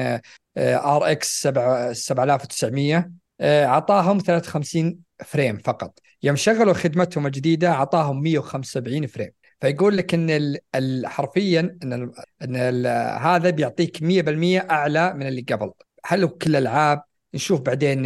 RX 0.57 1.47
7900 1.91 3.11
اعطاهم 3.41 4.19
53 4.19 4.99
frame 5.25 5.57
فقط. 5.57 5.99
يوم 6.23 6.35
شغلوا 6.35 6.73
خدمتهم 6.73 7.25
الجديدة 7.25 7.69
اعطاهم 7.71 8.21
175 8.21 9.07
frame. 9.07 9.31
فيقول 9.61 9.97
لك 9.97 10.13
إن 10.13 10.57
حرفيا 11.05 11.77
إن 11.83 11.93
ال 11.93 12.11
إن 12.41 12.55
ال 12.55 12.87
هذا 13.21 13.49
بيعطيك 13.49 14.03
100% 14.03 14.71
أعلى 14.71 15.13
من 15.13 15.27
اللي 15.27 15.41
قبل. 15.41 15.71
هل 16.05 16.27
كل 16.27 16.55
الالعاب 16.55 17.03
نشوف 17.35 17.61
بعدين 17.61 18.01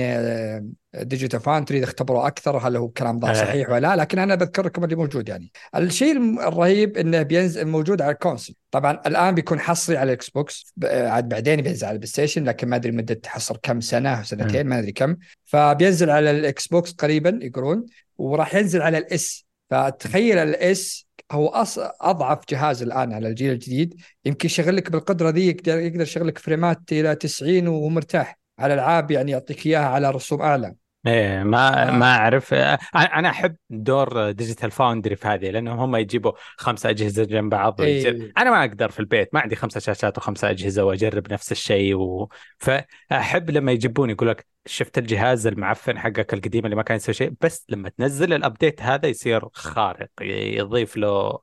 Digital 0.93 1.39
Foundry 1.39 1.77
إذا 1.77 1.85
اختبروا 1.85 2.27
أكثر 2.27 2.57
هل 2.57 2.75
هو 2.75 2.85
الكلام 2.85 3.19
ذا 3.19 3.33
صحيح 3.33 3.69
ولا 3.69 3.79
لا 3.79 3.95
لكن 3.95 4.19
أنا 4.19 4.35
بذكر 4.35 4.65
لكم 4.65 4.83
اللي 4.83 4.95
موجود 4.95 5.29
يعني. 5.29 5.51
الشيء 5.75 6.17
الرهيب 6.47 6.97
إنه 6.97 7.21
بينزل 7.21 7.67
موجود 7.67 8.01
على 8.01 8.11
ال 8.11 8.16
console 8.17 8.53
طبعا 8.71 9.01
الآن 9.05 9.35
بيكون 9.35 9.59
حصري 9.59 9.97
على 9.97 10.07
ال 10.07 10.29
Xbox 10.29 10.73
عاد 10.83 11.29
بعدين 11.29 11.61
بينزل 11.61 11.87
على 11.87 11.93
ال 11.93 12.07
PlayStation 12.07 12.43
لكن 12.43 12.67
ما 12.67 12.75
أدري 12.75 12.91
مدة 12.91 13.21
حصر 13.25 13.57
كم 13.63 13.81
سنة 13.81 14.23
سنتين 14.23 14.67
ما 14.67 14.79
أدري 14.79 14.91
كم. 14.91 15.15
فبينزل 15.45 16.09
على 16.09 16.31
ال 16.31 16.67
Xbox 16.67 16.91
قريبا 16.91 17.39
يقولون 17.41 17.85
وراح 18.17 18.55
ينزل 18.55 18.81
على 18.81 18.97
ال 18.97 19.21
S 19.21 19.45
فتخيل 19.69 20.37
ال 20.37 20.72
S 20.72 21.07
هو 21.31 21.47
أص... 21.47 21.79
أضعف 22.01 22.39
جهاز 22.49 22.83
الآن 22.83 23.13
على 23.13 23.27
الجيل 23.27 23.51
الجديد. 23.51 24.01
يمكن 24.25 24.45
يشغل 24.45 24.75
لك 24.75 24.91
بالقدرة 24.91 25.29
ذي 25.29 25.47
يقدر 25.47 25.79
يقدر 25.79 26.01
يشغل 26.01 26.27
لك 26.27 26.37
فريمات 26.37 26.79
إلى 26.91 27.15
90 27.15 27.67
ومرتاح 27.67 28.39
على 28.59 28.73
العاب 28.73 29.11
يعني 29.11 29.31
يعطيك 29.31 29.65
إياها 29.65 29.89
على 29.89 30.11
رسوم 30.11 30.41
أعلى 30.41 30.75
إيه 31.07 31.43
ما 31.43 31.89
آه. 31.89 31.91
ما 31.91 32.15
أعرف 32.15 32.53
أنا 32.53 33.29
أحب 33.29 33.55
دور 33.69 34.31
Digital 34.31 34.71
Foundry 34.71 35.15
في 35.15 35.27
هذه 35.27 35.49
لأنهم 35.49 35.79
هم 35.79 35.95
يجيبوا 35.95 36.31
خمسه 36.57 36.89
أجهزة 36.89 37.23
جنب 37.23 37.49
بعض 37.49 37.81
إيه. 37.81 38.31
أنا 38.37 38.51
ما 38.51 38.65
أقدر 38.65 38.89
في 38.89 38.99
البيت 38.99 39.33
ما 39.33 39.39
عندي 39.39 39.55
خمسه 39.55 39.79
شاشات 39.79 40.17
وخمسه 40.17 40.49
أجهزة 40.49 40.83
وأجرب 40.83 41.33
نفس 41.33 41.51
الشيء 41.51 41.95
و... 41.95 42.29
فأحب 42.57 43.49
لما 43.49 43.71
يجيبون 43.71 44.09
يقول 44.09 44.29
لك 44.29 44.47
شفت 44.65 44.97
الجهاز 44.97 45.47
المعفن 45.47 45.99
حقك 45.99 46.33
القديم 46.33 46.65
اللي 46.65 46.75
ما 46.75 46.83
كان 46.83 46.97
يسوي 46.97 47.13
شيء 47.13 47.33
بس 47.41 47.65
لما 47.69 47.89
تنزل 47.89 48.33
ال 48.33 48.40
update 48.40 48.81
هذا 48.81 49.07
يصير 49.07 49.49
خارق 49.53 50.09
يضيف 50.21 50.97
له 50.97 51.31
20% 51.31 51.39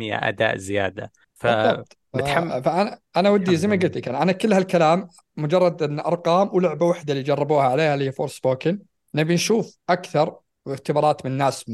أداء 0.00 0.56
زيادة 0.56 1.12
ف 1.34 1.46
متحمس 2.14 2.52
فانا 2.52 2.98
أنا 3.16 3.30
ودي 3.30 3.56
زي 3.56 3.68
ما 3.68 3.76
قلت 3.76 3.96
لك 3.96 4.08
أنا 4.08 4.32
كل 4.32 4.52
هالكلام 4.52 5.08
مجرد 5.36 5.82
إن 5.82 6.00
أرقام 6.00 6.50
ولعبة 6.52 6.86
واحدة 6.86 7.12
اللي 7.12 7.24
جربوها 7.24 7.64
عليها 7.64 7.94
اللي 7.94 8.06
هي 8.06 8.12
Forspoken 8.12 8.78
نبي 9.14 9.34
نشوف 9.34 9.76
أكثر 9.88 10.36
اختبارات 10.66 11.26
من 11.26 11.32
ناس 11.32 11.64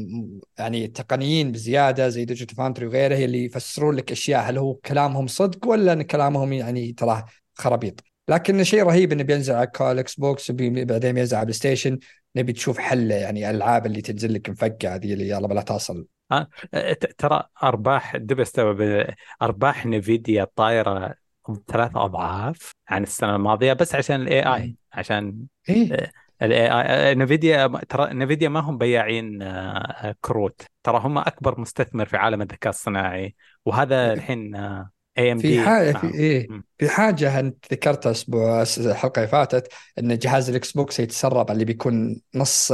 يعني 0.59 0.87
تقنيين 0.87 1.51
بزيادة 1.51 2.09
زي 2.09 2.25
Digital 2.25 2.55
Foundry 2.55 2.85
وغيره 2.85 3.25
اللي 3.25 3.45
يفسرون 3.45 3.95
لك 3.95 4.11
أشياء 4.11 4.49
هل 4.49 4.57
هو 4.57 4.75
كلامهم 4.75 5.27
صدق 5.27 5.67
ولا 5.67 5.93
إن 5.93 6.01
كلامهم 6.01 6.53
يعني 6.53 6.93
تراه 6.93 7.25
خرابيط. 7.53 8.03
لكن 8.29 8.63
شيء 8.63 8.83
رهيب 8.83 9.11
إنه 9.11 9.23
بينزل 9.23 9.53
على 9.53 9.71
ال 9.81 10.15
Xbox 10.15 10.51
بعدين 10.51 11.13
بينزل 11.13 11.37
على 11.37 11.45
PlayStation 11.45 11.99
نبي 12.35 12.53
تشوف 12.53 12.77
حل 12.77 13.11
يعني 13.11 13.49
الالعاب 13.49 13.85
اللي 13.85 14.01
تنزل 14.01 14.33
لك 14.33 14.49
مفقعه 14.49 14.95
ذي 14.95 15.13
اللي 15.13 15.29
يلا 15.29 15.47
بلا 15.47 15.61
تصل 15.61 16.05
ترى 17.17 17.43
أرباح 17.63 18.17
دب 18.17 18.39
استوعب 18.39 19.05
أرباح 19.41 19.85
Nvidia 19.85 20.47
طايرة 20.55 21.15
ثلاث 21.67 21.91
أضعاف 21.95 22.71
عن 22.89 23.03
السنة 23.03 23.35
الماضية 23.35 23.73
بس 23.73 23.95
عشان 23.95 24.21
ال 24.21 24.55
AI 24.55 24.75
عشان 24.93 25.45
إيه؟ 25.69 26.11
ال 26.41 26.71
AI 26.71 27.15
Nvidia 27.15 27.67
ترى 27.89 28.13
Nvidia 28.13 28.49
ما 28.49 28.59
هم 28.59 28.77
بياعين 28.77 29.43
كروت. 30.21 30.61
ترى 30.83 30.99
هم 30.99 31.17
أكبر 31.17 31.59
مستثمر 31.59 32.05
في 32.05 32.17
عالم 32.17 32.41
الذكاء 32.41 32.69
الصناعي 32.69 33.35
وهذا 33.65 34.13
الحين 34.13 34.55
AM 35.17 35.37
في 35.37 35.61
حاجة 35.61 35.91
في 35.97 36.13
إيه. 36.13 36.47
في 36.77 36.89
حاجة 36.89 37.39
انت 37.39 37.73
ذكرتها 37.73 38.11
أسبوع 38.11 38.63
الحلقة 38.77 39.19
اللي 39.19 39.27
فاتت 39.27 39.73
إن 39.99 40.17
جهاز 40.17 40.49
ال 40.49 40.71
Xbox 40.71 40.99
يتسرب 40.99 41.51
اللي 41.51 41.65
بيكون 41.65 42.21
نص 42.35 42.73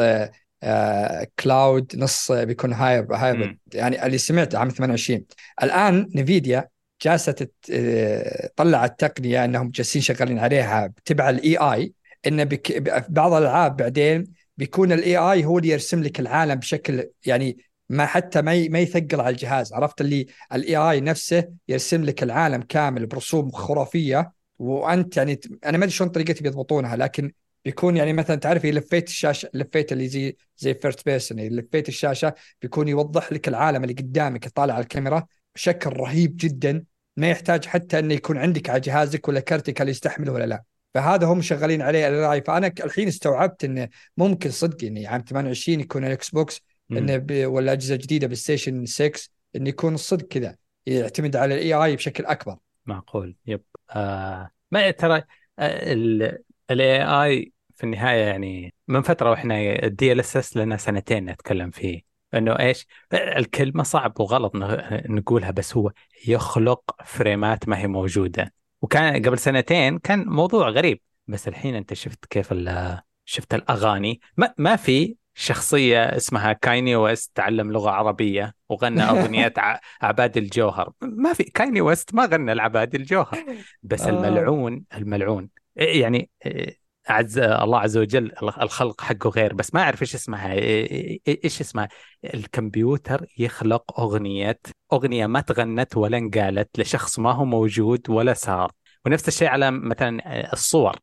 cloud 1.40 1.96
نص 1.96 2.32
بيكون 2.32 2.74
هايب 2.74 3.12
هايب 3.12 3.58
يعني 3.74 4.06
اللي 4.06 4.18
سمعت 4.18 4.56
عام 4.56 4.70
28 4.70 5.26
الآن 5.64 6.10
Nvidia 6.16 6.70
جالسه 7.02 7.32
تطلع 7.32 8.86
التقنيه 8.86 9.46
إنهم 9.46 9.70
جالسين 9.70 10.02
شغالين 10.02 10.40
عليها 10.40 10.94
تبع 11.06 11.30
ال 11.30 11.58
AI 11.58 11.94
انه 12.28 12.44
بك 12.44 12.82
بعض 13.10 13.34
الألعاب 13.34 13.78
بعدين 13.78 14.34
بيكون 14.58 14.92
ال 14.92 15.18
AI 15.18 15.46
هو 15.46 15.58
اللي 15.58 15.70
يرسم 15.70 16.04
لك 16.04 16.20
العالم 16.20 16.56
بشكل 16.56 17.10
يعني 17.26 17.58
ما 17.90 18.06
حتى 18.06 18.42
ما 18.42 18.68
ما 18.70 18.80
يثقل 18.80 19.22
على 19.22 19.30
الجهاز. 19.30 19.74
عرفت 19.74 20.02
اللي 20.02 20.26
ال 20.54 20.76
AI 20.76 21.02
نفسه 21.02 21.50
يرسم 21.68 22.04
لك 22.04 22.24
العالم 22.24 22.62
كامل 22.62 23.06
برسوم 23.06 23.52
خرافية 23.52 24.32
وأنت 24.60 25.18
يعني 25.18 25.40
أنا 25.66 25.78
ما 25.78 25.84
أدري 25.84 25.96
شلون 25.96 26.10
طريقتي 26.10 26.44
بيضبطونها 26.44 26.96
لكن 26.96 27.32
بيكون 27.66 27.98
يعني 27.98 28.14
مثلا 28.14 28.36
تعرف 28.36 28.66
لفيت 28.66 29.08
الشاشة 29.08 29.50
لفيت 29.54 29.92
اللي 29.92 30.08
زي 30.08 30.38
زي 30.58 30.74
first 30.74 31.06
person 31.06 31.40
لفيت 31.40 31.90
الشاشة 31.90 32.34
بيكون 32.62 32.88
يوضح 32.88 33.32
لك 33.32 33.48
العالم 33.48 33.84
اللي 33.84 33.94
قدامك 33.94 34.48
طالع 34.48 34.74
على 34.74 34.84
الكاميرا 34.84 35.26
بشكل 35.56 35.90
رهيب 35.90 36.36
جدا 36.38 36.84
ما 37.18 37.30
يحتاج 37.30 37.66
حتى 37.66 38.00
إنه 38.00 38.14
يكون 38.14 38.38
عندك 38.38 38.70
على 38.70 38.80
جهازك 38.80 39.28
ولا 39.28 39.40
كرتك 39.40 39.82
اللي 39.82 39.92
يستحمله 39.92 40.32
ولا 40.32 40.46
لا. 40.46 40.64
فهذا 40.94 41.28
هم 41.28 41.42
شغالين 41.42 41.82
عليه 41.82 42.08
ال 42.08 42.19
AI 42.19 42.42
فأنا 42.42 42.68
الحين 42.68 43.08
استوعبت 43.08 43.64
إنه 43.64 43.90
ممكن 44.18 44.52
صدق 44.52 44.86
إني 44.86 45.08
عام 45.08 45.22
28 45.22 45.80
يكون 45.80 46.06
ال 46.06 46.30
Xbox 46.30 46.62
إنه 46.92 47.48
ولا 47.48 47.72
أجهزة 47.72 47.96
جديدة 47.96 48.28
PlayStation 48.28 48.86
6 48.86 49.12
إنه 49.56 49.70
يكون 49.70 49.94
الصدق 49.94 50.28
كذا 50.28 50.56
يعتمد 50.86 51.36
على 51.36 51.56
ال 51.56 51.74
AI 51.74 51.96
بشكل 51.96 52.26
أكبر. 52.26 52.58
معقول. 52.86 53.36
yep. 53.48 53.62
آه 53.90 54.50
ما 54.72 54.92
ترى 54.92 55.24
ال 56.72 57.04
AI 57.04 57.54
في 57.76 57.84
النهاية 57.84 58.26
يعني 58.26 58.74
من 58.88 59.02
فترة 59.02 59.30
وإحنا 59.30 59.84
ال 59.84 60.20
DLSS 60.20 60.58
لنا 60.58 60.78
سنتين 60.78 61.26
نتكلم 61.26 61.72
فيه 61.72 62.02
إنه 62.34 62.60
إيش؟ 62.60 62.88
الكلمة 63.14 63.84
صعب 63.84 64.20
وغلط 64.20 64.52
نقولها 65.10 65.52
بس 65.52 65.78
هو 65.78 65.92
يخلق 66.28 66.96
فريمات 67.06 67.68
ما 67.68 67.78
هي 67.78 67.88
موجودة. 67.88 68.54
وكان 68.82 69.26
قبل 69.26 69.40
سنتين 69.40 70.00
كان 70.00 70.26
موضوع 70.28 70.70
غريب 70.70 71.02
بس 71.28 71.48
الحين 71.48 71.76
أنت 71.76 71.94
شفت 71.94 72.26
كيف 72.26 72.54
شفت 73.26 73.54
الأغاني. 73.54 74.22
ما, 74.38 74.54
ما 74.58 74.76
في 74.76 75.16
شخصية 75.34 76.04
اسمها 76.04 76.54
Kanye 76.54 76.96
West 76.96 77.32
تعلم 77.36 77.72
لغة 77.72 77.90
عربية 77.90 78.56
وغنى 78.70 79.04
أغنية 79.12 79.54
عباد 80.02 80.38
الجوهر. 80.38 80.92
ما 81.02 81.34
في 81.34 81.44
Kanye 81.44 81.82
West 81.82 82.14
ما 82.16 82.26
غنى 82.26 82.52
العباد 82.52 82.96
الجوهر 82.96 83.46
بس 83.84 84.02
آه. 84.02 84.10
الملعون 84.10 84.84
الملعون. 84.94 85.50
يعني 85.76 86.30
عز 87.08 87.40
الله 87.40 87.80
عز 87.80 87.98
وجل 87.98 88.32
الخلق 88.44 89.02
حقه 89.02 89.30
غير 89.30 89.54
بس 89.54 89.74
ما 89.74 89.82
أعرف 89.82 90.02
إيش 90.02 90.16
اسمها 90.16 90.54
إيش 91.28 91.62
اسمها؟ 91.62 91.90
الكمبيوتر 92.34 93.26
يخلق 93.38 94.00
أغنية 94.00 94.60
أغنية 94.94 95.28
ما 95.28 95.42
تغنت 95.42 95.98
ولا 95.98 96.18
انقالت 96.18 96.80
لشخص 96.80 97.20
ما 97.20 97.32
هو 97.32 97.46
موجود 97.46 98.10
ولا 98.10 98.34
صار. 98.34 98.72
ونفس 99.06 99.28
الشيء 99.28 99.48
على 99.48 99.72
مثلا 99.72 100.54
الصور. 100.54 100.96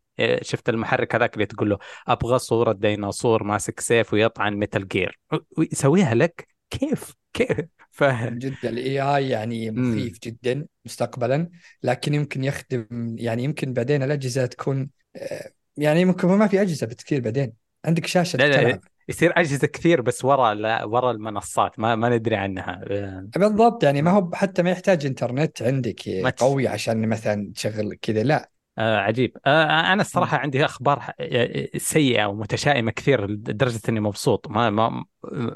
شفت 0.42 0.68
المحرك 0.68 1.14
هذاك 1.14 1.34
اللي 1.34 1.46
تقول 1.46 1.70
له 1.70 1.78
أبغى 2.08 2.38
صورة 2.38 2.72
ديناصور 2.72 3.44
ماسك 3.44 3.80
سيف 3.80 4.12
ويطعن 4.12 4.54
Metal 4.54 4.88
Gear. 4.88 5.20
ويسويها 5.58 6.14
لك 6.14 6.48
كيف؟ 6.70 7.12
كيف؟ 7.32 7.60
ف... 7.90 8.04
جدا. 8.04 8.68
الاي 8.68 9.00
اي 9.00 9.28
يعني 9.28 9.70
مخيف 9.70 10.18
جدا 10.22 10.66
مستقبلا 10.84 11.50
لكن 11.82 12.14
يمكن 12.14 12.44
يخدم 12.44 12.86
يعني 13.18 13.44
يمكن 13.44 13.72
بعدين 13.72 14.02
الأجهزة 14.02 14.46
تكون 14.46 14.90
آه، 15.16 15.50
يعني 15.76 16.04
ممكن 16.04 16.28
ما 16.28 16.46
في 16.46 16.62
أجهزة 16.62 16.86
بكثير 16.86 17.20
بعدين. 17.20 17.52
عندك 17.84 18.06
شاشة 18.06 18.36
لا 18.36 18.62
لا 18.62 18.80
يصير 19.08 19.32
أجهزة 19.36 19.66
كثير 19.66 20.00
بس 20.00 20.24
ورا 20.24 20.54
لا 20.54 20.84
ورا 20.84 21.10
المنصات. 21.10 21.78
ما 21.78 21.96
ما 21.96 22.08
ندري 22.08 22.36
عنها. 22.36 22.80
بالضبط 23.36 23.84
يعني 23.84 24.02
ما 24.02 24.10
هو 24.10 24.30
حتى 24.34 24.62
ما 24.62 24.70
يحتاج 24.70 25.06
إنترنت 25.06 25.62
عندك 25.62 26.08
قوي 26.36 26.68
عشان 26.68 27.08
مثلا 27.08 27.52
تشغل 27.54 27.94
كذا 28.02 28.22
لا. 28.22 28.50
آه 28.78 28.98
عجيب. 28.98 29.36
آه 29.46 29.92
أنا 29.92 30.00
الصراحة 30.02 30.36
عندي 30.36 30.64
أخبار 30.64 31.12
آه، 31.20 31.68
سيئة 31.76 32.24
ومتشائمة 32.26 32.90
كثير 32.90 33.30
لدرجة 33.30 33.80
إني 33.88 34.00
مبسوط. 34.00 34.48
ما 34.48 34.70
ما 34.70 35.04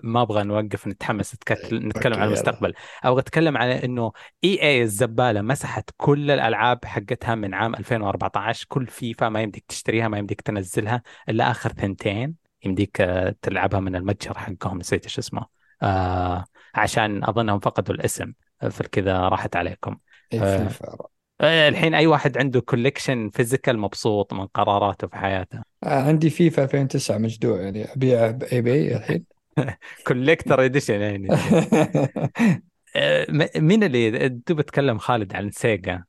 ما 0.02 0.22
أبغى 0.22 0.42
نوقف 0.42 0.86
نتحمس 0.86 1.34
نتكلم 1.72 2.14
عن 2.14 2.28
المستقبل. 2.28 2.74
أبغى 3.04 3.20
أتكلم 3.20 3.56
على 3.56 3.84
إنه 3.84 4.12
EA 4.44 4.82
الزبالة 4.82 5.42
مسحت 5.42 5.90
كل 5.96 6.30
الألعاب 6.30 6.84
حقتها 6.84 7.34
من 7.34 7.54
عام 7.54 7.74
2014 7.74 8.66
كل 8.68 8.86
فيفا 8.86 9.28
ما 9.28 9.42
يمديك 9.42 9.64
تشتريها 9.68 10.08
ما 10.08 10.18
يمديك 10.18 10.40
تنزلها 10.40 11.02
إلا 11.28 11.50
آخر 11.50 11.72
ثنتين 11.72 12.34
يمديك 12.64 13.00
آه، 13.00 13.36
تلعبها 13.42 13.80
من 13.80 13.96
المتجر 13.96 14.38
حقهم. 14.38 14.78
نسيت 14.78 15.04
إيش 15.04 15.18
اسمه. 15.18 15.46
آه 15.82 16.44
عشان 16.74 17.24
أظنهم 17.24 17.58
فقدوا 17.58 17.94
الاسم. 17.94 18.32
فكذا 18.70 19.18
راحت 19.18 19.56
عليكم. 19.56 19.98
آه 20.32 20.68
آه، 20.84 21.08
الحين 21.40 21.94
أي 21.94 22.06
واحد 22.06 22.38
عنده 22.38 22.60
collection 22.60 23.30
physical 23.30 23.78
مبسوط 23.78 24.32
من 24.32 24.46
قراراته 24.46 25.06
في 25.06 25.16
حياته. 25.16 25.62
آه 25.84 26.02
عندي 26.02 26.30
فيفا 26.30 26.62
2009 26.64 27.18
مجدوع 27.18 27.60
يعني. 27.60 27.84
ابيعه 27.84 28.30
ب 28.30 28.60
eBay 28.60 28.96
الحين. 28.96 29.24
collector 30.06 30.64
edition 30.64 31.00
يعني. 31.00 31.28
آه، 32.96 33.26
مين 33.56 33.84
اللي 33.84 34.26
انت 34.26 34.52
بتكلم 34.52 34.98
خالد 34.98 35.34
عن 35.34 35.50
Sega 35.50 36.04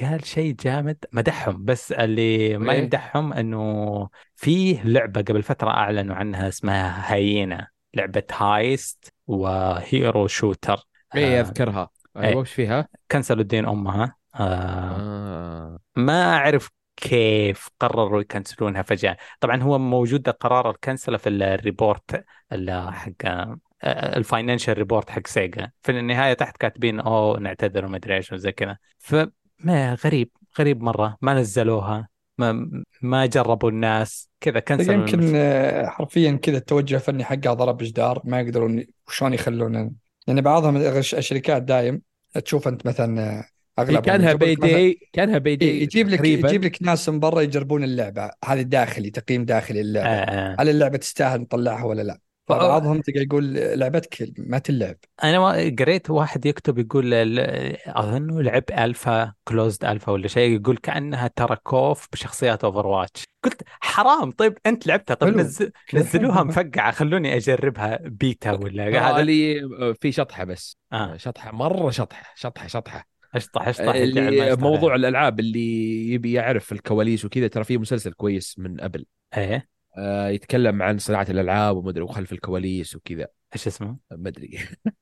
قال 0.00 0.24
شيء 0.24 0.54
جامد. 0.54 0.96
مدحهم 1.12 1.64
بس 1.64 1.92
اللي 1.92 2.58
ما 2.58 2.72
إيه. 2.72 2.78
يمدحهم 2.78 3.32
إنه 3.32 4.08
فيه 4.36 4.82
لعبة 4.84 5.20
قبل 5.20 5.42
فترة 5.42 5.70
أعلنوا 5.70 6.16
عنها 6.16 6.48
اسمها 6.48 7.12
Hyenas 7.12 7.68
لعبة 7.94 8.22
heist 8.32 9.12
و 9.26 9.46
hero 9.46 10.26
shooter. 10.26 10.86
اي 11.14 11.40
أذكرها. 11.40 11.90
إيه. 12.16 12.36
وش 12.36 12.52
فيها؟ 12.52 12.88
كنسلوا 13.10 13.42
الدين 13.42 13.66
أمها. 13.66 14.19
آه. 14.34 14.44
آه. 14.44 15.78
ما 15.96 16.34
أعرف 16.34 16.70
كيف 16.96 17.68
قرروا 17.80 18.20
يكنسلونها 18.20 18.82
فجأة. 18.82 19.16
طبعا 19.40 19.62
هو 19.62 19.78
موجود 19.78 20.28
قرار 20.28 20.70
الكنسلة 20.70 21.16
في 21.16 21.28
ال 21.28 21.42
report 21.42 22.24
حق 22.90 23.48
ال 23.84 23.93
financial 23.93 24.78
report 24.78 25.10
حق 25.10 25.26
Sega. 25.26 25.70
في 25.82 25.92
النهاية 25.98 26.32
تحت 26.32 26.56
كاتبين 26.56 27.00
أوه 27.00 27.38
نعتذر 27.38 27.84
وما 27.84 27.96
أدري 27.96 28.16
إيش 28.16 28.32
وزي 28.32 28.52
كذا. 28.52 28.76
فما 28.98 29.94
غريب 30.04 30.30
غريب 30.58 30.82
مرة. 30.82 31.16
ما 31.20 31.34
نزلوها. 31.34 32.08
ما 32.38 32.70
ما 33.02 33.26
جربوا 33.26 33.70
الناس. 33.70 34.30
كذا 34.40 34.60
كنسلوا 34.60 34.94
يمكن 34.94 35.32
آه، 35.34 35.86
حرفيا 35.86 36.32
كذا 36.32 36.56
التوجه 36.56 36.94
الفني 36.94 37.24
حقها 37.24 37.54
ضرب 37.54 37.76
جدار. 37.76 38.22
ما 38.24 38.40
يقدرون 38.40 38.84
شلون 39.08 39.34
يخلون 39.34 39.94
يعني 40.26 40.40
بعضهم 40.40 40.76
الشركات 40.76 41.62
دايم 41.62 42.02
تشوف 42.44 42.68
أنت 42.68 42.86
مثلا 42.86 43.38
آه، 43.38 43.44
أغلب 43.78 44.00
كانها 44.00 44.32
بيدي 44.32 45.08
كانها 45.12 45.38
بيدي 45.38 45.66
إيه، 45.70 45.82
يجيب 45.82 46.08
لك 46.08 46.18
تقريباً. 46.18 46.48
يجيب 46.48 46.64
لك 46.64 46.82
ناس 46.82 47.08
من 47.08 47.20
برا 47.20 47.40
يجربون 47.40 47.84
اللعبة. 47.84 48.30
هذه 48.44 48.62
داخلي 48.62 49.10
تقييم 49.10 49.44
داخلي 49.44 49.80
اللعبة. 49.80 50.08
آه. 50.08 50.56
هل 50.60 50.68
اللعبة 50.68 50.96
تستاهل 50.98 51.40
نطلعها 51.40 51.84
ولا 51.84 52.02
لا؟ 52.02 52.18
بعضهم 52.48 53.00
تلقى 53.00 53.20
يقول 53.20 53.54
لعبتك 53.54 54.32
ما 54.38 54.58
تلعب. 54.58 54.96
أنا 55.24 55.52
قريت 55.78 56.10
واحد 56.10 56.46
يكتب 56.46 56.78
يقول 56.78 57.14
اظن 57.86 58.42
لعب 58.42 58.64
alpha 58.78 59.32
closed 59.44 59.84
alpha 59.84 60.12
ولا 60.12 60.28
شيء 60.28 60.60
يقول 60.60 60.76
كأنها 60.76 61.30
ترى 61.36 61.56
COD 61.62 62.08
بشخصيات 62.12 62.64
Overwatch 62.64 63.24
قلت 63.44 63.62
حرام. 63.80 64.30
طيب 64.30 64.58
أنت 64.66 64.86
لعبتها؟ 64.86 65.14
طيب 65.14 65.36
نزل 65.36 65.72
نزلوها 65.94 66.42
مفقعة. 66.50 66.92
خلوني 66.92 67.36
أجربها 67.36 67.98
بيتا 68.02 68.52
ولا 68.52 69.10
هذا 69.10 69.22
لي 69.22 69.60
في 70.00 70.12
شطحة 70.12 70.44
بس. 70.44 70.76
آه. 70.92 71.16
شطحة 71.16 71.52
مرة 71.52 71.90
شطحة 71.90 72.32
شطحة 72.36 72.66
شطحة. 72.66 73.09
اشطح 73.34 73.68
اشطح 73.68 73.94
اللي 73.94 74.56
موضوع 74.56 74.94
الألعاب 74.94 75.40
اللي 75.40 76.12
يبي 76.12 76.32
يعرف 76.32 76.72
الكواليس 76.72 77.24
وكذا 77.24 77.48
ترى 77.48 77.64
في 77.64 77.78
مسلسل 77.78 78.12
كويس 78.12 78.58
من 78.58 78.80
قبل. 78.80 79.06
إيه؟ 79.36 79.68
آه 79.98 80.28
يتكلم 80.28 80.82
عن 80.82 80.98
صناعة 80.98 81.26
الألعاب 81.30 81.76
ومدري 81.76 82.02
وخلف 82.02 82.32
الكواليس 82.32 82.96
وكذا. 82.96 83.26
إيش 83.54 83.66
اسمه؟ 83.66 83.96
ما 84.10 84.28
أدري. 84.28 84.58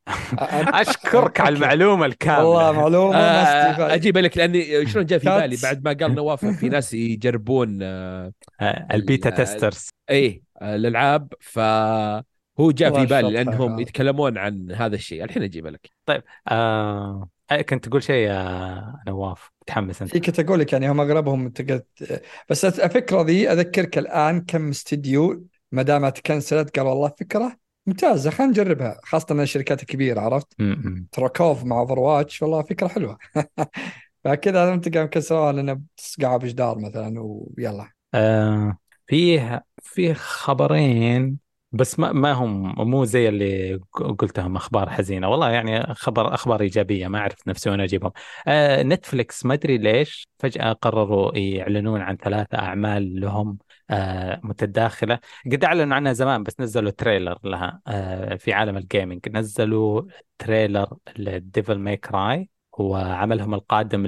أشكرك 0.83 1.41
على 1.41 1.57
المعلومة 1.57 2.07
الكاملة. 2.07 2.45
والله 2.45 2.73
معلومة 2.73 3.17
آه 3.17 3.95
أجيب 3.95 4.19
لك 4.19 4.39
لاني 4.39 4.87
شلون 4.87 5.07
جاء 5.07 5.19
في 5.19 5.27
بالي 5.27 5.57
بعد 5.63 5.85
ما 5.85 5.93
قال 5.93 6.15
نواف 6.15 6.45
في 6.45 6.69
ناس 6.79 6.95
يجربون 6.95 7.79
آه, 7.83 8.33
آه، 8.61 8.89
ال 8.93 9.00
beta 9.00 9.31
testers 9.31 9.89
اي 10.11 10.43
الألعاب. 10.63 11.33
ف 11.41 11.59
هو 12.61 12.71
جاء 12.71 13.01
في 13.01 13.07
بالي 13.07 13.31
لأنهم 13.31 13.81
يتكلمون 13.81 14.39
عن 14.39 14.73
هذا 14.73 14.95
الشيء. 14.95 15.25
الحين 15.25 15.43
أجيب 15.43 15.67
لك. 15.67 15.91
طيب 16.07 16.23
آه 16.49 17.29
كنت 17.69 17.89
تقول 17.89 18.03
شيء 18.03 18.29
يا 18.29 19.03
نواف 19.07 19.51
متحمس 19.63 20.03
أنت. 20.03 20.17
كنت 20.17 20.41
أقول 20.41 20.61
لك 20.61 20.73
يعني 20.73 20.91
هم 20.91 21.01
أغلبهم 21.01 21.49
تقدر 21.49 21.83
بس 22.51 22.65
الفكرة 22.65 23.23
ذي 23.23 23.53
أذكرك 23.53 23.99
الآن 23.99 24.41
كم 24.41 24.69
استديو 24.69 25.47
ما 25.73 25.83
دامت 25.83 26.17
تكنسلت 26.17 26.79
قال 26.79 26.87
والله 26.87 27.09
فكرة 27.21 27.57
ممتازة 27.87 28.31
خلينا 28.31 28.51
نجربها 28.53 29.01
خاصة 29.05 29.43
الشركات 29.43 29.83
الكبيره 29.83 30.21
عرفت؟ 30.21 30.49
ترى 31.13 31.29
COD 31.29 31.65
مع 31.65 31.79
Overwatch 31.81 32.43
والله 32.43 32.63
فكرة 32.63 32.89
حلوة. 32.89 33.19
فكذا 34.25 34.75
أنت 34.75 34.97
قام 34.97 35.07
كسروها 35.07 35.53
لنا 35.53 35.83
تصقع 35.97 36.37
بجدار 36.37 36.79
مثلا 36.79 37.15
ويلا. 37.21 37.91
آه 38.15 38.79
فيه 39.07 39.65
في 39.83 40.15
خبرين 40.15 41.39
بس 41.73 41.99
ما 41.99 42.13
ما 42.13 42.33
هم 42.33 42.75
مو 42.91 43.05
زي 43.05 43.29
اللي 43.29 43.75
قلتهم 44.19 44.57
أخبار 44.57 44.91
حزينة. 44.91 45.29
والله 45.29 45.51
يعني 45.51 45.95
خبر 45.95 46.35
أخبار 46.35 46.61
إيجابية 46.61 47.09
ما 47.09 47.19
أعرف 47.19 47.49
نفسي 47.49 47.71
وين 47.71 47.81
أجيبهم. 47.81 48.13
آه 48.47 48.83
Netflix 48.83 49.45
ما 49.47 49.55
أدري 49.55 49.79
ليش 49.79 50.29
فجأة 50.39 50.73
قرروا 50.73 51.37
يعلنون 51.39 52.01
عن 52.01 52.17
ثلاثة 52.17 52.59
أعمال 52.59 53.21
لهم 53.21 53.59
آه 53.91 54.41
متداخلة. 54.45 55.19
قد 55.53 55.65
أعلنوا 55.65 55.97
عنها 55.97 56.13
زمان 56.13 56.43
بس 56.43 56.61
نزلوا 56.61 56.91
trailer 56.91 57.39
لها 57.45 57.81
آه 57.87 58.35
في 58.37 58.53
عالم 58.53 58.77
ال 58.77 58.84
gaming 58.84 59.29
نزلوا 59.29 60.03
trailer 60.39 60.97
ل 61.19 61.29
Devil 61.29 61.79
May 61.79 61.97
Cry 61.97 62.49
وعملهم 62.79 63.55
القادم 63.55 64.07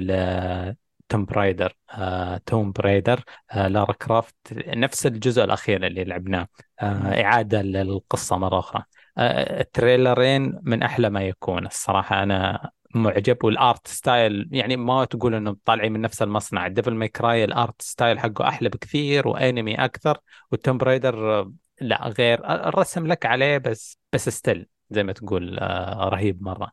Tomb 1.11 1.25
Raider 1.25 1.73
آه، 1.91 2.37
Tomb 2.45 2.71
Raider 2.71 3.23
آه، 3.51 3.67
Lara 3.67 3.93
Croft 3.93 4.35
نفس 4.67 5.05
الجزء 5.05 5.43
الأخير 5.43 5.87
اللي 5.87 6.03
لعبناه 6.03 6.47
آه، 6.79 7.23
إعادة 7.23 7.61
للقصة 7.61 8.37
مرة 8.37 8.59
أخرى. 8.59 8.83
آه، 9.17 9.61
التريلرين 9.61 10.59
من 10.63 10.83
أحلى 10.83 11.09
ما 11.09 11.21
يكون 11.21 11.65
الصراحة. 11.65 12.23
أنا 12.23 12.69
معجب 12.95 13.37
وال 13.43 13.61
art 13.61 13.87
style 13.87 14.49
يعني 14.51 14.77
ما 14.77 15.05
تقول 15.05 15.35
انهم 15.35 15.57
طالعين 15.65 15.91
من 15.91 16.01
نفس 16.01 16.21
المصنع. 16.21 16.67
Devil 16.67 16.95
May 16.95 17.07
Cry 17.07 17.43
ال 17.43 17.53
art 17.53 17.81
style 17.81 18.19
حقه 18.19 18.47
أحلى 18.47 18.69
بكثير 18.69 19.27
وأنمي 19.27 19.75
أكثر 19.85 20.17
وال 20.51 20.60
Tomb 20.60 20.77
Raider 20.77 21.47
لا 21.81 22.07
غير. 22.07 22.45
الرسم 22.67 23.07
لك 23.07 23.25
عليه 23.25 23.57
بس 23.57 23.97
بس 24.13 24.29
style 24.29 24.67
زي 24.89 25.03
ما 25.03 25.13
تقول 25.13 25.59
آه، 25.59 26.09
رهيب 26.09 26.43
مرة. 26.43 26.71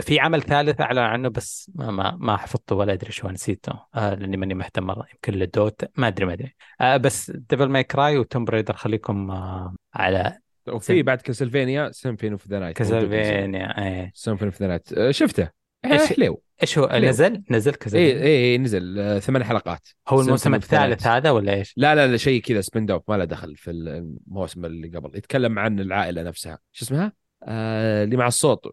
في 0.00 0.20
عمل 0.20 0.42
ثالث 0.42 0.80
أعلن 0.80 0.98
عنه 0.98 1.28
بس 1.28 1.70
ما 1.74 1.90
ما, 1.90 2.16
ما 2.20 2.36
حفظته 2.36 2.76
ولا 2.76 2.92
أدري 2.92 3.12
شو 3.12 3.28
نسيته. 3.28 3.72
آه 3.94 4.14
لأني 4.14 4.36
ماني 4.36 4.54
مهتم 4.54 4.82
مرة. 4.82 5.06
يمكن 5.12 5.32
لل 5.32 5.49
Dota 5.49 5.84
ما 5.96 6.08
أدري 6.08 6.26
ما 6.26 6.32
أدري. 6.32 6.54
آه 6.80 6.96
بس 6.96 7.30
Devil 7.30 7.68
May 7.68 7.84
Cry 7.84 8.18
و 8.18 8.23
Tomb 8.23 8.44
Raider 8.44 8.74
خليكم 8.74 9.30
آه 9.30 9.74
على 9.94 10.38
وفي 10.68 11.02
بعد 11.02 11.20
Castlevania 11.20 11.90
Symphony 11.92 12.32
of 12.32 12.48
the 12.48 12.58
Night 12.58 12.76
Castlevania 12.76 13.86
إيه. 13.86 14.12
Symphony 14.14 14.48
of 14.48 14.62
the 14.62 14.66
Night 14.68 15.10
شفته. 15.10 15.48
إيش 15.84 16.02
حلو. 16.02 16.42
إيش 16.62 16.78
هو؟ 16.78 16.88
حليو. 16.88 17.08
نزل؟ 17.08 17.42
نزل 17.50 17.74
Castlevania 17.74 18.22
اي 18.22 18.52
اي 18.52 18.58
نزل. 18.58 18.98
آه 18.98 19.18
ثمان 19.18 19.44
حلقات. 19.44 19.88
هو 20.08 20.20
الموسم 20.20 20.54
الثالث 20.54 21.06
هذا 21.06 21.30
ولا 21.30 21.54
إيش؟ 21.54 21.74
لا 21.76 21.94
لا 21.94 22.06
لا 22.06 22.16
شيء 22.16 22.42
كذا 22.42 22.60
spin-off 22.60 23.02
ما 23.08 23.14
له 23.14 23.24
دخل 23.24 23.56
في 23.56 23.70
الموسم 23.70 24.64
اللي 24.64 24.88
قبل. 24.88 25.18
يتكلم 25.18 25.58
عن 25.58 25.80
العائلة 25.80 26.22
نفسها. 26.22 26.58
شو 26.72 26.84
اسمها؟ 26.84 27.12
آه 27.42 28.04
اللي 28.04 28.16
مع 28.16 28.26
الصوت. 28.26 28.66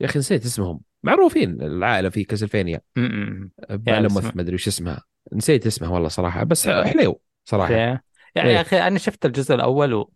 يا 0.00 0.06
أخي 0.06 0.18
نسيت 0.18 0.44
اسمهم. 0.44 0.80
معروفين 1.02 1.62
العائلة 1.62 2.08
في 2.08 2.24
كاسلفينيا 2.24 2.80
بالموث 3.70 4.36
ما 4.36 4.42
أدري 4.42 4.54
وش 4.54 4.68
اسمها. 4.68 5.02
نسيت 5.32 5.66
اسمها 5.66 5.90
والله 5.90 6.08
صراحة 6.08 6.44
بس 6.44 6.68
حليو 6.68 7.20
صراحة. 7.44 7.72
يعني 7.74 8.02
يا 8.36 8.42
إيه. 8.42 8.60
أخي 8.60 8.78
أنا 8.78 8.98
شفت 8.98 9.26
الجزء 9.26 9.54
الأول 9.54 9.94
و... 9.94 10.12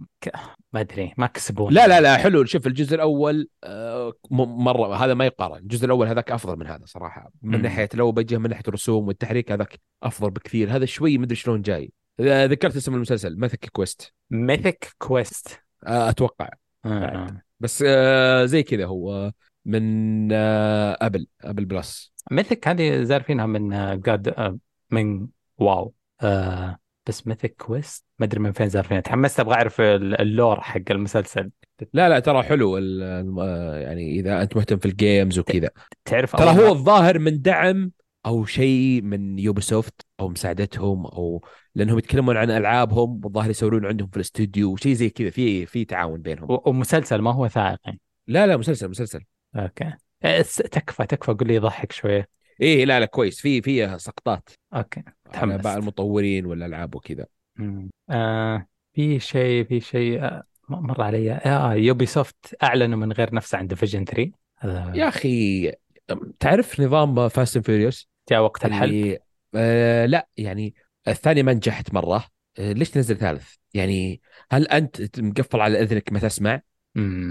ما 0.72 0.80
أدري 0.80 1.14
ما 1.18 1.26
كسبون 1.26 1.72
لا 1.72 1.88
لا 1.88 2.00
لا 2.00 2.16
حلو. 2.16 2.44
شوف 2.44 2.66
الجزء 2.66 2.94
الأول 2.94 3.48
آه، 3.64 4.12
مرة 4.30 4.96
هذا 4.96 5.14
ما 5.14 5.26
يقارن. 5.26 5.56
الجزء 5.58 5.84
الأول 5.84 6.06
هذاك 6.06 6.30
أفضل 6.30 6.58
من 6.58 6.66
هذا 6.66 6.84
صراحة. 6.84 7.30
من 7.42 7.62
ناحية 7.62 7.88
لو 7.94 8.12
بجيه 8.12 8.38
من 8.38 8.50
ناحية 8.50 8.62
الرسوم 8.68 9.08
والتحريك 9.08 9.52
هذاك 9.52 9.80
أفضل 10.02 10.30
بكثير. 10.30 10.76
هذا 10.76 10.84
شوي 10.84 11.18
ما 11.18 11.24
أدري 11.24 11.36
شلون 11.36 11.62
جاي. 11.62 11.92
ذكرت 12.20 12.76
اسم 12.76 12.94
المسلسل 12.94 13.40
Mythic 13.40 13.68
Quest 13.72 14.14
Mythic 14.30 14.94
Quest 14.98 15.60
أتوقع. 15.84 16.48
آه. 16.86 17.42
بس 17.60 17.84
آه 17.86 18.44
زي 18.44 18.62
كذا 18.62 18.86
هو 18.86 19.32
من 19.64 20.32
آه 20.32 20.98
Apple 21.00 21.26
Apple 21.40 21.64
Plus. 21.64 22.12
Mythic 22.30 22.68
هذه 22.68 23.02
زارفينها 23.02 23.46
من 23.46 23.70
جاد 24.00 24.28
آه, 24.28 24.32
آه، 24.38 24.58
من 24.90 25.26
wow. 25.58 25.94
آه 26.22 26.78
بس 27.06 27.26
Mythic 27.26 27.54
Quest 27.58 28.04
ما 28.18 28.26
أدري 28.26 28.40
من 28.40 28.52
فين 28.52 28.68
زارفينها. 28.68 29.00
تحمست 29.00 29.40
أبغى 29.40 29.54
أعرف 29.54 29.80
ال 29.80 29.96
lore 29.96 30.60
حق 30.60 30.80
المسلسل. 30.90 31.50
لا 31.92 32.08
لا 32.08 32.18
ترى 32.18 32.42
حلو 32.42 32.78
آه، 32.78 33.76
يعني 33.76 34.10
إذا 34.10 34.42
أنت 34.42 34.56
مهتم 34.56 34.78
في 34.78 34.86
ال 34.86 34.95
games 34.95 35.38
وكذا. 35.38 35.70
تعرف 36.04 36.36
ترى 36.36 36.50
هو 36.50 36.72
الظاهر 36.72 37.18
من 37.18 37.42
دعم 37.42 37.90
أو 38.26 38.44
شيء 38.44 39.02
من 39.02 39.38
Ubisoft 39.38 40.05
أو 40.20 40.28
مساعدتهم 40.28 41.06
أو 41.06 41.44
لأنهم 41.74 41.98
يتكلمون 41.98 42.36
عن 42.36 42.50
ألعابهم 42.50 43.20
والظاهر 43.24 43.50
يسوون 43.50 43.86
عندهم 43.86 44.08
في 44.08 44.16
الاستوديو 44.16 44.76
شيء 44.76 44.92
زي 44.92 45.10
كذا 45.10 45.30
في 45.30 45.66
في 45.66 45.84
تعاون 45.84 46.22
بينهم. 46.22 46.58
ومسلسل 46.66 47.18
ما 47.18 47.32
هو 47.32 47.48
وثائقي. 47.48 47.98
لا 48.26 48.46
لا 48.46 48.56
مسلسل 48.56 48.88
مسلسل. 48.88 49.20
okay. 49.56 49.92
إيه، 50.24 50.42
تكفى 50.42 51.06
تكفى 51.06 51.32
قول 51.32 51.48
لي 51.48 51.54
يضحك 51.54 51.92
شوية. 51.92 52.28
إيه 52.60 52.84
لا 52.84 53.00
لا 53.00 53.06
كويس. 53.06 53.40
في 53.40 53.62
فيها 53.62 53.98
سقطات. 53.98 54.50
okay. 54.74 55.02
تحمست. 55.32 55.66
المطورين 55.66 56.46
والألعاب 56.46 56.94
وكذا. 56.94 57.26
آه 58.10 58.66
في 58.94 59.20
شيء 59.20 59.64
في 59.64 59.80
شيء 59.80 60.24
آه 60.24 60.42
مر 60.68 61.02
علي. 61.02 61.32
آه 61.32 61.74
Ubisoft 61.74 62.56
أعلنوا 62.62 62.98
من 62.98 63.12
غير 63.12 63.34
نفسه 63.34 63.58
عن 63.58 63.66
Division 63.66 64.04
3 64.04 64.30
آه. 64.64 64.92
يا 64.94 65.08
أخي 65.08 65.72
تعرف 66.40 66.80
نظام 66.80 67.28
Fast 67.28 67.56
and 67.56 67.66
Furious 67.66 68.08
جاء 68.30 68.40
وقت 68.40 68.64
الحل 68.64 69.18
آه 69.54 70.06
لا 70.06 70.28
يعني 70.36 70.74
الثاني 71.08 71.42
ما 71.42 71.52
نجحت 71.52 71.94
مرة. 71.94 72.26
آه 72.58 72.72
ليش 72.72 72.90
تنزل 72.90 73.16
ثالث؟ 73.16 73.54
يعني 73.74 74.20
هل 74.50 74.68
أنت 74.68 75.20
مقفل 75.20 75.60
على 75.60 75.82
إذنك 75.82 76.12
ما 76.12 76.18
تسمع؟ 76.18 76.60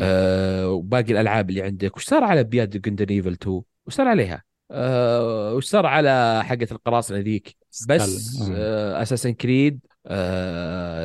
آه 0.01 0.69
وباقي 0.69 1.11
الألعاب 1.11 1.49
اللي 1.49 1.61
عندك 1.61 1.97
وش 1.97 2.05
صار 2.05 2.23
على 2.23 2.43
Beyond 2.43 2.81
Good 2.81 2.95
and 2.95 3.05
Evil 3.15 3.31
2 3.31 3.61
وش 3.85 3.93
صار 3.93 4.07
عليها؟ 4.07 4.43
آه 4.71 5.53
وش 5.53 5.65
صار 5.65 5.85
على 5.85 6.41
حقة 6.45 6.67
القراصنة 6.71 7.17
ذيك؟ 7.17 7.55
بس 7.87 8.41
آه 8.51 9.01
Assassin's 9.01 9.31
Creed 9.31 9.79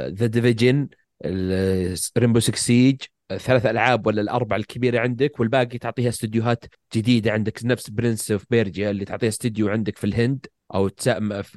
The 0.08 0.26
Division 0.26 0.88
Rainbow 2.18 2.40
6 2.40 2.56
Siege 2.56 3.00
ثلاث 3.38 3.66
ألعاب 3.66 4.06
ولا 4.06 4.22
الاربع 4.22 4.56
الكبيرة 4.56 5.00
عندك 5.00 5.40
والباقي 5.40 5.78
تعطيها 5.78 6.08
استديوهات 6.08 6.64
جديدة 6.94 7.32
عندك 7.32 7.60
نفس 7.64 7.90
Prince 7.90 8.30
of 8.30 8.44
Persia 8.50 8.90
اللي 8.90 9.04
تعطيها 9.04 9.28
استديو 9.28 9.68
عندك 9.68 9.98
في 9.98 10.04
الهند 10.04 10.46
أو 10.74 10.90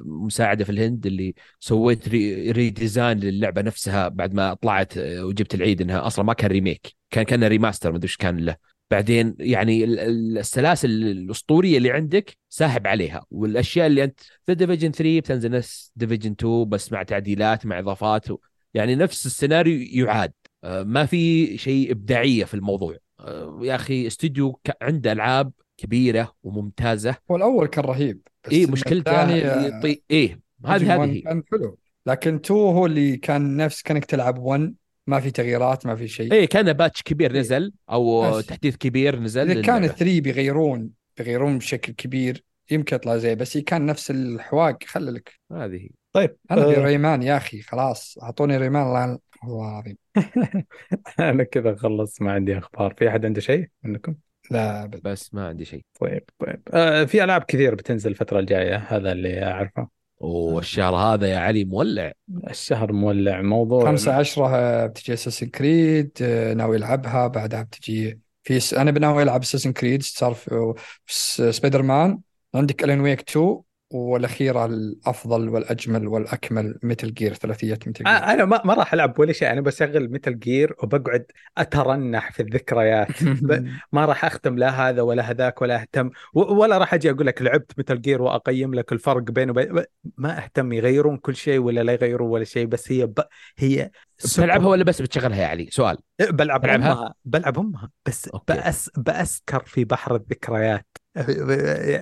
مساعدة 0.00 0.64
في 0.64 0.70
الهند 0.70 1.06
اللي 1.06 1.34
سويت 1.60 2.08
re, 2.08 2.50
redesign 2.50 3.18
للعبة 3.18 3.62
نفسها 3.62 4.08
بعد 4.08 4.34
ما 4.34 4.54
طلعت 4.54 4.98
وجبت 4.98 5.54
العيد 5.54 5.80
إنها 5.80 6.06
أصلا 6.06 6.24
ما 6.24 6.32
كان 6.32 6.50
remake 6.50 6.94
كان 7.10 7.24
كان 7.24 7.44
remaster 7.44 7.90
ما 7.90 7.96
أدري 7.96 8.06
إيش 8.06 8.16
كان 8.16 8.36
له. 8.36 8.56
بعدين 8.90 9.34
يعني 9.38 9.84
السلاسل 9.84 10.90
الأسطورية 10.90 11.76
اللي 11.78 11.90
عندك 11.90 12.36
ساحب 12.48 12.86
عليها. 12.86 13.24
والأشياء 13.30 13.86
اللي 13.86 14.04
انت 14.04 14.20
في 14.46 14.54
Division 14.54 14.90
3 14.92 15.20
بتنزل 15.20 15.50
نفس 15.50 15.92
Division 15.96 16.32
2 16.32 16.68
بس 16.68 16.92
مع 16.92 17.02
تعديلات 17.02 17.66
مع 17.66 17.78
إضافات 17.78 18.26
يعني 18.74 18.94
نفس 18.94 19.26
السيناريو 19.26 20.06
يعاد. 20.06 20.32
آه، 20.32 20.43
ما 20.64 21.06
في 21.06 21.58
شيء 21.58 21.92
إبداعية 21.92 22.44
في 22.44 22.54
الموضوع. 22.54 22.96
آه، 23.20 23.58
يا 23.62 23.74
أخي 23.74 24.06
استوديو 24.06 24.60
عنده 24.82 25.12
ألعاب 25.12 25.52
كبيرة 25.76 26.32
وممتازة. 26.42 27.16
هو 27.30 27.36
الأول 27.36 27.66
كان 27.66 27.84
رهيب 27.84 28.20
اي 28.52 28.66
مشكلته 28.66 29.30
يطي... 29.30 30.02
إيه 30.10 30.40
هذه 30.64 31.04
هذه 31.04 31.22
كان 31.24 31.42
حلو. 31.52 31.78
لكن 32.06 32.34
2 32.34 32.60
هو 32.60 32.86
اللي 32.86 33.16
كان 33.16 33.56
نفس 33.56 33.82
كأنك 33.82 34.04
تلعب 34.04 34.38
1 34.38 34.74
ما 35.06 35.20
في 35.20 35.30
تغييرات 35.30 35.86
ما 35.86 35.96
في 35.96 36.08
شيء. 36.08 36.32
إيه 36.32 36.46
كان 36.46 36.72
باتش 36.72 37.02
كبير 37.02 37.34
إيه. 37.34 37.40
نزل 37.40 37.72
أو 37.90 38.30
بس. 38.30 38.46
تحديث 38.46 38.76
كبير 38.76 39.20
نزل. 39.20 39.50
إذا 39.50 39.62
كان 39.62 39.86
3 39.86 40.20
بيغيرون 40.20 40.90
بيغيرون 41.18 41.58
بشكل 41.58 41.92
كبير 41.92 42.44
يمكن 42.70 42.96
يطلع 42.96 43.16
زي 43.16 43.34
بس 43.34 43.58
كان 43.58 43.86
نفس 43.86 44.10
الحواق. 44.10 44.84
خللك 44.84 45.40
هذه 45.52 45.88
طيب 46.12 46.36
أنا 46.50 46.62
آه. 46.62 46.84
ريمان 46.84 47.22
يا 47.22 47.36
أخي 47.36 47.62
خلاص. 47.62 48.18
أعطوني 48.22 48.56
ريمان 48.56 48.86
الله 48.86 49.18
والله 49.48 49.68
العظيم. 49.70 49.96
أنا 51.20 51.44
كذا 51.44 51.74
خلص 51.74 52.22
ما 52.22 52.32
عندي 52.32 52.58
أخبار. 52.58 52.94
في 52.98 53.08
أحد 53.08 53.24
عنده 53.24 53.40
شيء 53.40 53.68
منكم؟ 53.82 54.14
لا 54.50 54.86
بد. 54.86 55.02
بس 55.02 55.34
ما 55.34 55.48
عندي 55.48 55.64
شيء. 55.64 55.84
طيب 56.00 56.22
طيب. 56.38 56.62
آه 56.72 57.04
في 57.04 57.24
ألعاب 57.24 57.42
كثير 57.42 57.74
بتنزل 57.74 58.10
الفترة 58.10 58.38
الجاية 58.40 58.76
هذا 58.76 59.12
اللي 59.12 59.44
أعرفه. 59.44 59.88
والشهر 60.18 60.94
هذا 60.94 61.26
يا 61.26 61.38
علي 61.38 61.64
مولع. 61.64 62.12
الشهر 62.50 62.92
مولع 62.92 63.42
موضوع 63.42 63.84
5 63.84 64.14
10 64.14 64.86
بتجي 64.86 65.12
Assassin's 65.12 65.46
Creed 65.46 66.10
آه، 66.22 66.54
ناوي 66.54 66.76
ألعبها 66.76 67.26
بعدها 67.26 67.62
بتجي 67.62 68.20
في 68.42 68.60
س... 68.60 68.74
أنا 68.74 68.90
بناوي 68.90 69.22
ألعب 69.22 69.40
Assassin's 69.42 69.72
Creed 69.72 70.02
صار 70.02 70.34
في 70.34 70.74
سبايدر 71.52 71.82
مان 71.82 72.18
عندك 72.54 72.84
Alan 72.84 73.00
Wake 73.00 73.20
2 73.20 73.60
والاخيره 73.94 74.64
الأفضل 74.64 75.48
والأجمل 75.48 76.08
والأكمل 76.08 76.78
Metal 76.82 77.14
Gear 77.14 77.34
ثلاثية 77.34 77.78
Metal 77.86 78.04
Gear 78.04 78.08
أنا 78.08 78.44
ما, 78.44 78.60
ما 78.64 78.74
راح 78.74 78.92
ألعب 78.92 79.18
ولا 79.18 79.32
شيء. 79.32 79.52
أنا 79.52 79.60
بشغل 79.60 80.08
Metal 80.08 80.38
Gear 80.38 80.74
وبقعد 80.82 81.26
أترنح 81.58 82.32
في 82.32 82.42
الذكريات. 82.42 83.22
ما 83.92 84.04
راح 84.04 84.24
أختم 84.24 84.58
لا 84.58 84.88
هذا 84.88 85.02
ولا 85.02 85.22
هذاك 85.22 85.62
ولا 85.62 85.80
أهتم. 85.80 86.10
ولا 86.34 86.78
راح 86.78 86.94
أجي 86.94 87.10
أقول 87.10 87.26
لك 87.26 87.42
لعبت 87.42 87.72
Metal 87.78 88.00
Gear 88.00 88.22
وأقيم 88.22 88.74
لك 88.74 88.92
الفرق 88.92 89.22
بينه 89.22 89.50
وبين 89.50 89.84
ما 90.16 90.44
أهتم 90.44 90.72
يغيرون 90.72 91.16
كل 91.16 91.36
شيء 91.36 91.58
ولا 91.58 91.80
لا 91.82 91.92
يغيرون 91.92 92.30
ولا 92.30 92.44
شيء 92.44 92.66
بس 92.66 92.92
هي 92.92 93.06
ب... 93.06 93.20
هي 93.58 93.90
بتلعبها 94.24 94.68
ولا 94.68 94.84
بس 94.84 95.02
بتشغلها 95.02 95.42
يا 95.42 95.46
علي؟ 95.46 95.68
سؤال. 95.70 95.96
إيه، 96.20 96.30
بلعب 96.30 96.60
بلعبها؟ 96.60 96.92
أمها. 96.92 97.14
بلعب 97.24 97.58
أمها. 97.58 97.90
بس 98.06 98.30
بأس 98.48 98.90
بأسكر 98.96 99.62
في 99.66 99.84
بحر 99.84 100.14
الذكريات. 100.16 100.86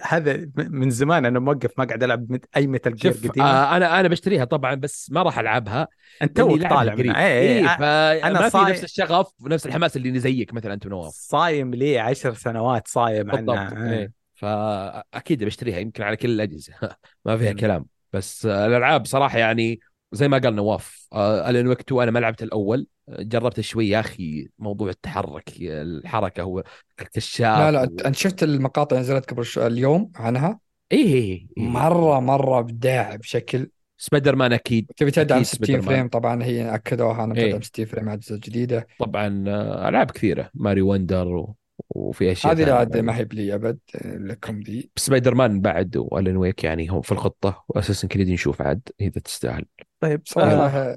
هذا 0.02 0.46
من 0.56 0.90
زمان 0.90 1.26
أنا 1.26 1.38
موقف 1.38 1.70
ما 1.78 1.84
قاعد 1.84 2.02
ألعب 2.02 2.38
أي 2.56 2.66
Metal 2.66 2.94
Gear 2.94 3.12
قديمه 3.12 3.46
آه 3.46 3.76
أنا 3.76 4.00
أنا 4.00 4.08
بشتريها 4.08 4.44
طبعا 4.44 4.74
بس 4.74 5.10
ما 5.10 5.22
راح 5.22 5.38
ألعبها. 5.38 5.88
أنت 6.22 6.36
تو 6.36 6.56
طالع 6.56 6.92
اي 6.92 7.10
اي 7.10 7.58
إيه 7.58 7.66
فانا 7.66 8.40
ما 8.40 8.48
صاي... 8.48 8.64
في 8.64 8.70
نفس 8.70 8.84
الشغف 8.84 9.32
ونفس 9.40 9.66
الحماس 9.66 9.96
اللي 9.96 10.18
زيك 10.18 10.54
مثلا 10.54 10.74
انت 10.74 10.86
نواف. 10.86 11.12
صايم 11.12 11.74
لي 11.74 11.98
عشر 11.98 12.34
سنوات 12.34 12.88
صايم 12.88 13.30
عنها. 13.30 13.92
إيه. 13.92 14.12
فأكيد 14.34 15.44
بشتريها 15.44 15.78
يمكن 15.78 16.02
على 16.02 16.16
كل 16.16 16.30
الأجهزة. 16.30 16.72
ما 17.26 17.36
فيها 17.36 17.52
كلام. 17.52 17.86
بس 18.12 18.46
الألعاب 18.46 19.06
صراحة 19.06 19.38
يعني 19.38 19.80
زي 20.12 20.28
ما 20.28 20.38
قال 20.38 20.54
نواف 20.54 21.08
آه 21.12 21.50
ألين 21.50 21.66
وقت 21.66 21.92
أنا 21.92 22.10
ما 22.10 22.18
لعبت 22.18 22.42
الأول 22.42 22.86
جربت 23.08 23.60
شوي 23.60 23.88
يا 23.88 24.00
أخي 24.00 24.48
موضوع 24.58 24.90
التحرك 24.90 25.52
الحركة 25.60 26.42
هو 26.42 26.64
الكشاف 27.00 27.58
لا 27.58 27.70
لا 27.70 27.80
و... 27.80 27.84
انت 28.06 28.16
شفت 28.16 28.42
المقاطع 28.42 28.98
نزلت 28.98 29.30
قبل. 29.30 29.44
اليوم 29.56 30.12
عنها؟ 30.16 30.60
إيه 30.92 31.04
إيه, 31.14 31.46
إيه. 31.58 31.64
مرة 31.64 32.20
مرة 32.20 32.58
أبداع 32.58 33.16
بشكل 33.16 33.70
سبايدر 33.96 34.36
مان 34.36 34.52
أكيد 34.52 34.90
تبي 34.96 35.10
تدعم 35.10 35.42
60 35.42 35.80
frame 35.80 36.08
طبعا 36.08 36.44
هي 36.44 36.74
أكدوها 36.74 37.24
انها 37.24 37.34
بتدعم 37.34 37.62
60 37.62 37.84
frame 37.84 38.04
مع 38.04 38.12
اجهزه 38.12 38.36
جديدة 38.36 38.86
طبعا 38.98 39.44
آه، 39.48 39.88
ألعاب 39.88 40.10
كثيرة 40.10 40.50
Mario 40.54 40.82
Wonder 40.82 41.28
و... 41.28 41.54
وفي 41.94 42.32
أشياء 42.32 42.52
هذه 42.54 42.72
عاد 42.72 42.96
ما 42.96 43.16
هي 43.16 43.24
بلي 43.24 43.54
أبد 43.54 43.78
لكم 44.04 44.60
ذي. 44.60 44.90
سبايدر 44.96 45.34
مان 45.34 45.60
بعد 45.60 45.96
و 45.96 46.04
Alan 46.04 46.36
Wake 46.36 46.64
يعني 46.64 46.88
هم 46.88 47.00
في 47.00 47.12
الخطة 47.12 47.64
و 47.68 47.72
Assassin's 47.72 48.08
Creed 48.08 48.28
نشوف 48.30 48.62
عاد 48.62 48.88
إذا 49.00 49.20
تستاهل. 49.20 49.64
طيب 50.00 50.22
صراحة 50.24 50.78
آه. 50.78 50.96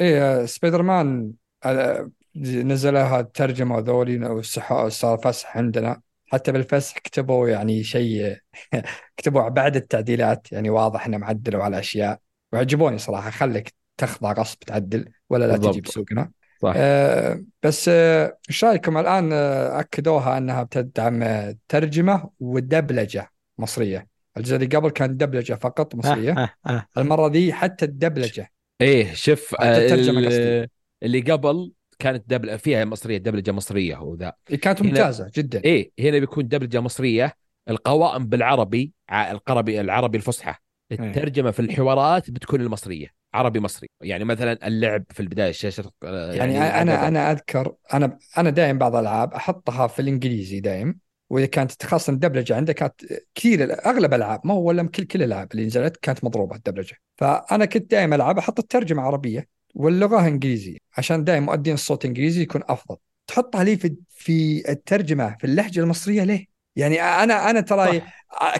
إيه 0.00 0.46
سبايدر 0.46 0.82
مان 0.82 1.32
نزلها 2.36 3.20
الترجمة 3.20 3.78
ذولي 3.78 4.42
صار 4.88 5.18
فسح 5.24 5.56
عندنا. 5.56 6.00
حتى 6.26 6.52
بالفسح 6.52 6.98
كتبوا 6.98 7.48
يعني 7.48 7.84
شيء 7.84 8.36
كتبوا 9.16 9.48
بعد 9.48 9.76
التعديلات 9.76 10.52
يعني 10.52 10.70
واضح 10.70 11.06
انهم 11.06 11.24
عدلوا 11.24 11.64
على 11.64 11.78
أشياء. 11.78 12.18
وعجبوني 12.52 12.98
صراحة 12.98 13.30
خليك 13.30 13.74
تخضع 13.96 14.32
غصب 14.32 14.58
تعدل 14.58 15.12
ولا 15.30 15.44
لا 15.44 15.52
بالضبط. 15.52 15.72
تجي 15.72 15.80
بسوقنا 15.80 16.30
صح. 16.62 16.72
آه 16.76 17.42
بس 17.62 17.88
آه، 17.88 18.38
إيش 18.50 18.64
آه 18.64 18.68
رأيكم 18.68 18.98
الآن 18.98 19.32
آه 19.32 19.80
أكدوها 19.80 20.38
أنها 20.38 20.62
بتدعم 20.62 21.24
ترجمة 21.68 22.30
ودبلجة 22.40 23.30
مصرية. 23.58 24.06
الجزء 24.36 24.56
اللي 24.56 24.66
قبل 24.66 24.90
كان 24.90 25.16
دبلجة 25.16 25.54
فقط 25.54 25.94
مصرية. 25.94 26.32
آه 26.32 26.50
آه. 26.66 26.70
آه. 26.70 27.00
المرة 27.00 27.28
دي 27.28 27.52
حتى 27.52 27.84
الدبلجة. 27.84 28.52
إيه 28.80 29.14
شوف 29.14 29.56
اللي 31.02 31.20
قبل 31.20 31.72
كانت 31.98 32.30
دبل 32.30 32.58
فيها 32.58 32.84
مصرية 32.84 33.18
دبلجة 33.18 33.52
مصرية 33.52 33.96
وذا 33.96 34.32
كانت 34.62 34.82
ممتازة 34.82 35.30
جدا. 35.34 35.64
إيه 35.64 35.92
هنا 36.00 36.18
بيكون 36.18 36.48
دبلجة 36.48 36.80
مصرية. 36.80 37.34
القوائم 37.68 38.26
بالعربي 38.26 38.92
العربي 39.10 39.80
العربي 39.80 40.18
الفصحى. 40.18 40.50
إيه. 40.50 40.69
الترجمة 40.92 41.50
في 41.50 41.60
الحوارات 41.60 42.30
بتكون 42.30 42.60
المصرية 42.60 43.20
عربي 43.34 43.60
مصري. 43.60 43.88
يعني 44.00 44.24
مثلا 44.24 44.66
اللعب 44.66 45.04
في 45.10 45.20
البداية 45.20 45.50
الشاشه 45.50 45.92
يعني, 46.02 46.54
يعني 46.54 46.82
أنا 46.82 47.08
أنا 47.08 47.32
أذكر 47.32 47.74
أنا 47.94 48.18
أنا 48.38 48.50
دائما 48.50 48.78
بعض 48.78 48.94
الألعاب 48.94 49.34
أحطها 49.34 49.86
في 49.86 50.02
الإنجليزي 50.02 50.60
دائم 50.60 50.98
وإذا 51.30 51.46
كانت 51.46 51.86
خاصة 51.86 52.12
الدبلجة 52.12 52.56
عندك 52.56 52.74
كانت 52.74 52.94
كثير 53.34 53.86
أغلب 53.86 54.14
الألعاب 54.14 54.40
ما 54.44 54.54
هو 54.54 54.68
ولا 54.68 54.88
كل 54.88 55.04
كل 55.04 55.18
الألعاب 55.22 55.52
اللي 55.52 55.66
نزلت 55.66 55.96
كانت 55.96 56.24
مضروبة 56.24 56.56
الدبلجة. 56.56 56.96
فأنا 57.16 57.64
كنت 57.64 57.90
دائما 57.90 58.16
ألعب 58.16 58.38
أحط 58.38 58.58
الترجمة 58.58 59.02
عربية 59.02 59.48
واللغة 59.74 60.26
انجليزي 60.26 60.80
عشان 60.96 61.24
دائما 61.24 61.46
مؤدين 61.46 61.74
الصوت 61.74 62.04
إنجليزي 62.04 62.42
يكون 62.42 62.62
أفضل. 62.68 62.96
تحطها 63.26 63.64
لي 63.64 63.76
في 63.76 63.96
في 64.08 64.70
الترجمة 64.70 65.36
في 65.38 65.44
اللهجة 65.44 65.80
المصرية 65.80 66.24
ليه؟ 66.24 66.49
يعني 66.80 67.02
أنا 67.02 67.50
أنا 67.50 67.60
ترى 67.60 68.02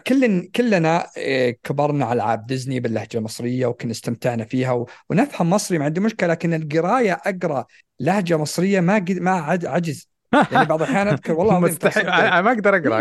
كلنا 0.06 0.48
كلنا 0.56 1.06
آه، 1.18 1.50
كبرنا 1.50 2.04
على 2.04 2.16
ألعاب 2.16 2.46
ديزني 2.46 2.80
باللهجة 2.80 3.18
المصرية 3.18 3.66
وكنا 3.66 3.90
استمتعنا 3.90 4.44
فيها 4.44 4.86
ونفهم 5.10 5.50
مصري 5.50 5.78
ما 5.78 5.84
عندي 5.84 6.00
مشكلة 6.00 6.28
لكن 6.28 6.54
القراية 6.54 7.20
أقرأ 7.26 7.64
لهجة 8.00 8.36
مصرية 8.36 8.80
ما 8.80 9.04
ما 9.10 9.30
عجز. 9.64 10.10
يعني 10.52 10.66
بعض 10.66 10.82
الأحيان 10.82 11.08
أذكر 11.08 11.32
والله 11.32 11.60
مستحيل. 11.60 12.06
أنا 12.06 12.40
ما 12.40 12.52
أقدر 12.52 12.76
أقرأ. 12.76 13.00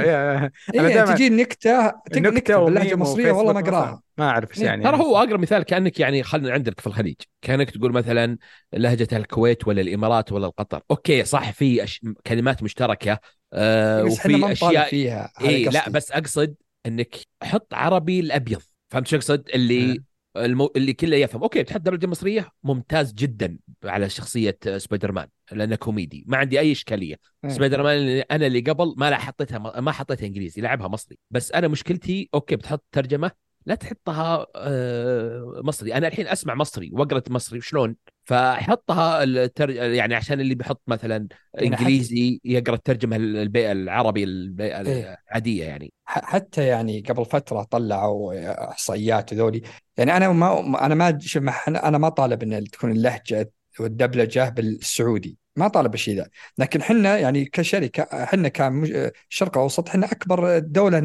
أنا 0.76 0.88
إيه 0.88 1.06
تجي 1.06 1.30
نكته 1.30 1.94
نكتة 2.16 2.66
باللهجة 2.66 2.94
المصرية 2.94 3.32
والله 3.32 3.54
ما 3.54 3.60
أقراها. 3.60 4.02
ما 4.18 4.30
أعرف 4.30 4.52
إيش 4.52 4.60
يعني. 4.60 4.84
ترى 4.84 4.98
هو 4.98 5.18
اقرب 5.18 5.40
مثال 5.40 5.64
كأنك 5.64 6.00
يعني 6.00 6.24
خلينا 6.24 6.54
عندك 6.54 6.80
في 6.80 6.88
الخليج. 6.88 7.16
كأنك 7.42 7.72
تقول 7.72 7.92
مثلا 7.92 8.38
لهجة 8.74 9.08
الكويت 9.18 9.68
ولا 9.68 9.82
الإمارات 9.82 10.32
ولا 10.32 10.48
القطر. 10.48 10.82
okay 10.92 11.24
صح 11.26 11.52
في 11.52 11.84
أش... 11.84 12.02
كلمات 12.28 12.64
مشتركة 12.64 13.20
آه 13.54 14.04
وفي 14.04 14.52
أشياء 14.52 14.90
فيها 14.90 15.32
إيه 15.42 15.70
لا 15.70 15.90
بس 15.90 16.12
أقصد 16.12 16.56
إنك 16.86 17.16
حط 17.44 17.74
عربي 17.74 18.20
الأبيض. 18.20 18.62
فهمت 18.90 19.08
شو 19.08 19.16
أقصد؟ 19.16 19.50
اللي 19.54 19.92
آه. 19.92 20.46
المو... 20.46 20.72
اللي 20.76 20.94
كله 20.94 21.18
يفهم. 21.18 21.42
okay 21.44 21.64
بتحط 21.64 21.82
دبلجة 21.82 22.08
مصرية؟ 22.08 22.50
ممتاز 22.64 23.14
جدا 23.14 23.58
على 23.84 24.10
شخصية 24.10 24.58
سبايدر 24.78 25.12
مان 25.12 25.28
لأنه 25.52 25.76
كوميدي. 25.76 26.26
ما 26.28 26.38
عندي 26.38 26.60
أي 26.60 26.72
إشكالية. 26.72 27.16
إيه. 27.46 27.50
سبايدر 27.50 27.84
مان 27.84 28.24
أنا 28.32 28.48
اللي 28.48 28.60
قبل 28.60 28.94
ما 28.98 29.10
لا 29.10 29.18
حطيتها 29.18 29.82
ما 29.82 29.92
حطيتها 29.92 30.28
إنجليزي 30.28 30.62
لعبها 30.62 30.88
مصري. 30.88 31.18
بس 31.32 31.52
أنا 31.52 31.68
مشكلتي 31.68 32.30
okay 32.34 32.56
بتحط 32.56 32.84
ترجمة 32.92 33.32
لا 33.66 33.76
تحطها 33.76 34.48
آه، 34.56 35.62
مصري. 35.64 35.94
أنا 35.94 36.08
الحين 36.08 36.28
أسمع 36.28 36.56
مصري 36.56 36.90
وأقرأ 36.94 37.24
مصري 37.30 37.62
شلون؟ 37.62 37.96
فحطها 38.30 39.24
التر... 39.24 39.70
يعني 39.70 40.16
عشان 40.16 40.40
اللي 40.40 40.56
بيحط 40.56 40.82
مثلا 40.88 41.28
يعني 41.54 41.68
إنجليزي 41.68 42.42
يقرأ 42.46 42.76
الترجمة 42.76 43.16
البيئة 43.16 43.72
العربي 43.72 44.24
البيئة 44.24 44.82
إيه. 44.82 45.20
العادية 45.30 45.64
يعني. 45.64 45.94
حتى 46.06 46.68
يعني 46.68 47.02
قبل 47.10 47.26
فترة 47.26 47.64
طلعوا 47.64 48.70
إحصائيات 48.72 49.34
ذولي 49.34 49.62
يعني 49.98 50.18
أنا 50.18 50.32
ما 50.32 50.86
أنا 50.86 50.96
ما 50.96 51.20
أنا 51.68 51.98
ما 51.98 52.10
طالب 52.10 52.44
إن 52.44 52.64
تكون 52.64 52.92
اللهجة 52.92 53.52
والدبلجة 53.80 54.50
بالسعودي 54.50 55.38
ما 55.56 55.68
طالب 55.68 55.92
بالشيء 55.92 56.16
ذا. 56.16 56.30
لكن 56.58 56.82
حنا 56.82 57.18
يعني 57.18 57.46
كشركة 57.46 58.26
حنا 58.26 58.50
كشرق 58.50 59.58
أوسط 59.58 59.90
حنا 59.90 60.12
أكبر 60.12 60.60
دولة 60.60 61.00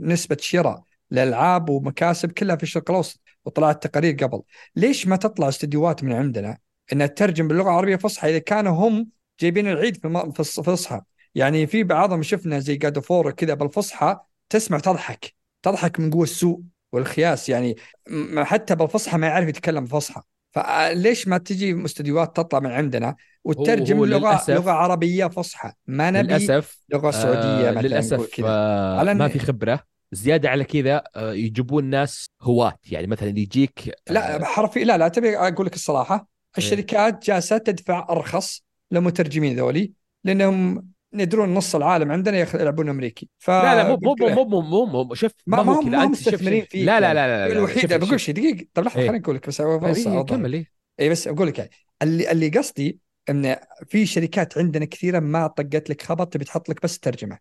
نسبة 0.00 0.36
شراء. 0.40 0.82
الالعاب 1.12 1.68
ومكاسب 1.68 2.32
كلها 2.32 2.56
في 2.56 2.62
الشرق 2.62 2.90
الأوسط 2.90 3.20
وطلعت 3.44 3.86
تقارير 3.86 4.14
قبل. 4.14 4.42
ليش 4.76 5.06
ما 5.06 5.16
تطلع 5.16 5.48
استديوهات 5.48 6.04
من 6.04 6.12
عندنا؟ 6.12 6.58
انها 6.92 7.06
تترجم 7.06 7.48
باللغة 7.48 7.68
العربية 7.68 7.96
فصحى 7.96 8.30
إذا 8.30 8.38
كانوا 8.38 8.88
هم 8.88 9.08
جايبين 9.40 9.68
العيد 9.68 9.96
في 9.96 10.40
الفصحى 10.40 11.00
يعني 11.34 11.66
في 11.66 11.82
بعضهم 11.82 12.22
شفنا 12.22 12.58
زي 12.58 12.76
جاد 12.76 12.98
فور 12.98 13.30
كذا 13.30 13.54
بالفصحى 13.54 14.16
تسمع 14.48 14.78
تضحك. 14.78 15.34
تضحك 15.62 16.00
من 16.00 16.10
قوة 16.10 16.22
السوء 16.22 16.60
والخياس. 16.92 17.48
يعني 17.48 17.76
حتى 18.36 18.74
بالفصحى 18.74 19.18
ما 19.18 19.26
يعرف 19.26 19.48
يتكلم 19.48 19.86
فصحى. 19.86 20.20
فليش 20.50 21.28
ما 21.28 21.38
تجي 21.38 21.84
استديوهات 21.84 22.36
تطلع 22.36 22.60
من 22.60 22.70
عندنا 22.70 23.16
وتترجم 23.44 24.04
لغه 24.04 24.44
لغة 24.48 24.70
عربية 24.70 25.26
فصحى؟ 25.26 25.72
ما 25.86 26.10
نبي 26.10 26.34
للأسف 26.34 26.78
لغة 26.92 27.10
سعودية 27.10 27.68
آه 27.68 27.82
للأسف 27.82 28.40
آه 28.44 29.12
ما 29.12 29.28
في 29.28 29.38
خبرة. 29.38 29.95
زيادة 30.12 30.50
على 30.50 30.64
كذا 30.64 31.04
آه 31.16 31.32
يجيبون 31.32 31.84
ناس 31.84 32.26
هواة. 32.42 32.78
يعني 32.90 33.06
مثلا 33.06 33.28
يجيك 33.28 33.94
آه 34.08 34.12
لا 34.12 34.44
حرفي 34.44 34.84
لا 34.84 34.98
لا 34.98 35.08
تبي 35.08 35.38
أقول 35.38 35.66
لك 35.66 35.74
الصراحة. 35.74 36.14
إيه. 36.14 36.64
الشركات 36.64 37.26
جالسة 37.26 37.58
تدفع 37.58 38.06
أرخص 38.10 38.64
للمترجمين 38.90 39.56
ذولي 39.56 39.92
لأنهم 40.24 40.88
يدرون 41.12 41.54
نص 41.54 41.74
العالم 41.74 42.12
عندنا 42.12 42.38
يلعبون 42.38 42.88
أمريكي. 42.88 43.28
ف... 43.38 43.50
لا 43.50 43.74
لا 43.74 43.88
مو 43.88 44.14
مو 44.16 44.44
مو 44.44 44.84
مو 44.84 45.04
مو 45.04 45.14
شوف 45.14 45.32
ما, 45.46 45.62
ما 45.62 45.72
هو 45.72 45.80
كذا. 45.80 46.02
أنت 46.02 46.10
مستثمرين 46.10 46.64
فيه 46.70 46.84
لا 46.84 47.00
لا 47.00 47.14
لا 47.14 47.26
لا, 47.26 47.48
لا 47.48 47.58
الوحيد 47.58 47.94
بقول 47.94 48.20
شيء 48.20 48.34
دقيقة. 48.34 48.66
طب 48.74 48.84
لحظة 48.84 49.00
إيه. 49.00 49.08
خليني 49.08 49.24
أقول 49.24 49.36
لك 49.36 49.48
بس 49.48 49.62
فرصه 49.62 50.24
كمل 50.24 50.54
اي 50.54 50.66
اي 51.00 51.08
بس 51.08 51.28
أقول 51.28 51.48
لك 51.48 51.58
يعني 51.58 51.70
اللي 52.02 52.30
اللي 52.30 52.48
قصدي 52.48 52.98
إن 53.30 53.56
في 53.86 54.06
شركات 54.06 54.58
عندنا 54.58 54.84
كثيرة 54.84 55.18
ما 55.18 55.46
طقت 55.46 55.90
لك 55.90 56.02
خبر 56.02 56.24
تبي 56.24 56.44
تحط 56.44 56.68
لك 56.68 56.82
بس 56.82 56.98
ترجمة. 56.98 57.38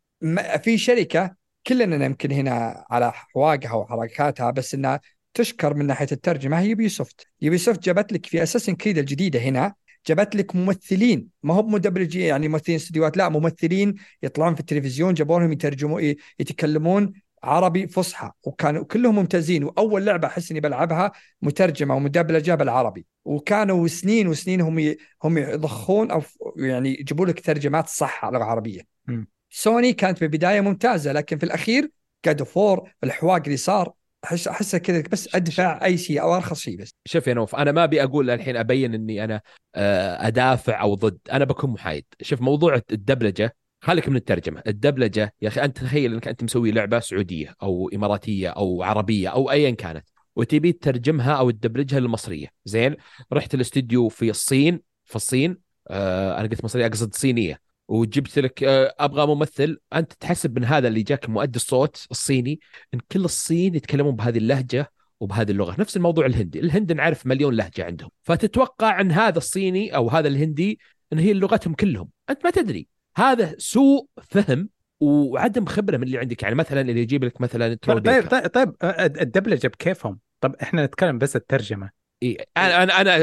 في 0.64 0.78
شركة 0.78 1.36
كلنا 1.68 2.06
يمكن 2.06 2.32
هنا 2.32 2.86
على 2.90 3.12
حواقها 3.12 3.74
وحركاتها 3.74 4.52
بس 4.52 4.74
إنها 4.74 5.00
تشكر 5.34 5.74
من 5.74 5.88
ناحية 5.88 6.08
الترجمة 6.12 6.60
هي 6.60 6.70
Ubisoft 6.70 7.28
Ubisoft 7.42 7.84
جابت 7.84 8.14
لك 8.14 8.26
في 8.26 8.44
Assassin's 8.44 8.76
Creed 8.76 8.98
الجديده 8.98 9.40
هنا 9.40 9.74
جابت 10.08 10.36
لك 10.36 10.56
ممثلين 10.56 11.28
ما 11.44 11.54
هو 11.54 11.64
مدبلجين 11.64 12.22
يعني 12.22 12.48
ممثلين 12.48 12.76
استديوهات 12.76 13.18
لا 13.18 13.30
ممثلين 13.30 13.96
يطلعون 14.24 14.54
في 14.54 14.60
التلفزيون 14.60 15.14
جابوا 15.14 15.40
لهم 15.40 15.52
يترجموا 15.52 16.02
يتكلمون 16.40 17.14
عربي 17.44 17.88
فصحى 17.88 18.32
وكانوا 18.44 18.84
كلهم 18.84 19.16
ممتازين 19.16 19.64
وأول 19.64 20.06
لعبة 20.06 20.28
أحس 20.28 20.52
إني 20.52 20.60
بلعبها 20.60 21.12
مترجمة 21.42 21.96
ومدبلجة 21.96 22.56
بالعربي 22.56 23.06
وكانوا 23.26 23.88
سنين 23.88 24.28
وسنين 24.28 24.62
هم 24.62 24.96
هم 25.24 25.38
يضخون 25.38 26.12
أو 26.12 26.22
يعني 26.58 26.90
يجيبوا 27.00 27.26
لك 27.26 27.40
ترجمات 27.40 27.88
صح 27.88 28.26
لغه 28.26 28.44
عربيه. 28.44 28.82
م. 29.08 29.26
سوني 29.58 29.94
كانت 29.94 30.18
في 30.18 30.26
البداية 30.26 30.62
ممتازة 30.62 31.12
لكن 31.12 31.38
في 31.38 31.44
الأخير 31.46 31.92
جاد 32.26 32.44
فور 32.44 32.90
الحواق 33.04 33.42
اللي 33.44 33.58
صار 33.58 33.94
احس 34.24 34.48
احسها 34.48 34.78
كذا 34.78 35.04
بس 35.12 35.36
أدفع 35.36 35.86
أي 35.86 35.98
شيء 35.98 36.22
أو 36.22 36.36
أرخص 36.36 36.60
شيء 36.60 36.78
بس. 36.78 36.94
شوف 37.06 37.28
يا 37.28 37.34
نوف 37.34 37.56
أنا 37.56 37.72
ما 37.72 37.84
أبي 37.84 38.04
أقول 38.04 38.30
الحين 38.30 38.58
أبين 38.58 38.94
إني 38.94 39.24
أنا 39.24 39.42
آه، 39.76 40.28
أدافع 40.28 40.82
أو 40.82 40.96
ضد 40.96 41.18
أنا 41.32 41.46
بكون 41.46 41.70
محايد. 41.70 42.06
شوف 42.22 42.42
موضوع 42.42 42.82
الدبلجة 42.92 43.56
خليك 43.82 44.10
من 44.10 44.16
الترجمة. 44.16 44.64
الدبلجة 44.68 45.34
يا 45.42 45.48
أخي 45.48 45.62
أنت 45.62 45.78
تخيل 45.78 46.14
إنك 46.14 46.28
أنت 46.28 46.44
مسوي 46.44 46.72
لعبة 46.72 47.00
سعودية 47.00 47.56
أو 47.64 47.90
إماراتية 47.94 48.50
أو 48.50 48.84
عربية 48.84 49.30
أو 49.30 49.52
ايا 49.52 49.72
كانت 49.72 50.08
وتبي 50.36 50.72
تترجمها 50.72 51.34
أو 51.34 51.52
تدبلجها 51.52 52.00
للمصرية. 52.00 52.48
زين؟ 52.66 52.96
رحت 53.34 53.54
الاستديو 53.54 54.10
في 54.10 54.30
الصين 54.30 54.82
في 55.06 55.16
الصين 55.16 55.58
آه 55.88 56.40
أنا 56.40 56.48
قلت 56.48 56.64
مصرية 56.64 56.86
أقصد 56.86 57.16
صينية. 57.16 57.65
وجبت 57.88 58.40
لك 58.40 58.64
آه 58.64 58.96
أبغى 59.00 59.28
ممثل. 59.28 59.80
أنت 59.94 60.14
تحسب 60.14 60.60
من 60.60 60.66
هذا 60.66 60.88
اللي 60.88 61.04
جاك 61.04 61.30
مؤدي 61.30 61.56
الصوت 61.56 62.08
الصيني 62.12 62.60
إن 62.94 63.00
كل 63.12 63.26
الصين 63.26 63.76
يتكلمون 63.76 64.16
بهذه 64.16 64.38
اللهجة 64.38 64.92
وبهذه 65.20 65.52
اللغة. 65.52 65.76
نفس 65.80 65.98
الموضوع 65.98 66.26
الهندي. 66.26 66.60
الهند 66.60 66.92
نعرف 66.92 67.26
مليون 67.26 67.54
لهجة 67.54 67.86
عندهم. 67.86 68.10
فتتوقع 68.24 69.02
إن 69.02 69.12
هذا 69.12 69.38
الصيني 69.38 69.96
أو 69.96 70.10
هذا 70.10 70.28
الهندي 70.28 70.80
إن 71.14 71.20
هي 71.20 71.34
لغتهم 71.34 71.74
كلهم. 71.74 72.10
أنت 72.30 72.46
ما 72.46 72.52
تدري. 72.52 72.88
هذا 73.18 73.56
سوء 73.58 74.08
فهم 74.22 74.70
وعدم 75.00 75.66
خبرة 75.66 75.98
من 75.98 76.04
اللي 76.04 76.18
عندك. 76.18 76.44
يعني 76.44 76.56
مثلا 76.56 76.82
اللي 76.82 77.02
يجيب 77.02 77.24
لك 77.24 77.42
مثلا 77.42 77.78
طيب 77.82 78.06
طيب, 78.06 78.28
طيب 78.28 78.48
طيب 78.48 78.76
الدبلجة 79.22 79.68
بكيفهم؟ 79.68 80.20
طب 80.42 80.56
إحنا 80.56 80.86
نتكلم 80.86 81.18
بس 81.18 81.36
الترجمة. 81.36 81.90
اي 82.24 82.38
أنا 82.58 82.84
أنا 82.84 83.02
أنا 83.02 83.16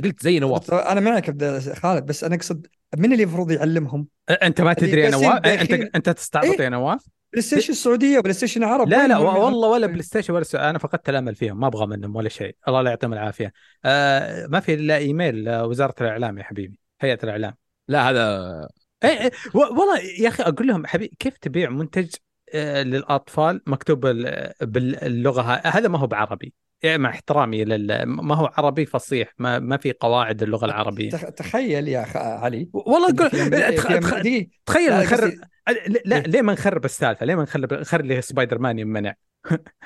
قلت 0.00 0.22
زي 0.22 0.38
نواف. 0.38 0.74
أنا 0.74 1.00
معك 1.00 1.30
خالد 1.74 2.06
بس 2.06 2.24
أنا 2.24 2.34
أقصد 2.34 2.66
من 2.98 3.12
اللي 3.12 3.22
المفروض 3.22 3.50
يعلمهم؟ 3.50 4.06
أنت 4.30 4.60
ما 4.60 4.72
تدري 4.72 5.00
يا 5.00 5.10
نواف 5.10 5.46
أنت 5.46 5.72
أنت 5.72 6.10
تستعبط 6.10 6.46
إيه؟ 6.46 6.64
يا 6.64 6.68
نواف 6.68 7.04
PlayStation 7.32 7.72
السعودية 7.72 8.18
و 8.18 8.34
PlayStation 8.34 8.62
العرب. 8.62 8.88
لا 8.88 9.08
لا 9.08 9.18
والله 9.18 9.68
ولا 9.68 9.86
PlayStation 9.86 10.34
ولا 10.34 10.44
أنا 10.54 10.78
فقدت 10.78 11.08
الأمل 11.08 11.34
فيهم 11.34 11.60
ما 11.60 11.66
أبغى 11.66 11.86
منهم 11.86 12.16
ولا 12.16 12.28
شيء. 12.28 12.56
الله 12.68 12.82
لا 12.82 12.90
يعطيهم 12.90 13.12
العافية. 13.12 13.52
آه 13.84 14.46
ما 14.46 14.60
في 14.60 14.74
إلا 14.74 14.96
إيميل 14.96 15.50
وزاره 15.50 15.94
الإعلام 16.00 16.38
يا 16.38 16.42
حبيبي 16.42 16.78
هيئة 17.00 17.18
الإعلام. 17.24 17.54
لا 17.88 18.10
هذا 18.10 18.68
اي 19.04 19.24
اي 19.24 19.30
والله 19.54 19.98
يا 20.20 20.28
أخي 20.28 20.42
أقول 20.42 20.66
لهم 20.66 20.86
حبيبي 20.86 21.16
كيف 21.18 21.38
تبيع 21.38 21.70
منتج 21.70 22.10
للأطفال 22.54 23.60
مكتوب 23.66 24.06
باللغة 24.60 25.42
هذا 25.64 25.88
ما 25.88 25.98
هو 25.98 26.06
بعربي. 26.06 26.54
يعني 26.82 26.98
مع 26.98 27.10
احترامي 27.10 27.64
لل... 27.64 28.02
ما 28.06 28.34
هو 28.34 28.50
عربي 28.56 28.86
فصيح 28.86 29.32
ما 29.38 29.58
ما 29.58 29.76
في 29.76 29.92
قواعد 30.00 30.42
اللغة 30.42 30.64
العربية. 30.64 31.10
تخيل 31.10 31.88
يا 31.88 32.02
أخ... 32.02 32.16
علي. 32.16 32.68
والله 32.72 33.08
أقول 33.10 33.30
تخيل 34.66 35.00
نخرب 35.00 35.32
لا 36.04 36.18
ليه 36.18 36.42
ما 36.42 36.52
نخرب 36.52 36.84
السالفة؟ 36.84 37.26
ليه 37.26 37.34
ما 37.34 37.42
نخرب 37.42 37.74
نخلي 37.74 38.22
سبايدر 38.22 38.58
مان 38.58 38.78
يمنع 38.78 39.14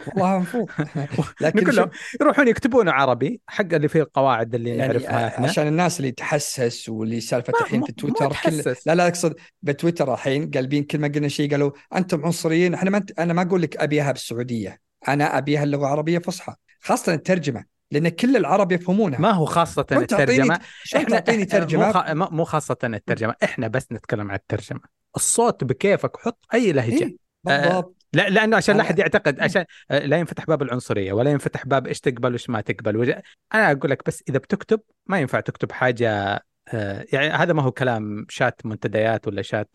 والله 0.06 0.38
مفروض 0.38 0.68
لكن 1.40 1.64
كلهم 1.64 1.90
يروحون 2.20 2.48
يكتبونه 2.48 2.92
عربي 2.92 3.40
حق 3.46 3.74
اللي 3.74 3.88
فيه 3.88 4.02
القواعد 4.02 4.54
اللي 4.54 4.70
يعني 4.70 4.92
نعرفها 4.92 5.26
إحنا. 5.26 5.48
عشان 5.48 5.66
الناس 5.66 6.00
اللي 6.00 6.10
تحسس 6.10 6.88
واللي 6.88 7.20
سالفة 7.20 7.52
الحين 7.60 7.84
في 7.84 7.92
تويتر 7.92 8.32
كل 8.44 8.74
لا 8.86 8.94
لا 8.94 9.08
أقصد 9.08 9.34
بتويتر 9.62 10.14
الحين 10.14 10.50
قلبين 10.50 10.84
كل 10.84 10.98
ما 10.98 11.08
قلنا 11.08 11.28
شيء 11.28 11.50
قالوا 11.50 11.70
أنتم 11.94 12.24
عنصريين 12.24 12.74
إحنا 12.74 12.90
ما 12.90 13.06
أنا 13.18 13.32
ما 13.32 13.42
أقول 13.42 13.62
لك 13.62 13.76
أبيها 13.76 14.12
بالسعودية 14.12 14.80
أنا 15.08 15.38
أبيها 15.38 15.62
اللغة 15.62 15.80
العربية 15.86 16.18
فصحى. 16.18 16.54
خاصة 16.84 17.14
الترجمة 17.14 17.64
لأن 17.90 18.08
كل 18.08 18.36
العرب 18.36 18.72
يفهمونها. 18.72 19.20
ما 19.20 19.30
هو 19.30 19.44
خاصة 19.44 19.86
الترجمة؟ 19.92 20.60
إحنا 20.96 21.08
تعطيني 21.08 21.44
ترجمة؟ 21.44 22.14
مو, 22.14 22.28
مو 22.30 22.44
خاصة 22.44 22.76
الترجمة 22.84 23.34
إحنا 23.44 23.68
بس 23.68 23.92
نتكلم 23.92 24.30
عن 24.30 24.36
الترجمة. 24.36 24.80
الصوت 25.16 25.64
بكيفك 25.64 26.16
حط 26.16 26.46
أي 26.54 26.72
لهجة. 26.72 27.04
إيه؟ 27.04 27.16
بالضبط. 27.44 27.74
آه 27.74 27.92
لا 28.12 28.28
لأنه 28.28 28.56
عشان 28.56 28.76
لا 28.76 28.82
أحد 28.82 28.98
يعتقد 28.98 29.40
عشان 29.40 29.64
آه 29.90 29.98
لا 29.98 30.16
ينفتح 30.16 30.46
باب 30.46 30.62
العنصرية 30.62 31.12
ولا 31.12 31.30
ينفتح 31.30 31.66
باب 31.66 31.86
إيش 31.86 32.00
تقبل 32.00 32.30
وإيش 32.30 32.50
ما 32.50 32.60
تقبل. 32.60 32.96
وج... 32.96 33.10
أنا 33.54 33.72
أقول 33.72 33.90
لك 33.90 34.02
بس 34.06 34.22
إذا 34.28 34.38
بتكتب 34.38 34.80
ما 35.06 35.20
ينفع 35.20 35.40
تكتب 35.40 35.72
حاجة 35.72 36.42
آه 36.74 37.06
يعني 37.12 37.30
هذا 37.30 37.52
ما 37.52 37.62
هو 37.62 37.72
كلام 37.72 38.26
شات 38.28 38.66
منتديات 38.66 39.28
ولا 39.28 39.42
شات 39.42 39.70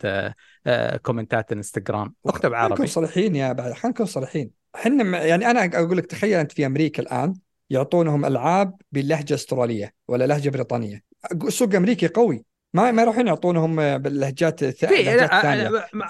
آه 0.66 0.96
كومنتات 0.96 1.52
إنستغرام. 1.52 2.14
اكتب 2.26 2.54
عربي. 2.54 2.74
خلينا 2.74 2.90
صريحين 2.90 3.36
يا 3.36 3.52
بعد 3.52 3.72
خلينا 3.72 3.88
نكون 3.88 4.06
صريحين. 4.06 4.59
إحنا 4.74 5.24
يعني 5.24 5.50
أنا 5.50 5.78
أقول 5.78 5.96
لك 5.96 6.06
تخيل 6.06 6.38
انت 6.38 6.52
في 6.52 6.66
أمريكا 6.66 7.02
الآن 7.02 7.34
يعطونهم 7.70 8.24
ألعاب 8.24 8.74
باللهجه 8.92 9.34
أسترالية 9.34 9.92
ولا 10.08 10.26
لهجة 10.26 10.50
بريطانية. 10.50 11.02
السوق 11.32 11.74
امريكي 11.74 12.06
قوي. 12.06 12.44
ما 12.74 12.90
ما 12.90 13.02
يروحون 13.02 13.26
يعطونهم 13.26 13.98
باللهجات 13.98 14.62
الثانية 14.62 15.24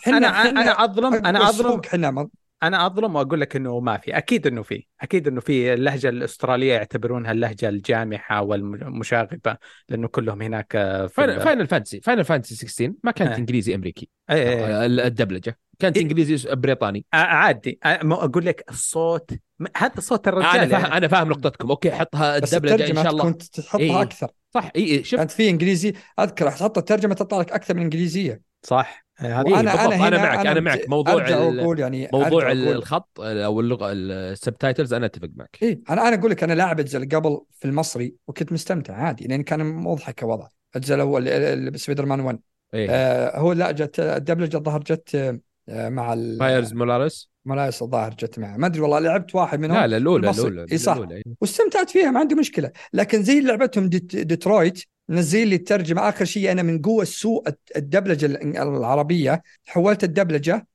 أنا 0.06 0.50
أنا 0.50 0.84
اظلم 0.84 1.14
أنا 1.14 1.48
اظلم 1.48 1.80
إحنا 1.86 2.28
أنا 2.62 2.86
أظلم 2.86 3.16
وأقول 3.16 3.40
لك 3.40 3.56
إنه 3.56 3.80
ما 3.80 3.96
في. 3.96 4.16
أكيد 4.16 4.46
إنه 4.46 4.62
في. 4.62 4.86
أكيد 5.00 5.28
إنه 5.28 5.40
في 5.40 5.74
اللهجة 5.74 6.08
الأسترالية 6.08 6.72
يعتبرونها 6.72 7.32
اللهجة 7.32 7.68
الجامحة 7.68 8.42
والمشاغبة 8.42 9.56
لأنه 9.88 10.08
كلهم 10.08 10.42
هناك 10.42 10.72
في 10.72 11.40
فاينل 11.44 11.66
فانتسي 11.66 12.00
فاينل 12.00 12.24
فانتسي 12.24 12.54
16 12.54 12.92
ما 13.04 13.10
كانت 13.10 13.30
آه. 13.30 13.36
إنجليزي 13.36 13.74
أمريكي. 13.74 14.08
آه. 14.30 14.34
آه. 14.34 14.86
الدبلجة. 14.86 15.58
كانت 15.78 15.96
إيه؟ 15.96 16.02
إنجليزي 16.02 16.54
بريطاني. 16.54 17.04
عادي. 17.12 17.78
أقول 17.84 18.46
لك 18.46 18.64
الصوت 18.70 19.30
هذا 19.76 20.00
صوت 20.00 20.28
الرجال 20.28 20.50
أنا 20.50 20.78
فاهم 20.78 20.92
أنا 20.92 21.08
فاهم 21.08 21.28
نقطتكم. 21.28 21.70
okay 21.70 21.90
حطها 21.90 22.36
الدبلجة 22.36 22.90
إن 22.90 22.94
شاء 22.94 23.10
الله. 23.12 23.24
كنت 23.24 23.42
تحطها 23.42 23.80
إيه. 23.80 24.02
أكثر. 24.02 24.30
صح. 24.54 24.70
اي 24.76 25.04
شوف. 25.04 25.18
كانت 25.20 25.30
في 25.30 25.50
إنجليزي. 25.50 25.92
أذكر 26.20 26.50
تحط 26.50 26.78
الترجمة 26.78 27.14
تطلع 27.14 27.40
لك 27.40 27.52
أكثر 27.52 27.74
من 27.74 27.82
إنجليزية. 27.82 28.40
صح. 28.62 29.06
هذه 29.20 29.46
إيه 29.46 29.60
أنا 29.60 29.84
أنا, 29.84 30.08
أنا 30.08 30.18
معك 30.18 30.46
أنا, 30.46 30.60
معك. 30.60 30.88
موضوع 30.88 31.28
أقول 31.28 31.78
يعني 31.78 32.08
موضوع 32.12 32.52
الخط 32.52 33.20
أو 33.20 33.60
اللغة 33.60 33.92
ال 33.92 34.03
subtitles 34.03 34.94
أنا 34.94 35.06
أتفق 35.06 35.28
معك. 35.36 35.58
اي 35.62 35.80
أنا 35.90 36.08
أنا 36.08 36.16
أقول 36.16 36.30
لك 36.30 36.42
أنا 36.44 36.52
لاعب 36.52 36.80
أجزاء 36.80 37.04
قبل 37.04 37.40
في 37.58 37.64
المصري 37.64 38.14
وكنت 38.28 38.52
مستمتع 38.52 38.94
عادي 38.94 39.26
لأن 39.26 39.42
كان 39.42 39.66
مضحك 39.66 40.22
الوضع. 40.22 40.46
الجزء 40.76 40.94
الأول 40.94 41.78
سبايدر 41.78 42.06
مان 42.06 42.20
1 42.20 42.38
إيه؟ 42.74 42.86
آه 42.90 43.38
هو 43.38 43.52
لا 43.52 43.70
جت 43.70 44.00
الدبلجة 44.00 44.56
الظاهر 44.56 44.80
جت 44.80 45.40
آه 45.68 45.88
مع 45.88 46.14
Miles 46.40 46.74
Morales؟ 46.74 47.30
Morales 47.44 47.82
الظاهر 47.82 48.10
جت 48.10 48.38
معه. 48.38 48.56
ما 48.56 48.66
أدري 48.66 48.80
والله 48.80 48.98
لعبت 48.98 49.34
واحد 49.34 49.60
منهم 49.60 49.76
لا 49.76 49.86
لا 49.86 49.96
الأولى 49.96 50.30
الأولى 50.30 50.66
اي 50.72 50.78
صح. 50.78 50.98
واستمتعت 51.40 51.90
فيها 51.90 52.10
ما 52.10 52.20
عندي 52.20 52.34
مشكلة. 52.34 52.70
لكن 52.92 53.22
زي 53.22 53.40
لعبتهم 53.40 53.88
ديت 53.88 54.16
ديترويت 54.16 54.84
نزل 55.10 55.48
لي 55.48 55.54
الترجمة. 55.54 56.08
آخر 56.08 56.24
شيء 56.24 56.52
أنا 56.52 56.62
من 56.62 56.82
قوة 56.82 57.04
سوء 57.04 57.44
الدبلجة 57.76 58.26
العربية 58.26 59.42
حولت 59.66 60.04
الدبلجة 60.04 60.66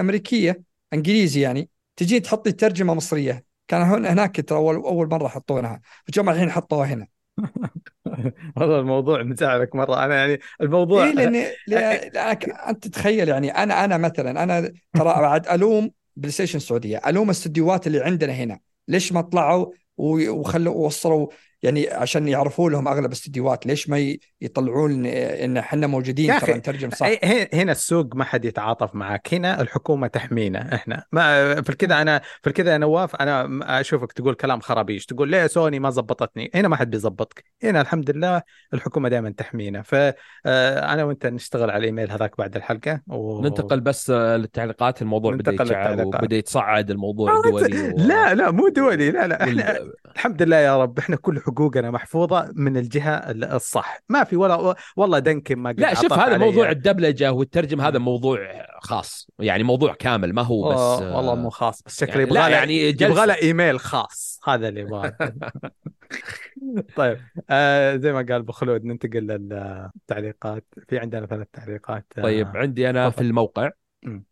أمريكية 0.00 0.62
إنجليزي 0.92 1.40
يعني. 1.40 1.68
تجي 1.96 2.20
تحط 2.20 2.46
لي 2.46 2.52
ترجمة 2.52 2.94
مصرية. 2.94 3.44
كان 3.68 3.82
هناك 3.82 4.48
ترى 4.48 4.58
اول 4.58 4.74
أول 4.74 5.08
مرة 5.08 5.28
حطونها. 5.28 5.80
فجم 6.06 6.30
الحين 6.30 6.50
حطوها 6.50 6.86
هنا. 6.86 7.06
والله 8.56 8.80
الموضوع 8.80 9.22
مزعلك 9.22 9.74
مرة. 9.76 10.04
أنا 10.04 10.14
يعني 10.16 10.40
الموضوع 10.60 11.04
إيه 11.04 11.12
لاني 11.12 11.46
لأنك 11.66 12.48
أنت 12.48 12.88
تخيل 12.88 13.28
يعني 13.28 13.50
أنا 13.50 13.84
أنا 13.84 13.96
مثلا 13.96 14.42
أنا 14.42 14.60
ترى 14.92 15.04
بعد 15.04 15.48
ألوم 15.48 15.90
PlayStation 16.16 16.56
السعودية. 16.56 17.00
ألوم 17.06 17.24
الاستديوهات 17.24 17.86
اللي 17.86 18.00
عندنا 18.04 18.32
هنا. 18.32 18.58
ليش 18.88 19.12
ما 19.12 19.20
طلعوا 19.20 19.72
وخلوا 19.96 20.74
وصلوا 20.86 21.28
يعني 21.66 21.88
عشان 21.90 22.28
يعرفوا 22.28 22.70
لهم 22.70 22.88
أغلب 22.88 23.06
الاستديوهات 23.06 23.66
ليش 23.66 23.88
ما 23.88 24.16
يطلعون 24.40 25.06
إن 25.06 25.56
إحنا 25.56 25.86
موجودين؟ 25.86 26.38
ترى 26.38 26.54
نترجم 26.54 26.90
صح. 26.90 27.08
هنا 27.54 27.72
السوق 27.72 28.16
ما 28.16 28.24
حد 28.24 28.44
يتعاطف 28.44 28.94
معك 28.94 29.34
هنا 29.34 29.60
الحكومة 29.60 30.06
تحمينا 30.06 30.74
إحنا. 30.74 31.04
ما 31.12 31.62
في 31.62 31.72
كذا 31.72 32.02
أنا 32.02 32.20
في 32.42 32.52
كذا 32.52 32.72
يا 32.72 32.78
نواف 32.78 33.16
أنا 33.16 33.60
أشوفك 33.80 34.12
تقول 34.12 34.34
كلام 34.34 34.60
خرابيش 34.60 35.06
تقول 35.06 35.30
ليه 35.30 35.46
سوني 35.46 35.78
ما 35.78 35.90
زبطتني؟ 35.90 36.50
هنا 36.54 36.68
ما 36.68 36.76
حد 36.76 36.90
بيزبطك. 36.90 37.44
هنا 37.62 37.80
الحمد 37.80 38.10
لله 38.10 38.42
الحكومة 38.74 39.08
دائما 39.08 39.30
تحمينا. 39.30 39.82
فانا 39.82 40.14
آه، 40.46 41.04
وأنت 41.06 41.26
نشتغل 41.26 41.70
على 41.70 41.78
الايميل 41.78 42.10
هذاك 42.10 42.38
بعد 42.38 42.56
الحلقة 42.56 43.00
و... 43.06 43.42
ننتقل 43.42 43.80
بس 43.80 44.10
للتعليقات 44.10 45.02
الموضوع 45.02 45.34
بدا 45.34 45.52
يتشعب 45.52 46.06
وبدا 46.06 46.36
يتصعد 46.36 46.90
الموضوع 46.90 47.40
دولي 47.40 47.88
و... 47.88 47.96
لا 47.96 48.34
لا 48.34 48.50
مو 48.50 48.68
دولي 48.68 49.10
لا 49.10 49.26
لا 49.26 49.44
إحنا 49.44 49.80
وال... 49.80 49.92
الحمد 50.14 50.42
لله 50.42 50.56
يا 50.56 50.82
رب 50.82 50.98
إحنا 50.98 51.16
كل 51.16 51.38
حقوقنا 51.56 51.90
محفوظة 51.90 52.52
من 52.54 52.76
الجهة 52.76 53.14
الصح. 53.30 53.98
ما 54.08 54.24
في 54.24 54.36
ولا 54.36 54.74
والله 54.96 55.18
دنكن 55.18 55.58
ما 55.58 55.72
لا 55.72 55.94
شوف 55.94 56.12
هذا 56.12 56.38
موضوع 56.38 56.70
الدبلجة 56.70 57.32
والترجمة 57.32 57.88
هذا 57.88 57.98
موضوع 57.98 58.66
خاص. 58.80 59.30
يعني 59.38 59.62
موضوع 59.62 59.94
كامل 59.94 60.32
ما 60.32 60.42
هو 60.42 60.68
بس 60.68 61.02
والله 61.02 61.34
مو 61.34 61.50
خاص 61.50 61.82
بس 61.82 62.00
شكله 62.00 62.16
يعني 62.16 62.22
يبغى 62.22 62.40
له 62.40 62.48
يعني 62.48 62.88
يبغى 62.88 63.26
له 63.26 63.34
إيميل 63.34 63.80
خاص 63.80 64.40
هذا 64.44 64.68
اللي 64.68 64.80
يبغاه. 64.80 65.16
طيب 66.96 67.18
آه 67.50 67.96
زي 67.96 68.12
ما 68.12 68.18
قال 68.18 68.32
أبو 68.32 68.52
خلود 68.52 68.84
ننتقل 68.84 69.26
للتعليقات. 69.26 70.64
في 70.88 70.98
عندنا 70.98 71.26
ثلاث 71.26 71.46
تعليقات. 71.52 72.06
آه 72.18 72.22
طيب 72.22 72.56
عندي 72.56 72.90
أنا 72.90 73.10
في 73.10 73.20
الموقع. 73.20 73.70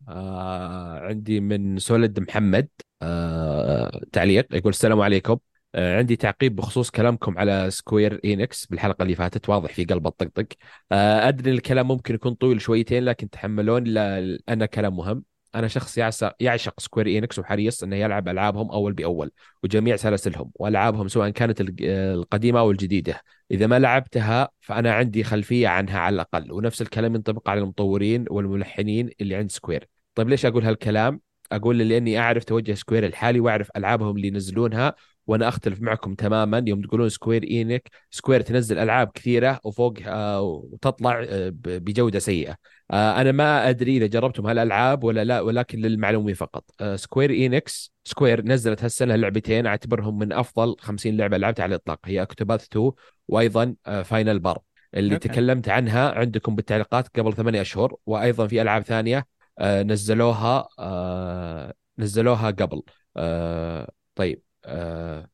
آه 0.09 0.99
عندي 0.99 1.39
من 1.39 1.79
سولد 1.79 2.19
محمد 2.19 2.67
آه 3.01 4.01
تعليق 4.11 4.55
يقول 4.55 4.69
السلام 4.69 5.01
عليكم. 5.01 5.37
عندي 5.75 6.15
تعقيب 6.15 6.55
بخصوص 6.55 6.89
كلامكم 6.89 7.37
على 7.37 7.71
Square 7.71 8.19
Enix 8.25 8.65
بالحلقة 8.65 9.03
اللي 9.03 9.15
فاتت 9.15 9.49
واضح 9.49 9.73
في 9.73 9.85
قلب 9.85 10.07
الطقطق. 10.07 10.45
آه، 10.91 11.27
أدري 11.27 11.51
الكلام 11.51 11.87
ممكن 11.87 12.15
يكون 12.15 12.33
طويل 12.33 12.61
شويتين 12.61 13.03
لكن 13.05 13.29
تحملون 13.29 13.83
لأن 13.83 14.65
كلام 14.65 14.97
مهم. 14.97 15.23
أنا 15.55 15.67
شخص 15.67 15.97
يعشق 16.39 16.79
Square 16.79 17.07
Enix 17.07 17.39
وحريص 17.39 17.83
أنه 17.83 17.95
يلعب 17.95 18.27
ألعابهم 18.27 18.71
أول 18.71 18.93
بأول 18.93 19.31
وجميع 19.63 19.95
سلاسلهم 19.95 20.51
وألعابهم 20.55 21.07
سواء 21.07 21.29
كانت 21.29 21.61
القديمة 21.81 22.59
أو 22.59 22.71
الجديدة. 22.71 23.21
إذا 23.51 23.67
ما 23.67 23.79
لعبتها 23.79 24.49
فأنا 24.59 24.93
عندي 24.93 25.23
خلفية 25.23 25.67
عنها 25.67 25.99
على 25.99 26.13
الأقل 26.13 26.51
ونفس 26.51 26.81
الكلام 26.81 27.15
ينطبق 27.15 27.49
على 27.49 27.59
المطورين 27.59 28.25
والملحنين 28.29 29.09
اللي 29.21 29.35
عند 29.35 29.51
Square 29.51 29.87
طيب 30.15 30.29
ليش 30.29 30.45
أقول 30.45 30.63
هالكلام؟ 30.63 31.21
أقول 31.51 31.77
لأني 31.77 32.19
أعرف 32.19 32.43
توجه 32.43 32.73
سكوير 32.73 33.05
الحالي 33.05 33.39
وأعرف 33.39 33.69
ألعابهم 33.77 34.15
اللي 34.15 34.27
ينزلونها 34.27 34.95
وأنا 35.27 35.47
أختلف 35.47 35.81
معكم 35.81 36.15
تماما. 36.15 36.63
يوم 36.67 36.81
تقولون 36.81 37.09
سكوير 37.09 37.43
اينكس 37.43 37.89
سكوير 38.11 38.41
تنزل 38.41 38.77
ألعاب 38.77 39.11
كثيرة 39.13 39.59
وفوق 39.63 39.93
آه 40.05 40.41
وتطلع 40.41 41.25
آه 41.29 41.51
بجودة 41.55 42.19
سيئة. 42.19 42.55
آه 42.91 43.21
أنا 43.21 43.31
ما 43.31 43.69
أدري 43.69 43.97
إذا 43.97 44.05
جربتم 44.05 44.47
هالألعاب 44.47 45.03
ولا 45.03 45.23
لا 45.23 45.41
ولكن 45.41 45.79
للمعلومه 45.79 46.33
فقط. 46.33 46.63
آه 46.81 46.95
سكوير 46.95 47.29
اينكس 47.29 47.93
سكوير 48.03 48.41
نزلت 48.45 48.83
هالسنة 48.83 49.15
لعبتين 49.15 49.65
أعتبرهم 49.65 50.17
من 50.17 50.33
أفضل 50.33 50.75
50 50.79 51.17
لعبة 51.17 51.37
لعبتها 51.37 51.63
على 51.63 51.69
الإطلاق. 51.75 51.99
هي 52.05 52.21
Octopath 52.21 52.63
2 52.65 52.91
وأيضا 53.27 53.75
آه 53.87 54.01
Final 54.01 54.39
Bar 54.39 54.59
اللي 54.93 55.13
أوكي. 55.13 55.29
تكلمت 55.29 55.69
عنها 55.69 56.11
عندكم 56.11 56.55
بالتعليقات 56.55 57.07
قبل 57.19 57.33
ثمانية 57.33 57.61
أشهر. 57.61 57.95
وأيضا 58.05 58.47
في 58.47 58.61
ألعاب 58.61 58.81
ثانية 58.83 59.25
آه 59.59 59.83
نزلوها 59.83 60.67
آه 60.79 61.73
نزلوها 61.99 62.51
قبل. 62.51 62.81
آه 63.17 63.91
طيب. 64.15 64.44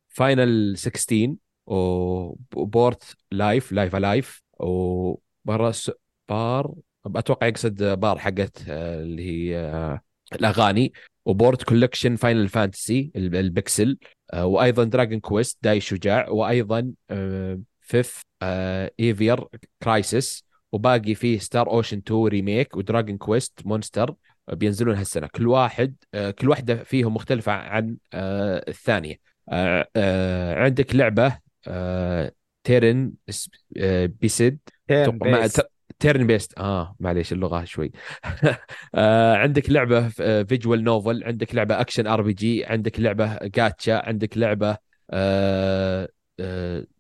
Final 0.08 0.78
16 0.78 1.36
و 1.66 1.96
port 1.96 3.16
Live 3.32 3.72
Live 3.72 3.96
A 3.96 4.05
Live 4.05 4.44
و 4.60 4.71
Theatrhythm 4.71 5.92
بار 6.30 6.74
أتوقع 7.06 7.48
يقصد 7.48 7.84
بار 7.84 8.20
حقت 8.20 8.64
آه، 8.70 9.02
اللي 9.02 9.24
هي 9.24 9.58
آه، 9.58 10.02
الأغاني 10.34 10.94
و 11.26 11.33
port 11.33 11.64
collection 11.64 12.16
Final 12.16 12.48
Fantasy 12.50 13.12
ال 13.16 13.29
pixel 13.29 13.98
وأيضا 14.34 14.84
Dragon 14.84 15.20
Quest 15.20 15.58
Dai 15.62 15.80
شجاع 15.80 16.30
وأيضا 16.30 16.92
فيف 17.82 18.22
ايفير 19.00 19.48
Crisis 19.84 20.46
وباقي 20.72 21.16
فيه 21.16 21.40
Star 21.40 21.70
Ocean 21.70 21.98
2 21.98 22.28
remake 22.28 22.78
و 22.78 22.83
Dragon 22.83 23.18
Quest 23.18 23.66
Monsters 23.66 24.16
بينزلون 24.52 24.96
هالسنة. 24.96 25.28
كل 25.28 25.48
واحد 25.48 25.96
آه، 26.14 26.32
كل 26.32 26.50
واحدة 26.50 26.84
فيهم 26.84 27.14
مختلفة 27.14 27.52
عن 27.52 27.98
آه، 28.14 28.66
الثانية. 28.68 29.16
آه، 29.50 30.56
عندك 30.56 30.96
لعبة 30.96 31.38
turn-based 32.64 34.58
turn-based. 36.00 36.58
آه 36.58 36.96
معليش 37.00 37.34
اللغة 37.34 37.64
شوي. 37.64 37.92
عندك 39.42 39.70
لعبة 39.70 40.08
visual 40.44 40.84
novel 40.84 41.24
عندك 41.24 41.56
لعبة 41.56 41.82
action 41.82 42.08
RPG 42.08 42.66
عندك 42.66 43.00
لعبة 43.00 43.38
جاتشا 43.44 44.02
عندك 44.08 44.38
لعبة 44.38 44.78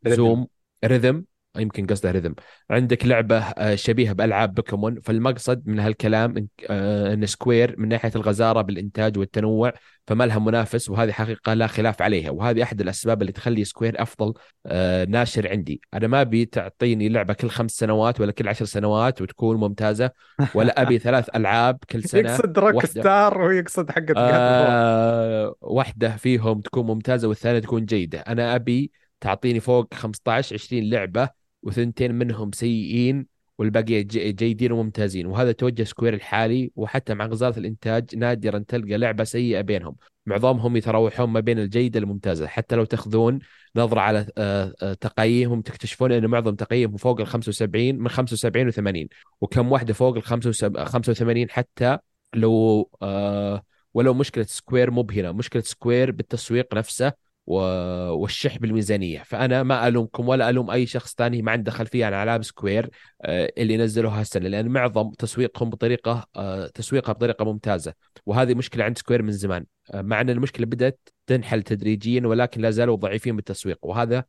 زوم 0.07 0.47
rhythm. 0.85 1.25
يمكن 1.57 1.85
قصده 1.85 2.11
rhythm 2.11 2.35
عندك 2.69 3.05
لعبة 3.05 3.39
آه، 3.39 3.75
شبيهة 3.75 4.13
بألعاب 4.13 4.53
بوكيمون. 4.53 5.01
فالمقصد 5.01 5.63
من 5.65 5.79
هالكلام 5.79 6.47
آه، 6.69 7.13
إن 7.13 7.25
سكوير 7.25 7.75
من 7.77 7.87
ناحية 7.87 8.11
الغزارة 8.15 8.61
بالإنتاج 8.61 9.17
والتنوع 9.17 9.73
فما 10.07 10.23
لها 10.23 10.39
منافس 10.39 10.89
وهذه 10.89 11.11
حقيقة 11.11 11.53
لا 11.53 11.67
خلاف 11.67 12.01
عليها. 12.01 12.29
وهذه 12.29 12.63
أحد 12.63 12.81
الأسباب 12.81 13.21
اللي 13.21 13.31
تخلي 13.31 13.63
سكوير 13.65 14.01
أفضل 14.01 14.33
آه، 14.65 15.05
ناشر 15.05 15.49
عندي. 15.49 15.81
أنا 15.93 16.07
ما 16.07 16.21
أبي 16.21 16.45
تعطيني 16.45 17.09
لعبة 17.09 17.33
كل 17.33 17.49
خمس 17.49 17.71
سنوات 17.71 18.21
ولا 18.21 18.31
كل 18.31 18.47
عشر 18.47 18.65
سنوات 18.65 19.21
وتكون 19.21 19.57
ممتازة 19.57 20.11
ولا 20.55 20.81
أبي 20.81 20.99
ثلاث 21.11 21.29
ألعاب 21.35 21.77
كل 21.89 22.03
سنة 22.03 22.31
يقصد 22.31 22.59
روك 22.59 22.85
ستار 22.85 23.41
ويقصد 23.41 23.91
حقت 23.91 24.17
آه 24.17 25.55
واحدة 25.61 26.15
فيهم 26.15 26.61
تكون 26.61 26.85
ممتازة 26.85 27.27
والثانية 27.27 27.59
تكون 27.59 27.85
جيدة. 27.85 28.19
أنا 28.19 28.55
أبي 28.55 28.91
تعطيني 29.21 29.59
فوق 29.59 29.93
15 29.93 30.55
20 30.55 30.89
لعبة 30.89 31.40
وثنتين 31.63 32.15
منهم 32.15 32.51
سيئين 32.51 33.25
والباقي 33.57 34.03
جيدين 34.03 34.71
وممتازين. 34.71 35.25
وهذا 35.25 35.51
توجه 35.51 35.83
سكوير 35.83 36.13
الحالي 36.13 36.71
وحتى 36.75 37.13
مع 37.13 37.25
غزارة 37.25 37.59
الإنتاج 37.59 38.15
نادرا 38.15 38.63
تلقى 38.67 38.97
لعبة 38.97 39.23
سيئة 39.23 39.61
بينهم. 39.61 39.95
معظمهم 40.25 40.77
يتراوحون 40.77 41.29
ما 41.29 41.39
بين 41.39 41.59
الجيدة 41.59 41.99
الممتازة. 41.99 42.47
حتى 42.47 42.75
لو 42.75 42.85
تاخذون 42.85 43.39
نظرة 43.75 43.99
على 44.01 44.27
آه، 44.37 44.73
آه، 44.81 44.93
تقييمهم 44.93 45.61
تكتشفون 45.61 46.11
إن 46.11 46.27
معظم 46.27 46.55
تقييمهم 46.55 46.97
فوق 46.97 47.19
ال 47.19 47.27
75 47.27 47.95
من 47.99 48.09
75 48.09 48.67
و 48.67 48.71
80 48.71 49.07
وكم 49.41 49.71
واحدة 49.71 49.93
فوق 49.93 50.15
ال 50.15 50.23
85 50.23 51.49
حتى 51.49 51.97
لو 52.33 52.89
آه، 53.01 53.63
ولو 53.93 54.13
مشكلة 54.13 54.43
سكوير 54.43 54.91
مبهره 54.91 55.31
مشكلة 55.31 55.61
سكوير 55.61 56.11
بالتسويق 56.11 56.73
نفسه 56.75 57.13
والشح 57.51 58.57
بالميزانيه 58.57 59.23
فأنا 59.23 59.63
ما 59.63 59.87
ألومكم 59.87 60.27
ولا 60.27 60.49
ألوم 60.49 60.71
أي 60.71 60.85
شخص 60.85 61.15
ثاني 61.15 61.41
ما 61.41 61.51
عنده 61.51 61.71
خلفية 61.71 62.05
عن 62.05 62.13
العاب 62.13 62.43
سكوير 62.43 62.89
آه، 63.21 63.53
اللي 63.57 63.77
نزلوها 63.77 64.19
هالسنه 64.19 64.47
لأن 64.47 64.67
معظم 64.67 65.11
تسويقهم 65.11 65.69
بطريقة 65.69 66.27
آه، 66.35 66.67
تسويقها 66.67 67.13
بطريقة 67.13 67.45
ممتازة. 67.45 67.93
وهذه 68.25 68.53
مشكلة 68.53 68.83
عند 68.83 68.97
سكوير 68.97 69.21
من 69.21 69.31
زمان. 69.31 69.65
آه، 69.93 70.01
مع 70.01 70.21
أن 70.21 70.29
المشكلة 70.29 70.65
بدأت 70.65 71.09
تنحل 71.27 71.63
تدريجيا 71.63 72.27
ولكن 72.27 72.61
لا 72.61 72.71
زالوا 72.71 72.95
ضعيفين 72.95 73.35
بالتسويق 73.35 73.79
وهذا 73.81 74.23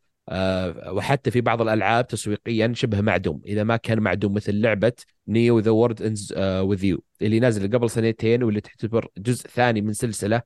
وحتى 0.89 1.31
في 1.31 1.41
بعض 1.41 1.63
الألعاب 1.63 2.07
تسويقيا 2.07 2.73
شبه 2.77 3.01
معدوم. 3.01 3.43
إذا 3.47 3.65
ما 3.65 3.77
كان 3.77 4.01
معدوم 4.01 4.35
مثل 4.35 4.61
لعبة 4.61 4.93
NEO 5.29 5.59
The 5.59 5.71
World 5.71 6.03
Ends 6.03 6.35
with 6.39 6.85
You 6.85 7.03
اللي 7.23 7.41
نازل 7.41 7.73
قبل 7.77 7.91
سنتين 7.91 8.43
واللي 8.43 8.61
تعتبر 8.61 9.09
جزء 9.19 9.49
ثاني 9.49 9.81
من 9.81 9.93
سلسلة 9.93 10.43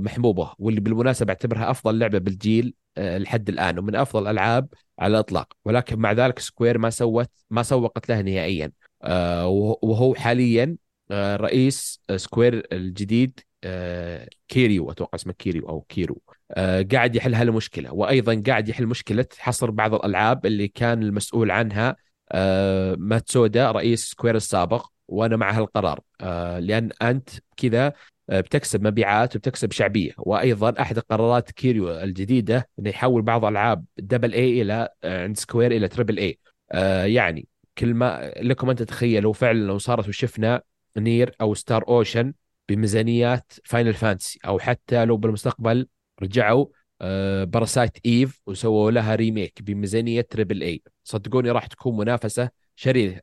محبوبة 0.00 0.52
واللي 0.58 0.80
بالمناسبة 0.80 1.30
أعتبرها 1.32 1.70
أفضل 1.70 1.98
لعبة 1.98 2.18
بالجيل 2.18 2.74
آه، 2.98 3.18
لحد 3.18 3.48
الآن 3.48 3.78
ومن 3.78 3.96
أفضل 3.96 4.22
الالعاب 4.22 4.68
على 4.98 5.12
الإطلاق. 5.12 5.52
ولكن 5.64 5.98
مع 5.98 6.12
ذلك 6.12 6.38
سكوير 6.38 6.78
ما 6.78 6.90
سوت 6.90 7.30
ما 7.50 7.62
سوقت 7.62 8.08
له 8.08 8.20
نهائيا. 8.20 8.72
آه، 9.02 9.46
وهو 9.82 10.14
حاليا 10.14 10.76
رئيس 11.12 12.00
سكوير 12.16 12.66
الجديد 12.72 13.40
كيريو 14.48 14.90
أتوقع 14.90 15.14
اسمه 15.14 15.32
كيريو 15.32 15.68
أو 15.68 15.80
كيرو. 15.80 16.22
قاعد 16.92 17.16
يحل 17.16 17.34
هالمشكلة. 17.34 17.92
وأيضا 17.92 18.42
قاعد 18.46 18.68
يحل 18.68 18.86
مشكلة 18.86 19.26
حصر 19.38 19.70
بعض 19.70 19.94
الألعاب 19.94 20.46
اللي 20.46 20.68
كان 20.68 21.02
المسؤول 21.02 21.50
عنها 21.50 21.96
ماتسودا 22.96 23.70
رئيس 23.70 24.04
سكوير 24.10 24.36
السابق 24.36 24.86
وأنا 25.08 25.36
مع 25.36 25.50
هالقرار. 25.58 26.00
لأن 26.58 26.90
أنت 27.02 27.30
كذا 27.56 27.92
بتكسب 28.28 28.86
مبيعات 28.86 29.36
وبتكسب 29.36 29.72
شعبية. 29.72 30.12
وأيضا 30.18 30.74
أحد 30.80 30.98
قرارات 30.98 31.50
كيريو 31.50 31.90
الجديدة 31.90 32.68
إنه 32.78 32.90
يحول 32.90 33.22
بعض 33.22 33.44
ألعاب 33.44 33.84
double 33.98 34.32
A 34.32 34.62
إلى 34.62 34.88
عند 35.04 35.36
سكوير 35.36 35.72
إلى 35.72 35.88
triple 35.88 36.18
A 36.18 36.38
يعني 37.14 37.48
كل 37.78 37.94
ما 37.94 38.32
لكم 38.36 38.70
أن 38.70 38.76
تتخيلوا 38.76 39.32
فعلا 39.32 39.58
لو 39.58 39.78
صارت 39.78 40.08
وشفنا 40.08 40.62
Nier 40.96 41.34
أو 41.40 41.54
Star 41.54 41.88
Ocean 41.88 42.32
بميزانيات 42.68 43.52
Final 43.64 43.94
Fantasy 43.94 44.38
أو 44.46 44.58
حتى 44.58 45.04
لو 45.04 45.16
بالمستقبل 45.16 45.88
رجعوا 46.22 46.66
Parasite 47.44 47.98
Eve 48.06 48.40
وسووا 48.46 48.90
لها 48.90 49.14
remake 49.14 49.62
بميزانية 49.62 50.20
triple 50.20 50.62
A 50.62 50.82
صدقوني 51.04 51.50
راح 51.50 51.66
تكون 51.66 51.96
منافسة 51.96 52.50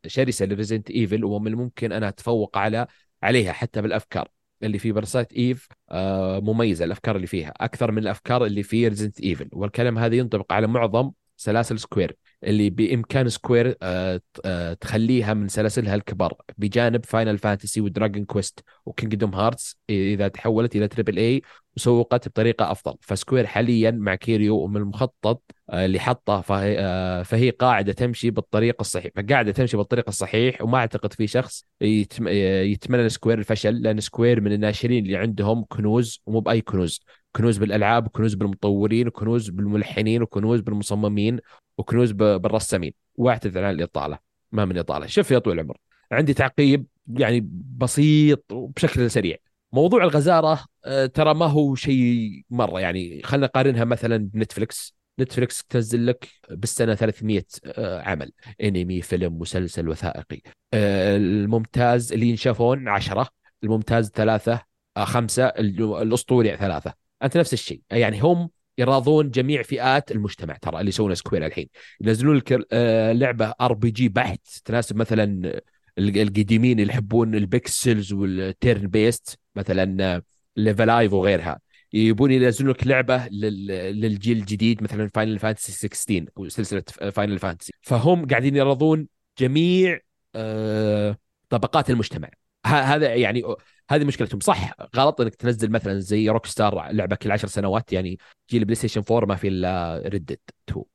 شرسة 0.08 0.46
ل 0.46 0.51
Resident 0.51 0.92
Evil 0.92 1.26
ومن 1.26 1.48
الممكن 1.48 1.92
انها 1.92 2.10
تفوق 2.10 2.58
على 2.58 2.88
عليها 3.24 3.54
حتى 3.54 3.82
بالأفكار. 3.82 4.28
اللي 4.64 4.80
في 4.80 4.92
Parasite 4.92 5.34
Eve 5.34 5.68
آه، 5.90 6.40
مميزة 6.40 6.86
الأفكار 6.86 7.16
اللي 7.16 7.28
فيها. 7.28 7.54
أكثر 7.58 7.92
من 7.92 7.98
الأفكار 7.98 8.46
اللي 8.46 8.64
في 8.64 8.88
Resident 8.88 9.20
Evil 9.22 9.50
والكلام 9.54 9.98
هذا 9.98 10.16
ينطبق 10.16 10.54
على 10.54 10.68
معظم 10.68 11.12
سلاسل 11.38 11.80
سكوير 11.80 12.18
اللي 12.44 12.70
بإمكان 12.70 13.30
سكوير 13.30 13.78
آه، 13.82 14.22
آه، 14.46 14.74
تخليها 14.74 15.34
من 15.34 15.48
سلاسلها 15.48 15.96
الكبار. 15.96 16.34
بجانب 16.58 17.06
Final 17.06 17.38
Fantasy 17.38 17.82
و 17.82 17.88
Dragon 17.88 18.26
Quest 18.26 18.64
و 18.86 18.92
Kingdom 18.92 19.36
Hearts 19.36 19.78
إذا 19.90 20.28
تحولت 20.28 20.76
إلى 20.76 20.88
triple 20.88 21.18
A 21.18 21.42
وسوقت 21.78 22.28
بطريقة 22.28 22.72
أفضل. 22.72 22.96
فسكوير 23.02 23.46
حاليا 23.48 23.92
مع 23.92 24.16
كيريو 24.16 24.58
ومن 24.58 24.78
المخطط 24.78 25.44
اللي 25.74 26.00
حطه 26.00 26.42
فهي, 26.42 27.24
فهي 27.26 27.50
قاعدة 27.50 27.94
تمشي 27.94 28.32
بالطريق 28.32 28.76
الصحيح. 28.80 29.12
فقاعدة 29.16 29.52
تمشي 29.52 29.78
بالطريق 29.78 30.06
الصحيح 30.08 30.62
وما 30.62 30.78
أعتقد 30.78 31.14
في 31.14 31.28
شخص 31.28 31.66
يتمنى 31.82 33.10
سكوير 33.10 33.40
الفشل 33.40 33.82
لأن 33.82 34.00
سكوير 34.00 34.42
من 34.42 34.54
الناشرين 34.54 35.06
اللي 35.06 35.18
عندهم 35.18 35.66
كنوز 35.70 36.22
ومو 36.26 36.40
بأي 36.40 36.62
كنوز. 36.62 37.00
كنوز 37.36 37.58
بالألعاب 37.58 38.08
وكنوز 38.08 38.34
بالمطورين 38.34 39.08
وكنوز 39.08 39.50
بالملحنين 39.50 40.22
وكنوز 40.22 40.62
بالمصممين 40.62 41.40
وكنوز 41.78 42.12
بالرسامين. 42.12 42.94
واعتذر 43.16 43.64
عن 43.64 43.74
الإطالة. 43.74 44.20
ما 44.52 44.66
من 44.66 44.78
إطالة. 44.78 45.06
شوف 45.06 45.32
يا 45.32 45.40
طويل 45.40 45.60
العمر. 45.60 45.78
عندي 46.12 46.34
تعقيب 46.34 46.86
يعني 47.08 47.50
بسيط 47.78 48.52
وبشكل 48.52 49.12
سريع. 49.12 49.38
موضوع 49.74 50.04
الغزارة 50.04 50.66
آه، 50.86 51.06
ترى 51.06 51.34
ما 51.34 51.46
هو 51.46 51.76
شيء 51.76 52.44
مرة 52.50 52.80
يعني 52.80 53.22
خلينا 53.24 53.46
نقارنها 53.46 53.86
مثلا 53.86 54.18
بنتفلكس 54.18 54.99
نتفلكس 55.22 55.64
تنزل 55.64 56.06
لك 56.08 56.30
بالسنة 56.50 56.96
300 56.96 57.44
آه، 57.66 58.02
عمل 58.02 58.32
أنمي 58.64 59.02
فيلم 59.02 59.40
مسلسل 59.40 59.90
وثائقي. 59.90 60.42
آه، 60.74 61.18
الممتاز 61.18 62.14
اللي 62.14 62.30
ينشافون 62.30 62.88
عشرة 62.88 63.28
الممتاز 63.64 64.10
ثلاثة 64.10 64.62
خمسة 64.98 65.46
الأسطوري 65.48 66.58
ثلاثة. 66.58 66.94
أنت 67.24 67.38
نفس 67.38 67.54
الشيء. 67.54 67.82
يعني 67.92 68.20
هم 68.20 68.50
يراضون 68.78 69.32
جميع 69.32 69.62
فئات 69.62 70.12
المجتمع 70.12 70.58
ترى 70.58 70.80
اللي 70.80 70.90
يسوون 70.90 71.16
سكوير 71.16 71.46
الحين. 71.46 71.70
ينزلون 72.02 72.38
لك 72.38 72.66
آه، 72.72 73.12
لعبة 73.12 73.54
RPG 73.62 74.10
بحت. 74.10 74.48
تناسب 74.66 74.96
مثلا 74.96 75.62
القديمين 75.98 76.80
اللي 76.80 76.94
يحبون 76.94 77.36
ال 77.36 77.45
pixels 77.45 77.97
وال 77.97 78.14
turn-based 78.14 79.40
مثلا 79.56 80.22
Live 80.58 80.90
A 80.90 80.95
Live 80.95 81.14
وغيرها. 81.14 81.60
يبون 81.94 82.32
ينزلون 82.32 82.72
لك 82.72 82.88
لعبه 82.88 83.28
للجيل 83.28 84.38
الجديد 84.38 84.84
مثلا 84.84 85.10
Final 85.14 85.40
Fantasy 85.40 85.72
16 85.72 86.26
أو 86.38 86.50
سلسلة 86.50 86.84
Final 87.12 87.40
Fantasy 87.40 87.74
فهم 87.82 88.28
قاعدين 88.28 88.56
يرضون 88.56 89.08
جميع 89.40 90.00
آه، 90.36 91.18
طبقات 91.50 91.90
المجتمع. 91.90 92.30
هذا 92.66 93.16
يعني 93.16 93.44
هذه 93.90 94.04
مشكلتهم. 94.04 94.40
صح 94.40 94.74
غلط 94.96 95.22
إنك 95.22 95.36
تنزل 95.36 95.72
مثلا 95.72 96.00
زي 96.00 96.30
روك 96.30 96.46
ستار 96.46 96.92
لعبه 96.92 97.16
كل 97.16 97.32
عشر 97.32 97.48
سنوات 97.48 97.94
يعني 97.94 98.20
جيل 98.50 98.66
بلاي 98.66 98.76
ستيشن 98.76 99.04
4 99.12 99.28
ما 99.28 99.36
في 99.36 99.48
إلا 99.48 100.02
Red 100.06 100.20
Dead 100.20 100.40
2 100.70 100.86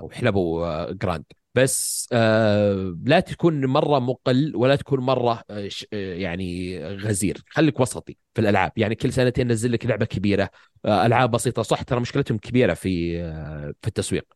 وحلبوا 0.00 0.92
جراند 0.92 1.24
بس 1.56 2.08
آه 2.12 2.96
لا 3.04 3.20
تكون 3.20 3.66
مرة 3.66 3.98
مقل 3.98 4.56
ولا 4.56 4.76
تكون 4.76 5.00
مرة 5.00 5.42
آه 5.50 5.68
يعني 5.92 6.78
غزير. 6.86 7.42
خليك 7.50 7.80
وسطي 7.80 8.16
في 8.34 8.40
الألعاب. 8.40 8.72
يعني 8.76 8.94
كل 8.94 9.12
سنتين 9.12 9.52
نزل 9.52 9.72
لك 9.72 9.86
لعبة 9.86 10.06
كبيرة 10.06 10.50
آه 10.84 11.06
ألعاب 11.06 11.30
بسيطة. 11.30 11.62
صح 11.62 11.82
ترى 11.82 12.00
مشكلتهم 12.00 12.38
كبيرة 12.38 12.74
في 12.74 13.20
آه 13.22 13.74
في 13.82 13.88
التسويق. 13.88 14.26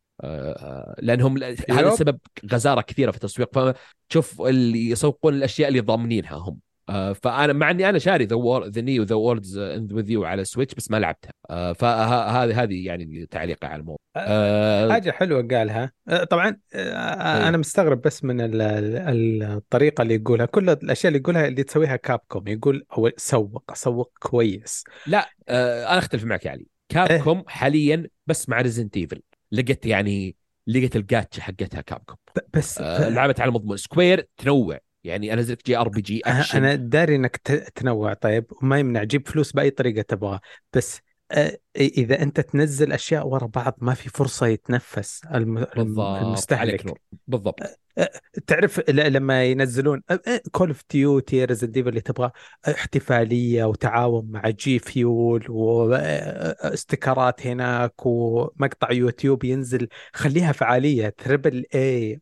لأنهم 1.02 1.42
هذا 1.70 1.90
سبب 1.90 2.18
غزارة 2.52 2.80
كثيرة 2.80 3.10
في 3.10 3.16
التسويق. 3.16 3.51
فتشوف 3.55 4.40
اللي 4.42 4.90
يسوقون 4.90 5.34
الأشياء 5.34 5.68
اللي 5.68 5.80
ضامنينها 5.80 6.34
هم. 6.36 6.47
آه، 6.51 6.69
فأنا 6.89 7.52
مع 7.52 7.70
إني 7.70 7.89
أنا 7.89 7.98
شاري 7.98 8.24
The 8.24 8.36
The 8.66 8.81
New 8.81 9.02
The 9.02 9.15
World 9.15 9.59
Ends 9.59 9.93
With 9.93 10.11
You 10.11 10.24
على 10.24 10.44
Switch 10.44 10.74
بس 10.74 10.90
ما 10.90 10.97
لعبتها. 10.97 11.31
آه، 11.51 11.73
فهذه 11.73 12.62
هذه 12.62 12.86
يعني 12.86 13.27
تعليقي 13.31 13.66
على 13.66 13.81
الموضوع. 13.81 13.98
أه 14.16 14.93
حاجة 14.93 15.11
حلوة 15.11 15.48
قالها. 15.51 15.93
طبعا 16.31 16.57
أه 16.74 17.48
أنا 17.48 17.57
مستغرب 17.57 18.01
بس 18.01 18.24
من 18.24 18.36
الطريقة 18.40 20.02
اللي 20.02 20.15
يقولها. 20.15 20.47
كل 20.47 20.70
الأشياء 20.70 21.09
اللي 21.09 21.20
يقولها 21.20 21.48
اللي 21.48 21.62
تسويها 21.62 21.97
Capcom 21.97 22.48
يقول 22.48 22.86
هو 22.93 23.12
سوق 23.16 23.74
سوق 23.74 24.12
كويس. 24.19 24.85
لا 25.07 25.28
أنا 25.48 25.98
أختلف 25.98 26.24
معك 26.24 26.44
يا 26.44 26.51
علي. 26.51 26.66
Capcom 26.89 27.39
إيه؟ 27.39 27.44
حاليا 27.47 28.07
بس 28.27 28.48
مع 28.48 28.61
Resident 28.61 28.97
Evil 28.97 29.23
لقيت 29.52 29.86
يعني 29.86 30.36
لقيت 30.66 30.97
الجاتشا 30.97 31.43
حقتها 31.43 31.81
Capcom 31.81 32.16
بس 32.55 32.78
أه 32.81 33.09
لعبت 33.09 33.40
على 33.40 33.51
مضمون. 33.51 33.77
Square 33.77 34.27
تنوع. 34.36 34.78
يعني 35.05 35.32
انزل 35.32 35.52
لك 35.55 35.66
JRPG 35.66 36.20
action. 36.27 36.59
أنا 36.59 36.74
داري 36.74 37.16
إنك 37.16 37.36
تنوع 37.74 38.14
طيب 38.14 38.47
وما 38.62 38.78
يمنع 38.78 39.05
جيب 39.05 39.28
فلوس 39.28 39.52
بأي 39.52 39.70
طريقة 39.70 40.02
تبغى 40.02 40.40
بس 40.77 41.01
إذا 41.77 42.23
أنت 42.23 42.40
تنزل 42.40 42.93
أشياء 42.93 43.27
ورا 43.27 43.47
بعض 43.47 43.77
ما 43.78 43.94
في 43.94 44.09
فرصة 44.09 44.47
يتنفس 44.47 45.20
بالضبط 45.31 46.23
المستهلك. 46.23 46.94
بالضبط. 47.27 47.61
تعرف 48.47 48.90
لما 48.90 49.44
ينزلون 49.44 50.02
Call 50.51 50.69
of 50.69 50.82
Duty 50.90 51.44
Resident 51.44 51.77
اللي 51.77 52.01
تبغى 52.01 52.31
احتفالية 52.69 53.65
وتعاون 53.65 54.31
مع 54.31 54.51
G 54.51 54.78
Fuel 54.78 55.44
واستكرات 55.48 57.47
هناك 57.47 58.07
ومقطع 58.07 58.93
يوتيوب 58.93 59.44
ينزل 59.44 59.89
خليها 60.12 60.52
فعالية 60.52 61.09
triple 61.09 61.65
A 61.74 62.20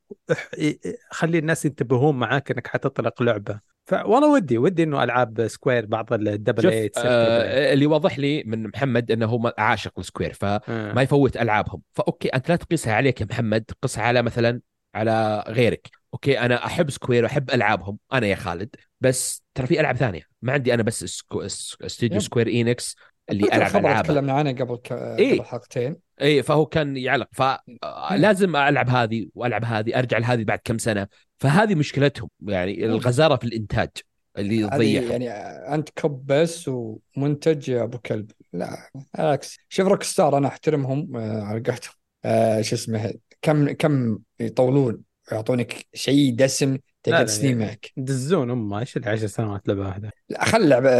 خلي 1.10 1.38
الناس 1.38 1.64
ينتبهون 1.64 2.18
معاك 2.18 2.50
إنك 2.50 2.66
حتطلق 2.66 3.22
لعبة. 3.22 3.67
فوالله 3.88 4.28
ودي 4.32 4.58
ودي 4.58 4.82
إنه 4.82 5.04
ألعاب 5.04 5.46
Square 5.46 5.86
بعض 5.86 6.12
ال 6.12 6.20
double 6.20 6.66
A 6.68 6.90
آه 6.96 7.72
اللي 7.72 7.86
واضح 7.86 8.18
لي 8.18 8.42
من 8.46 8.66
محمد 8.66 9.10
إنه 9.10 9.26
هو 9.26 9.54
عاشق 9.58 10.00
ل 10.00 10.05
Square 10.05 10.32
فما 10.32 10.60
آه. 10.68 11.00
يفوت 11.00 11.36
ألعابهم. 11.36 11.82
فأوكي 11.92 12.28
أنت 12.28 12.48
لا 12.48 12.56
تقيسها 12.56 12.94
عليك 12.94 13.20
يا 13.20 13.26
محمد 13.30 13.64
قصها 13.82 14.04
على 14.04 14.22
مثلا 14.22 14.60
على 14.94 15.44
غيرك. 15.48 15.90
أوكي 16.14 16.40
أنا 16.40 16.66
أحب 16.66 16.90
Square 16.90 17.24
واحب 17.24 17.50
ألعابهم 17.50 17.98
أنا 18.12 18.26
يا 18.26 18.34
خالد 18.34 18.74
بس 19.00 19.42
ترى 19.54 19.66
في 19.66 19.80
ألعاب 19.80 19.96
ثانية. 19.96 20.22
ما 20.42 20.52
عندي 20.52 20.74
أنا 20.74 20.82
بس 20.82 21.04
Squ... 21.04 21.40
استوديو 21.42 22.20
Square 22.20 22.46
Enix 22.46 22.96
اللي 23.30 23.46
العب 23.46 23.76
العاب 23.76 24.04
تكلمنا 24.04 24.32
عنه 24.32 24.52
قبل 24.52 24.76
ك... 24.76 24.92
إيه؟ 24.92 25.34
قبل 25.34 25.44
حلقتين. 25.44 25.96
اي 26.20 26.42
فهو 26.42 26.66
كان 26.66 26.96
يعلق. 26.96 27.28
فلازم 27.32 28.56
ألعب 28.56 28.88
هذه 28.88 29.26
وألعب 29.34 29.64
هذه 29.64 29.98
أرجع 29.98 30.18
لهذه 30.18 30.44
بعد 30.44 30.60
كم 30.64 30.78
سنة. 30.78 31.06
فهذه 31.38 31.74
مشكلتهم 31.74 32.28
يعني 32.46 32.84
الغزارة 32.84 33.36
في 33.36 33.44
الإنتاج 33.44 33.90
اللي 34.38 34.70
تضيع. 34.70 35.02
يعني 35.02 35.30
أنت 35.74 35.90
كب 35.90 36.26
بس 36.26 36.68
ومنتج 36.68 37.68
يا 37.68 37.82
أبو 37.82 37.98
كلب. 37.98 38.30
لا 38.52 38.90
بالعكس. 39.14 39.58
شوف 39.68 39.88
Rockstar 39.88 40.38
أنا 40.38 40.48
أحترمهم 40.48 41.16
آه، 41.16 41.42
على 41.42 41.60
قولتهم. 41.60 41.94
آه 42.24 42.60
شو 42.60 42.76
اسمه 42.76 43.14
كم 43.42 43.72
كم 43.72 44.18
يطولون 44.40 45.02
يعطونك 45.32 45.86
شيء 45.94 46.34
دسم 46.34 46.78
تقعد 47.02 47.28
سنين 47.28 47.58
معك. 47.58 47.92
دزون 47.96 48.50
هم 48.50 48.74
إيش 48.74 48.96
اللي 48.96 49.10
10 49.10 49.26
سنوات 49.26 49.68
لعبه 49.68 49.80
واحدة 49.80 50.10
لا 50.28 50.44
خل 50.44 50.68
لعبه 50.68 50.90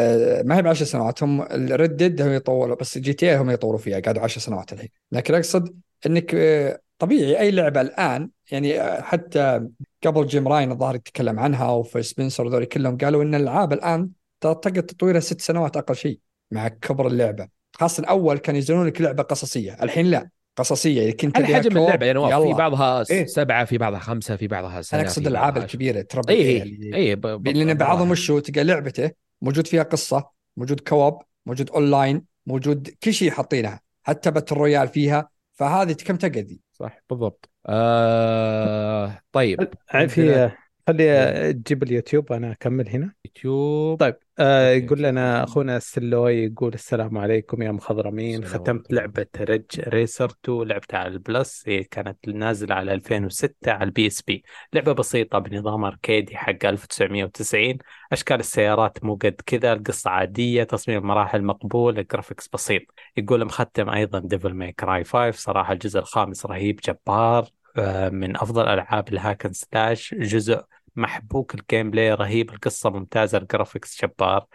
ما 0.42 0.56
هي 0.56 0.62
ب 0.62 0.66
10 0.66 0.86
سنوات 0.86 1.22
هم 1.22 1.42
الردد 1.42 2.22
هم 2.22 2.32
يطولوا 2.32 2.76
بس 2.76 2.98
جي 2.98 3.12
تي 3.12 3.36
هم 3.36 3.50
يطوروا 3.50 3.78
فيها 3.78 4.00
قعدوا 4.00 4.22
10 4.22 4.40
سنوات 4.40 4.72
الحين. 4.72 4.88
لكن 5.12 5.34
أقصد 5.34 5.80
إنك 6.06 6.34
آه، 6.34 6.80
طبيعي 6.98 7.40
أي 7.40 7.50
لعبة 7.50 7.80
الآن 7.80 8.30
يعني 8.50 8.80
آه، 8.80 9.00
حتى 9.00 9.68
قبل 10.06 10.26
جيم 10.26 10.48
راين 10.48 10.72
الظاهر 10.72 10.94
يتكلم 10.94 11.40
عنها 11.40 11.70
وفي 11.70 12.02
سبنسر 12.02 12.48
ذول 12.48 12.64
كلهم 12.64 12.96
قالوا 12.96 13.22
إن 13.22 13.34
الألعاب 13.34 13.72
الآن 13.72 14.10
تقعد 14.40 14.82
تطويرها 14.82 15.20
ست 15.20 15.40
سنوات 15.40 15.76
أقل 15.76 15.96
شيء 15.96 16.20
مع 16.50 16.68
كبر 16.68 17.06
اللعبة. 17.06 17.48
خاصة 17.72 18.04
اول 18.04 18.38
كان 18.38 18.56
ينزلون 18.56 18.86
لك 18.86 19.00
لعبة 19.00 19.22
قصصية 19.22 19.76
الحين 19.82 20.06
لا. 20.06 20.28
قصصية 20.59 21.02
إذا 21.02 21.10
كنت 21.10 21.36
على 21.36 21.47
حجم 21.47 21.76
اللعبه 21.76 22.06
يا 22.06 22.12
نواف 22.12 22.43
في 22.43 22.48
يلا. 22.48 22.56
بعضها 22.56 23.05
إيه. 23.10 23.26
سبعة 23.26 23.64
في 23.64 23.78
بعضها 23.78 23.98
خمسة 23.98 24.36
في 24.36 24.47
بعضها 24.47 24.82
سنة 24.82 25.01
أنا 25.01 25.09
أقصد 25.09 25.22
في 25.22 25.28
الالعاب 25.28 25.52
بعضها 25.52 25.64
الكبيره 25.66 26.01
triple 26.02 26.32
A 26.32 26.56
يعني 26.56 26.97
اي 26.97 27.12
اي 27.12 27.14
لأن 27.52 27.74
بعضهم. 27.74 28.10
وشو 28.10 28.39
تلقى 28.39 28.64
لعبته 28.64 29.10
موجود 29.43 29.66
فيها 29.66 29.82
قصة 29.82 30.30
موجود 30.56 30.80
co-op 30.80 31.18
موجود 31.47 31.70
أونلاين 31.70 32.24
موجود 32.47 32.89
كل 33.02 33.12
شيء 33.12 33.30
حاطينها 33.30 33.80
حتى 34.02 34.30
battle 34.30 34.56
royale 34.56 34.89
فيها 34.89 35.28
فهذه 35.55 35.93
كم 35.93 36.16
تقعد 36.16 36.59
صح 36.72 36.98
بالضبط 37.10 37.51
آه 37.66 39.20
طيب 39.32 39.68
في 40.09 40.51
خلي 40.89 41.52
تجيب 41.52 41.82
اليوتيوب 41.82 42.32
أنا 42.32 42.52
أكمل 42.52 42.89
هنا. 42.89 43.12
يوتيوب. 43.24 43.98
طيب 44.01 44.16
آه. 44.39 44.70
يقول 44.70 45.02
لنا 45.02 45.44
أخونا 45.44 45.77
السلوي 45.77 46.44
يقول 46.44 46.74
السلام 46.74 47.19
عليكم 47.19 47.62
يا 47.62 47.73
مخضرمين. 47.73 48.44
ختمت. 48.44 48.93
لعبة 48.93 49.27
Ridge 49.36 49.64
Racer 49.80 50.30
2 50.44 50.62
لعبتها 50.62 50.98
على 50.98 51.09
ال 51.09 51.20
Plus 51.20 51.64
هي 51.66 51.85
كانت 51.85 52.28
نازلة 52.28 52.74
على 52.74 52.94
2006 52.94 53.73
على 53.73 53.85
ال 53.85 54.06
PSP. 54.06 54.43
لعبة 54.73 54.93
بسيطة 54.93 55.39
بنظام 55.39 55.85
أركيدي 55.85 56.36
حق 56.36 56.65
1990 56.65 57.78
أشكال 58.12 58.40
السيارات 58.40 59.05
مو 59.05 59.15
قد 59.15 59.40
كذا 59.47 59.73
القصة 59.73 60.10
عادية 60.10 60.65
تصميم 60.65 60.98
المراحل 60.98 61.43
مقبول 61.43 61.98
ال 61.98 62.04
graphics 62.04 62.48
بسيط. 62.48 62.82
يقول 63.16 63.44
مختم 63.44 63.90
أيضا 63.90 64.19
Devil 64.18 64.55
May 64.55 64.72
Cry 64.72 65.05
5 65.05 65.31
صراحة 65.31 65.73
الجزء 65.73 65.98
الخامس 66.01 66.47
رهيب 66.47 66.81
جبار. 66.85 67.48
آه، 67.78 68.09
من 68.09 68.36
أفضل 68.36 68.69
ألعاب 68.69 69.09
ال 69.09 69.14
hack 69.14 69.36
and 69.36 69.52
slash 69.52 70.14
جزء 70.15 70.62
محبوك 70.98 71.54
ال 71.55 71.90
gameplay 71.90 72.14
رهيب 72.14 72.50
القصة 72.50 72.90
ممتازة 72.90 73.38
ال 73.39 73.46
graphics 73.46 74.05
جبار. 74.04 74.46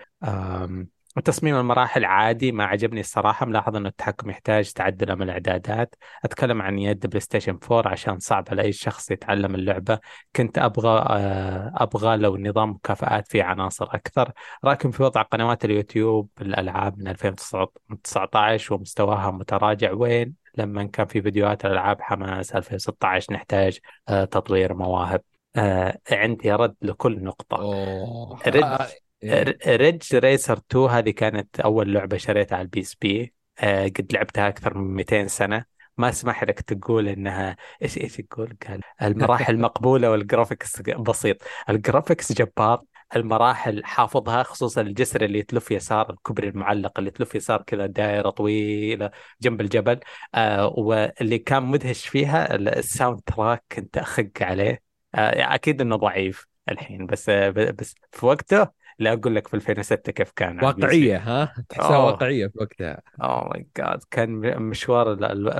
تصميم 1.25 1.55
المراحل 1.55 2.05
عادي 2.05 2.51
ما 2.51 2.65
عجبني 2.65 2.99
الصراحة 2.99 3.45
ملاحظ 3.45 3.75
أنه 3.75 3.89
التحكم 3.89 4.29
يحتاج 4.29 4.71
تعدل 4.71 5.15
من 5.15 5.21
الإعدادات 5.21 5.95
أتكلم 6.25 6.61
عن 6.61 6.79
يد 6.79 7.07
PlayStation 7.07 7.59
4 7.71 7.91
عشان 7.91 8.19
صعب 8.19 8.45
على 8.51 8.61
أي 8.61 8.71
شخص 8.71 9.11
يتعلم 9.11 9.55
اللعبة. 9.55 9.99
كنت 10.35 10.57
أبغى 10.57 10.89
أه، 11.09 11.73
أبغى 11.75 12.17
لو 12.17 12.37
نظام 12.37 12.69
مكافآت 12.69 13.27
فيه 13.27 13.43
عناصر 13.43 13.85
أكثر. 13.85 14.31
رأيكم 14.65 14.91
في 14.91 15.03
وضع 15.03 15.21
قنوات 15.21 15.65
اليوتيوب 15.65 16.29
الألعاب 16.41 16.99
من 16.99 17.07
2019 17.07 18.73
ومستواها 18.73 19.31
متراجع. 19.31 19.91
وين؟ 19.91 20.35
لما 20.57 20.83
كان 20.83 21.05
في 21.05 21.21
فيديوهات 21.21 21.65
الألعاب 21.65 22.01
حماس 22.01 22.55
2016 22.55 23.33
نحتاج 23.33 23.79
أه، 24.09 24.25
تطوير 24.25 24.73
مواهب. 24.73 25.21
آه 25.55 25.99
عندي 26.11 26.51
رد 26.51 26.75
لكل 26.81 27.23
نقطة. 27.23 27.57
أوه. 27.57 28.39
Rid- 28.47 28.63
آه، 28.63 28.87
إيه. 29.23 29.43
R- 29.43 29.57
Ridge 29.81 30.15
Racer 30.15 30.57
2 30.57 30.89
هذه 30.89 31.09
كانت 31.09 31.59
أول 31.59 31.93
لعبة 31.93 32.17
شريتها 32.17 32.55
على 32.55 32.61
ال 32.65 32.81
PSP. 32.81 33.33
آه 33.59 33.85
قد 33.87 34.07
لعبتها 34.13 34.47
أكثر 34.47 34.77
من 34.77 34.95
200 34.95 35.27
سنة. 35.27 35.65
ما 35.97 36.09
أسمح 36.09 36.43
لك 36.43 36.61
تقول 36.61 37.07
إنها 37.07 37.57
إيش 37.81 37.97
إيش 37.97 38.19
يقول؟ 38.19 38.57
قال 38.67 38.81
المراحل 39.01 39.57
مقبولة 39.61 40.11
وال 40.11 40.25
graphics 40.25 40.81
بسيط. 40.81 41.37
ال 41.69 41.76
graphics 41.76 42.31
جبار. 42.33 42.81
المراحل 43.15 43.83
حافظها 43.85 44.43
خصوصا 44.43 44.81
الجسر 44.81 45.21
اللي 45.25 45.43
تلف 45.43 45.71
يسار 45.71 46.09
الكوبري 46.09 46.47
المعلق 46.49 46.99
اللي 46.99 47.11
تلف 47.11 47.35
يسار 47.35 47.61
كذا 47.61 47.85
دائرة 47.85 48.29
طويلة 48.29 49.11
جنب 49.41 49.61
الجبل. 49.61 49.99
آه 50.35 50.67
واللي 50.67 51.37
كان 51.39 51.63
مدهش 51.63 52.07
فيها 52.07 52.55
ال 52.55 53.21
soundtrack 53.25 53.63
كنت 53.71 53.97
أخق 53.97 54.29
عليه. 54.41 54.92
آه 55.15 55.55
أكيد 55.55 55.81
إنه 55.81 55.95
ضعيف 55.95 56.47
الحين 56.69 57.05
بس 57.05 57.29
آه 57.29 57.49
بس 57.49 57.95
في 58.11 58.25
وقته 58.25 58.67
لا 58.99 59.13
أقول 59.13 59.35
لك 59.35 59.47
في 59.47 59.53
2006 59.53 60.11
كيف 60.11 60.31
كان. 60.31 60.63
واقعية 60.65 61.17
ها 61.17 61.53
تحسها. 61.69 61.97
واقعية 61.97 62.47
في 62.47 62.53
وقتها 62.59 63.01
oh 63.23 63.49
my 63.49 63.67
God 63.77 64.03
كان 64.11 64.29
مشوار 64.61 65.15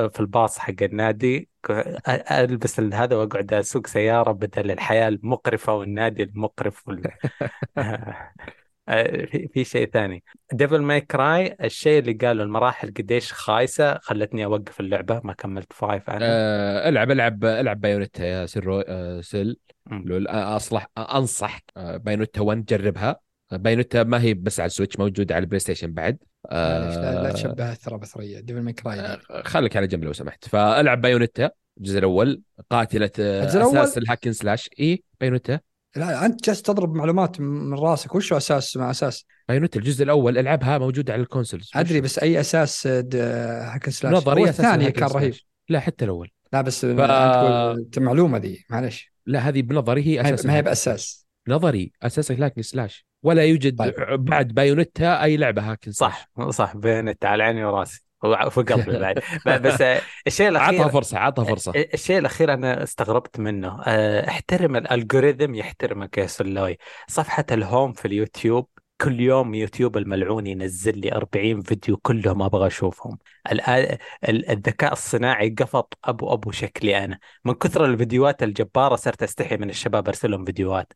في 0.10 0.20
الباص 0.20 0.60
حق 0.60 0.74
النادي 0.82 1.50
ألبس 2.32 2.80
ال- 2.80 2.94
هذا 2.94 3.16
وأقعد 3.16 3.54
أسوق 3.54 3.88
سيارة 3.88 4.32
بدل 4.32 4.72
الحياة 4.72 5.08
المقرفة 5.08 5.74
والنادي 5.74 6.24
المقرف 6.24 6.88
وال... 6.88 7.12
آه، 8.88 9.26
في 9.26 9.48
في 9.48 9.64
شيء 9.64 9.90
ثاني. 9.90 10.24
Devil 10.54 10.82
May 10.82 11.02
Cry 11.02 11.56
الشيء 11.64 12.00
اللي 12.00 12.14
قاله 12.14 12.44
المراحل 12.44 12.88
قديش 12.98 13.34
خايسة 13.34 13.98
خلتني 13.98 14.46
أوقف 14.46 14.80
اللعبة 14.80 15.22
ما 15.24 15.34
كملت 15.34 15.74
five 15.74 16.10
أنا 16.10 16.26
آه 16.26 16.90
العب 16.90 17.12
العب 17.12 17.46
العب 17.46 17.82
Bayonetta 17.82 18.26
يا 18.26 18.46
سيرو 18.46 18.80
آه 18.88 19.22
سيل. 19.22 19.58
مم. 19.86 20.04
لو 20.06 20.26
أصلح 20.30 20.88
أنصح 20.98 21.60
آه 21.78 21.98
Bayonetta 21.98 22.42
1 22.42 22.66
جربها. 22.66 23.20
آه، 23.52 23.56
Bayonetta 23.58 24.04
ما 24.04 24.22
هي 24.22 24.34
بس 24.34 24.60
على 24.60 24.68
ال 24.68 24.72
Switch 24.72 25.00
موجودة 25.00 25.36
على 25.36 25.42
ال 25.44 25.60
PlayStation 25.60 25.94
بعد. 25.94 26.18
معليش 26.52 26.96
لا, 26.96 27.02
لا 27.24 27.30
آه 27.30 27.32
تشبهها 27.32 27.74
ترى 27.76 27.98
بثريا 27.98 28.40
Devil 28.40 28.62
May 28.62 28.74
Cry 28.74 29.00
آه، 29.00 29.20
خليك 29.44 29.78
على 29.78 29.88
جنب 29.88 30.04
لو 30.04 30.14
سمحت. 30.14 30.48
فألعب 30.48 31.02
Bayonetta 31.02 31.50
الجزء 31.78 32.00
الأول. 32.00 32.42
قاتلة 32.70 33.12
آه، 33.20 33.42
الجزء 33.44 33.58
الأول؟ 33.58 33.78
أساس 33.78 33.98
ال 33.98 34.02
hack 34.02 34.20
and 34.20 34.34
slash 34.34 34.70
اي 34.80 35.04
Bayonetta 35.20 35.60
لا 35.96 36.26
أنت 36.26 36.46
جالس 36.46 36.62
تضرب 36.62 36.96
معلومات 36.96 37.42
من 37.42 37.74
راسك. 37.74 38.16
وشو 38.16 38.38
أساس؟ 38.38 38.78
مع 38.78 38.92
أساس؟ 38.92 39.26
Bayonetta 39.50 39.80
الجزء 39.80 40.04
الأول 40.04 40.38
ألعبها 40.38 40.78
موجودة 40.78 41.14
على 41.14 41.22
ال 41.22 41.27
consoles. 41.27 41.72
أدري 41.76 42.02
بس 42.02 42.20
أي 42.20 42.40
أساس 42.40 42.88
د- 42.88 43.16
hack 43.66 43.81
and 43.81 43.92
slash 43.92 44.14
نظري 44.14 44.42
هو 44.42 44.46
أساس 44.46 44.60
الثاني 44.60 44.84
ال 44.84 44.86
hack 44.86 44.94
and 44.94 45.00
كان. 45.00 45.10
رهيب. 45.10 45.34
لا 45.70 45.80
حتى 45.80 46.06
الأول. 46.06 46.30
لا 46.54 46.62
بس 46.62 46.86
ف- 46.86 46.90
أنت 46.90 47.00
تقول 47.00 47.80
أنت 47.86 48.00
معلومة 48.00 48.38
ذي 48.38 48.66
معلش 48.70 49.14
لا 49.26 49.40
هذه 49.40 49.62
بنظري 49.62 50.06
هي 50.08 50.22
أساس 50.22 50.46
ما 50.46 50.56
هي. 50.56 50.62
بأساس. 50.62 51.28
نظري 51.48 51.92
أساس 52.04 52.32
ال 52.32 52.35
hack 52.35 52.50
and 52.50 52.62
slash 52.62 53.06
ولا 53.24 53.44
يوجد 53.44 53.78
طيب. 53.78 53.94
بعد 54.26 54.48
Bayonetta 54.48 55.24
أي 55.24 55.38
لعبة 55.38 55.72
hack 55.72 55.83
and 55.83 55.92
slash 55.92 56.12
صح 56.12 56.30
صح 56.50 56.78
بينت 56.78 57.26
على 57.26 57.44
عيني 57.44 57.66
وراسي. 57.66 58.04
وفي 58.24 58.62
قلبي 58.62 58.98
بعد. 59.04 59.20
بس 59.62 59.82
آه، 59.82 60.02
الشيء 60.28 60.50
الاخير 60.50 60.82
عطها 60.82 60.88
فرصة 60.88 61.18
عطها 61.20 61.46
فرصة. 61.46 61.76
الشيء 61.94 62.18
الأخير 62.18 62.54
أنا 62.54 62.84
استغربت 62.84 63.40
منه. 63.40 63.82
أه، 63.88 64.28
احترم 64.30 64.76
ال 64.76 64.84
algorithm 64.84 65.56
يحترمك 65.56 66.18
يا 66.18 66.28
سلوي 66.28 66.78
صفحة 67.08 67.46
ال 67.52 67.60
home 67.60 67.94
في 67.94 68.06
اليوتيوب 68.06 68.68
كل 69.04 69.20
يوم 69.20 69.56
يوتيوب 69.56 69.98
الملعون 69.98 70.48
ينزل 70.48 71.00
لي 71.00 71.14
40 71.14 71.62
فيديو 71.62 71.98
كلهم 71.98 72.42
أبغى 72.42 72.68
أشوفهم. 72.68 73.18
الذكاء 74.30 74.94
الصناعي 74.94 75.50
قفط 75.50 75.98
أبو 76.04 76.34
أبو 76.34 76.52
شكلي 76.52 77.04
أنا. 77.06 77.20
من 77.46 77.54
كثر 77.54 77.86
الفيديوهات 77.86 78.44
الجبارة 78.44 78.96
صرت 78.96 79.24
أستحي 79.24 79.58
من 79.58 79.70
الشباب 79.70 80.08
أرسل 80.08 80.32
لهم 80.32 80.46
فيديوهات. 80.46 80.94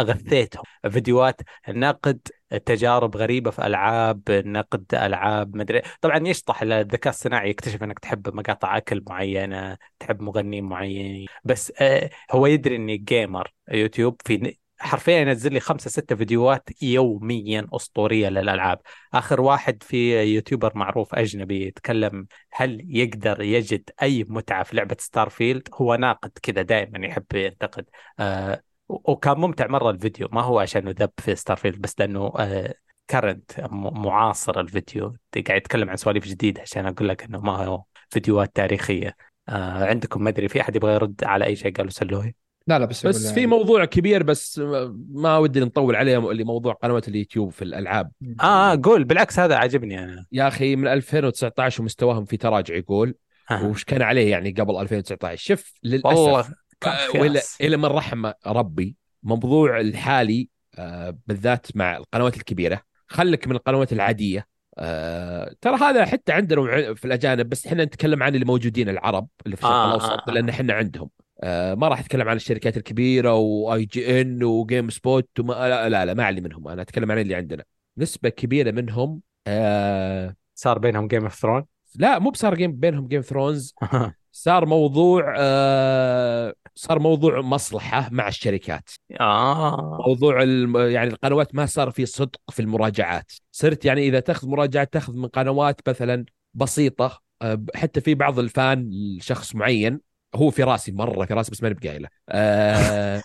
غثيتهم. 0.00 0.62
فيديوهات 0.90 1.40
نقد 1.68 2.20
تجارب 2.66 3.16
غريبة 3.16 3.50
في 3.50 3.66
ألعاب 3.66 4.22
نقد 4.30 4.84
ألعاب 4.94 5.56
مدري 5.56 5.82
طبعا 6.00 6.28
يشطح 6.28 6.62
الذكاء 6.62 7.12
الصناعي 7.12 7.50
يكتشف 7.50 7.82
إنك 7.82 7.98
تحب 7.98 8.34
مقاطع 8.34 8.76
أكل 8.76 9.02
معينة 9.08 9.78
تحب 10.00 10.22
مغنيين 10.22 10.64
معينين 10.64 11.26
بس 11.44 11.72
آه، 11.80 12.10
هو 12.30 12.46
يدري 12.46 12.76
إني 12.76 12.96
جيمر 12.96 13.52
يوتيوب 13.68 14.16
في 14.24 14.56
حرفيا 14.84 15.20
ينزل 15.20 15.52
لي 15.52 15.60
خمسة 15.60 15.90
ستة 15.90 16.16
فيديوهات 16.16 16.82
يوميا 16.82 17.66
أسطورية 17.72 18.28
للألعاب. 18.28 18.78
آخر 19.14 19.40
واحد 19.40 19.82
في 19.82 20.22
YouTuber 20.34 20.72
معروف 20.78 21.14
أجنبي 21.14 21.66
يتكلم 21.66 22.26
هل 22.52 22.96
يقدر 22.96 23.42
يجد 23.42 23.90
أي 24.02 24.24
متعة 24.28 24.62
في 24.62 24.76
لعبة 24.76 24.96
Starfield 25.00 25.68
هو 25.74 25.94
ناقد 25.94 26.30
كذا 26.42 26.62
دائما 26.62 27.06
يحب 27.06 27.24
ينتقد. 27.34 27.84
آه 28.18 28.62
وكان 28.88 29.38
ممتع 29.38 29.66
مرة 29.66 29.90
الفيديو. 29.90 30.28
ما 30.32 30.42
هو 30.42 30.58
عشان 30.58 30.88
ذب 30.88 31.10
في 31.18 31.34
Starfield 31.36 31.80
بس 31.80 31.94
لأنه 32.00 32.32
آه 32.38 32.74
current 33.10 33.52
معاصر 33.72 34.60
الفيديو. 34.60 35.16
قاعد 35.46 35.58
يتكلم 35.60 35.90
عن 35.90 35.96
سواليف 35.96 36.24
جديدة 36.26 36.62
عشان 36.62 36.86
أقول 36.86 37.08
لك 37.08 37.22
أنه 37.24 37.40
ما 37.40 37.64
هو 37.66 37.84
فيديوهات 38.10 38.56
تاريخية. 38.56 39.16
آه 39.48 39.84
عندكم 39.86 40.24
ما 40.24 40.30
أدري 40.30 40.48
في 40.48 40.60
أحد 40.60 40.76
يبغى 40.76 40.94
يرد 40.94 41.24
على 41.24 41.44
أي 41.44 41.56
شيء 41.56 41.72
قالوا 41.72 41.90
سلوي 41.90 42.43
لا 42.66 42.78
لا 42.78 42.84
بس 42.84 43.06
بس 43.06 43.32
في 43.32 43.46
موضوع 43.46 43.84
كبير 43.84 44.22
بس 44.22 44.58
ما 45.10 45.38
ودي 45.38 45.60
نطول 45.60 45.96
عليه 45.96 46.30
اللي 46.30 46.44
موضوع 46.44 46.72
قنوات 46.72 47.08
اليوتيوب 47.08 47.50
في 47.50 47.62
الألعاب. 47.62 48.12
آه, 48.40 48.72
آه 48.72 48.80
قول 48.84 49.04
بالعكس 49.04 49.38
هذا 49.38 49.56
عجبني 49.56 50.04
أنا. 50.04 50.26
يا 50.32 50.48
أخي 50.48 50.76
من 50.76 50.88
2019 50.88 51.82
ومستواهم 51.82 52.24
في 52.24 52.36
تراجع 52.36 52.74
يقول 52.74 53.14
آه. 53.50 53.66
وش 53.66 53.84
كان 53.84 54.02
عليه 54.02 54.30
يعني 54.30 54.50
قبل 54.50 54.76
2019 54.76 55.44
شوف 55.44 55.72
للأسف 55.82 56.16
والله 56.16 56.44
آه، 56.86 57.20
ولا. 57.20 57.40
إلى 57.60 57.76
من 57.76 57.84
رحم 57.84 58.30
ربي 58.46 58.96
موضوع 59.22 59.80
الحالي 59.80 60.48
آه، 60.78 61.18
بالذات 61.26 61.66
مع 61.76 61.96
القنوات 61.96 62.36
الكبيرة. 62.36 62.80
خلك 63.06 63.48
من 63.48 63.56
القنوات 63.56 63.92
العادية. 63.92 64.46
آه، 64.78 65.54
ترى 65.60 65.76
هذا 65.76 66.04
حتى 66.04 66.32
عندنا 66.32 66.94
في 66.94 67.04
الأجانب 67.04 67.48
بس 67.48 67.66
إحنا 67.66 67.84
نتكلم 67.84 68.22
عن 68.22 68.34
اللي 68.34 68.44
موجودين 68.44 68.88
العرب 68.88 69.28
اللي 69.46 69.56
في 69.56 69.62
الشرق 69.62 69.74
آه، 69.74 69.86
الأوسط 69.88 70.10
آه، 70.10 70.24
آه. 70.28 70.32
لأن 70.32 70.48
إحنا 70.48 70.72
عندهم. 70.74 71.10
ما 71.74 71.88
راح 71.88 72.00
أتكلم 72.00 72.28
عن 72.28 72.36
الشركات 72.36 72.76
الكبيرة 72.76 73.34
و 73.34 74.20
IGN 74.20 74.36
و 74.36 74.42
GameSpot 74.42 75.28
وما 75.40 75.52
لا 75.52 75.88
لا, 75.88 76.04
لا 76.06 76.14
ما 76.14 76.24
علي 76.24 76.40
منهم. 76.40 76.68
أنا 76.68 76.82
أتكلم 76.82 77.12
عن 77.12 77.18
اللي 77.18 77.34
عندنا. 77.34 77.64
نسبة 77.98 78.28
كبيرة 78.28 78.70
منهم 78.70 79.20
آه 79.46 80.36
صار 80.54 80.78
بينهم 80.78 81.08
Game 81.08 81.22
of 81.22 81.34
Throne 81.34 81.64
لا 81.96 82.18
مو 82.18 82.30
بصار 82.30 82.54
Game 82.54 82.72
بينهم 82.72 83.08
Game 83.08 83.20
Thrones 83.20 83.74
صار 84.32 84.66
موضوع 84.66 85.34
آه 85.38 86.54
صار 86.74 86.98
موضوع 86.98 87.40
مصلحة 87.40 88.08
مع 88.12 88.28
الشركات. 88.28 88.90
آه. 89.20 89.98
موضوع. 90.06 90.42
يعني 90.88 91.10
القنوات 91.10 91.54
ما 91.54 91.66
صار 91.66 91.90
في 91.90 92.06
صدق 92.06 92.40
في 92.50 92.62
المراجعات. 92.62 93.32
صرت 93.52 93.84
يعني 93.84 94.08
إذا 94.08 94.20
تأخذ 94.20 94.48
مراجعات 94.48 94.92
تأخذ 94.92 95.16
من 95.16 95.26
قنوات 95.26 95.88
مثلا 95.88 96.24
بسيطة 96.54 97.22
حتى 97.74 98.00
في 98.00 98.14
بعض 98.14 98.38
الفان 98.38 98.90
لشخص 98.92 99.54
معين 99.54 100.00
هو 100.36 100.50
في 100.50 100.62
راسي 100.62 100.92
مرة 100.92 101.24
في 101.24 101.34
راسي 101.34 101.50
بس 101.50 101.62
ماني 101.62 101.74
بقايله. 101.74 102.08
آه 102.28 103.22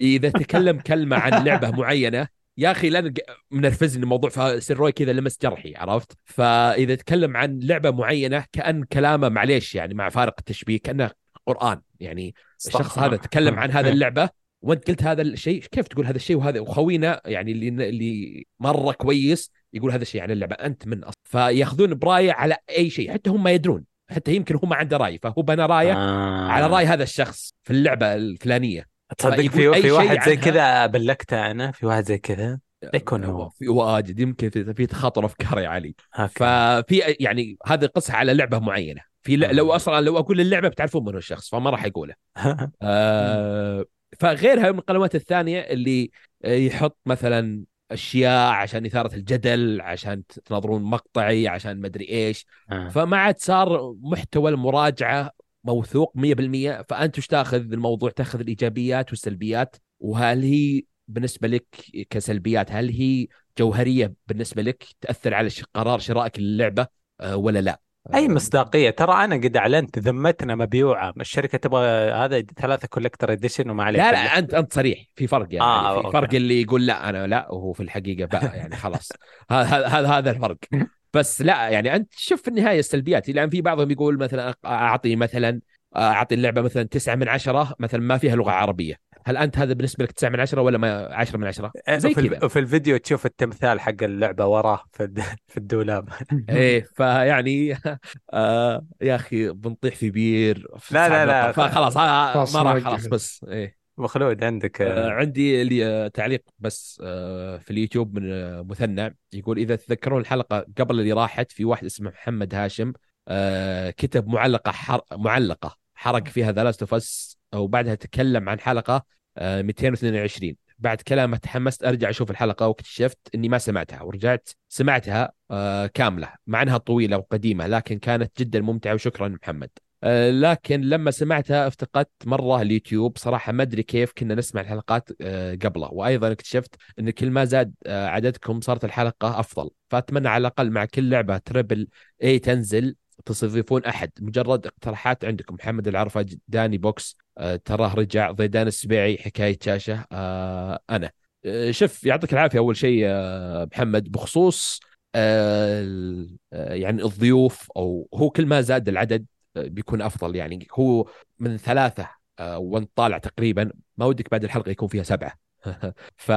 إذا 0.00 0.28
تكلم 0.28 0.80
كلمة 0.80 1.16
عن 1.16 1.44
لعبة 1.44 1.70
معينة 1.70 2.28
يا 2.58 2.70
أخي 2.70 2.90
لأن 2.90 3.14
منرفزني 3.50 4.02
الموضوع 4.02 4.30
فسروي 4.30 4.92
كذا 4.92 5.12
لمس 5.12 5.38
جرحي 5.42 5.74
عرفت؟ 5.76 6.12
فإذا 6.24 6.94
تكلم 6.94 7.36
عن 7.36 7.58
لعبة 7.58 7.90
معينة 7.90 8.44
كأن 8.52 8.84
كلامه 8.84 9.28
معليش 9.28 9.74
يعني 9.74 9.94
مع 9.94 10.08
فارق 10.08 10.34
التشبيه 10.38 10.78
كأنه 10.78 11.10
قرآن. 11.46 11.80
يعني 12.00 12.34
الشخص 12.66 12.98
هذا 12.98 13.16
تكلم 13.16 13.58
عن 13.58 13.70
هذا 13.70 13.88
اللعبة 13.88 14.28
وأنت 14.62 14.88
قلت 14.88 15.02
هذا 15.02 15.22
الشيء 15.22 15.60
كيف 15.60 15.88
تقول 15.88 16.06
هذا 16.06 16.16
الشيء؟ 16.16 16.36
وهذا 16.36 16.60
وخوينا 16.60 17.20
يعني 17.24 17.52
اللي 17.52 17.68
اللي 17.68 18.46
مرة 18.60 18.92
كويس 18.92 19.50
يقول 19.72 19.92
هذا 19.92 20.02
الشيء 20.02 20.20
عن 20.20 20.30
اللعبة 20.30 20.54
أنت 20.54 20.86
من 20.86 21.04
أصلا 21.04 21.20
فيأخذون 21.24 21.94
برأيه 21.94 22.32
على 22.32 22.56
أي 22.70 22.90
شيء 22.90 23.12
حتى 23.12 23.30
هم 23.30 23.42
ما 23.42 23.50
يدرون. 23.50 23.84
حتى 24.12 24.34
يمكن 24.34 24.54
هو 24.54 24.68
ما 24.68 24.76
عنده 24.76 24.96
رأي 24.96 25.18
فهو 25.22 25.42
بنى 25.42 25.62
رأيه 25.62 25.92
آه. 25.92 26.48
على 26.48 26.66
رأي 26.66 26.86
هذا 26.86 27.02
الشخص 27.02 27.54
في 27.62 27.72
اللعبة 27.72 28.14
الفلانية. 28.14 28.88
تصدق 29.18 29.46
في 29.46 29.82
في 29.82 29.90
واحد 29.90 30.22
زي 30.22 30.36
كذا 30.36 30.86
بلكته 30.86 31.50
أنا 31.50 31.72
في 31.72 31.86
واحد 31.86 32.04
زي 32.04 32.18
كذا. 32.18 32.58
يكون 32.94 33.24
هو 33.24 33.48
في 33.48 33.68
واجد 33.68 34.20
يمكن 34.20 34.50
في 34.50 34.86
تخاطر 34.86 35.24
أفكار 35.24 35.58
يا 35.58 35.68
علي. 35.68 35.94
هكي. 36.12 36.34
ففي 36.34 36.98
يعني 37.20 37.56
هذه 37.66 37.86
قصة 37.86 38.14
على 38.14 38.34
لعبة 38.34 38.58
معينة. 38.58 39.00
في 39.22 39.36
لو 39.36 39.72
أصلا 39.72 40.00
لو 40.00 40.18
أقول 40.18 40.40
اللعبة 40.40 40.68
بتعرفون 40.68 41.04
من 41.04 41.12
هو 41.12 41.18
الشخص 41.18 41.50
فما 41.50 41.70
راح 41.70 41.84
يقوله 41.84 42.14
آه 42.82 43.84
فغيرها 44.18 44.72
من 44.72 44.78
القنوات 44.78 45.14
الثانية 45.14 45.60
اللي 45.60 46.10
يحط 46.44 46.98
مثلا 47.06 47.64
أشياء 47.92 48.52
عشان 48.52 48.86
إثارة 48.86 49.14
الجدل 49.14 49.80
عشان 49.80 50.26
تناظرون 50.26 50.82
مقطعي 50.82 51.48
عشان 51.48 51.80
مدري 51.80 52.08
إيش. 52.08 52.46
آه. 52.70 52.88
فما 52.88 53.16
عاد 53.16 53.38
صار 53.38 53.94
محتوى 54.00 54.50
المراجعة 54.50 55.30
موثوق 55.64 56.12
100% 56.16 56.84
فأنت 56.88 57.18
وش 57.18 57.26
تأخذ 57.26 57.72
الموضوع؟ 57.72 58.10
تأخذ 58.10 58.40
الإيجابيات 58.40 59.10
والسلبيات. 59.10 59.76
وهل 60.00 60.42
هي 60.42 60.82
بالنسبة 61.08 61.48
لك 61.48 61.66
كسلبيات 62.10 62.72
هل 62.72 62.90
هي 62.90 63.28
جوهرية 63.58 64.14
بالنسبة 64.26 64.62
لك 64.62 64.86
تأثر 65.00 65.34
على 65.34 65.50
قرار 65.74 65.98
شرائك 65.98 66.38
للعبة 66.38 66.86
آه، 67.20 67.36
ولا 67.36 67.60
لا؟ 67.60 67.80
أي 68.14 68.28
مصداقية. 68.28 68.90
ترى 68.90 69.24
أنا 69.24 69.34
قد 69.36 69.56
أعلنت 69.56 69.98
ذمتنا 69.98 70.54
مبيوعة. 70.54 71.12
الشركة 71.20 71.58
تبغى 71.58 72.10
هذا 72.10 72.40
ثلاثة 72.40 72.88
كولكتر 72.88 73.32
اديشن 73.32 73.70
وما 73.70 73.84
عليك 73.84 74.00
لا 74.00 74.12
لا 74.12 74.38
انت 74.38 74.54
أنت 74.54 74.74
صريح. 74.74 75.06
في 75.16 75.26
فرق 75.26 75.46
يعني. 75.50 75.64
آه 75.64 76.02
في 76.02 76.12
فرق 76.12 76.34
اللي 76.34 76.62
يقول 76.62 76.86
لا 76.86 77.08
أنا 77.08 77.26
لا 77.26 77.52
وهو 77.52 77.72
في 77.72 77.82
الحقيقة 77.82 78.26
بقى 78.26 78.56
يعني 78.56 78.76
خلاص. 78.76 79.08
هذا 79.50 79.86
هذا 79.86 80.08
هذا 80.08 80.30
الفرق. 80.30 80.56
بس 81.14 81.42
لا 81.42 81.68
يعني 81.68 81.96
أنت 81.96 82.12
شوف 82.16 82.42
في 82.42 82.48
النهاية 82.48 82.78
السلبيات 82.78 83.28
لأن 83.28 83.50
في 83.50 83.60
بعضهم 83.60 83.90
يقول 83.90 84.18
مثلا 84.18 84.54
أعطي 84.64 85.16
مثلا 85.16 85.60
أعطي 85.96 86.34
اللعبة 86.34 86.62
مثلا 86.62 86.82
تسعة 86.82 87.14
من 87.14 87.28
عشرة 87.28 87.74
مثلا 87.78 88.00
ما 88.00 88.18
فيها 88.18 88.36
لغة 88.36 88.50
عربية. 88.50 89.11
هل 89.26 89.36
أنت 89.36 89.58
هذا 89.58 89.72
بالنسبة 89.72 90.04
لك 90.04 90.12
9 90.12 90.28
من 90.28 90.40
10 90.40 90.60
ولا 90.60 90.78
ما 90.78 91.14
10 91.14 91.38
من 91.38 91.46
10 91.46 91.72
أه، 91.88 91.98
زي 91.98 92.14
كذا. 92.14 92.44
وفي 92.44 92.58
الفيديو 92.58 92.96
تشوف 92.96 93.26
التمثال 93.26 93.80
حق 93.80 94.02
اللعبة 94.02 94.46
وراه 94.46 94.84
في 94.92 95.22
في 95.48 95.56
الدولاب. 95.56 96.08
إيه 96.48 96.86
فيعني 96.94 97.76
آه 98.32 98.86
يا 99.00 99.14
أخي 99.14 99.50
بنطيح 99.50 99.94
في 99.94 100.10
بير 100.10 100.66
لا 100.90 101.08
لا 101.08 101.26
لا 101.26 101.52
فخلاص 101.52 101.96
ما 101.96 102.62
راح 102.62 102.82
خلاص 102.82 103.06
بس 103.06 103.44
إيه. 103.48 103.82
مخلود 103.98 104.44
عندك. 104.44 104.82
آه 104.82 105.10
عندي 105.10 105.62
اللي 105.62 105.86
آه، 105.86 106.08
تعليق 106.08 106.44
بس 106.58 107.02
آه 107.04 107.58
في 107.58 107.70
اليوتيوب 107.70 108.18
من 108.18 108.32
آه 108.32 108.62
مثنى. 108.62 109.16
يقول 109.32 109.58
إذا 109.58 109.76
تذكرون 109.76 110.20
الحلقة 110.20 110.66
قبل 110.78 111.00
اللي 111.00 111.12
راحت 111.12 111.52
في 111.52 111.64
واحد 111.64 111.84
اسمه 111.84 112.10
محمد 112.10 112.54
هاشم 112.54 112.92
آه 113.28 113.90
كتب 113.90 114.28
معلقة 114.28 114.72
حر... 114.72 115.00
معلقة 115.12 115.78
حرق 115.94 116.28
فيها 116.28 116.52
The 116.52 116.64
Last 116.64 116.82
of 116.82 116.94
Us 116.94 117.41
وبعدها 117.54 117.94
تكلم 117.94 118.48
عن 118.48 118.60
حلقة 118.60 119.04
222 119.40 120.50
آه، 120.50 120.72
بعد 120.78 121.00
كلامه 121.00 121.36
تحمست 121.36 121.84
أرجع 121.84 122.10
أشوف 122.10 122.30
الحلقة 122.30 122.68
واكتشفت 122.68 123.18
إني 123.34 123.48
ما 123.48 123.58
سمعتها 123.58 124.02
ورجعت 124.02 124.48
سمعتها 124.68 125.32
آه، 125.50 125.86
كاملة 125.86 126.28
مع 126.46 126.62
إنها 126.62 126.78
طويلة 126.78 127.16
وقديمة 127.16 127.66
لكن 127.66 127.98
كانت 127.98 128.40
جدا 128.40 128.60
ممتعة 128.60 128.94
وشكرا 128.94 129.28
محمد. 129.28 129.70
آه، 130.04 130.30
لكن 130.30 130.80
لما 130.80 131.10
سمعتها 131.10 131.66
افتقدت 131.66 132.10
مرة 132.26 132.62
اليوتيوب. 132.62 133.18
صراحة 133.18 133.52
ما 133.52 133.62
أدري 133.62 133.82
كيف 133.82 134.12
كنا 134.12 134.34
نسمع 134.34 134.60
الحلقات 134.60 135.22
قبله. 135.62 135.88
وأيضا 135.92 136.32
اكتشفت 136.32 136.74
إن 136.98 137.10
كل 137.10 137.30
ما 137.30 137.44
زاد 137.44 137.74
عددكم 137.86 138.60
صارت 138.60 138.84
الحلقة 138.84 139.40
أفضل. 139.40 139.70
فأتمنى 139.90 140.28
على 140.28 140.40
الأقل 140.40 140.70
مع 140.70 140.84
كل 140.84 141.10
لعبة 141.10 141.38
triple 141.38 141.88
اي 142.22 142.38
تنزل 142.38 142.96
تستضيفون 143.24 143.84
أحد. 143.84 144.10
مجرد 144.20 144.66
اقتراحات 144.66 145.24
عندكم 145.24 145.54
محمد 145.54 145.88
العرفة 145.88 146.26
داني 146.48 146.78
بوكس 146.78 147.16
آه 147.38 147.56
تراه 147.56 147.94
رجع 147.94 148.30
ضيدان 148.30 148.66
السبيعي 148.66 149.18
حكاية 149.18 149.58
شاشة 149.62 150.04
آه 150.12 150.80
أنا. 150.90 151.10
آه 151.44 151.70
شوف 151.70 152.04
يعطيك 152.04 152.32
العافية 152.32 152.58
أول 152.58 152.76
شيء 152.76 153.02
آه 153.06 153.68
محمد. 153.72 154.12
بخصوص 154.12 154.80
آه 155.14 156.26
يعني 156.52 157.02
الضيوف 157.02 157.70
أو 157.76 158.08
هو 158.14 158.30
كل 158.30 158.46
ما 158.46 158.60
زاد 158.60 158.88
العدد 158.88 159.26
آه، 159.56 159.62
بيكون 159.68 160.02
أفضل. 160.02 160.36
يعني 160.36 160.66
هو 160.74 161.08
من 161.38 161.56
ثلاثة 161.56 162.08
آه 162.38 162.58
وأنت 162.58 162.90
طالع 162.96 163.18
تقريبا 163.18 163.70
ما 163.96 164.06
ودك 164.06 164.30
بعد 164.30 164.44
الحلقة 164.44 164.70
يكون 164.70 164.88
فيها 164.88 165.02
سبعة. 165.02 165.32
ف 166.16 166.30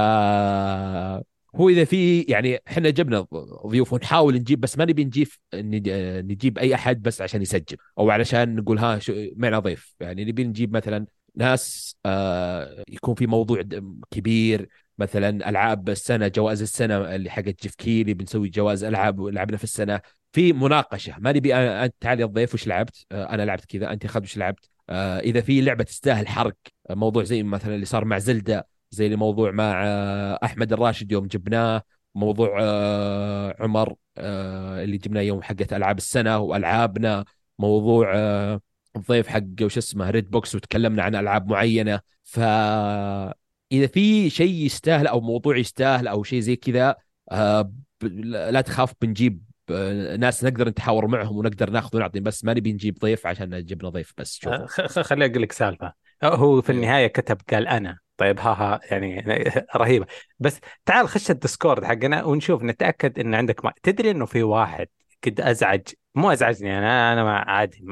هو 1.56 1.70
إذا 1.70 1.84
في 1.84 2.22
يعني 2.22 2.60
إحنا 2.68 2.90
جبنا 2.90 3.28
ضيوف 3.68 3.94
ونحاول 3.94 4.36
نجيب 4.36 4.60
بس 4.62 4.78
ما 4.78 4.86
نبي 4.86 5.04
نجيب 5.06 5.28
نجيب 5.54 6.58
أي 6.58 6.76
أحد 6.76 7.02
بس 7.02 7.22
عشان 7.22 7.42
يسجل 7.42 7.78
أو 7.98 8.10
علشان 8.10 8.56
نقول 8.56 8.80
ها 8.80 9.00
شو 9.00 9.14
معنا 9.36 9.60
ضيف. 9.60 9.96
يعني 10.00 10.26
نبي 10.26 10.44
نجيب 10.44 10.76
مثلا 10.76 11.06
ناس 11.36 11.96
آه 12.06 12.84
يكون 12.90 13.16
في 13.16 13.28
موضوع 13.28 13.64
كبير. 14.12 14.70
مثلا 14.98 15.50
ألعاب 15.50 15.90
السنة 15.90 16.28
جوائز 16.28 16.62
السنة 16.62 17.16
اللي 17.16 17.30
حقت 17.30 17.64
جيف 17.64 17.76
كيلي 17.76 18.14
بنسوي 18.14 18.50
جوائز 18.50 18.84
ألعاب 18.84 19.22
لعبنا 19.22 19.58
في 19.58 19.64
السنة. 19.64 20.02
في 20.34 20.54
مناقشة. 20.54 21.16
ما 21.20 21.32
نبي 21.32 21.56
أنت 21.56 21.94
تعال 22.00 22.20
يا 22.20 22.26
الضيف 22.26 22.54
وش 22.54 22.68
لعبت؟ 22.68 23.06
آه 23.12 23.24
أنا 23.34 23.44
لعبت 23.46 23.66
كذا 23.66 23.94
أنت 23.94 24.08
خذ 24.08 24.22
وش 24.24 24.38
لعبت؟ 24.38 24.70
آه 24.90 25.20
إذا 25.20 25.42
في 25.42 25.62
لعبة 25.62 25.84
تستاهل 25.84 26.28
حرق 26.28 26.56
موضوع 26.90 27.24
زي 27.24 27.44
مثلا 27.44 27.76
اللي 27.76 27.86
صار 27.86 28.06
مع 28.06 28.18
Zelda 28.18 28.68
زي 28.96 29.08
الموضوع 29.08 29.52
مع 29.52 29.84
آه، 29.86 30.40
أحمد 30.44 30.74
الراشد 30.74 31.12
يوم 31.12 31.28
جبناه 31.28 31.82
موضوع 32.16 32.58
آه، 32.62 33.56
عمر 33.60 33.96
آه، 34.18 34.84
اللي 34.84 34.98
جبناه 34.98 35.22
يوم 35.22 35.42
حقت 35.42 35.74
ألعاب 35.74 35.98
السنة 35.98 36.40
وألعابنا 36.40 37.26
موضوع 37.60 38.14
الضيف 38.96 39.28
حق 39.28 39.42
وش 39.62 39.78
اسمه 39.78 40.10
Red 40.10 40.30
Box 40.32 40.56
وتكلمنا 40.56 41.04
عن 41.04 41.16
ألعاب 41.16 41.50
معينة. 41.50 42.00
ف 42.24 42.40
إذا 43.72 43.88
في 43.88 44.30
شيء 44.30 44.54
يستاهل 44.66 45.08
أو 45.08 45.22
موضوع 45.22 45.58
يستاهل 45.58 46.08
أو 46.08 46.24
شيء 46.24 46.40
زي 46.40 46.56
كذا 46.56 46.96
لا 48.02 48.62
تخاف 48.62 48.94
بنجيب 49.02 49.44
ناس 50.20 50.44
نقدر 50.44 50.70
نتحاور 50.70 51.08
معهم 51.08 51.38
ونقدر 51.38 51.70
ناخذ 51.70 51.98
ونعطي 51.98 52.20
بس 52.20 52.46
ما 52.46 52.54
نبي 52.54 52.74
نجيب 52.74 53.00
ضيف 53.00 53.28
عشان 53.28 53.66
جبنا 53.66 53.90
ضيف 53.90 54.14
بس 54.18 54.40
شوف. 54.42 54.52
خليني 55.08 55.32
أقول 55.32 55.42
لك 55.42 55.52
سالفة. 55.52 55.94
هو 56.24 56.62
في 56.62 56.72
إيه. 56.72 56.78
النهاية 56.78 57.08
كتب 57.08 57.38
قال 57.52 57.68
أنا. 57.68 58.05
طيب 58.18 58.40
ها 58.40 58.54
ها 58.54 58.80
يعني 58.92 59.24
رهيبة. 59.76 60.06
بس 60.40 60.60
تعال 60.86 61.08
خش 61.08 61.32
ال 61.32 61.38
Discord 61.38 61.84
حقنا 61.84 62.24
ونشوف 62.24 62.64
نتأكد 62.64 63.20
إن 63.20 63.36
عندك 63.36 63.66
ما 63.66 63.74
تدري 63.84 64.12
إنه 64.12 64.26
في 64.26 64.44
واحد 64.44 64.88
قد 65.26 65.42
ازعج 65.42 65.82
مو 66.16 66.32
أزعجني 66.32 66.78
أنا 66.78 67.14
أنا 67.14 67.38
عادي 67.38 67.86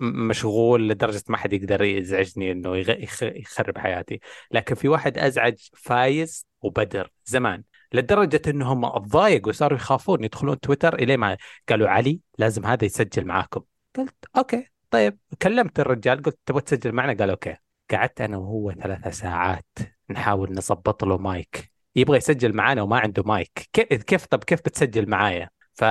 مشغول 0.00 0.88
لدرجة 0.88 1.22
ما 1.28 1.36
حد 1.36 1.52
يقدر 1.52 1.82
يزعجني 1.82 2.52
إنه 2.52 2.76
يخرب 3.22 3.78
حياتي. 3.78 4.20
لكن 4.50 4.74
في 4.74 4.88
واحد 4.88 5.18
أزعج 5.18 5.54
فايز 5.74 6.46
وبدر 6.62 7.10
زمان 7.24 7.62
لدرجة 7.92 8.42
انهم 8.48 8.88
تضايقوا 8.88 9.48
وصاروا 9.48 9.78
يخافون 9.78 10.24
يدخلون 10.24 10.60
تويتر 10.60 10.94
إلى 10.94 11.16
ما 11.16 11.36
قالوا 11.68 11.88
علي 11.88 12.20
لازم 12.38 12.66
هذا 12.66 12.84
يسجل 12.84 13.24
معاكم. 13.26 13.60
قلت 13.96 14.14
أوكي 14.36 14.66
طيب 14.90 15.18
كلمت 15.42 15.80
الرجال 15.80 16.22
قلت 16.22 16.38
تبغى 16.46 16.60
تسجل 16.60 16.92
معنا؟ 16.92 17.12
قال 17.12 17.30
أوكي. 17.30 17.67
قعدت 17.90 18.20
أنا 18.20 18.36
وهو 18.36 18.72
ثلاثة 18.72 19.10
ساعات 19.10 19.78
نحاول 20.10 20.52
نظبط 20.52 21.04
له 21.04 21.18
مايك. 21.18 21.72
يبغى 21.96 22.16
يسجل 22.16 22.52
معانا 22.52 22.82
وما 22.82 22.98
عنده 22.98 23.22
مايك. 23.22 23.68
كيف 24.06 24.26
طب 24.26 24.44
كيف 24.44 24.60
بتسجل 24.60 25.10
معايا؟ 25.10 25.50
ف... 25.74 25.84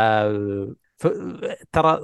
ف... 0.97 1.07
ترى 1.71 2.03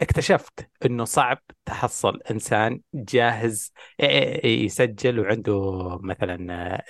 اكتشفت 0.00 0.68
إنه 0.86 1.04
صعب 1.04 1.38
تحصل 1.64 2.20
إنسان 2.30 2.80
جاهز 2.94 3.72
يسجل 4.44 5.20
وعنده 5.20 5.98
مثلا 6.02 6.82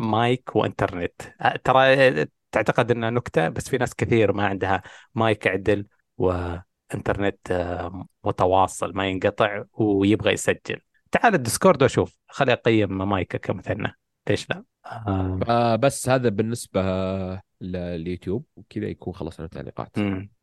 مايك 0.00 0.56
وإنترنت. 0.56 1.22
ترى 1.64 2.26
تعتقد 2.52 2.90
إنها 2.90 3.10
نكتة 3.10 3.48
بس 3.48 3.68
في 3.68 3.78
ناس 3.78 3.94
كثير 3.94 4.32
ما 4.32 4.46
عندها 4.46 4.82
مايك 5.14 5.46
عدل 5.46 5.86
وإنترنت 6.18 7.38
متواصل 8.24 8.92
ما 8.94 9.06
ينقطع 9.06 9.64
ويبغى 9.72 10.32
يسجل. 10.32 10.80
تعال 11.12 11.34
ال 11.34 11.40
Discord 11.40 11.82
وأشوف. 11.82 12.18
خلي 12.28 12.52
أقيم 12.52 13.08
مايكك 13.08 13.40
كمثنى 13.40 13.96
ليش 14.28 14.50
لا؟ 14.50 14.64
آه. 14.86 15.76
بس 15.76 16.08
هذا 16.08 16.28
بالنسبة 16.28 16.80
لليوتيوب 17.60 18.44
وكذا 18.56 18.86
يكون 18.86 19.14
خلصنا 19.14 19.46
التعليقات 19.46 19.96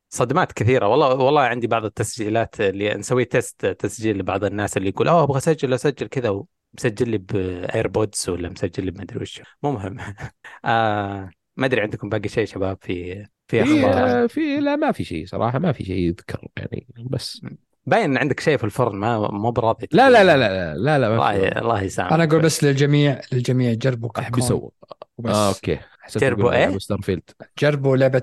صدمات 0.10 0.52
كثيرة. 0.52 0.88
والله 0.88 1.16
والله 1.16 1.42
عندي 1.42 1.68
بعض 1.68 1.86
التسجيلات 1.86 2.62
اللي 2.62 2.94
نسوي 2.94 3.26
test 3.26 3.66
تسجيل 3.66 4.18
لبعض 4.18 4.44
الناس 4.44 4.78
اللي 4.78 4.90
يقول 4.90 5.08
آه 5.08 5.24
أبغى 5.24 5.38
أسجل 5.38 5.74
أسجل. 5.74 6.08
كذا 6.08 6.44
مسجل 6.74 7.10
لي 7.10 7.18
ب 7.18 7.32
AirPods 7.32 8.30
ولا 8.30 8.50
مسجل 8.50 8.86
لي 8.86 8.92
ما 8.92 9.04
أدري 9.04 9.22
وش. 9.22 9.42
مو 9.64 9.72
مهم. 9.72 9.98
آه 10.66 11.30
ما 11.58 11.66
أدري 11.66 11.82
عندكم 11.82 12.10
باقي 12.10 12.30
شيء 12.30 12.46
شباب 12.46 12.78
في 12.82 13.26
في 13.48 13.64
أخبار؟ 13.64 14.28
في 14.28 14.60
لا 14.60 14.76
ما 14.76 14.92
في 14.92 15.04
شيء 15.04 15.26
صراحة 15.26 15.60
ما 15.60 15.72
في 15.72 15.84
شيء 15.86 15.98
يذكر 15.98 16.48
يعني 16.58 16.88
بس. 17.10 17.42
باين 17.86 18.04
إن 18.04 18.18
عندك 18.18 18.40
شيء 18.40 18.58
في 18.58 18.64
الفرن 18.64 18.96
ما 18.96 19.32
مو 19.32 19.52
براضي 19.52 19.88
لا 19.92 20.10
لا 20.10 20.24
لا 20.24 20.38
لا 20.38 20.76
لا 20.76 21.00
لا 21.00 21.08
الله 21.08 21.48
الله 21.48 21.82
يسامحك. 21.82 22.14
أنا 22.14 22.24
أقول 22.24 22.42
بس 22.42 22.64
للجميع 22.64 23.22
للجميع 23.32 23.74
جربوا 23.74 24.10
احب 24.20 24.38
يسووا 24.38 24.70
آه 25.26 25.48
أوكي. 25.48 25.80
جربوا 26.16 26.52
إيه؟ 26.52 26.78
Starfield 26.78 27.24
جربوا 27.60 27.98
لعبة 27.98 28.22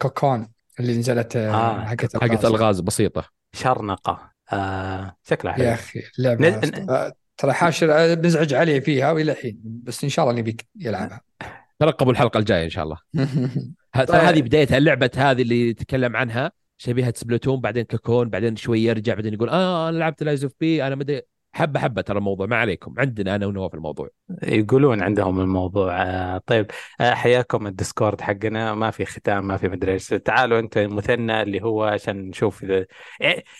Cocoon 0.00 0.48
اللي 0.80 0.98
نزلت 0.98 1.36
آه. 1.36 1.84
حقت 1.84 2.16
حقت 2.16 2.44
الغاز. 2.44 2.80
بسيطة. 2.80 3.24
شرنقة. 3.52 4.30
آه 4.52 5.16
شكلها 5.28 5.52
حلو. 5.52 5.64
يا 5.64 5.74
أخي 5.74 6.02
لعبة 6.18 6.48
ن... 6.48 7.12
ترى 7.36 7.52
حاشر 7.52 8.14
بزعج 8.14 8.54
علي 8.54 8.80
فيها 8.80 9.12
وإلى 9.12 9.32
الحين 9.32 9.60
بس 9.64 10.04
إن 10.04 10.10
شاء 10.10 10.24
الله 10.24 10.40
نبيك 10.40 10.66
يلعبها. 10.76 11.20
ترقبوا 11.78 12.12
الحلقة 12.12 12.38
الجاية 12.38 12.64
إن 12.64 12.70
شاء 12.70 12.84
الله. 12.84 12.96
ترى 14.06 14.16
هذه 14.16 14.42
بدايتها 14.42 14.78
اللعبه 14.78 15.10
هذه 15.16 15.42
اللي 15.42 15.74
تكلم 15.74 16.16
عنها. 16.16 16.52
شبيهة 16.80 17.12
Splatoon 17.16 17.60
بعدين 17.60 17.84
Cocoon 17.84 18.28
بعدين 18.28 18.56
شوي 18.56 18.80
يرجع 18.80 19.14
بعدين 19.14 19.34
يقول 19.34 19.48
آه 19.48 19.88
أنا 19.88 19.98
لعبت 19.98 20.22
Lies 20.22 20.44
of 20.44 20.52
P 20.60 20.86
أنا 20.86 20.94
مدري 20.94 21.22
حبة 21.52 21.80
حبة 21.80 22.02
ترى 22.02 22.18
الموضوع 22.18 22.46
ما 22.46 22.56
عليكم. 22.56 22.94
عندنا 22.98 23.34
أنا 23.36 23.46
ونواف 23.46 23.74
الموضوع. 23.74 24.08
يقولون 24.42 25.02
عندهم 25.02 25.40
الموضوع. 25.40 26.02
آه، 26.02 26.38
طيب 26.46 26.66
آه، 27.00 27.14
حياكم 27.14 27.66
ال 27.66 27.73
Discord 27.73 28.20
حقنا. 28.20 28.74
ما 28.74 28.90
في 28.90 29.04
ختام 29.04 29.46
ما 29.46 29.56
في 29.56 29.68
مدري 29.68 29.92
إيش. 29.92 30.08
تعالوا 30.08 30.58
أنت 30.58 30.78
مثنى 30.78 31.42
اللي 31.42 31.62
هو 31.62 31.84
عشان 31.84 32.28
نشوف 32.28 32.64
اذا 32.64 32.86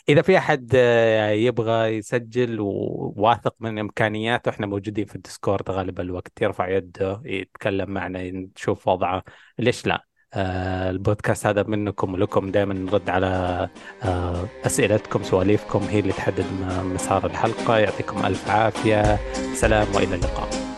إذا 0.09 0.23
في 0.23 0.39
أحد 0.39 0.73
آه، 0.75 1.31
يبغى 1.31 1.97
يسجل 1.97 2.61
وواثق 2.61 3.55
من 3.61 3.79
إمكانياته 3.79 4.49
إحنا 4.49 4.67
موجودين 4.67 5.05
في 5.07 5.17
الديسكورد 5.17 5.71
غالب 5.71 6.01
الوقت 6.01 6.43
يرفع 6.43 6.69
يده 6.69 7.23
يتكلم 7.25 7.91
معنا 7.91 8.31
نشوف 8.31 8.89
وضعه. 8.89 9.25
ليش 9.59 9.87
لا؟ 9.87 10.10
آه، 10.35 10.91
البودكاست 10.91 11.47
هذا 11.47 11.63
منكم 11.63 12.15
ولكم 12.15 12.51
دائما 12.51 12.75
نرد 12.75 13.11
على 13.11 13.69
آه، 14.03 14.45
أسئلتكم 14.67 15.23
سواليفكم 15.23 15.81
هي 15.91 16.01
اللي 16.01 16.13
تحدد 16.13 16.47
مسار 16.85 17.27
الحلقة. 17.27 17.79
يعطيكم 17.79 18.27
ألف 18.27 18.51
عافية. 18.51 19.19
سلام 19.55 19.87
وإلى 19.95 20.15
اللقاء. 20.15 20.70